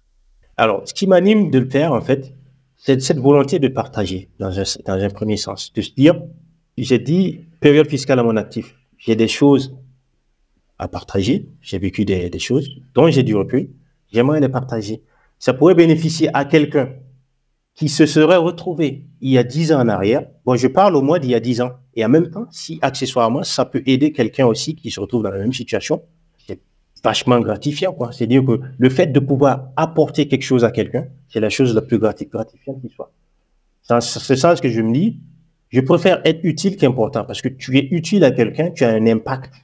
Alors, 0.57 0.83
ce 0.87 0.95
qui 0.95 1.07
m'anime 1.07 1.51
de 1.51 1.59
le 1.59 1.68
faire, 1.68 1.93
en 1.93 2.01
fait, 2.01 2.35
c'est 2.77 3.01
cette 3.01 3.18
volonté 3.18 3.59
de 3.59 3.68
partager 3.68 4.31
dans 4.39 4.59
un, 4.59 5.09
premier 5.11 5.37
sens. 5.37 5.73
De 5.73 5.83
se 5.83 5.91
dire, 5.93 6.20
j'ai 6.79 6.99
dit, 6.99 7.41
période 7.61 7.89
fiscale 7.89 8.18
à 8.18 8.23
mon 8.23 8.37
actif. 8.37 8.75
J'ai 8.97 9.16
des 9.16 9.29
choses 9.29 9.77
à 10.79 10.89
partager. 10.89 11.49
J'ai 11.61 11.79
vécu 11.79 12.05
des, 12.05 12.39
choses 12.39 12.68
dont 12.95 13.11
j'ai 13.11 13.23
du 13.23 13.37
recul. 13.37 13.70
J'aimerais 14.12 14.41
les 14.41 14.49
partager. 14.49 15.03
Ça 15.39 15.53
pourrait 15.53 15.75
bénéficier 15.75 16.31
à 16.35 16.45
quelqu'un 16.45 16.91
qui 17.75 17.89
se 17.89 18.07
serait 18.07 18.37
retrouvé 18.37 19.07
il 19.20 19.31
y 19.31 19.39
a 19.39 19.45
10 19.45 19.73
ans 19.73 19.81
en 19.81 19.89
arrière. 19.89 20.27
Bon, 20.45 20.57
je 20.57 20.68
parle 20.68 20.97
au 20.97 21.03
moins 21.03 21.18
d'il 21.18 21.31
y 21.31 21.35
a 21.35 21.41
10 21.41 21.61
ans. 21.61 21.73
Et 21.95 22.05
en 22.05 22.09
même 22.09 22.31
temps, 22.31 22.47
si 22.51 22.79
accessoirement, 22.83 23.43
ça 23.43 23.64
peut 23.64 23.83
aider 23.87 24.12
quelqu'un 24.12 24.47
aussi 24.47 24.75
qui 24.75 24.91
se 24.91 25.01
retrouve 25.01 25.23
dans 25.23 25.31
la 25.31 25.39
même 25.39 25.53
situation, 25.53 26.03
vachement 27.03 27.41
gratifiant, 27.41 27.93
quoi. 27.93 28.13
C'est-à-dire 28.13 28.45
que 28.45 28.61
le 28.79 28.91
fait 28.91 29.07
de 29.07 29.21
pouvoir 29.21 29.71
apporter 29.77 30.29
quelque 30.29 30.45
chose 30.45 30.65
à 30.65 30.71
quelqu'un, 30.71 31.07
c'est 31.29 31.41
la 31.41 31.51
chose 31.51 31.75
la 31.75 31.83
plus 31.83 31.99
grati- 31.99 32.29
gratifiante 32.29 32.81
qui 32.81 32.89
soit. 32.89 33.11
Dans 33.89 34.01
ce 34.01 34.35
sens 34.37 34.61
que 34.61 34.69
je 34.69 34.81
me 34.81 34.93
dis, 34.93 35.19
Je 35.73 35.81
préfère 35.81 36.21
être 36.27 36.41
utile 36.43 36.77
qu'important 36.77 37.25
parce 37.25 37.41
que 37.41 37.49
tu 37.49 37.79
es 37.79 37.89
utile 37.93 38.25
à 38.25 38.31
quelqu'un, 38.31 38.71
tu 38.71 38.85
as 38.85 38.91
un 38.91 39.07
impact. 39.07 39.55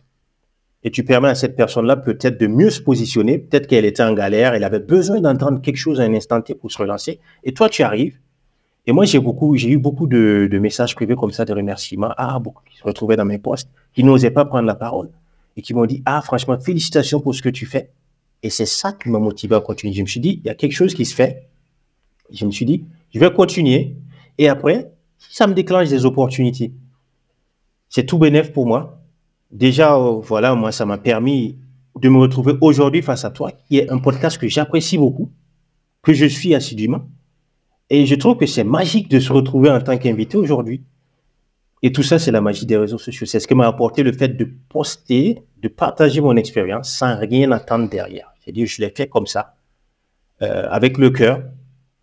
Et 0.82 0.90
tu 0.90 1.04
permets 1.04 1.28
à 1.28 1.34
cette 1.34 1.54
personne-là 1.54 1.96
peut-être 1.96 2.40
de 2.40 2.46
mieux 2.46 2.70
se 2.70 2.80
positionner. 2.80 3.36
Peut-être 3.38 3.66
qu'elle 3.66 3.84
était 3.84 4.02
en 4.02 4.14
galère, 4.14 4.54
elle 4.54 4.64
avait 4.64 4.78
besoin 4.80 5.20
d'entendre 5.20 5.60
quelque 5.60 5.76
chose 5.76 6.00
à 6.00 6.04
un 6.04 6.14
instant 6.14 6.40
T 6.40 6.54
pour 6.54 6.72
se 6.72 6.78
relancer. 6.78 7.20
Et 7.44 7.52
toi, 7.52 7.68
tu 7.68 7.82
arrives. 7.82 8.16
Et 8.86 8.92
moi, 8.92 9.04
j'ai 9.04 9.18
beaucoup, 9.18 9.54
j'ai 9.56 9.70
eu 9.70 9.76
beaucoup 9.76 10.06
de, 10.06 10.48
de, 10.50 10.58
messages 10.58 10.94
privés 10.94 11.14
comme 11.14 11.32
ça, 11.32 11.44
de 11.44 11.52
remerciements. 11.52 12.14
Ah, 12.16 12.38
beaucoup 12.38 12.62
qui 12.70 12.78
se 12.78 12.84
retrouvaient 12.84 13.16
dans 13.16 13.26
mes 13.26 13.38
postes, 13.38 13.68
qui 13.92 14.02
n'osaient 14.02 14.30
pas 14.30 14.46
prendre 14.46 14.66
la 14.66 14.76
parole 14.76 15.10
et 15.58 15.62
qui 15.62 15.74
m'ont 15.74 15.86
dit, 15.86 16.02
ah, 16.06 16.22
franchement, 16.22 16.56
félicitations 16.56 17.20
pour 17.20 17.34
ce 17.34 17.42
que 17.42 17.48
tu 17.48 17.66
fais. 17.66 17.90
Et 18.44 18.48
c'est 18.48 18.64
ça 18.64 18.92
qui 18.92 19.08
m'a 19.10 19.18
motivé 19.18 19.56
à 19.56 19.60
continuer. 19.60 19.92
Je 19.92 20.02
me 20.02 20.06
suis 20.06 20.20
dit, 20.20 20.40
il 20.44 20.46
y 20.46 20.50
a 20.50 20.54
quelque 20.54 20.72
chose 20.72 20.94
qui 20.94 21.04
se 21.04 21.12
fait. 21.12 21.48
Je 22.32 22.46
me 22.46 22.52
suis 22.52 22.64
dit, 22.64 22.84
je 23.12 23.18
vais 23.18 23.32
continuer. 23.32 23.96
Et 24.38 24.48
après, 24.48 24.92
ça 25.18 25.48
me 25.48 25.54
déclenche 25.54 25.88
des 25.88 26.06
opportunités, 26.06 26.72
c'est 27.88 28.06
tout 28.06 28.18
bénéf 28.18 28.52
pour 28.52 28.66
moi. 28.66 29.02
Déjà, 29.50 29.96
euh, 29.96 30.20
voilà, 30.20 30.54
moi, 30.54 30.70
ça 30.70 30.86
m'a 30.86 30.96
permis 30.96 31.58
de 32.00 32.08
me 32.08 32.18
retrouver 32.18 32.54
aujourd'hui 32.60 33.02
face 33.02 33.24
à 33.24 33.30
toi, 33.30 33.50
qui 33.50 33.78
est 33.78 33.90
un 33.90 33.98
podcast 33.98 34.38
que 34.38 34.46
j'apprécie 34.46 34.96
beaucoup, 34.96 35.32
que 36.02 36.12
je 36.12 36.26
suis 36.26 36.54
assidûment. 36.54 37.08
Et 37.90 38.06
je 38.06 38.14
trouve 38.14 38.36
que 38.36 38.46
c'est 38.46 38.62
magique 38.62 39.08
de 39.10 39.18
se 39.18 39.32
retrouver 39.32 39.70
en 39.70 39.80
tant 39.80 39.98
qu'invité 39.98 40.36
aujourd'hui. 40.36 40.84
Et 41.82 41.90
tout 41.90 42.04
ça, 42.04 42.20
c'est 42.20 42.30
la 42.30 42.40
magie 42.40 42.66
des 42.66 42.76
réseaux 42.76 42.98
sociaux. 42.98 43.26
C'est 43.26 43.40
ce 43.40 43.48
qui 43.48 43.54
m'a 43.56 43.66
apporté 43.66 44.04
le 44.04 44.12
fait 44.12 44.28
de 44.28 44.48
poster, 44.68 45.42
de 45.62 45.68
partager 45.68 46.20
mon 46.20 46.36
expérience 46.36 46.90
sans 46.90 47.18
rien 47.18 47.50
attendre 47.52 47.88
derrière. 47.88 48.32
C'est-à-dire, 48.40 48.66
je 48.66 48.80
l'ai 48.80 48.90
fait 48.90 49.08
comme 49.08 49.26
ça, 49.26 49.54
euh, 50.42 50.68
avec 50.70 50.98
le 50.98 51.10
cœur, 51.10 51.42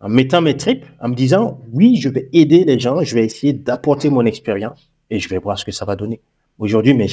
en 0.00 0.08
mettant 0.08 0.42
mes 0.42 0.56
tripes, 0.56 0.84
en 1.00 1.08
me 1.08 1.14
disant, 1.14 1.60
oui, 1.72 1.96
je 1.96 2.08
vais 2.08 2.28
aider 2.32 2.64
les 2.64 2.78
gens, 2.78 3.02
je 3.02 3.14
vais 3.14 3.24
essayer 3.24 3.52
d'apporter 3.52 4.10
mon 4.10 4.26
expérience 4.26 4.90
et 5.10 5.18
je 5.18 5.28
vais 5.28 5.38
voir 5.38 5.58
ce 5.58 5.64
que 5.64 5.72
ça 5.72 5.84
va 5.84 5.96
donner. 5.96 6.20
Aujourd'hui, 6.58 6.94
mais 6.94 7.06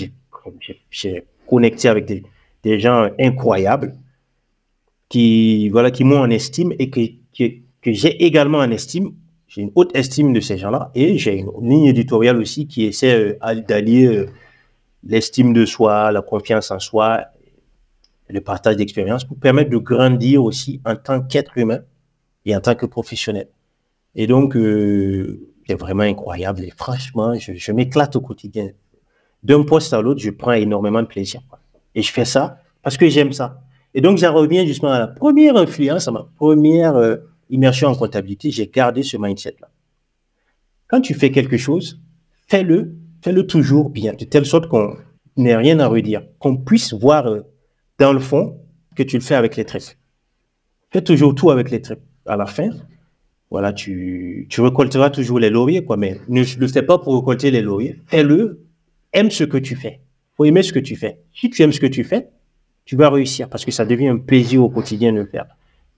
j'ai 0.92 1.24
connecté 1.48 1.88
avec 1.88 2.06
des, 2.64 2.80
gens 2.80 3.10
incroyables 3.20 3.94
qui, 5.10 5.70
voilà, 5.70 5.92
qui 5.92 6.04
m'ont 6.04 6.20
en 6.20 6.30
estime 6.30 6.74
et 6.80 6.90
que, 6.90 7.02
que, 7.38 7.92
j'ai 7.92 8.24
également 8.24 8.60
en 8.60 8.72
estime. 8.72 9.14
J'ai 9.48 9.62
une 9.62 9.72
haute 9.76 9.96
estime 9.96 10.34
de 10.34 10.40
ces 10.40 10.58
gens-là 10.58 10.92
et 10.96 11.18
j'ai 11.18 11.38
une 11.38 11.70
ligne 11.70 11.86
éditoriale 11.86 12.38
aussi 12.38 12.68
qui 12.68 12.86
essaie 12.86 13.38
euh, 13.42 13.62
d'allier 13.68 14.08
euh, 14.08 14.26
l'estime 15.06 15.54
de 15.54 15.66
soi, 15.66 16.12
la 16.12 16.22
confiance 16.22 16.72
en 16.72 16.80
soi, 16.80 17.26
le 18.30 18.42
partage 18.42 18.78
d'expérience 18.78 19.24
pour 19.26 19.38
permettre 19.38 19.70
de 19.70 19.78
grandir 19.78 20.44
aussi 20.44 20.82
en 20.86 20.96
tant 20.96 21.22
qu'être 21.22 21.58
humain 21.58 21.82
et 22.46 22.56
en 22.56 22.62
tant 22.62 22.76
que 22.76 22.86
professionnel. 22.86 23.48
Et 24.16 24.28
donc, 24.28 24.56
euh, 24.56 25.54
c'est 25.68 25.80
vraiment 25.80 26.04
incroyable. 26.04 26.64
Et 26.64 26.72
franchement, 26.76 27.34
je, 27.36 27.72
m'éclate 27.72 28.16
au 28.16 28.22
quotidien. 28.22 28.70
D'un 29.44 29.64
poste 29.64 29.94
à 29.94 30.02
l'autre, 30.02 30.22
je 30.22 30.30
prends 30.30 30.54
énormément 30.54 31.02
de 31.02 31.08
plaisir. 31.08 31.42
Et 31.96 32.02
je 32.02 32.12
fais 32.12 32.26
ça 32.26 32.60
parce 32.82 32.98
que 32.98 33.08
j'aime 33.10 33.34
ça. 33.34 33.62
Et 33.94 34.02
donc, 34.02 34.18
j'en 34.18 34.34
reviens 34.34 34.66
justement 34.66 34.92
à 34.92 35.00
la 35.00 35.08
première 35.08 35.56
influence, 35.56 36.08
à 36.08 36.12
ma 36.12 36.28
première 36.36 36.96
euh, 36.96 37.18
immersion 37.50 37.90
en 37.90 37.96
comptabilité. 37.96 38.52
J'ai 38.52 38.68
gardé 38.68 39.04
ce 39.04 39.18
mindset-là. 39.18 39.70
Quand 40.88 41.02
tu 41.02 41.14
fais 41.14 41.32
quelque 41.32 41.58
chose, 41.58 42.00
fais-le, 42.48 42.96
fais-le 43.24 43.48
toujours 43.48 43.90
bien, 43.90 44.14
de 44.14 44.26
telle 44.26 44.46
sorte 44.46 44.68
qu'on 44.68 44.96
n'ait 45.38 45.56
rien 45.56 45.80
à 45.80 45.88
redire, 45.88 46.24
qu'on 46.40 46.58
puisse 46.58 46.94
voir 46.94 47.28
euh, 47.28 47.42
dans 48.00 48.14
le 48.14 48.20
fond 48.20 48.60
que 48.96 49.04
tu 49.04 49.18
le 49.18 49.24
fais 49.24 49.36
avec 49.36 49.56
les 49.56 49.66
traits. 49.66 49.98
Fais 50.92 51.02
toujours 51.02 51.34
tout 51.34 51.50
avec 51.50 51.72
les 51.72 51.82
traits 51.82 52.02
à 52.26 52.36
la 52.38 52.46
fin, 52.46 52.70
voilà, 53.54 53.72
tu, 53.72 54.48
tu 54.50 54.62
récolteras 54.62 55.12
toujours 55.12 55.38
les 55.38 55.52
lauriers, 55.52 55.86
quoi. 55.86 55.96
Mais 55.96 56.20
ne 56.28 56.42
le 56.42 56.68
fais 56.68 56.82
pas 56.82 56.98
pour 56.98 57.16
récolter 57.16 57.52
les 57.52 57.62
lauriers. 57.62 57.98
Fais-le, 58.08 58.66
aime 59.14 59.30
ce 59.30 59.44
que 59.44 59.60
tu 59.60 59.76
fais. 59.76 60.00
Faut 60.36 60.46
aimer 60.46 60.64
ce 60.64 60.74
que 60.74 60.80
tu 60.80 60.96
fais. 60.96 61.20
Si 61.36 61.52
tu 61.52 61.62
aimes 61.62 61.72
ce 61.72 61.80
que 61.80 61.86
tu 61.86 62.04
fais, 62.04 62.30
tu 62.84 62.96
vas 62.96 63.12
réussir 63.12 63.50
parce 63.50 63.64
que 63.64 63.70
ça 63.70 63.86
devient 63.86 64.08
un 64.08 64.18
plaisir 64.18 64.64
au 64.64 64.70
quotidien 64.70 65.14
de 65.14 65.20
le 65.20 65.28
faire. 65.28 65.46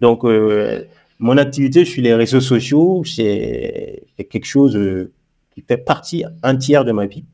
Donc, 0.02 0.26
euh, 0.26 0.84
mon 1.18 1.38
activité 1.38 1.86
sur 1.86 2.04
les 2.04 2.14
réseaux 2.14 2.42
sociaux, 2.42 3.04
c'est 3.06 4.04
quelque 4.30 4.48
chose 4.48 4.76
euh, 4.76 5.14
qui 5.56 5.64
fait 5.68 5.78
partie 5.78 6.26
entière 6.44 6.86
de 6.86 6.92
ma 6.92 7.08
vie. 7.08 7.26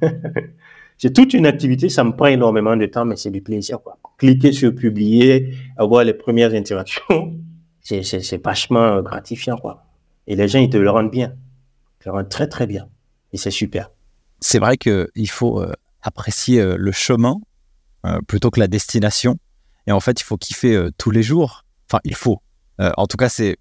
c'est 0.98 1.12
toute 1.12 1.32
une 1.32 1.46
activité, 1.46 1.88
ça 1.88 2.04
me 2.04 2.12
prend 2.12 2.26
énormément 2.26 2.76
de 2.76 2.86
temps, 2.86 3.06
mais 3.06 3.16
c'est 3.16 3.30
du 3.30 3.40
plaisir. 3.40 3.80
Quoi. 3.82 3.98
Cliquer 4.18 4.52
sur 4.52 4.74
publier, 4.74 5.54
avoir 5.78 6.04
les 6.04 6.14
premières 6.14 6.54
interactions, 6.54 7.38
c'est 7.80 8.44
vachement 8.44 9.00
gratifiant, 9.02 9.56
quoi. 9.56 9.86
Et 10.26 10.36
les 10.36 10.46
gens, 10.46 10.60
ils 10.60 10.70
te 10.70 10.76
le 10.76 10.90
rendent 10.90 11.10
bien. 11.10 11.34
Ils 12.00 12.04
te 12.04 12.08
le 12.08 12.12
rendent 12.14 12.28
très, 12.28 12.46
très 12.46 12.66
bien. 12.66 12.88
Et 13.32 13.38
c'est 13.38 13.50
super. 13.50 13.90
C'est 14.40 14.58
vrai 14.58 14.76
qu'il 14.76 15.28
faut 15.28 15.60
euh, 15.60 15.72
apprécier 16.02 16.60
euh, 16.60 16.76
le 16.78 16.92
chemin 16.92 17.36
euh, 18.06 18.20
plutôt 18.26 18.50
que 18.50 18.60
la 18.60 18.68
destination. 18.68 19.36
Et 19.86 19.92
en 19.92 20.00
fait, 20.00 20.20
il 20.20 20.24
faut 20.24 20.36
kiffer 20.36 20.88
tous 20.98 21.10
les 21.10 21.22
jours. 21.22 21.64
Enfin, 21.88 22.00
il 22.04 22.14
faut. 22.14 22.42
en 22.78 23.06
tout 23.06 23.16
cas, 23.16 23.28
c'est. 23.28 23.56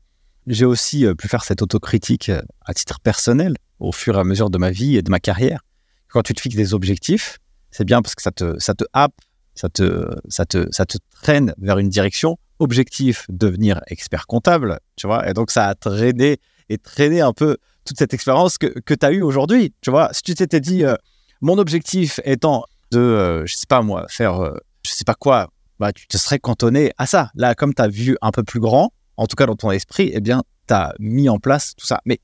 J'ai 0.47 0.65
aussi 0.65 1.05
pu 1.15 1.27
faire 1.27 1.43
cette 1.43 1.61
autocritique 1.61 2.31
à 2.65 2.73
titre 2.73 2.99
personnel 2.99 3.55
au 3.79 3.91
fur 3.91 4.17
et 4.17 4.19
à 4.19 4.23
mesure 4.23 4.49
de 4.49 4.57
ma 4.57 4.71
vie 4.71 4.97
et 4.97 5.01
de 5.01 5.09
ma 5.09 5.19
carrière. 5.19 5.61
Quand 6.09 6.21
tu 6.21 6.33
te 6.33 6.41
fixes 6.41 6.55
des 6.55 6.73
objectifs, 6.73 7.39
c'est 7.71 7.85
bien 7.85 8.01
parce 8.01 8.15
que 8.15 8.21
ça 8.21 8.31
te, 8.31 8.57
ça 8.59 8.73
te 8.73 8.83
happe, 8.93 9.13
ça 9.55 9.69
te, 9.69 10.15
ça, 10.27 10.45
te, 10.45 10.67
ça 10.71 10.85
te 10.85 10.97
traîne 11.21 11.53
vers 11.57 11.77
une 11.77 11.89
direction 11.89 12.37
objectif 12.59 13.25
devenir 13.29 13.81
expert 13.87 14.27
comptable, 14.27 14.79
tu 14.95 15.07
vois. 15.07 15.29
Et 15.29 15.33
donc, 15.33 15.51
ça 15.51 15.67
a 15.67 15.75
traîné 15.75 16.37
et 16.69 16.77
traîné 16.77 17.21
un 17.21 17.33
peu 17.33 17.57
toute 17.85 17.97
cette 17.97 18.13
expérience 18.13 18.57
que, 18.57 18.67
que 18.67 18.93
tu 18.93 19.05
as 19.05 19.11
eue 19.11 19.21
aujourd'hui, 19.21 19.73
tu 19.81 19.89
vois. 19.89 20.09
Si 20.13 20.21
tu 20.21 20.35
t'étais 20.35 20.59
dit, 20.59 20.83
euh, 20.83 20.95
mon 21.41 21.57
objectif 21.57 22.19
étant 22.23 22.65
de, 22.91 22.99
euh, 22.99 23.45
je 23.45 23.55
sais 23.55 23.67
pas 23.67 23.81
moi, 23.81 24.05
faire, 24.09 24.41
euh, 24.41 24.57
je 24.85 24.91
sais 24.91 25.05
pas 25.05 25.15
quoi, 25.15 25.49
bah, 25.79 25.93
tu 25.93 26.07
te 26.07 26.17
serais 26.17 26.39
cantonné 26.39 26.91
à 26.97 27.05
ça. 27.05 27.31
Là, 27.35 27.55
comme 27.55 27.73
tu 27.73 27.81
as 27.81 27.87
vu 27.87 28.17
un 28.21 28.31
peu 28.31 28.43
plus 28.43 28.59
grand, 28.59 28.91
en 29.17 29.25
tout 29.25 29.35
cas 29.35 29.45
dans 29.45 29.55
ton 29.55 29.71
esprit, 29.71 30.11
eh 30.13 30.19
bien, 30.19 30.43
tu 30.67 30.73
as 30.73 30.93
mis 30.99 31.29
en 31.29 31.39
place 31.39 31.75
tout 31.75 31.85
ça. 31.85 32.01
Mais 32.05 32.19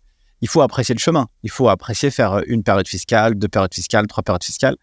il 0.46 0.48
faut 0.48 0.62
apprécier 0.62 0.94
le 0.94 1.00
chemin. 1.00 1.28
Il 1.44 1.50
faut 1.50 1.70
apprécier 1.70 2.12
faire 2.12 2.42
une 2.48 2.64
période 2.64 2.88
fiscale, 2.88 3.36
deux 3.36 3.48
périodes 3.48 3.74
fiscales, 3.74 4.08
trois 4.08 4.24
périodes 4.24 4.44
fiscales, 4.44 4.76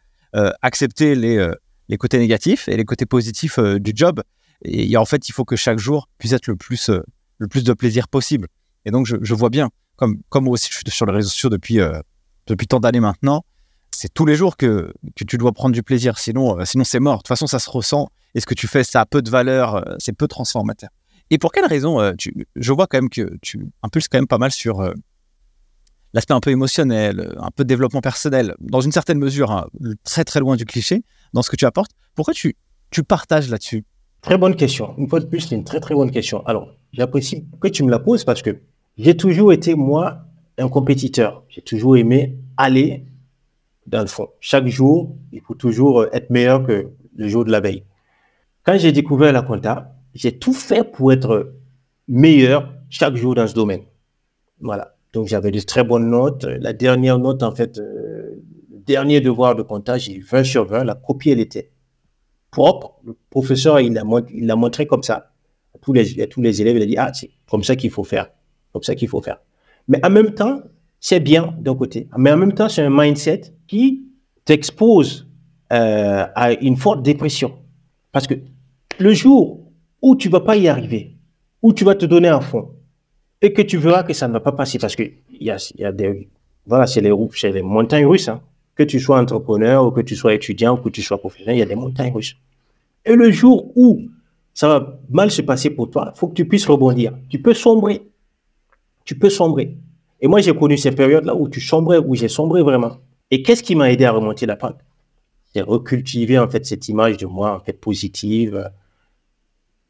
accepter 0.60 1.14
les, 1.14 1.50
les 1.88 1.96
côtés 1.96 2.18
négatifs 2.18 2.68
et 2.68 2.76
les 2.76 2.84
côtés 2.84 3.06
positifs 3.06 3.58
du 3.58 3.92
job. 3.94 4.22
Et, 4.64 4.96
en 4.96 5.04
fait, 5.04 5.28
il 5.28 5.32
faut 5.32 5.44
que 5.44 5.56
chaque 5.56 5.78
jour 5.78 6.08
puisse 6.18 6.32
être 6.32 6.46
le 6.46 6.56
plus, 6.56 6.88
euh, 6.88 7.00
le 7.38 7.48
plus 7.48 7.64
de 7.64 7.72
plaisir 7.72 8.08
possible. 8.08 8.48
Et 8.84 8.90
donc, 8.90 9.06
je, 9.06 9.34
vois 9.34 9.50
bien, 9.50 9.70
comme, 9.96 10.20
comme 10.28 10.44
moi 10.44 10.54
aussi, 10.54 10.68
je 10.70 10.76
suis 10.76 10.84
sur 10.90 11.06
les 11.06 11.12
réseaux 11.12 11.28
sociaux 11.28 11.50
depuis, 11.50 11.80
euh, 11.80 12.00
depuis 12.46 12.66
tant 12.66 12.80
d'années 12.80 13.00
maintenant, 13.00 13.44
c'est 13.90 14.12
tous 14.12 14.24
les 14.24 14.34
jours 14.34 14.56
que, 14.56 14.92
que 15.16 15.24
tu 15.24 15.36
dois 15.36 15.52
prendre 15.52 15.74
du 15.74 15.82
plaisir. 15.82 16.18
Sinon, 16.18 16.60
euh, 16.60 16.64
sinon 16.64 16.84
c'est 16.84 17.00
mort. 17.00 17.16
De 17.16 17.18
toute 17.18 17.28
façon, 17.28 17.46
ça 17.46 17.58
se 17.58 17.70
ressent. 17.70 18.08
Et 18.34 18.40
ce 18.40 18.46
que 18.46 18.54
tu 18.54 18.66
fais, 18.66 18.82
ça 18.82 19.02
a 19.02 19.06
peu 19.06 19.20
de 19.20 19.30
valeur, 19.30 19.84
c'est 19.98 20.16
peu 20.16 20.26
transformateur. 20.26 20.88
Et 21.30 21.38
pour 21.38 21.52
quelle 21.52 21.66
raison 21.66 22.14
Je 22.56 22.72
vois 22.72 22.86
quand 22.86 22.96
même 22.96 23.10
que 23.10 23.36
tu 23.42 23.66
impulses 23.82 24.08
quand 24.08 24.18
même 24.18 24.26
pas 24.26 24.38
mal 24.38 24.50
sur 24.50 24.90
l'aspect 26.12 26.34
un 26.34 26.40
peu 26.40 26.50
émotionnel, 26.50 27.34
un 27.38 27.50
peu 27.50 27.64
de 27.64 27.68
développement 27.68 28.00
personnel, 28.00 28.54
dans 28.60 28.80
une 28.80 28.92
certaine 28.92 29.18
mesure, 29.18 29.50
hein, 29.50 29.66
très 30.04 30.24
très 30.24 30.40
loin 30.40 30.56
du 30.56 30.64
cliché, 30.64 31.02
dans 31.32 31.42
ce 31.42 31.50
que 31.50 31.56
tu 31.56 31.64
apportes. 31.64 31.92
Pourquoi 32.14 32.34
tu, 32.34 32.56
tu 32.90 33.02
partages 33.02 33.48
là-dessus? 33.50 33.84
Très 34.20 34.38
bonne 34.38 34.54
question. 34.54 34.94
Une 34.98 35.08
fois 35.08 35.20
de 35.20 35.26
plus, 35.26 35.40
c'est 35.40 35.54
une 35.54 35.64
très 35.64 35.80
très 35.80 35.94
bonne 35.94 36.10
question. 36.10 36.46
Alors, 36.46 36.68
j'apprécie 36.92 37.46
que 37.60 37.68
tu 37.68 37.82
me 37.82 37.90
la 37.90 37.98
poses 37.98 38.24
parce 38.24 38.42
que 38.42 38.60
j'ai 38.98 39.16
toujours 39.16 39.52
été, 39.52 39.74
moi, 39.74 40.18
un 40.58 40.68
compétiteur. 40.68 41.44
J'ai 41.48 41.62
toujours 41.62 41.96
aimé 41.96 42.38
aller 42.56 43.06
dans 43.86 44.00
le 44.00 44.06
fond. 44.06 44.28
Chaque 44.38 44.66
jour, 44.66 45.16
il 45.32 45.40
faut 45.40 45.54
toujours 45.54 46.06
être 46.12 46.30
meilleur 46.30 46.64
que 46.64 46.90
le 47.16 47.28
jour 47.28 47.44
de 47.44 47.50
la 47.50 47.60
veille. 47.60 47.84
Quand 48.62 48.78
j'ai 48.78 48.92
découvert 48.92 49.32
la 49.32 49.42
compta, 49.42 49.96
j'ai 50.14 50.38
tout 50.38 50.52
fait 50.52 50.84
pour 50.84 51.12
être 51.12 51.54
meilleur 52.06 52.72
chaque 52.90 53.16
jour 53.16 53.34
dans 53.34 53.48
ce 53.48 53.54
domaine. 53.54 53.82
Voilà. 54.60 54.91
Donc, 55.12 55.28
j'avais 55.28 55.50
de 55.50 55.60
très 55.60 55.84
bonnes 55.84 56.08
notes. 56.10 56.44
La 56.44 56.72
dernière 56.72 57.18
note, 57.18 57.42
en 57.42 57.54
fait, 57.54 57.78
euh, 57.78 58.42
dernier 58.86 59.20
devoir 59.20 59.54
de 59.54 59.62
compta, 59.62 59.98
j'ai 59.98 60.14
eu 60.14 60.22
20 60.22 60.44
sur 60.44 60.64
20. 60.64 60.84
La 60.84 60.94
copie, 60.94 61.30
elle 61.30 61.40
était 61.40 61.70
propre. 62.50 63.00
Le 63.04 63.16
professeur, 63.30 63.80
il 63.80 63.92
l'a 63.92 64.56
montré 64.56 64.86
comme 64.86 65.02
ça. 65.02 65.32
Tous, 65.80 65.92
les, 65.92 66.28
tous 66.28 66.40
les 66.40 66.62
élèves, 66.62 66.76
il 66.76 66.82
a 66.82 66.86
dit, 66.86 66.96
ah, 66.96 67.10
c'est 67.12 67.30
comme 67.50 67.64
ça 67.64 67.76
qu'il 67.76 67.90
faut 67.90 68.04
faire. 68.04 68.30
Comme 68.72 68.82
ça 68.82 68.94
qu'il 68.94 69.08
faut 69.08 69.20
faire. 69.20 69.38
Mais 69.88 70.04
en 70.04 70.10
même 70.10 70.32
temps, 70.34 70.62
c'est 71.00 71.20
bien 71.20 71.54
d'un 71.58 71.74
côté. 71.74 72.08
Mais 72.16 72.32
en 72.32 72.36
même 72.36 72.54
temps, 72.54 72.68
c'est 72.68 72.82
un 72.82 72.90
mindset 72.90 73.42
qui 73.66 74.06
t'expose 74.44 75.28
euh, 75.72 76.26
à 76.34 76.52
une 76.52 76.76
forte 76.76 77.02
dépression. 77.02 77.58
Parce 78.12 78.26
que 78.26 78.34
le 78.98 79.12
jour 79.12 79.72
où 80.00 80.16
tu 80.16 80.28
vas 80.28 80.40
pas 80.40 80.56
y 80.56 80.68
arriver, 80.68 81.16
où 81.62 81.72
tu 81.72 81.84
vas 81.84 81.94
te 81.94 82.06
donner 82.06 82.28
un 82.28 82.40
fond, 82.40 82.70
et 83.42 83.52
que 83.52 83.62
tu 83.62 83.76
verras 83.76 84.04
que 84.04 84.14
ça 84.14 84.28
ne 84.28 84.32
va 84.32 84.40
pas 84.40 84.52
passer, 84.52 84.78
parce 84.78 84.96
que 84.96 85.02
y 85.30 85.50
a, 85.50 85.56
y 85.76 85.84
a 85.84 85.92
des, 85.92 86.28
voilà, 86.66 86.86
c'est 86.86 87.00
les, 87.00 87.12
c'est 87.34 87.52
les 87.52 87.62
montagnes 87.62 88.06
russes, 88.06 88.28
hein 88.28 88.40
que 88.74 88.82
tu 88.82 89.00
sois 89.00 89.20
entrepreneur 89.20 89.86
ou 89.86 89.90
que 89.90 90.00
tu 90.00 90.16
sois 90.16 90.34
étudiant 90.34 90.74
ou 90.74 90.78
que 90.78 90.88
tu 90.88 91.02
sois 91.02 91.18
professionnel, 91.18 91.56
il 91.56 91.60
y 91.60 91.62
a 91.62 91.66
des 91.66 91.74
montagnes 91.74 92.12
russes. 92.12 92.36
Et 93.04 93.14
le 93.14 93.30
jour 93.30 93.70
où 93.76 94.02
ça 94.54 94.68
va 94.68 94.98
mal 95.10 95.30
se 95.30 95.42
passer 95.42 95.70
pour 95.70 95.90
toi, 95.90 96.12
il 96.14 96.18
faut 96.18 96.28
que 96.28 96.34
tu 96.34 96.46
puisses 96.46 96.66
rebondir. 96.66 97.12
Tu 97.28 97.40
peux 97.40 97.54
sombrer. 97.54 98.02
Tu 99.04 99.18
peux 99.18 99.30
sombrer. 99.30 99.76
Et 100.20 100.28
moi, 100.28 100.40
j'ai 100.40 100.54
connu 100.54 100.78
ces 100.78 100.92
périodes-là 100.92 101.34
où 101.34 101.48
tu 101.48 101.60
sombrais, 101.60 101.98
où 101.98 102.14
j'ai 102.14 102.28
sombré 102.28 102.62
vraiment. 102.62 102.98
Et 103.30 103.42
qu'est-ce 103.42 103.62
qui 103.62 103.74
m'a 103.74 103.90
aidé 103.90 104.04
à 104.04 104.12
remonter 104.12 104.46
la 104.46 104.56
pente? 104.56 104.78
C'est 105.52 105.62
recultiver 105.62 106.38
en 106.38 106.48
fait 106.48 106.64
cette 106.64 106.88
image 106.88 107.18
de 107.18 107.26
moi 107.26 107.54
en 107.54 107.60
fait 107.60 107.74
positive, 107.74 108.70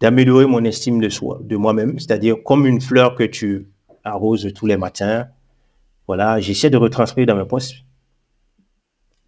d'améliorer 0.03 0.47
mon 0.47 0.65
estime 0.65 1.01
de 1.01 1.09
soi, 1.09 1.39
de 1.45 1.57
moi-même, 1.57 1.97
c'est-à-dire 2.01 2.43
comme 2.43 2.67
une 2.67 2.81
fleur 2.81 3.15
que 3.15 3.23
tu 3.23 3.69
arroses 4.03 4.53
tous 4.53 4.67
les 4.67 4.77
matins. 4.77 5.29
Voilà, 6.09 6.41
j'essaie 6.41 6.71
de 6.71 6.77
retranscrire 6.77 7.25
dans 7.25 7.37
mes 7.37 7.45
postes. 7.45 7.77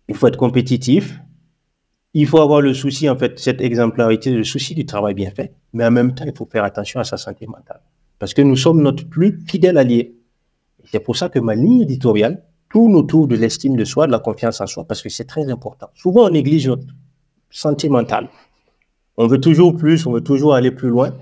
Il 0.08 0.16
faut 0.16 0.26
être 0.26 0.36
compétitif. 0.36 1.20
Il 2.12 2.26
faut 2.26 2.40
avoir 2.40 2.60
le 2.60 2.74
souci, 2.74 3.08
en 3.08 3.16
fait, 3.16 3.38
cette 3.38 3.60
exemplarité, 3.60 4.32
le 4.32 4.42
souci 4.42 4.74
du 4.74 4.84
travail 4.84 5.14
bien 5.14 5.30
fait. 5.30 5.54
Mais 5.72 5.86
en 5.86 5.92
même 5.92 6.12
temps, 6.12 6.24
il 6.26 6.36
faut 6.36 6.48
faire 6.50 6.64
attention 6.64 6.98
à 6.98 7.04
sa 7.04 7.18
santé 7.18 7.46
mentale. 7.46 7.80
Parce 8.18 8.34
que 8.34 8.42
nous 8.42 8.56
sommes 8.56 8.82
notre 8.82 9.08
plus 9.08 9.38
fidèle 9.46 9.78
allié. 9.78 10.16
C'est 10.86 10.98
pour 10.98 11.16
ça 11.16 11.28
que 11.28 11.38
ma 11.38 11.54
ligne 11.54 11.82
éditoriale 11.82 12.42
tourne 12.68 12.96
autour 12.96 13.28
de 13.28 13.36
l'estime 13.36 13.76
de 13.76 13.84
soi, 13.84 14.08
de 14.08 14.12
la 14.12 14.18
confiance 14.18 14.60
en 14.60 14.66
soi, 14.66 14.84
parce 14.84 15.02
que 15.02 15.08
c'est 15.08 15.24
très 15.24 15.48
important. 15.48 15.88
Souvent, 15.94 16.26
on 16.26 16.30
néglige 16.30 16.66
notre 16.66 16.86
santé 17.48 17.88
mentale. 17.88 18.28
On 19.16 19.26
veut 19.26 19.40
toujours 19.40 19.76
plus, 19.76 20.06
on 20.06 20.12
veut 20.12 20.22
toujours 20.22 20.54
aller 20.54 20.70
plus 20.70 20.88
loin. 20.88 21.12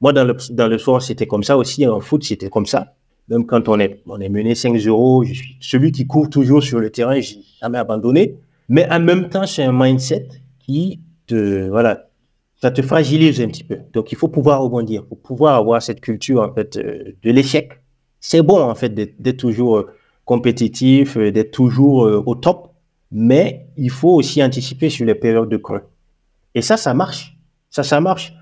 Moi, 0.00 0.12
dans 0.12 0.24
le, 0.24 0.36
dans 0.50 0.68
le 0.68 0.78
sport, 0.78 1.02
c'était 1.02 1.26
comme 1.26 1.42
ça 1.42 1.56
aussi. 1.56 1.86
En 1.86 2.00
foot, 2.00 2.24
c'était 2.24 2.48
comme 2.48 2.66
ça. 2.66 2.94
Même 3.28 3.46
quand 3.46 3.68
on 3.68 3.78
est, 3.78 4.02
on 4.06 4.20
est 4.20 4.28
mené 4.28 4.54
5 4.54 4.76
euros, 4.86 5.24
je 5.24 5.42
celui 5.60 5.92
qui 5.92 6.06
court 6.06 6.28
toujours 6.28 6.62
sur 6.62 6.78
le 6.78 6.90
terrain, 6.90 7.20
j'ai 7.20 7.38
jamais 7.60 7.78
abandonné. 7.78 8.36
Mais 8.68 8.90
en 8.90 9.00
même 9.00 9.28
temps, 9.28 9.46
c'est 9.46 9.62
un 9.62 9.72
mindset 9.72 10.28
qui 10.58 11.00
te, 11.26 11.68
voilà, 11.68 12.08
ça 12.60 12.70
te 12.70 12.82
fragilise 12.82 13.40
un 13.40 13.48
petit 13.48 13.64
peu. 13.64 13.78
Donc, 13.92 14.12
il 14.12 14.16
faut 14.16 14.28
pouvoir 14.28 14.62
rebondir, 14.62 15.04
pour 15.04 15.18
pouvoir 15.18 15.56
avoir 15.56 15.82
cette 15.82 16.00
culture, 16.00 16.40
en 16.40 16.52
fait, 16.52 16.76
euh, 16.76 17.12
de 17.22 17.30
l'échec. 17.30 17.80
C'est 18.20 18.42
bon, 18.42 18.60
en 18.60 18.74
fait, 18.74 18.90
d'être 18.90 19.36
toujours 19.36 19.78
euh, 19.78 19.86
compétitif, 20.24 21.16
euh, 21.16 21.30
d'être 21.30 21.50
toujours 21.50 22.26
au 22.26 22.34
top. 22.34 22.70
Mais 23.10 23.66
il 23.76 23.90
faut 23.90 24.14
aussi 24.14 24.42
anticiper 24.42 24.90
sur 24.90 25.06
les 25.06 25.14
périodes 25.14 25.48
de 25.48 25.56
creux. 25.56 25.82
Et 26.54 26.62
ça, 26.62 26.76
ça 26.76 26.94
marche. 26.94 27.33
Ça, 27.74 27.82
ça 27.82 28.00
marche. 28.00 28.32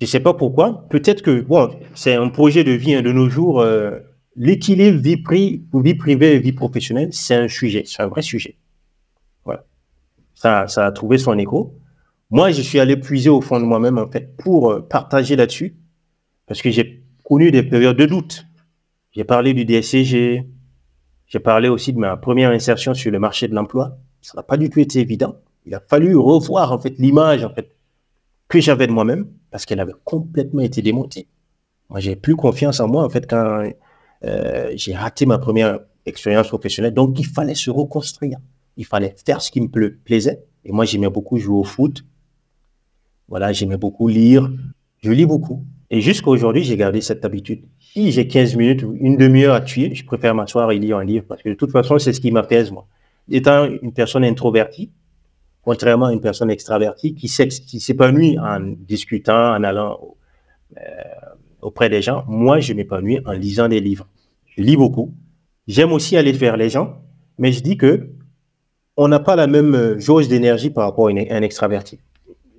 Je 0.00 0.06
sais 0.06 0.20
pas 0.20 0.34
pourquoi. 0.34 0.86
Peut-être 0.88 1.22
que, 1.22 1.40
bon, 1.40 1.68
c'est 1.94 2.14
un 2.14 2.28
projet 2.28 2.62
de 2.62 2.70
vie 2.70 2.94
hein, 2.94 3.02
de 3.02 3.10
nos 3.10 3.28
jours. 3.28 3.66
L'équilibre 4.36 5.00
vie, 5.00 5.20
vie 5.74 5.94
privée 5.96 6.34
et 6.36 6.38
vie 6.38 6.52
professionnelle, 6.52 7.08
c'est 7.10 7.34
un 7.34 7.48
sujet, 7.48 7.82
c'est 7.86 8.02
un 8.02 8.06
vrai 8.06 8.22
sujet. 8.22 8.56
Voilà. 9.44 9.64
Ça, 10.36 10.68
ça 10.68 10.86
a 10.86 10.92
trouvé 10.92 11.18
son 11.18 11.36
écho. 11.38 11.74
Moi, 12.30 12.52
je 12.52 12.62
suis 12.62 12.78
allé 12.78 12.96
puiser 12.96 13.30
au 13.30 13.40
fond 13.40 13.58
de 13.58 13.64
moi-même, 13.64 13.98
en 13.98 14.08
fait, 14.08 14.36
pour 14.36 14.70
euh, 14.70 14.80
partager 14.80 15.34
là-dessus, 15.34 15.74
parce 16.46 16.62
que 16.62 16.70
j'ai 16.70 17.02
connu 17.24 17.50
des 17.50 17.64
périodes 17.64 17.96
de 17.96 18.06
doute. 18.06 18.46
J'ai 19.10 19.24
parlé 19.24 19.54
du 19.54 19.64
DSCG, 19.64 20.46
j'ai 21.26 21.40
parlé 21.40 21.68
aussi 21.68 21.92
de 21.92 21.98
ma 21.98 22.16
première 22.16 22.50
insertion 22.50 22.94
sur 22.94 23.10
le 23.10 23.18
marché 23.18 23.48
de 23.48 23.56
l'emploi. 23.56 23.98
Ça 24.20 24.34
n'a 24.36 24.44
pas 24.44 24.56
du 24.56 24.70
tout 24.70 24.78
été 24.78 25.00
évident. 25.00 25.34
Il 25.66 25.74
a 25.74 25.80
fallu 25.80 26.14
revoir, 26.14 26.70
en 26.70 26.78
fait, 26.78 26.94
l'image, 26.98 27.42
en 27.44 27.52
fait, 27.52 27.74
que 28.48 28.60
j'avais 28.60 28.86
de 28.86 28.92
moi-même, 28.92 29.26
parce 29.50 29.66
qu'elle 29.66 29.80
avait 29.80 29.94
complètement 30.04 30.62
été 30.62 30.82
démontée. 30.82 31.28
Moi, 31.90 32.00
j'ai 32.00 32.16
plus 32.16 32.36
confiance 32.36 32.80
en 32.80 32.88
moi, 32.88 33.04
en 33.04 33.08
fait, 33.08 33.28
quand 33.28 33.70
euh, 34.24 34.72
j'ai 34.74 34.94
raté 34.94 35.26
ma 35.26 35.38
première 35.38 35.80
expérience 36.06 36.48
professionnelle. 36.48 36.94
Donc, 36.94 37.18
il 37.18 37.26
fallait 37.26 37.54
se 37.54 37.70
reconstruire. 37.70 38.38
Il 38.76 38.86
fallait 38.86 39.14
faire 39.24 39.40
ce 39.40 39.50
qui 39.50 39.60
me 39.60 39.68
plaisait. 39.68 40.44
Et 40.64 40.72
moi, 40.72 40.84
j'aimais 40.84 41.10
beaucoup 41.10 41.38
jouer 41.38 41.58
au 41.58 41.64
foot. 41.64 42.04
Voilà, 43.28 43.52
j'aimais 43.52 43.76
beaucoup 43.76 44.08
lire. 44.08 44.50
Je 45.02 45.10
lis 45.10 45.26
beaucoup. 45.26 45.64
Et 45.90 46.00
jusqu'à 46.00 46.28
aujourd'hui, 46.28 46.64
j'ai 46.64 46.76
gardé 46.76 47.00
cette 47.00 47.24
habitude. 47.24 47.64
Si 47.78 48.12
j'ai 48.12 48.28
15 48.28 48.56
minutes 48.56 48.82
ou 48.82 48.94
une 49.00 49.16
demi-heure 49.16 49.54
à 49.54 49.60
tuer, 49.60 49.94
je 49.94 50.04
préfère 50.04 50.34
m'asseoir 50.34 50.70
et 50.70 50.78
lire 50.78 50.98
un 50.98 51.04
livre 51.04 51.24
parce 51.26 51.42
que 51.42 51.48
de 51.48 51.54
toute 51.54 51.70
façon, 51.70 51.98
c'est 51.98 52.12
ce 52.12 52.20
qui 52.20 52.30
m'apaise, 52.30 52.70
moi. 52.70 52.86
Étant 53.30 53.64
une 53.64 53.92
personne 53.92 54.24
introvertie, 54.24 54.90
contrairement 55.68 56.06
à 56.06 56.14
une 56.14 56.22
personne 56.22 56.50
extravertie 56.50 57.14
qui 57.14 57.28
s'épanouit 57.28 58.38
en 58.38 58.58
discutant, 58.58 59.54
en 59.54 59.62
allant 59.62 60.16
euh, 60.78 60.80
auprès 61.60 61.90
des 61.90 62.00
gens. 62.00 62.24
Moi, 62.26 62.58
je 62.60 62.72
m'épanouis 62.72 63.18
en 63.26 63.32
lisant 63.32 63.68
des 63.68 63.80
livres. 63.80 64.08
Je 64.46 64.62
lis 64.62 64.78
beaucoup. 64.78 65.12
J'aime 65.66 65.92
aussi 65.92 66.16
aller 66.16 66.32
vers 66.32 66.56
les 66.56 66.70
gens, 66.70 67.02
mais 67.36 67.52
je 67.52 67.62
dis 67.62 67.76
que 67.76 68.08
on 68.96 69.08
n'a 69.08 69.20
pas 69.20 69.36
la 69.36 69.46
même 69.46 69.74
euh, 69.74 69.98
jauge 69.98 70.26
d'énergie 70.26 70.70
par 70.70 70.84
rapport 70.84 71.08
à 71.08 71.10
un 71.10 71.42
extraverti. 71.42 71.98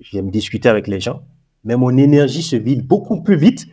J'aime 0.00 0.30
discuter 0.30 0.68
avec 0.68 0.86
les 0.86 1.00
gens, 1.00 1.22
mais 1.64 1.74
mon 1.74 1.96
énergie 1.96 2.44
se 2.44 2.54
vide 2.54 2.86
beaucoup 2.86 3.24
plus 3.24 3.36
vite 3.36 3.66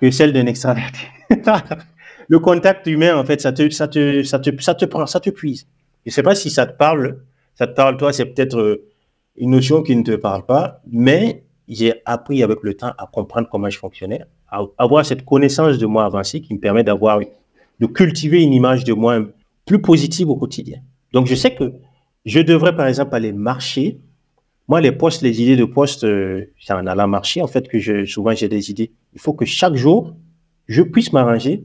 que 0.00 0.12
celle 0.12 0.32
d'un 0.32 0.46
extraverti. 0.46 1.00
le 2.28 2.38
contact 2.38 2.86
humain, 2.86 3.16
en 3.16 3.24
fait, 3.24 3.40
ça 3.40 3.52
te, 3.52 3.68
ça 3.70 3.88
te, 3.88 4.22
ça 4.22 4.38
te, 4.38 4.62
ça 4.62 4.76
te 4.76 4.84
prend, 4.84 5.04
ça 5.06 5.18
te 5.18 5.30
puise. 5.30 5.66
Je 6.06 6.12
sais 6.12 6.22
pas 6.22 6.36
si 6.36 6.48
ça 6.48 6.64
te 6.64 6.76
parle. 6.76 7.24
Ça 7.54 7.66
te 7.66 7.74
parle, 7.74 7.96
toi, 7.96 8.12
c'est 8.12 8.26
peut-être 8.26 8.58
euh, 8.58 8.88
une 9.36 9.50
notion 9.50 9.82
qui 9.82 9.94
ne 9.94 10.02
te 10.02 10.16
parle 10.16 10.44
pas, 10.44 10.80
mais 10.90 11.44
j'ai 11.68 11.94
appris 12.04 12.42
avec 12.42 12.58
le 12.62 12.74
temps 12.74 12.92
à 12.98 13.06
comprendre 13.06 13.48
comment 13.50 13.70
je 13.70 13.78
fonctionnais, 13.78 14.22
avoir 14.78 15.06
cette 15.06 15.24
connaissance 15.24 15.78
de 15.78 15.86
moi 15.86 16.04
avancée 16.04 16.40
qui 16.40 16.54
me 16.54 16.58
permet 16.58 16.84
d'avoir, 16.84 17.20
de 17.80 17.86
cultiver 17.86 18.42
une 18.42 18.52
image 18.52 18.84
de 18.84 18.92
moi 18.92 19.20
plus 19.64 19.80
positive 19.80 20.28
au 20.28 20.36
quotidien. 20.36 20.78
Donc, 21.12 21.26
je 21.26 21.34
sais 21.34 21.54
que 21.54 21.72
je 22.24 22.40
devrais, 22.40 22.74
par 22.74 22.86
exemple, 22.86 23.14
aller 23.14 23.32
marcher. 23.32 24.00
Moi, 24.68 24.80
les 24.80 24.92
postes, 24.92 25.22
les 25.22 25.40
idées 25.40 25.56
de 25.56 25.64
poste, 25.64 26.04
euh, 26.04 26.46
c'est 26.60 26.72
en 26.72 26.86
allant 26.86 27.08
marcher, 27.08 27.40
en 27.40 27.46
fait, 27.46 27.68
que 27.68 28.04
souvent 28.04 28.34
j'ai 28.34 28.48
des 28.48 28.70
idées. 28.70 28.92
Il 29.14 29.20
faut 29.20 29.32
que 29.32 29.44
chaque 29.44 29.74
jour, 29.74 30.14
je 30.66 30.82
puisse 30.82 31.12
m'arranger 31.12 31.64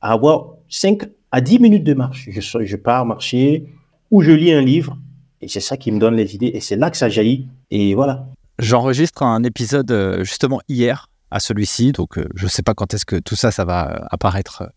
à 0.00 0.12
avoir 0.12 0.54
5 0.68 1.02
à 1.30 1.40
10 1.40 1.58
minutes 1.58 1.84
de 1.84 1.94
marche. 1.94 2.28
Je 2.30 2.76
pars 2.76 3.04
marcher 3.04 3.66
ou 4.10 4.22
je 4.22 4.30
lis 4.30 4.52
un 4.52 4.62
livre 4.62 4.96
et 5.40 5.48
c'est 5.48 5.60
ça 5.60 5.76
qui 5.76 5.92
me 5.92 5.98
donne 5.98 6.14
les 6.14 6.34
idées 6.34 6.50
et 6.54 6.60
c'est 6.60 6.76
là 6.76 6.90
que 6.90 6.96
ça 6.96 7.08
jaillit. 7.08 7.48
Et 7.70 7.94
voilà. 7.94 8.26
J'enregistre 8.58 9.22
un 9.22 9.44
épisode 9.44 9.90
euh, 9.90 10.24
justement 10.24 10.60
hier 10.68 11.08
à 11.30 11.38
celui-ci. 11.38 11.92
Donc, 11.92 12.18
euh, 12.18 12.26
je 12.34 12.44
ne 12.44 12.50
sais 12.50 12.62
pas 12.62 12.74
quand 12.74 12.92
est-ce 12.92 13.06
que 13.06 13.16
tout 13.16 13.36
ça, 13.36 13.52
ça 13.52 13.64
va 13.64 13.92
euh, 13.92 14.06
apparaître 14.10 14.70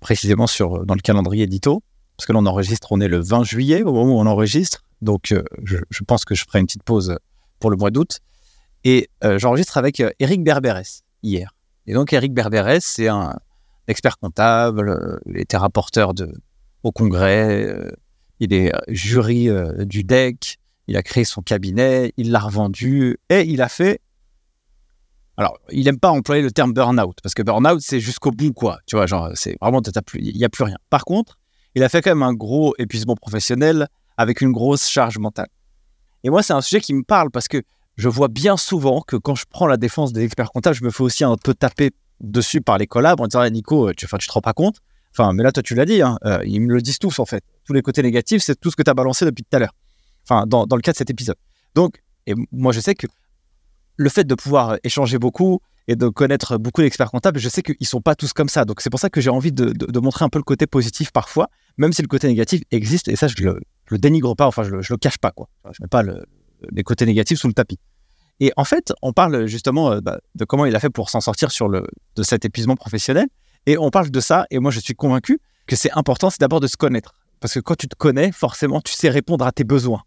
précisément 0.00 0.48
sur, 0.48 0.84
dans 0.84 0.94
le 0.94 1.00
calendrier 1.00 1.44
édito. 1.44 1.80
Parce 2.16 2.26
que 2.26 2.32
là, 2.32 2.40
on 2.40 2.46
enregistre, 2.46 2.88
on 2.90 3.00
est 3.00 3.06
le 3.06 3.20
20 3.20 3.44
juillet 3.44 3.82
au 3.84 3.92
moment 3.92 4.16
où 4.16 4.18
on 4.18 4.26
enregistre. 4.26 4.82
Donc, 5.00 5.32
je, 5.62 6.04
pense 6.04 6.24
que 6.24 6.34
je 6.34 6.44
ferai 6.44 6.58
une 6.58 6.66
petite 6.66 6.82
pause 6.82 7.16
pour 7.60 7.70
le 7.70 7.76
mois 7.76 7.92
d'août. 7.92 8.18
Et 8.82 9.08
j'enregistre 9.22 9.78
avec 9.78 10.02
Eric 10.18 10.42
Berberes 10.42 11.02
hier. 11.22 11.54
Et 11.86 11.94
donc, 11.94 12.12
Eric 12.12 12.34
Berberes, 12.34 12.80
c'est 12.80 13.06
un 13.06 13.38
expert 13.86 14.18
comptable, 14.18 15.20
il 15.26 15.38
était 15.38 15.56
rapporteur 15.56 16.14
de, 16.14 16.32
au 16.82 16.90
congrès, 16.90 17.76
il 18.42 18.52
est 18.52 18.72
jury 18.88 19.48
du 19.86 20.04
DEC, 20.04 20.58
il 20.88 20.96
a 20.96 21.02
créé 21.02 21.24
son 21.24 21.42
cabinet, 21.42 22.12
il 22.16 22.32
l'a 22.32 22.40
revendu 22.40 23.18
et 23.30 23.42
il 23.42 23.62
a 23.62 23.68
fait 23.68 24.00
alors, 25.38 25.58
il 25.70 25.84
n'aime 25.86 25.98
pas 25.98 26.10
employer 26.10 26.42
le 26.42 26.50
terme 26.50 26.74
burn-out, 26.74 27.16
parce 27.22 27.34
que 27.34 27.42
burn-out, 27.42 27.80
c'est 27.80 28.00
jusqu'au 28.00 28.30
bout, 28.30 28.52
quoi. 28.52 28.78
Tu 28.86 28.96
vois, 28.96 29.06
genre, 29.06 29.30
c'est 29.34 29.56
vraiment, 29.60 29.80
il 30.14 30.36
n'y 30.36 30.44
a 30.44 30.48
plus 30.48 30.64
rien. 30.64 30.76
Par 30.90 31.04
contre, 31.04 31.38
il 31.74 31.82
a 31.82 31.88
fait 31.88 32.02
quand 32.02 32.10
même 32.10 32.22
un 32.22 32.34
gros 32.34 32.74
épuisement 32.78 33.16
professionnel 33.16 33.88
avec 34.16 34.42
une 34.42 34.52
grosse 34.52 34.88
charge 34.88 35.18
mentale. 35.18 35.48
Et 36.22 36.30
moi, 36.30 36.42
c'est 36.42 36.52
un 36.52 36.60
sujet 36.60 36.80
qui 36.80 36.92
me 36.92 37.02
parle 37.02 37.30
parce 37.30 37.48
que 37.48 37.62
je 37.96 38.08
vois 38.08 38.28
bien 38.28 38.56
souvent 38.56 39.00
que 39.00 39.16
quand 39.16 39.34
je 39.34 39.44
prends 39.48 39.66
la 39.66 39.78
défense 39.78 40.12
des 40.12 40.22
experts 40.22 40.50
comptables, 40.50 40.76
je 40.76 40.84
me 40.84 40.90
fais 40.90 41.02
aussi 41.02 41.24
un 41.24 41.36
peu 41.36 41.54
taper 41.54 41.90
dessus 42.20 42.60
par 42.60 42.78
les 42.78 42.86
collabs 42.86 43.20
en 43.20 43.26
disant 43.26 43.48
Nico, 43.48 43.92
tu, 43.94 44.04
enfin, 44.04 44.18
tu 44.18 44.28
te 44.28 44.32
rends 44.32 44.40
pas 44.42 44.52
compte? 44.52 44.76
Enfin, 45.12 45.32
mais 45.32 45.42
là, 45.42 45.52
toi, 45.52 45.62
tu 45.62 45.74
l'as 45.74 45.84
dit, 45.84 46.02
hein, 46.02 46.18
euh, 46.24 46.42
ils 46.44 46.60
me 46.60 46.72
le 46.72 46.80
disent 46.80 46.98
tous, 46.98 47.18
en 47.18 47.26
fait. 47.26 47.42
Tous 47.64 47.72
les 47.72 47.82
côtés 47.82 48.02
négatifs, 48.02 48.42
c'est 48.42 48.58
tout 48.58 48.70
ce 48.70 48.76
que 48.76 48.82
tu 48.82 48.90
as 48.90 48.94
balancé 48.94 49.24
depuis 49.24 49.44
tout 49.44 49.56
à 49.56 49.60
l'heure. 49.60 49.74
Enfin, 50.24 50.46
dans, 50.46 50.66
dans, 50.66 50.76
le 50.76 50.82
cas 50.82 50.92
de 50.92 50.96
cet 50.96 51.10
épisode. 51.10 51.36
Donc, 51.74 52.02
et 52.26 52.34
moi, 52.52 52.72
je 52.72 52.80
sais 52.80 52.94
que 52.94 53.06
le 53.96 54.08
fait 54.08 54.24
de 54.24 54.34
pouvoir 54.34 54.78
échanger 54.84 55.18
beaucoup 55.18 55.60
et 55.88 55.96
de 55.96 56.08
connaître 56.08 56.58
beaucoup 56.58 56.80
d'experts 56.80 57.10
comptables, 57.10 57.40
je 57.40 57.48
sais 57.48 57.62
qu'ils 57.62 57.86
sont 57.86 58.00
pas 58.00 58.14
tous 58.14 58.32
comme 58.32 58.48
ça. 58.48 58.64
Donc 58.64 58.80
c'est 58.80 58.90
pour 58.90 59.00
ça 59.00 59.10
que 59.10 59.20
j'ai 59.20 59.30
envie 59.30 59.52
de, 59.52 59.98
montrer 59.98 60.24
un 60.24 60.28
peu 60.28 60.38
le 60.38 60.44
côté 60.44 60.66
positif 60.66 61.10
parfois, 61.10 61.48
même 61.76 61.92
si 61.92 62.02
le 62.02 62.08
côté 62.08 62.28
négatif 62.28 62.62
existe. 62.70 63.08
Et 63.08 63.16
ça, 63.16 63.26
je 63.26 63.34
le, 63.42 63.60
le 63.88 63.98
dénigre 63.98 64.34
pas, 64.36 64.46
enfin 64.46 64.62
je 64.62 64.70
le, 64.70 64.80
le 64.88 64.96
cache 64.96 65.18
pas 65.18 65.32
quoi. 65.32 65.48
Je 65.72 65.82
mets 65.82 65.88
pas 65.88 66.02
les 66.70 66.82
côtés 66.84 67.06
négatifs 67.06 67.38
sous 67.38 67.48
le 67.48 67.54
tapis. 67.54 67.78
Et 68.40 68.52
en 68.56 68.64
fait, 68.64 68.92
on 69.02 69.12
parle 69.12 69.46
justement 69.46 69.92
euh, 69.92 70.00
bah, 70.00 70.18
de 70.34 70.44
comment 70.44 70.66
il 70.66 70.74
a 70.74 70.80
fait 70.80 70.90
pour 70.90 71.10
s'en 71.10 71.20
sortir 71.20 71.50
sur 71.50 71.68
le, 71.68 71.86
de 72.16 72.22
cet 72.22 72.44
épuisement 72.44 72.76
professionnel. 72.76 73.26
Et 73.66 73.78
on 73.78 73.90
parle 73.90 74.10
de 74.10 74.20
ça. 74.20 74.46
Et 74.50 74.58
moi, 74.58 74.70
je 74.70 74.80
suis 74.80 74.94
convaincu 74.94 75.38
que 75.66 75.76
c'est 75.76 75.92
important, 75.92 76.30
c'est 76.30 76.40
d'abord 76.40 76.60
de 76.60 76.66
se 76.66 76.76
connaître. 76.76 77.14
Parce 77.42 77.54
que 77.54 77.60
quand 77.60 77.74
tu 77.74 77.88
te 77.88 77.96
connais, 77.96 78.30
forcément, 78.30 78.80
tu 78.80 78.92
sais 78.92 79.10
répondre 79.10 79.44
à 79.44 79.50
tes 79.50 79.64
besoins. 79.64 80.04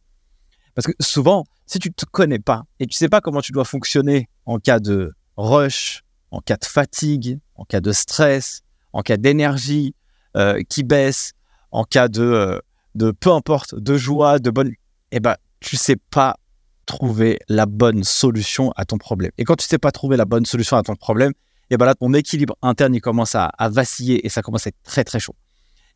Parce 0.74 0.88
que 0.88 0.94
souvent, 1.02 1.44
si 1.66 1.80
tu 1.80 1.90
ne 1.90 1.94
te 1.94 2.06
connais 2.06 2.40
pas 2.40 2.64
et 2.80 2.88
tu 2.88 2.96
sais 2.96 3.10
pas 3.10 3.20
comment 3.20 3.42
tu 3.42 3.52
dois 3.52 3.66
fonctionner 3.66 4.30
en 4.46 4.58
cas 4.58 4.80
de 4.80 5.12
rush, 5.36 6.04
en 6.32 6.40
cas 6.40 6.56
de 6.56 6.64
fatigue, 6.64 7.40
en 7.56 7.66
cas 7.66 7.82
de 7.82 7.92
stress, 7.92 8.62
en 8.94 9.02
cas 9.02 9.18
d'énergie 9.18 9.96
euh, 10.38 10.62
qui 10.70 10.84
baisse, 10.84 11.34
en 11.72 11.84
cas 11.84 12.08
de, 12.08 12.24
euh, 12.24 12.60
de 12.96 13.12
peu 13.12 13.32
importe, 13.32 13.76
de 13.76 13.98
joie, 13.98 14.40
de 14.40 14.50
bonne, 14.50 14.72
eh 15.12 15.20
ben, 15.20 15.36
tu 15.60 15.76
sais 15.76 15.98
pas 15.98 16.38
trouver 16.86 17.40
la 17.50 17.66
bonne 17.66 18.06
solution 18.06 18.72
à 18.78 18.86
ton 18.86 18.98
problème. 18.98 19.32
Et 19.38 19.44
quand 19.44 19.58
tu 19.58 19.68
sais 19.68 19.78
pas 19.78 19.92
trouver 19.92 20.16
la 20.16 20.26
bonne 20.26 20.46
solution 20.46 20.78
à 20.78 20.84
ton 20.84 20.96
problème, 20.96 21.34
eh 21.70 21.76
ben 21.76 21.86
là, 21.86 21.96
ton 21.96 22.14
équilibre 22.14 22.56
interne, 22.62 22.96
il 22.96 23.02
commence 23.02 23.36
à 23.36 23.52
vaciller 23.70 24.26
et 24.26 24.30
ça 24.30 24.42
commence 24.42 24.68
à 24.68 24.70
être 24.70 24.84
très, 24.84 25.04
très 25.04 25.20
chaud. 25.20 25.36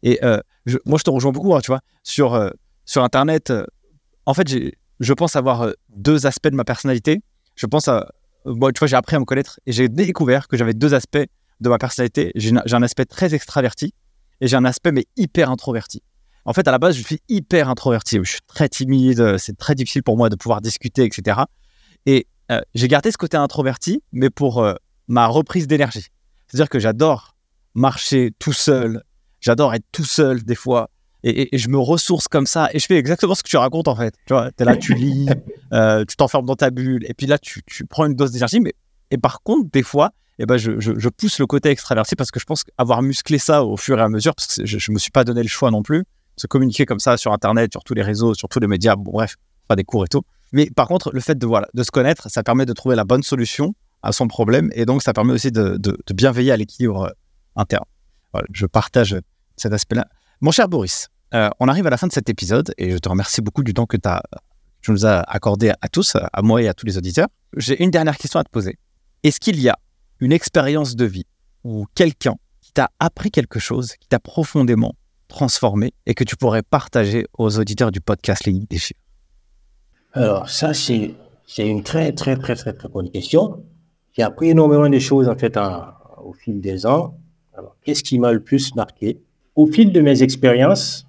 Et 0.04 0.24
euh, 0.24 0.40
moi, 0.86 0.98
je 0.98 1.04
te 1.04 1.10
rejoins 1.10 1.32
beaucoup, 1.32 1.56
hein, 1.56 1.62
tu 1.62 1.72
vois, 1.72 1.82
sur, 2.04 2.34
euh, 2.34 2.50
sur 2.86 3.04
Internet. 3.04 3.50
euh, 3.50 3.66
en 4.26 4.34
fait, 4.34 4.48
je 5.00 5.14
pense 5.14 5.36
avoir 5.36 5.70
deux 5.90 6.26
aspects 6.26 6.50
de 6.50 6.56
ma 6.56 6.64
personnalité. 6.64 7.22
Je 7.56 7.66
pense 7.66 7.88
à. 7.88 8.10
moi, 8.46 8.72
tu 8.72 8.80
vois, 8.80 8.88
j'ai 8.88 8.96
appris 8.96 9.16
à 9.16 9.20
me 9.20 9.26
connaître 9.26 9.60
et 9.66 9.72
j'ai 9.72 9.90
découvert 9.90 10.48
que 10.48 10.56
j'avais 10.56 10.74
deux 10.74 10.94
aspects 10.94 11.26
de 11.60 11.70
ma 11.70 11.78
personnalité. 11.78 12.32
J'ai 12.36 12.54
un 12.56 12.84
aspect 12.84 13.06
très 13.06 13.34
extraverti 13.34 13.94
et 14.40 14.48
j'ai 14.48 14.56
un 14.56 14.66
aspect, 14.66 14.92
mais 14.92 15.06
hyper 15.18 15.50
introverti. 15.50 16.04
En 16.46 16.54
fait, 16.54 16.68
à 16.68 16.72
la 16.72 16.78
base, 16.80 16.96
je 16.96 17.04
suis 17.04 17.20
hyper 17.28 17.70
introverti. 17.70 18.20
Je 18.24 18.30
suis 18.30 18.42
très 18.48 18.70
timide. 18.70 19.38
C'est 19.38 19.58
très 19.58 19.76
difficile 19.76 20.04
pour 20.04 20.16
moi 20.16 20.30
de 20.30 20.36
pouvoir 20.36 20.62
discuter, 20.62 21.04
etc. 21.04 21.42
Et 22.06 22.28
j'ai 22.76 22.88
gardé 22.88 23.12
ce 23.12 23.18
côté 23.18 23.36
introverti, 23.36 24.04
mais 24.12 24.30
pour 24.30 24.64
ma 25.08 25.28
reprise 25.28 25.68
d'énergie. 25.68 26.08
C'est-à-dire 26.48 26.70
que 26.70 26.80
j'adore 26.80 27.36
marcher 27.74 28.32
tout 28.40 28.54
seul. 28.54 29.04
J'adore 29.42 29.74
être 29.74 29.86
tout 29.92 30.06
seul 30.06 30.44
des 30.44 30.56
fois. 30.56 30.90
Et, 31.24 31.30
et- 31.30 31.56
et 31.56 31.58
je 31.58 31.68
me 31.70 31.78
ressource 31.78 32.28
comme 32.28 32.46
ça. 32.46 32.70
Et 32.74 32.80
je 32.80 32.86
fais 32.86 32.96
exactement 32.98 33.36
ce 33.36 33.44
que 33.44 33.50
tu 33.50 33.58
racontes 33.58 33.88
en 33.88 33.96
fait. 33.96 34.14
Tu 34.26 34.34
vois, 34.34 34.52
es 34.58 34.64
là, 34.64 34.76
tu 34.78 34.94
lis, 34.94 35.28
euh, 35.74 36.06
tu 36.06 36.16
t'enfermes 36.16 36.46
dans 36.46 36.56
ta 36.56 36.70
bulle. 36.70 37.06
Et 37.10 37.14
puis 37.14 37.26
là, 37.28 37.38
tu, 37.38 37.62
tu 37.66 37.86
prends 37.86 38.06
une 38.06 38.16
dose 38.16 38.32
d'énergie. 38.32 38.60
Mais 38.62 38.74
et 39.12 39.18
par 39.18 39.42
contre, 39.42 39.70
des 39.72 39.84
fois, 39.84 40.12
eh 40.40 40.46
ben, 40.46 40.58
je, 40.58 40.80
je- 40.80 40.98
je 40.98 41.10
pousse 41.10 41.40
le 41.40 41.46
côté 41.46 41.70
extraverti 41.70 42.16
parce 42.16 42.32
que 42.32 42.40
je 42.40 42.46
pense 42.46 42.64
avoir 42.78 43.02
musclé 43.02 43.38
ça 43.38 43.64
au 43.66 43.76
fur 43.76 44.00
et 44.00 44.02
à 44.02 44.08
mesure, 44.08 44.34
parce 44.36 44.56
que 44.56 44.66
je 44.66 44.92
ne 44.92 44.94
me 44.94 45.00
suis 45.00 45.12
pas 45.12 45.24
donné 45.26 45.42
le 45.42 45.50
choix 45.50 45.70
non 45.72 45.84
plus, 45.84 46.06
se 46.38 46.48
communiquer 46.48 46.86
comme 46.86 47.02
ça 47.02 47.18
sur 47.18 47.34
Internet, 47.34 47.72
sur 47.74 47.84
tous 47.84 47.94
les 47.94 48.02
réseaux, 48.04 48.34
sur 48.34 48.48
tous 48.48 48.60
les 48.62 48.68
médias, 48.68 48.96
bon 48.96 49.12
bref, 49.12 49.36
pas 49.68 49.76
des 49.76 49.84
cours 49.84 50.06
et 50.06 50.08
tout. 50.08 50.22
Mais 50.54 50.70
par 50.70 50.88
contre, 50.88 51.12
le 51.14 51.20
fait 51.20 51.38
de, 51.38 51.46
voilà, 51.46 51.68
de 51.74 51.84
se 51.84 51.92
connaître, 51.92 52.30
ça 52.32 52.42
permet 52.44 52.66
de 52.66 52.72
trouver 52.72 52.96
la 52.96 53.04
bonne 53.04 53.24
solution 53.24 53.74
à 54.02 54.14
son 54.14 54.30
problème 54.30 54.70
et 54.74 54.86
donc 54.86 55.04
ça 55.04 55.12
permet 55.12 55.34
aussi 55.34 55.52
de, 55.52 55.76
de- 55.78 55.98
de 56.08 56.14
bien 56.14 56.32
veiller 56.32 56.54
à 56.54 56.58
l'équilibre 56.58 57.12
interne. 57.58 57.84
Je 58.52 58.66
partage 58.66 59.16
cet 59.58 59.74
aspect-là. 59.74 60.08
Mon 60.42 60.52
cher 60.52 60.68
Boris, 60.70 61.10
euh, 61.34 61.50
on 61.60 61.68
arrive 61.68 61.86
à 61.88 61.90
la 61.90 61.98
fin 61.98 62.08
de 62.08 62.12
cet 62.12 62.30
épisode 62.30 62.74
et 62.78 62.92
je 62.92 62.98
te 62.98 63.10
remercie 63.10 63.42
beaucoup 63.42 63.64
du 63.64 63.74
temps 63.74 63.86
que 63.86 63.98
tu 64.82 64.92
nous 64.92 65.06
as 65.06 65.20
accordé 65.22 65.72
à 65.82 65.88
tous, 65.90 66.16
à 66.16 66.42
moi 66.42 66.62
et 66.62 66.68
à 66.68 66.74
tous 66.74 66.86
les 66.86 66.98
auditeurs. 66.98 67.28
J'ai 67.58 67.82
une 67.84 67.92
dernière 67.92 68.18
question 68.18 68.40
à 68.40 68.44
te 68.44 68.50
poser. 68.50 68.78
Est-ce 69.24 69.40
qu'il 69.40 69.60
y 69.60 69.70
a 69.70 69.78
une 70.20 70.32
expérience 70.32 70.96
de 70.96 71.06
vie 71.06 71.26
ou 71.64 71.86
quelqu'un 71.96 72.36
qui 72.62 72.72
t'a 72.72 72.90
appris 73.00 73.32
quelque 73.32 73.60
chose, 73.60 73.94
qui 73.94 74.08
t'a 74.08 74.20
profondément 74.20 74.96
transformé 75.28 75.94
et 76.06 76.14
que 76.14 76.24
tu 76.24 76.36
pourrais 76.36 76.64
partager 76.64 77.26
aux 77.38 77.60
auditeurs 77.60 77.92
du 77.92 78.02
podcast 78.02 78.46
Les 78.46 78.54
des 78.54 78.80
Alors, 80.14 80.50
ça, 80.50 80.74
c'est, 80.74 81.16
une 81.58 81.84
très, 81.84 82.12
très, 82.14 82.38
très, 82.38 82.56
très, 82.56 82.74
très 82.74 82.90
bonne 82.90 83.10
question. 83.12 83.64
J'ai 84.14 84.24
appris 84.24 84.50
énormément 84.50 84.90
de 84.90 85.00
choses, 85.00 85.28
en 85.30 85.36
fait, 85.36 85.58
au 86.24 86.34
fil 86.34 86.62
des 86.62 86.86
ans. 86.86 87.18
Alors, 87.60 87.76
qu'est-ce 87.84 88.04
qui 88.04 88.20
m'a 88.20 88.32
le 88.32 88.40
plus 88.40 88.74
marqué? 88.74 89.20
Au 89.54 89.68
fil 89.68 89.92
de 89.92 90.00
mes 90.00 90.24
expériences, 90.24 91.06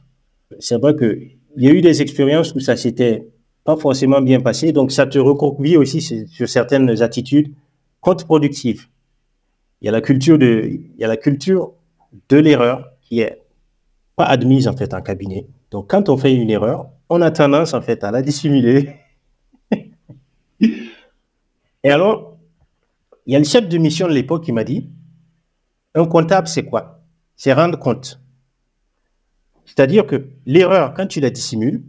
c'est 0.58 0.80
vrai 0.80 0.96
que 0.96 1.20
il 1.56 1.62
y 1.62 1.68
a 1.68 1.70
eu 1.70 1.80
des 1.80 2.02
expériences 2.02 2.52
où 2.56 2.60
ça 2.60 2.76
s'était 2.76 3.28
pas 3.62 3.76
forcément 3.76 4.20
bien 4.20 4.40
passé, 4.40 4.72
donc 4.72 4.90
ça 4.90 5.06
te 5.06 5.20
recourville 5.20 5.78
aussi 5.78 6.00
sur 6.00 6.48
certaines 6.48 7.02
attitudes 7.02 7.52
contre-productives. 8.00 8.88
Il 9.80 9.86
y 9.86 9.88
a 9.88 9.92
la 9.92 10.00
culture 10.00 10.38
de, 10.38 10.68
il 10.72 10.98
y 10.98 11.04
a 11.04 11.08
la 11.08 11.16
culture 11.16 11.72
de 12.28 12.36
l'erreur 12.38 12.90
qui 13.02 13.20
est 13.20 13.42
pas 14.16 14.24
admise, 14.24 14.66
en 14.66 14.76
fait, 14.76 14.92
en 14.92 15.02
cabinet. 15.02 15.46
Donc, 15.70 15.88
quand 15.88 16.08
on 16.08 16.16
fait 16.16 16.34
une 16.34 16.50
erreur, 16.50 16.88
on 17.08 17.22
a 17.22 17.30
tendance, 17.30 17.74
en 17.74 17.80
fait, 17.80 18.02
à 18.02 18.10
la 18.10 18.22
dissimuler. 18.22 18.96
Et 20.60 21.90
alors, 21.90 22.36
il 23.26 23.34
y 23.34 23.36
a 23.36 23.38
le 23.38 23.44
chef 23.44 23.68
de 23.68 23.78
mission 23.78 24.08
de 24.08 24.12
l'époque 24.14 24.44
qui 24.44 24.52
m'a 24.52 24.64
dit, 24.64 24.90
un 25.94 26.04
comptable, 26.06 26.48
c'est 26.48 26.64
quoi? 26.64 27.00
C'est 27.36 27.52
rendre 27.52 27.78
compte. 27.78 28.20
C'est-à-dire 29.64 30.06
que 30.06 30.28
l'erreur, 30.46 30.94
quand 30.94 31.06
tu 31.06 31.20
la 31.20 31.30
dissimules, 31.30 31.82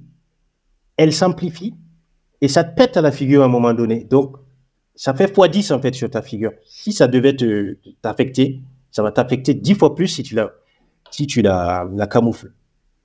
elle 0.98 1.14
s'amplifie 1.14 1.74
et 2.42 2.48
ça 2.48 2.64
te 2.64 2.76
pète 2.76 2.98
à 2.98 3.02
la 3.02 3.12
figure 3.12 3.42
à 3.42 3.46
un 3.46 3.50
moment 3.50 3.74
donné. 3.74 4.04
Donc, 4.04 4.38
ça 4.96 5.14
fait 5.14 5.34
x10 5.36 5.74
en 5.74 5.82
fait 5.82 5.94
sur 5.96 6.10
ta 6.10 6.22
figure. 6.22 6.52
Si 6.66 6.94
ça 6.94 7.08
devait 7.08 7.36
te- 7.36 7.78
t'affecter, 8.02 8.62
ça 8.92 9.02
va 9.04 9.12
t'affecter 9.12 9.54
10 9.54 9.76
fois 9.76 9.96
plus 9.96 10.08
si 10.08 10.24
tu 10.24 10.36
la, 10.36 10.52
si 11.10 11.28
tu 11.28 11.42
la, 11.42 11.88
la 11.96 12.08
camoufles. 12.08 12.54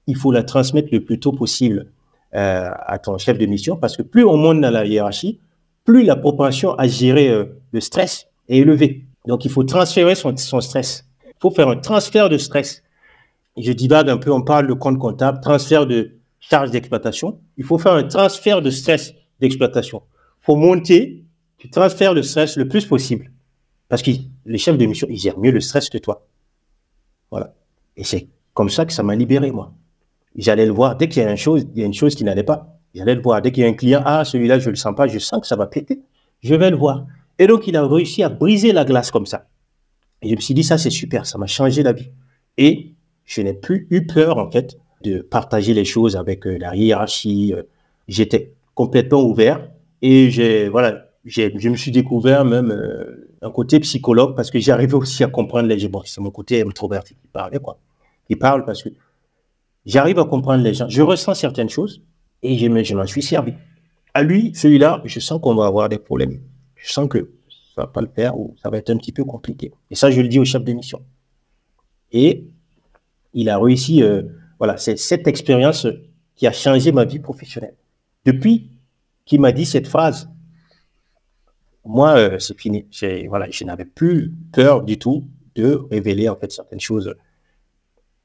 Il 0.07 0.17
faut 0.17 0.31
la 0.33 0.43
transmettre 0.43 0.89
le 0.93 1.05
plus 1.05 1.19
tôt 1.21 1.33
possible 1.33 1.91
euh, 2.35 2.71
à 2.87 2.99
ton 2.99 3.19
chef 3.19 3.39
de 3.39 3.47
mission 3.47 3.77
parce 3.77 3.97
que 3.97 4.03
plus 4.03 4.25
on 4.25 4.37
monte 4.37 4.61
dans 4.61 4.71
la 4.71 4.85
hiérarchie, 4.85 5.41
plus 5.85 6.05
la 6.05 6.17
propension 6.17 6.75
à 6.75 6.87
gérer 6.87 7.29
euh, 7.29 7.45
le 7.73 7.81
stress 7.81 8.27
est 8.49 8.59
élevée. 8.59 9.05
Donc, 9.27 9.45
il 9.45 9.51
faut 9.51 9.65
transférer 9.65 10.15
son, 10.15 10.37
stress. 10.37 11.05
Il 11.27 11.41
faut 11.41 11.51
faire 11.51 11.69
un 11.69 11.77
transfert 11.77 12.29
de 12.29 12.39
stress. 12.39 12.83
Je 13.57 13.73
divague 13.73 14.09
un 14.09 14.19
peu, 14.19 14.31
on 14.33 14.43
parle 14.43 14.67
de 14.67 14.75
compte 14.75 14.99
comptable, 14.99 15.41
transfert 15.41 15.87
de 15.87 16.17
charge 16.41 16.71
d'exploitation. 16.71 17.41
Il 17.57 17.65
faut 17.65 17.79
faire 17.79 17.95
un 17.95 18.05
transfert 18.05 18.63
de 18.63 18.71
stress 18.71 19.15
d'exploitation. 19.41 20.03
Il 20.43 20.45
faut 20.45 20.57
monter, 20.57 21.25
tu 21.59 21.71
transfères 21.71 22.15
le 22.15 22.23
stress 22.23 22.57
le 22.57 22.69
plus 22.69 22.87
possible. 22.87 23.33
Parce 23.89 24.03
que 24.03 24.11
les 24.45 24.59
chefs 24.59 24.79
de 24.79 24.87
mission, 24.87 25.07
ils 25.11 25.19
gèrent 25.19 25.39
mieux 25.39 25.53
le 25.53 25.61
stress 25.61 25.89
que 25.89 25.99
toi. 25.99 26.27
Voilà. 27.31 27.55
Et 27.97 28.05
c'est 28.05 28.29
comme 28.55 28.69
ça 28.69 28.85
que 28.85 28.93
ça 28.93 29.03
m'a 29.03 29.15
libéré, 29.15 29.51
moi. 29.51 29.73
J'allais 30.37 30.67
le 30.67 30.73
voir 30.73 30.97
dès 30.97 31.09
qu'il 31.09 31.23
y 31.23 31.27
a 31.27 31.31
une 31.31 31.37
chose, 31.37 31.67
il 31.75 31.81
y 31.81 31.83
a 31.83 31.87
une 31.87 31.95
chose 31.95 32.15
qui 32.15 32.25
n'allait 32.25 32.43
pas. 32.43 32.79
J'allais 32.95 33.15
le 33.15 33.23
voir 33.23 33.43
dès 33.43 33.53
qu'il 33.53 33.63
y 33.63 33.67
a 33.67 33.69
un 33.69 33.75
client, 33.75 34.03
ah, 34.05 34.25
celui-là, 34.25 34.59
je 34.59 34.71
le 34.71 34.77
sens 34.77 34.95
pas, 34.95 35.07
je 35.07 35.19
sens 35.19 35.41
que 35.41 35.47
ça 35.47 35.57
va 35.57 35.67
péter. 35.67 36.01
Je 36.43 36.55
vais 36.55 36.71
le 36.71 36.77
voir. 36.77 37.07
Et 37.39 37.47
donc, 37.47 37.67
il 37.67 37.77
a 37.77 37.87
réussi 37.87 38.23
à 38.23 38.29
briser 38.29 38.73
la 38.73 38.85
glace 38.85 39.11
comme 39.11 39.27
ça. 39.27 39.47
Et 40.23 40.31
je 40.31 40.35
me 40.35 40.41
suis 40.41 40.55
dit, 40.55 40.65
ça, 40.65 40.79
c'est 40.79 40.91
super, 40.91 41.27
ça 41.27 41.39
m'a 41.39 41.47
changé 41.47 41.83
la 41.83 41.93
vie. 41.93 42.11
Et 42.57 42.95
je 43.25 43.43
n'ai 43.43 43.53
plus 43.53 43.87
eu 43.91 44.07
peur, 44.07 44.39
en 44.39 44.51
fait, 44.51 44.79
de 45.03 45.21
partager 45.21 45.75
les 45.75 45.85
choses 45.85 46.17
avec 46.17 46.47
euh, 46.47 46.57
la 46.59 46.75
hiérarchie. 46.75 47.53
euh. 47.55 47.63
J'étais 48.09 48.55
complètement 48.75 49.23
ouvert 49.23 49.69
et 50.01 50.69
voilà, 50.69 51.07
je 51.25 51.69
me 51.69 51.77
suis 51.77 51.91
découvert 51.91 52.45
même 52.45 52.71
euh, 52.71 53.35
un 53.43 53.51
côté 53.51 53.81
psychologue 53.81 54.37
parce 54.37 54.51
que 54.51 54.61
j'arrivais 54.61 54.95
aussi 54.95 55.25
à 55.25 55.27
comprendre 55.27 55.69
les 55.69 55.79
gens. 55.79 55.89
Bon, 55.89 56.03
c'est 56.05 56.21
mon 56.21 56.31
côté 56.31 56.63
introverti 56.63 57.15
qui 57.15 57.27
parlait, 57.27 57.59
quoi. 57.59 57.79
Qui 58.29 58.37
parle 58.37 58.65
parce 58.65 58.83
que 58.83 58.91
j'arrive 59.85 60.19
à 60.21 60.25
comprendre 60.25 60.63
les 60.63 60.75
gens. 60.75 60.89
Je 60.89 61.03
ressens 61.03 61.35
certaines 61.35 61.69
choses 61.69 62.03
et 62.43 62.57
je 62.57 62.95
m'en 62.95 63.07
suis 63.07 63.23
servi. 63.23 63.55
À 64.15 64.23
lui, 64.23 64.55
celui-là, 64.55 65.03
je 65.05 65.19
sens 65.19 65.41
qu'on 65.41 65.55
va 65.57 65.67
avoir 65.67 65.89
des 65.89 65.99
problèmes. 65.99 66.39
Je 66.87 66.93
sens 66.93 67.09
que 67.09 67.33
ça 67.75 67.83
va 67.83 67.87
pas 67.89 68.01
le 68.01 68.07
faire 68.07 68.39
ou 68.39 68.55
ça 68.63 68.71
va 68.71 68.79
être 68.79 68.91
un 68.91 68.97
petit 68.97 69.11
peu 69.11 69.25
compliqué. 69.25 69.73
Et 69.91 69.97
ça, 69.97 70.09
je 70.09 70.21
le 70.21 70.29
dis 70.29 70.39
au 70.39 70.45
chef 70.45 70.63
de 70.63 70.73
mission. 70.73 71.05
Et 72.13 72.47
il 73.35 73.51
a 73.51 73.59
réussi, 73.59 74.05
euh, 74.05 74.23
voilà, 74.61 74.77
c'est 74.77 74.97
cette 74.97 75.27
expérience 75.27 75.89
qui 76.37 76.47
a 76.47 76.53
changé 76.53 76.93
ma 76.93 77.05
vie 77.05 77.19
professionnelle. 77.19 77.75
Depuis 78.25 78.71
qu'il 79.25 79.41
m'a 79.41 79.51
dit 79.51 79.67
cette 79.67 79.89
phrase, 79.89 80.31
moi, 81.85 82.17
euh, 82.17 82.39
c'est 82.39 82.59
fini. 82.59 82.87
Voilà, 83.29 83.51
je 83.51 83.65
n'avais 83.65 83.85
plus 83.85 84.33
peur 84.53 84.85
du 84.85 84.97
tout 84.97 85.25
de 85.57 85.75
révéler 85.91 86.29
en 86.29 86.37
fait 86.37 86.53
certaines 86.53 86.81
choses. 86.81 87.17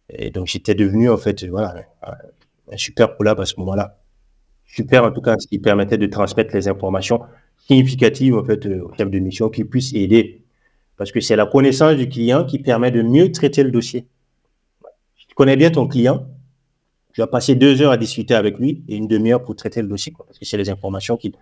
Et 0.10 0.30
donc 0.30 0.46
j'étais 0.46 0.76
devenu 0.76 1.10
en 1.10 1.18
fait, 1.18 1.44
voilà, 1.46 1.84
un, 2.04 2.14
un 2.72 2.78
super 2.78 3.18
collab 3.18 3.40
à 3.40 3.46
ce 3.48 3.56
moment-là. 3.58 3.98
Super 4.66 5.04
en 5.04 5.12
tout 5.12 5.22
cas, 5.22 5.36
ce 5.40 5.48
qui 5.48 5.58
permettait 5.58 5.98
de 5.98 6.06
transmettre 6.06 6.54
les 6.54 6.68
informations 6.68 7.22
significatives 7.68 8.36
en 8.36 8.44
fait 8.44 8.66
euh, 8.66 8.84
au 8.84 8.94
chef 8.96 9.10
de 9.10 9.20
mission 9.20 9.50
qui 9.50 9.64
puisse 9.64 9.94
aider. 9.94 10.44
Parce 10.98 11.12
que 11.12 11.20
c'est 11.20 11.36
la 11.36 11.46
connaissance 11.46 11.96
du 11.96 12.08
client 12.08 12.46
qui 12.46 12.60
permet 12.60 12.92
de 12.92 13.02
mieux 13.02 13.32
traiter 13.32 13.64
le 13.64 13.72
dossier. 13.72 14.06
Si 15.18 15.28
tu 15.28 15.36
connais 15.36 15.56
bien 15.56 15.72
ton 15.72 15.88
client, 15.88 16.28
tu 17.14 17.22
vas 17.22 17.28
passer 17.28 17.56
deux 17.56 17.82
heures 17.82 17.92
à 17.92 17.98
discuter 17.98 18.36
avec 18.36 18.58
lui 18.58 18.84
et 18.88 18.96
une 18.96 19.08
demi-heure 19.08 19.44
pour 19.44 19.56
traiter 19.56 19.82
le 19.82 19.88
dossier, 19.88 20.14
parce 20.16 20.38
que 20.38 20.46
c'est 20.46 20.58
les 20.58 20.70
informations 20.70 21.18
qu'il 21.18 21.34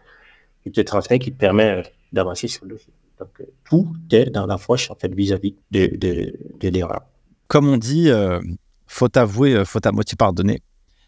te 0.72 0.82
transmet 0.82 1.20
qui 1.20 1.32
te 1.32 1.38
permet 1.38 1.80
euh, 1.80 1.84
d'avancer 2.14 2.48
sur 2.48 2.66
le 2.66 2.72
dossier. 2.72 2.94
Donc, 3.20 3.30
euh, 3.42 3.46
tout 3.66 3.94
est 4.12 4.30
dans 4.30 4.46
l'approche, 4.46 4.90
en 4.90 4.96
fait, 4.96 5.14
vis-à-vis 5.14 5.56
de, 5.72 5.88
de, 5.98 6.70
l'erreur. 6.70 7.02
Comme 7.48 7.68
on 7.68 7.78
dit, 7.78 8.10
euh, 8.10 8.40
faut 8.88 9.18
avouer, 9.18 9.54
euh, 9.54 9.66
faut 9.66 9.86
à 9.86 9.92
moitié 9.92 10.16
pardonner. 10.16 10.62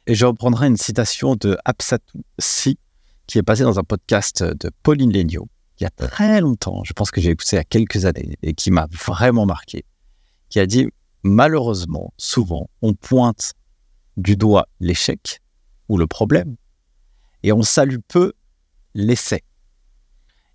Et 0.07 0.15
je 0.15 0.25
reprendrai 0.25 0.67
une 0.67 0.77
citation 0.77 1.35
de 1.35 1.57
Absatou 1.63 2.21
Si, 2.38 2.77
qui 3.31 3.37
est 3.37 3.43
passée 3.43 3.63
dans 3.63 3.79
un 3.79 3.83
podcast 3.83 4.43
de 4.43 4.69
Pauline 4.83 5.13
Legnaud, 5.13 5.47
il 5.79 5.83
y 5.83 5.85
a 5.85 5.89
très 5.89 6.41
longtemps, 6.41 6.83
je 6.83 6.91
pense 6.91 7.11
que 7.11 7.21
j'ai 7.21 7.29
écouté 7.29 7.55
il 7.55 7.55
y 7.55 7.59
a 7.59 7.63
quelques 7.63 8.03
années, 8.03 8.37
et 8.43 8.53
qui 8.53 8.71
m'a 8.71 8.87
vraiment 8.91 9.45
marqué, 9.45 9.85
qui 10.49 10.59
a 10.59 10.65
dit 10.65 10.89
Malheureusement, 11.23 12.13
souvent, 12.17 12.69
on 12.81 12.93
pointe 12.93 13.53
du 14.17 14.35
doigt 14.35 14.67
l'échec 14.81 15.39
ou 15.87 15.97
le 15.97 16.07
problème, 16.07 16.57
et 17.43 17.53
on 17.53 17.61
salue 17.61 17.99
peu 18.05 18.33
l'essai. 18.95 19.43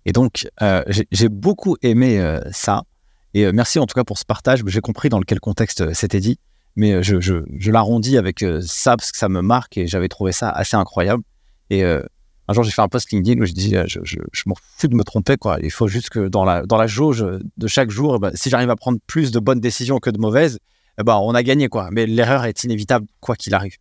Et 0.05 0.11
donc, 0.11 0.47
euh, 0.61 0.83
j'ai 1.11 1.29
beaucoup 1.29 1.77
aimé 1.81 2.19
euh, 2.19 2.41
ça. 2.51 2.83
Et 3.33 3.45
euh, 3.45 3.51
merci 3.53 3.79
en 3.79 3.87
tout 3.87 3.95
cas 3.95 4.03
pour 4.03 4.19
ce 4.19 4.25
partage. 4.25 4.61
J'ai 4.67 4.81
compris 4.81 5.09
dans 5.09 5.19
quel 5.21 5.39
contexte 5.39 5.95
c'était 5.95 6.19
dit, 6.19 6.37
mais 6.75 7.01
je, 7.01 7.19
je, 7.21 7.43
je 7.57 7.71
l'arrondis 7.71 8.17
avec 8.17 8.45
ça 8.61 8.95
parce 8.95 9.11
que 9.11 9.17
ça 9.17 9.29
me 9.29 9.41
marque 9.41 9.77
et 9.77 9.87
j'avais 9.87 10.09
trouvé 10.09 10.31
ça 10.31 10.51
assez 10.51 10.77
incroyable. 10.77 11.23
Et 11.71 11.83
un 12.47 12.53
jour, 12.53 12.63
j'ai 12.63 12.71
fait 12.71 12.81
un 12.81 12.87
post 12.87 13.11
LinkedIn 13.11 13.41
où 13.41 13.45
je 13.45 13.51
dis, 13.51 13.75
euh, 13.75 13.83
je, 13.87 14.19
m'en 14.45 14.55
fous 14.77 14.87
de 14.87 14.95
me 14.95 15.03
tromper. 15.03 15.37
Quoi. 15.37 15.57
Il 15.61 15.71
faut 15.71 15.87
juste 15.87 16.09
que 16.09 16.27
dans 16.27 16.45
la, 16.45 16.65
dans 16.65 16.77
la 16.77 16.87
jauge 16.87 17.25
de 17.57 17.67
chaque 17.67 17.89
jour, 17.89 18.15
eh 18.15 18.19
ben, 18.19 18.31
si 18.35 18.49
j'arrive 18.49 18.69
à 18.69 18.75
prendre 18.75 18.99
plus 19.05 19.31
de 19.31 19.39
bonnes 19.39 19.59
décisions 19.59 19.99
que 19.99 20.09
de 20.09 20.19
mauvaises, 20.19 20.59
eh 20.99 21.03
ben, 21.03 21.17
on 21.17 21.35
a 21.35 21.43
gagné 21.43 21.67
quoi. 21.67 21.89
Mais 21.91 22.05
l'erreur 22.05 22.45
est 22.45 22.63
inévitable 22.63 23.05
quoi 23.19 23.35
qu'il 23.35 23.53
arrive. 23.53 23.75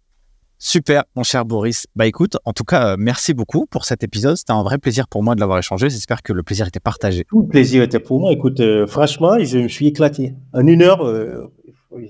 Super, 0.59 1.05
mon 1.15 1.23
cher 1.23 1.45
Boris. 1.45 1.87
Bah 1.95 2.07
écoute, 2.07 2.39
en 2.47 2.55
tout 2.55 2.65
cas, 2.65 2.93
euh, 2.93 2.97
merci 2.99 3.35
beaucoup 3.35 3.67
pour 3.67 3.85
cet 3.85 4.03
épisode. 4.03 4.37
C'était 4.37 4.53
un 4.53 4.63
vrai 4.63 4.79
plaisir 4.79 5.07
pour 5.07 5.23
moi 5.23 5.35
de 5.35 5.41
l'avoir 5.41 5.59
échangé. 5.59 5.91
J'espère 5.91 6.23
que 6.23 6.33
le 6.33 6.43
plaisir 6.43 6.67
était 6.67 6.81
partagé. 6.81 7.25
Tout 7.29 7.43
le 7.43 7.49
plaisir 7.49 7.83
était 7.83 8.01
pour 8.01 8.21
moi. 8.21 8.33
Écoute, 8.33 8.61
euh, 8.61 8.87
franchement, 8.87 9.37
je 9.39 9.59
me 9.59 9.69
suis 9.69 9.89
éclaté. 9.89 10.35
En 10.55 10.67
une 10.67 10.81
heure, 10.81 11.05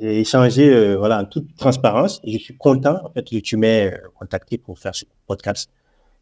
j'ai 0.01 0.21
échangé 0.21 0.97
voilà, 0.97 1.21
en 1.21 1.25
toute 1.25 1.57
transparence 1.57 2.21
je 2.25 2.39
suis 2.39 2.57
content 2.57 2.99
en 3.05 3.11
fait, 3.11 3.29
que 3.29 3.37
tu 3.39 3.57
m'aies 3.57 3.95
contacté 4.19 4.59
pour 4.59 4.79
faire 4.79 4.95
ce 4.95 5.05
podcast 5.27 5.71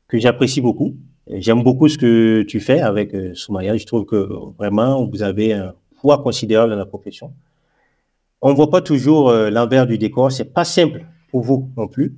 que 0.09 0.19
j'apprécie 0.19 0.61
beaucoup. 0.61 0.97
J'aime 1.29 1.63
beaucoup 1.63 1.89
ce 1.89 1.97
que 1.97 2.43
tu 2.43 2.61
fais 2.61 2.81
avec 2.81 3.15
Soumaya. 3.35 3.77
Je 3.77 3.87
trouve 3.87 4.05
que 4.05 4.29
vraiment, 4.59 5.07
vous 5.07 5.23
avez 5.23 5.55
un 5.55 5.75
poids 6.01 6.19
considérable 6.23 6.71
dans 6.71 6.79
la 6.79 6.87
profession. 6.87 7.33
On 8.43 8.51
ne 8.51 8.55
voit 8.55 8.71
pas 8.71 8.83
toujours 8.83 9.33
l'envers 9.33 9.87
du 9.87 9.97
décor. 9.97 10.31
C'est 10.31 10.53
pas 10.53 10.65
simple 10.65 11.07
pour 11.31 11.41
vous 11.41 11.71
non 11.79 11.89
plus. 11.89 12.15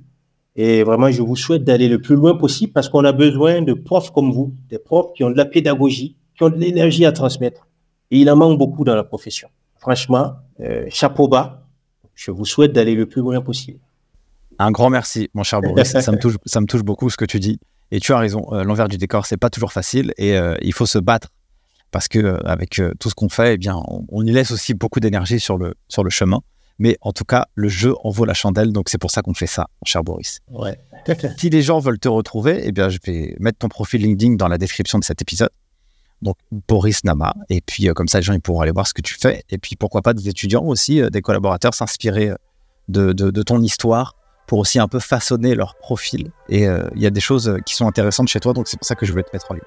Et 0.57 0.83
vraiment, 0.83 1.11
je 1.11 1.21
vous 1.21 1.35
souhaite 1.35 1.63
d'aller 1.63 1.87
le 1.87 2.01
plus 2.01 2.15
loin 2.15 2.35
possible 2.35 2.73
parce 2.73 2.89
qu'on 2.89 3.05
a 3.05 3.11
besoin 3.11 3.61
de 3.61 3.73
profs 3.73 4.11
comme 4.11 4.31
vous, 4.31 4.53
des 4.69 4.79
profs 4.79 5.13
qui 5.13 5.23
ont 5.23 5.29
de 5.29 5.37
la 5.37 5.45
pédagogie, 5.45 6.17
qui 6.35 6.43
ont 6.43 6.49
de 6.49 6.57
l'énergie 6.57 7.05
à 7.05 7.11
transmettre. 7.11 7.67
Et 8.09 8.19
il 8.19 8.29
en 8.31 8.35
manque 8.35 8.57
beaucoup 8.57 8.83
dans 8.83 8.95
la 8.95 9.03
profession. 9.03 9.49
Franchement, 9.77 10.33
euh, 10.59 10.85
chapeau 10.89 11.27
bas. 11.27 11.63
Je 12.15 12.31
vous 12.31 12.45
souhaite 12.45 12.73
d'aller 12.73 12.95
le 12.95 13.05
plus 13.05 13.21
loin 13.21 13.39
possible. 13.41 13.79
Un 14.57 14.71
grand 14.71 14.89
merci, 14.89 15.29
mon 15.35 15.43
cher 15.43 15.61
Boris. 15.61 15.95
ça 15.99 16.11
me 16.11 16.65
touche 16.65 16.83
beaucoup 16.83 17.11
ce 17.11 17.17
que 17.17 17.25
tu 17.25 17.39
dis. 17.39 17.59
Et 17.91 17.99
tu 17.99 18.13
as 18.13 18.17
raison, 18.17 18.45
euh, 18.51 18.63
l'envers 18.63 18.87
du 18.87 18.97
décor, 18.97 19.25
c'est 19.25 19.37
pas 19.37 19.49
toujours 19.49 19.71
facile 19.71 20.13
et 20.17 20.37
euh, 20.37 20.55
il 20.61 20.73
faut 20.73 20.85
se 20.85 20.99
battre 20.99 21.29
parce 21.91 22.07
que 22.07 22.39
avec 22.45 22.81
tout 22.99 23.09
ce 23.09 23.15
qu'on 23.15 23.29
fait, 23.29 23.53
eh 23.53 23.57
bien, 23.57 23.75
on, 23.87 24.05
on, 24.09 24.25
y 24.25 24.31
laisse 24.31 24.51
aussi 24.51 24.73
beaucoup 24.73 24.99
d'énergie 24.99 25.39
sur 25.39 25.57
le, 25.57 25.73
sur 25.87 26.03
le 26.03 26.09
chemin. 26.09 26.41
Mais 26.79 26.97
en 27.01 27.11
tout 27.11 27.23
cas, 27.23 27.47
le 27.55 27.69
jeu 27.69 27.93
en 28.03 28.11
vaut 28.11 28.25
la 28.25 28.33
chandelle, 28.33 28.71
donc 28.71 28.89
c'est 28.89 28.99
pour 28.99 29.09
ça 29.09 29.21
qu'on 29.21 29.33
fait 29.33 29.47
ça, 29.47 29.67
cher 29.83 30.03
Boris. 30.03 30.41
Ouais. 30.51 30.77
si 31.37 31.49
les 31.49 31.61
gens 31.61 31.79
veulent 31.79 31.99
te 31.99 32.07
retrouver, 32.07 32.61
eh 32.63 32.71
bien, 32.71 32.89
je 32.89 32.99
vais 33.03 33.35
mettre 33.39 33.57
ton 33.59 33.67
profil 33.67 34.01
LinkedIn 34.01 34.35
dans 34.35 34.47
la 34.47 34.57
description 34.57 34.99
de 34.99 35.03
cet 35.03 35.21
épisode. 35.21 35.49
Donc, 36.21 36.35
Boris 36.67 37.03
Nama. 37.03 37.35
Et 37.49 37.61
puis, 37.61 37.89
euh, 37.89 37.93
comme 37.93 38.07
ça, 38.07 38.19
les 38.19 38.23
gens 38.23 38.33
ils 38.33 38.41
pourront 38.41 38.61
aller 38.61 38.71
voir 38.71 38.87
ce 38.87 38.93
que 38.93 39.01
tu 39.01 39.15
fais. 39.15 39.43
Et 39.49 39.57
puis, 39.57 39.75
pourquoi 39.75 40.01
pas 40.01 40.13
des 40.13 40.27
étudiants 40.29 40.63
aussi, 40.63 41.01
euh, 41.01 41.09
des 41.09 41.21
collaborateurs 41.21 41.73
s'inspirer 41.73 42.29
euh, 42.29 42.35
de, 42.87 43.13
de, 43.13 43.43
ton 43.43 43.61
histoire 43.61 44.15
pour 44.47 44.59
aussi 44.59 44.79
un 44.79 44.87
peu 44.87 44.99
façonner 44.99 45.53
leur 45.53 45.75
profil. 45.75 46.31
Et 46.49 46.63
il 46.63 47.01
y 47.01 47.05
a 47.05 47.09
des 47.09 47.21
choses 47.21 47.57
qui 47.65 47.75
sont 47.75 47.87
intéressantes 47.87 48.29
chez 48.29 48.39
toi, 48.39 48.53
donc 48.53 48.67
c'est 48.67 48.77
pour 48.77 48.87
ça 48.87 48.95
que 48.95 49.05
je 49.05 49.11
voulais 49.11 49.23
te 49.23 49.29
mettre 49.33 49.51
en 49.51 49.53
ligne. 49.53 49.63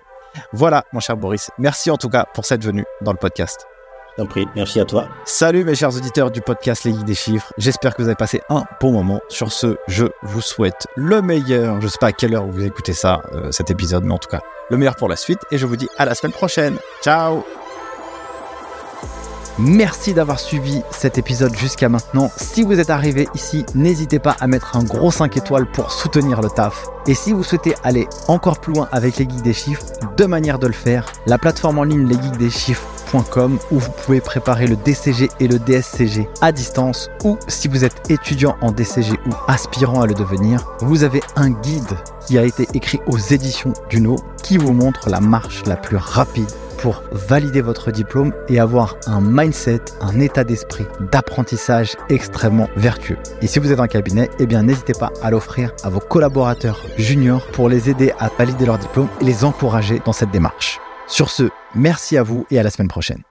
Voilà, 0.52 0.84
mon 0.92 1.00
cher 1.00 1.16
Boris. 1.16 1.50
Merci 1.58 1.90
en 1.90 1.96
tout 1.96 2.08
cas 2.08 2.26
pour 2.34 2.44
cette 2.44 2.64
venue 2.64 2.84
dans 3.02 3.12
le 3.12 3.18
podcast. 3.18 3.66
Merci 4.54 4.80
à 4.80 4.84
toi. 4.84 5.08
Salut 5.24 5.64
mes 5.64 5.74
chers 5.74 5.96
auditeurs 5.96 6.30
du 6.30 6.40
podcast 6.40 6.84
Les 6.84 6.92
Guides 6.92 7.06
des 7.06 7.14
Chiffres. 7.14 7.52
J'espère 7.58 7.94
que 7.94 8.02
vous 8.02 8.08
avez 8.08 8.16
passé 8.16 8.42
un 8.48 8.64
bon 8.80 8.92
moment. 8.92 9.20
Sur 9.28 9.52
ce, 9.52 9.76
je 9.88 10.06
vous 10.22 10.40
souhaite 10.40 10.86
le 10.96 11.22
meilleur. 11.22 11.80
Je 11.80 11.86
ne 11.86 11.90
sais 11.90 11.98
pas 11.98 12.08
à 12.08 12.12
quelle 12.12 12.34
heure 12.34 12.46
vous 12.46 12.64
écoutez 12.64 12.92
ça, 12.92 13.22
euh, 13.32 13.50
cet 13.50 13.70
épisode, 13.70 14.04
mais 14.04 14.12
en 14.12 14.18
tout 14.18 14.28
cas, 14.28 14.40
le 14.68 14.76
meilleur 14.76 14.96
pour 14.96 15.08
la 15.08 15.16
suite. 15.16 15.40
Et 15.50 15.58
je 15.58 15.66
vous 15.66 15.76
dis 15.76 15.88
à 15.96 16.04
la 16.04 16.14
semaine 16.14 16.32
prochaine. 16.32 16.76
Ciao 17.02 17.44
Merci 19.58 20.14
d'avoir 20.14 20.38
suivi 20.38 20.82
cet 20.90 21.18
épisode 21.18 21.54
jusqu'à 21.56 21.88
maintenant. 21.88 22.30
Si 22.36 22.62
vous 22.62 22.78
êtes 22.78 22.90
arrivé 22.90 23.28
ici, 23.34 23.64
n'hésitez 23.74 24.18
pas 24.18 24.36
à 24.40 24.46
mettre 24.46 24.76
un 24.76 24.84
gros 24.84 25.10
5 25.10 25.36
étoiles 25.36 25.66
pour 25.66 25.92
soutenir 25.92 26.40
le 26.40 26.48
taf. 26.48 26.86
Et 27.06 27.14
si 27.14 27.32
vous 27.32 27.42
souhaitez 27.42 27.74
aller 27.82 28.06
encore 28.28 28.60
plus 28.60 28.74
loin 28.74 28.88
avec 28.92 29.16
les 29.16 29.28
geeks 29.28 29.42
des 29.42 29.52
chiffres, 29.52 29.84
deux 30.16 30.26
manières 30.26 30.58
de 30.58 30.66
le 30.66 30.72
faire. 30.72 31.12
La 31.26 31.38
plateforme 31.38 31.78
en 31.78 31.84
ligne 31.84 32.06
Les 32.06 32.14
Geeks 32.14 32.38
des 32.38 32.50
Chiffres 32.50 32.86
où 33.70 33.78
vous 33.78 33.90
pouvez 34.04 34.20
préparer 34.20 34.66
le 34.66 34.76
DCG 34.76 35.28
et 35.40 35.48
le 35.48 35.58
DSCG 35.58 36.28
à 36.40 36.52
distance 36.52 37.10
ou 37.24 37.38
si 37.48 37.66
vous 37.66 37.84
êtes 37.84 38.10
étudiant 38.10 38.56
en 38.60 38.70
DCG 38.70 39.12
ou 39.26 39.30
aspirant 39.48 40.02
à 40.02 40.06
le 40.06 40.14
devenir, 40.14 40.64
vous 40.80 41.02
avez 41.02 41.20
un 41.36 41.50
guide 41.50 41.96
qui 42.26 42.38
a 42.38 42.44
été 42.44 42.68
écrit 42.74 43.00
aux 43.06 43.18
éditions 43.18 43.72
Duno 43.88 44.16
qui 44.42 44.58
vous 44.58 44.72
montre 44.72 45.08
la 45.08 45.20
marche 45.20 45.64
la 45.66 45.76
plus 45.76 45.96
rapide 45.96 46.50
pour 46.78 47.02
valider 47.12 47.60
votre 47.60 47.90
diplôme 47.90 48.32
et 48.48 48.58
avoir 48.58 48.96
un 49.06 49.20
mindset, 49.20 49.80
un 50.00 50.18
état 50.20 50.44
d'esprit 50.44 50.86
d'apprentissage 51.12 51.96
extrêmement 52.08 52.68
vertueux. 52.76 53.18
Et 53.42 53.46
si 53.46 53.58
vous 53.58 53.70
êtes 53.70 53.80
en 53.80 53.86
cabinet, 53.86 54.30
eh 54.38 54.46
bien 54.46 54.62
n'hésitez 54.62 54.94
pas 54.94 55.12
à 55.20 55.30
l'offrir 55.30 55.72
à 55.82 55.90
vos 55.90 56.00
collaborateurs 56.00 56.80
juniors 56.96 57.46
pour 57.48 57.68
les 57.68 57.90
aider 57.90 58.12
à 58.18 58.30
valider 58.38 58.66
leur 58.66 58.78
diplôme 58.78 59.08
et 59.20 59.24
les 59.24 59.44
encourager 59.44 60.00
dans 60.04 60.12
cette 60.12 60.30
démarche. 60.30 60.80
Sur 61.10 61.28
ce, 61.28 61.50
merci 61.74 62.16
à 62.16 62.22
vous 62.22 62.46
et 62.52 62.58
à 62.60 62.62
la 62.62 62.70
semaine 62.70 62.88
prochaine. 62.88 63.22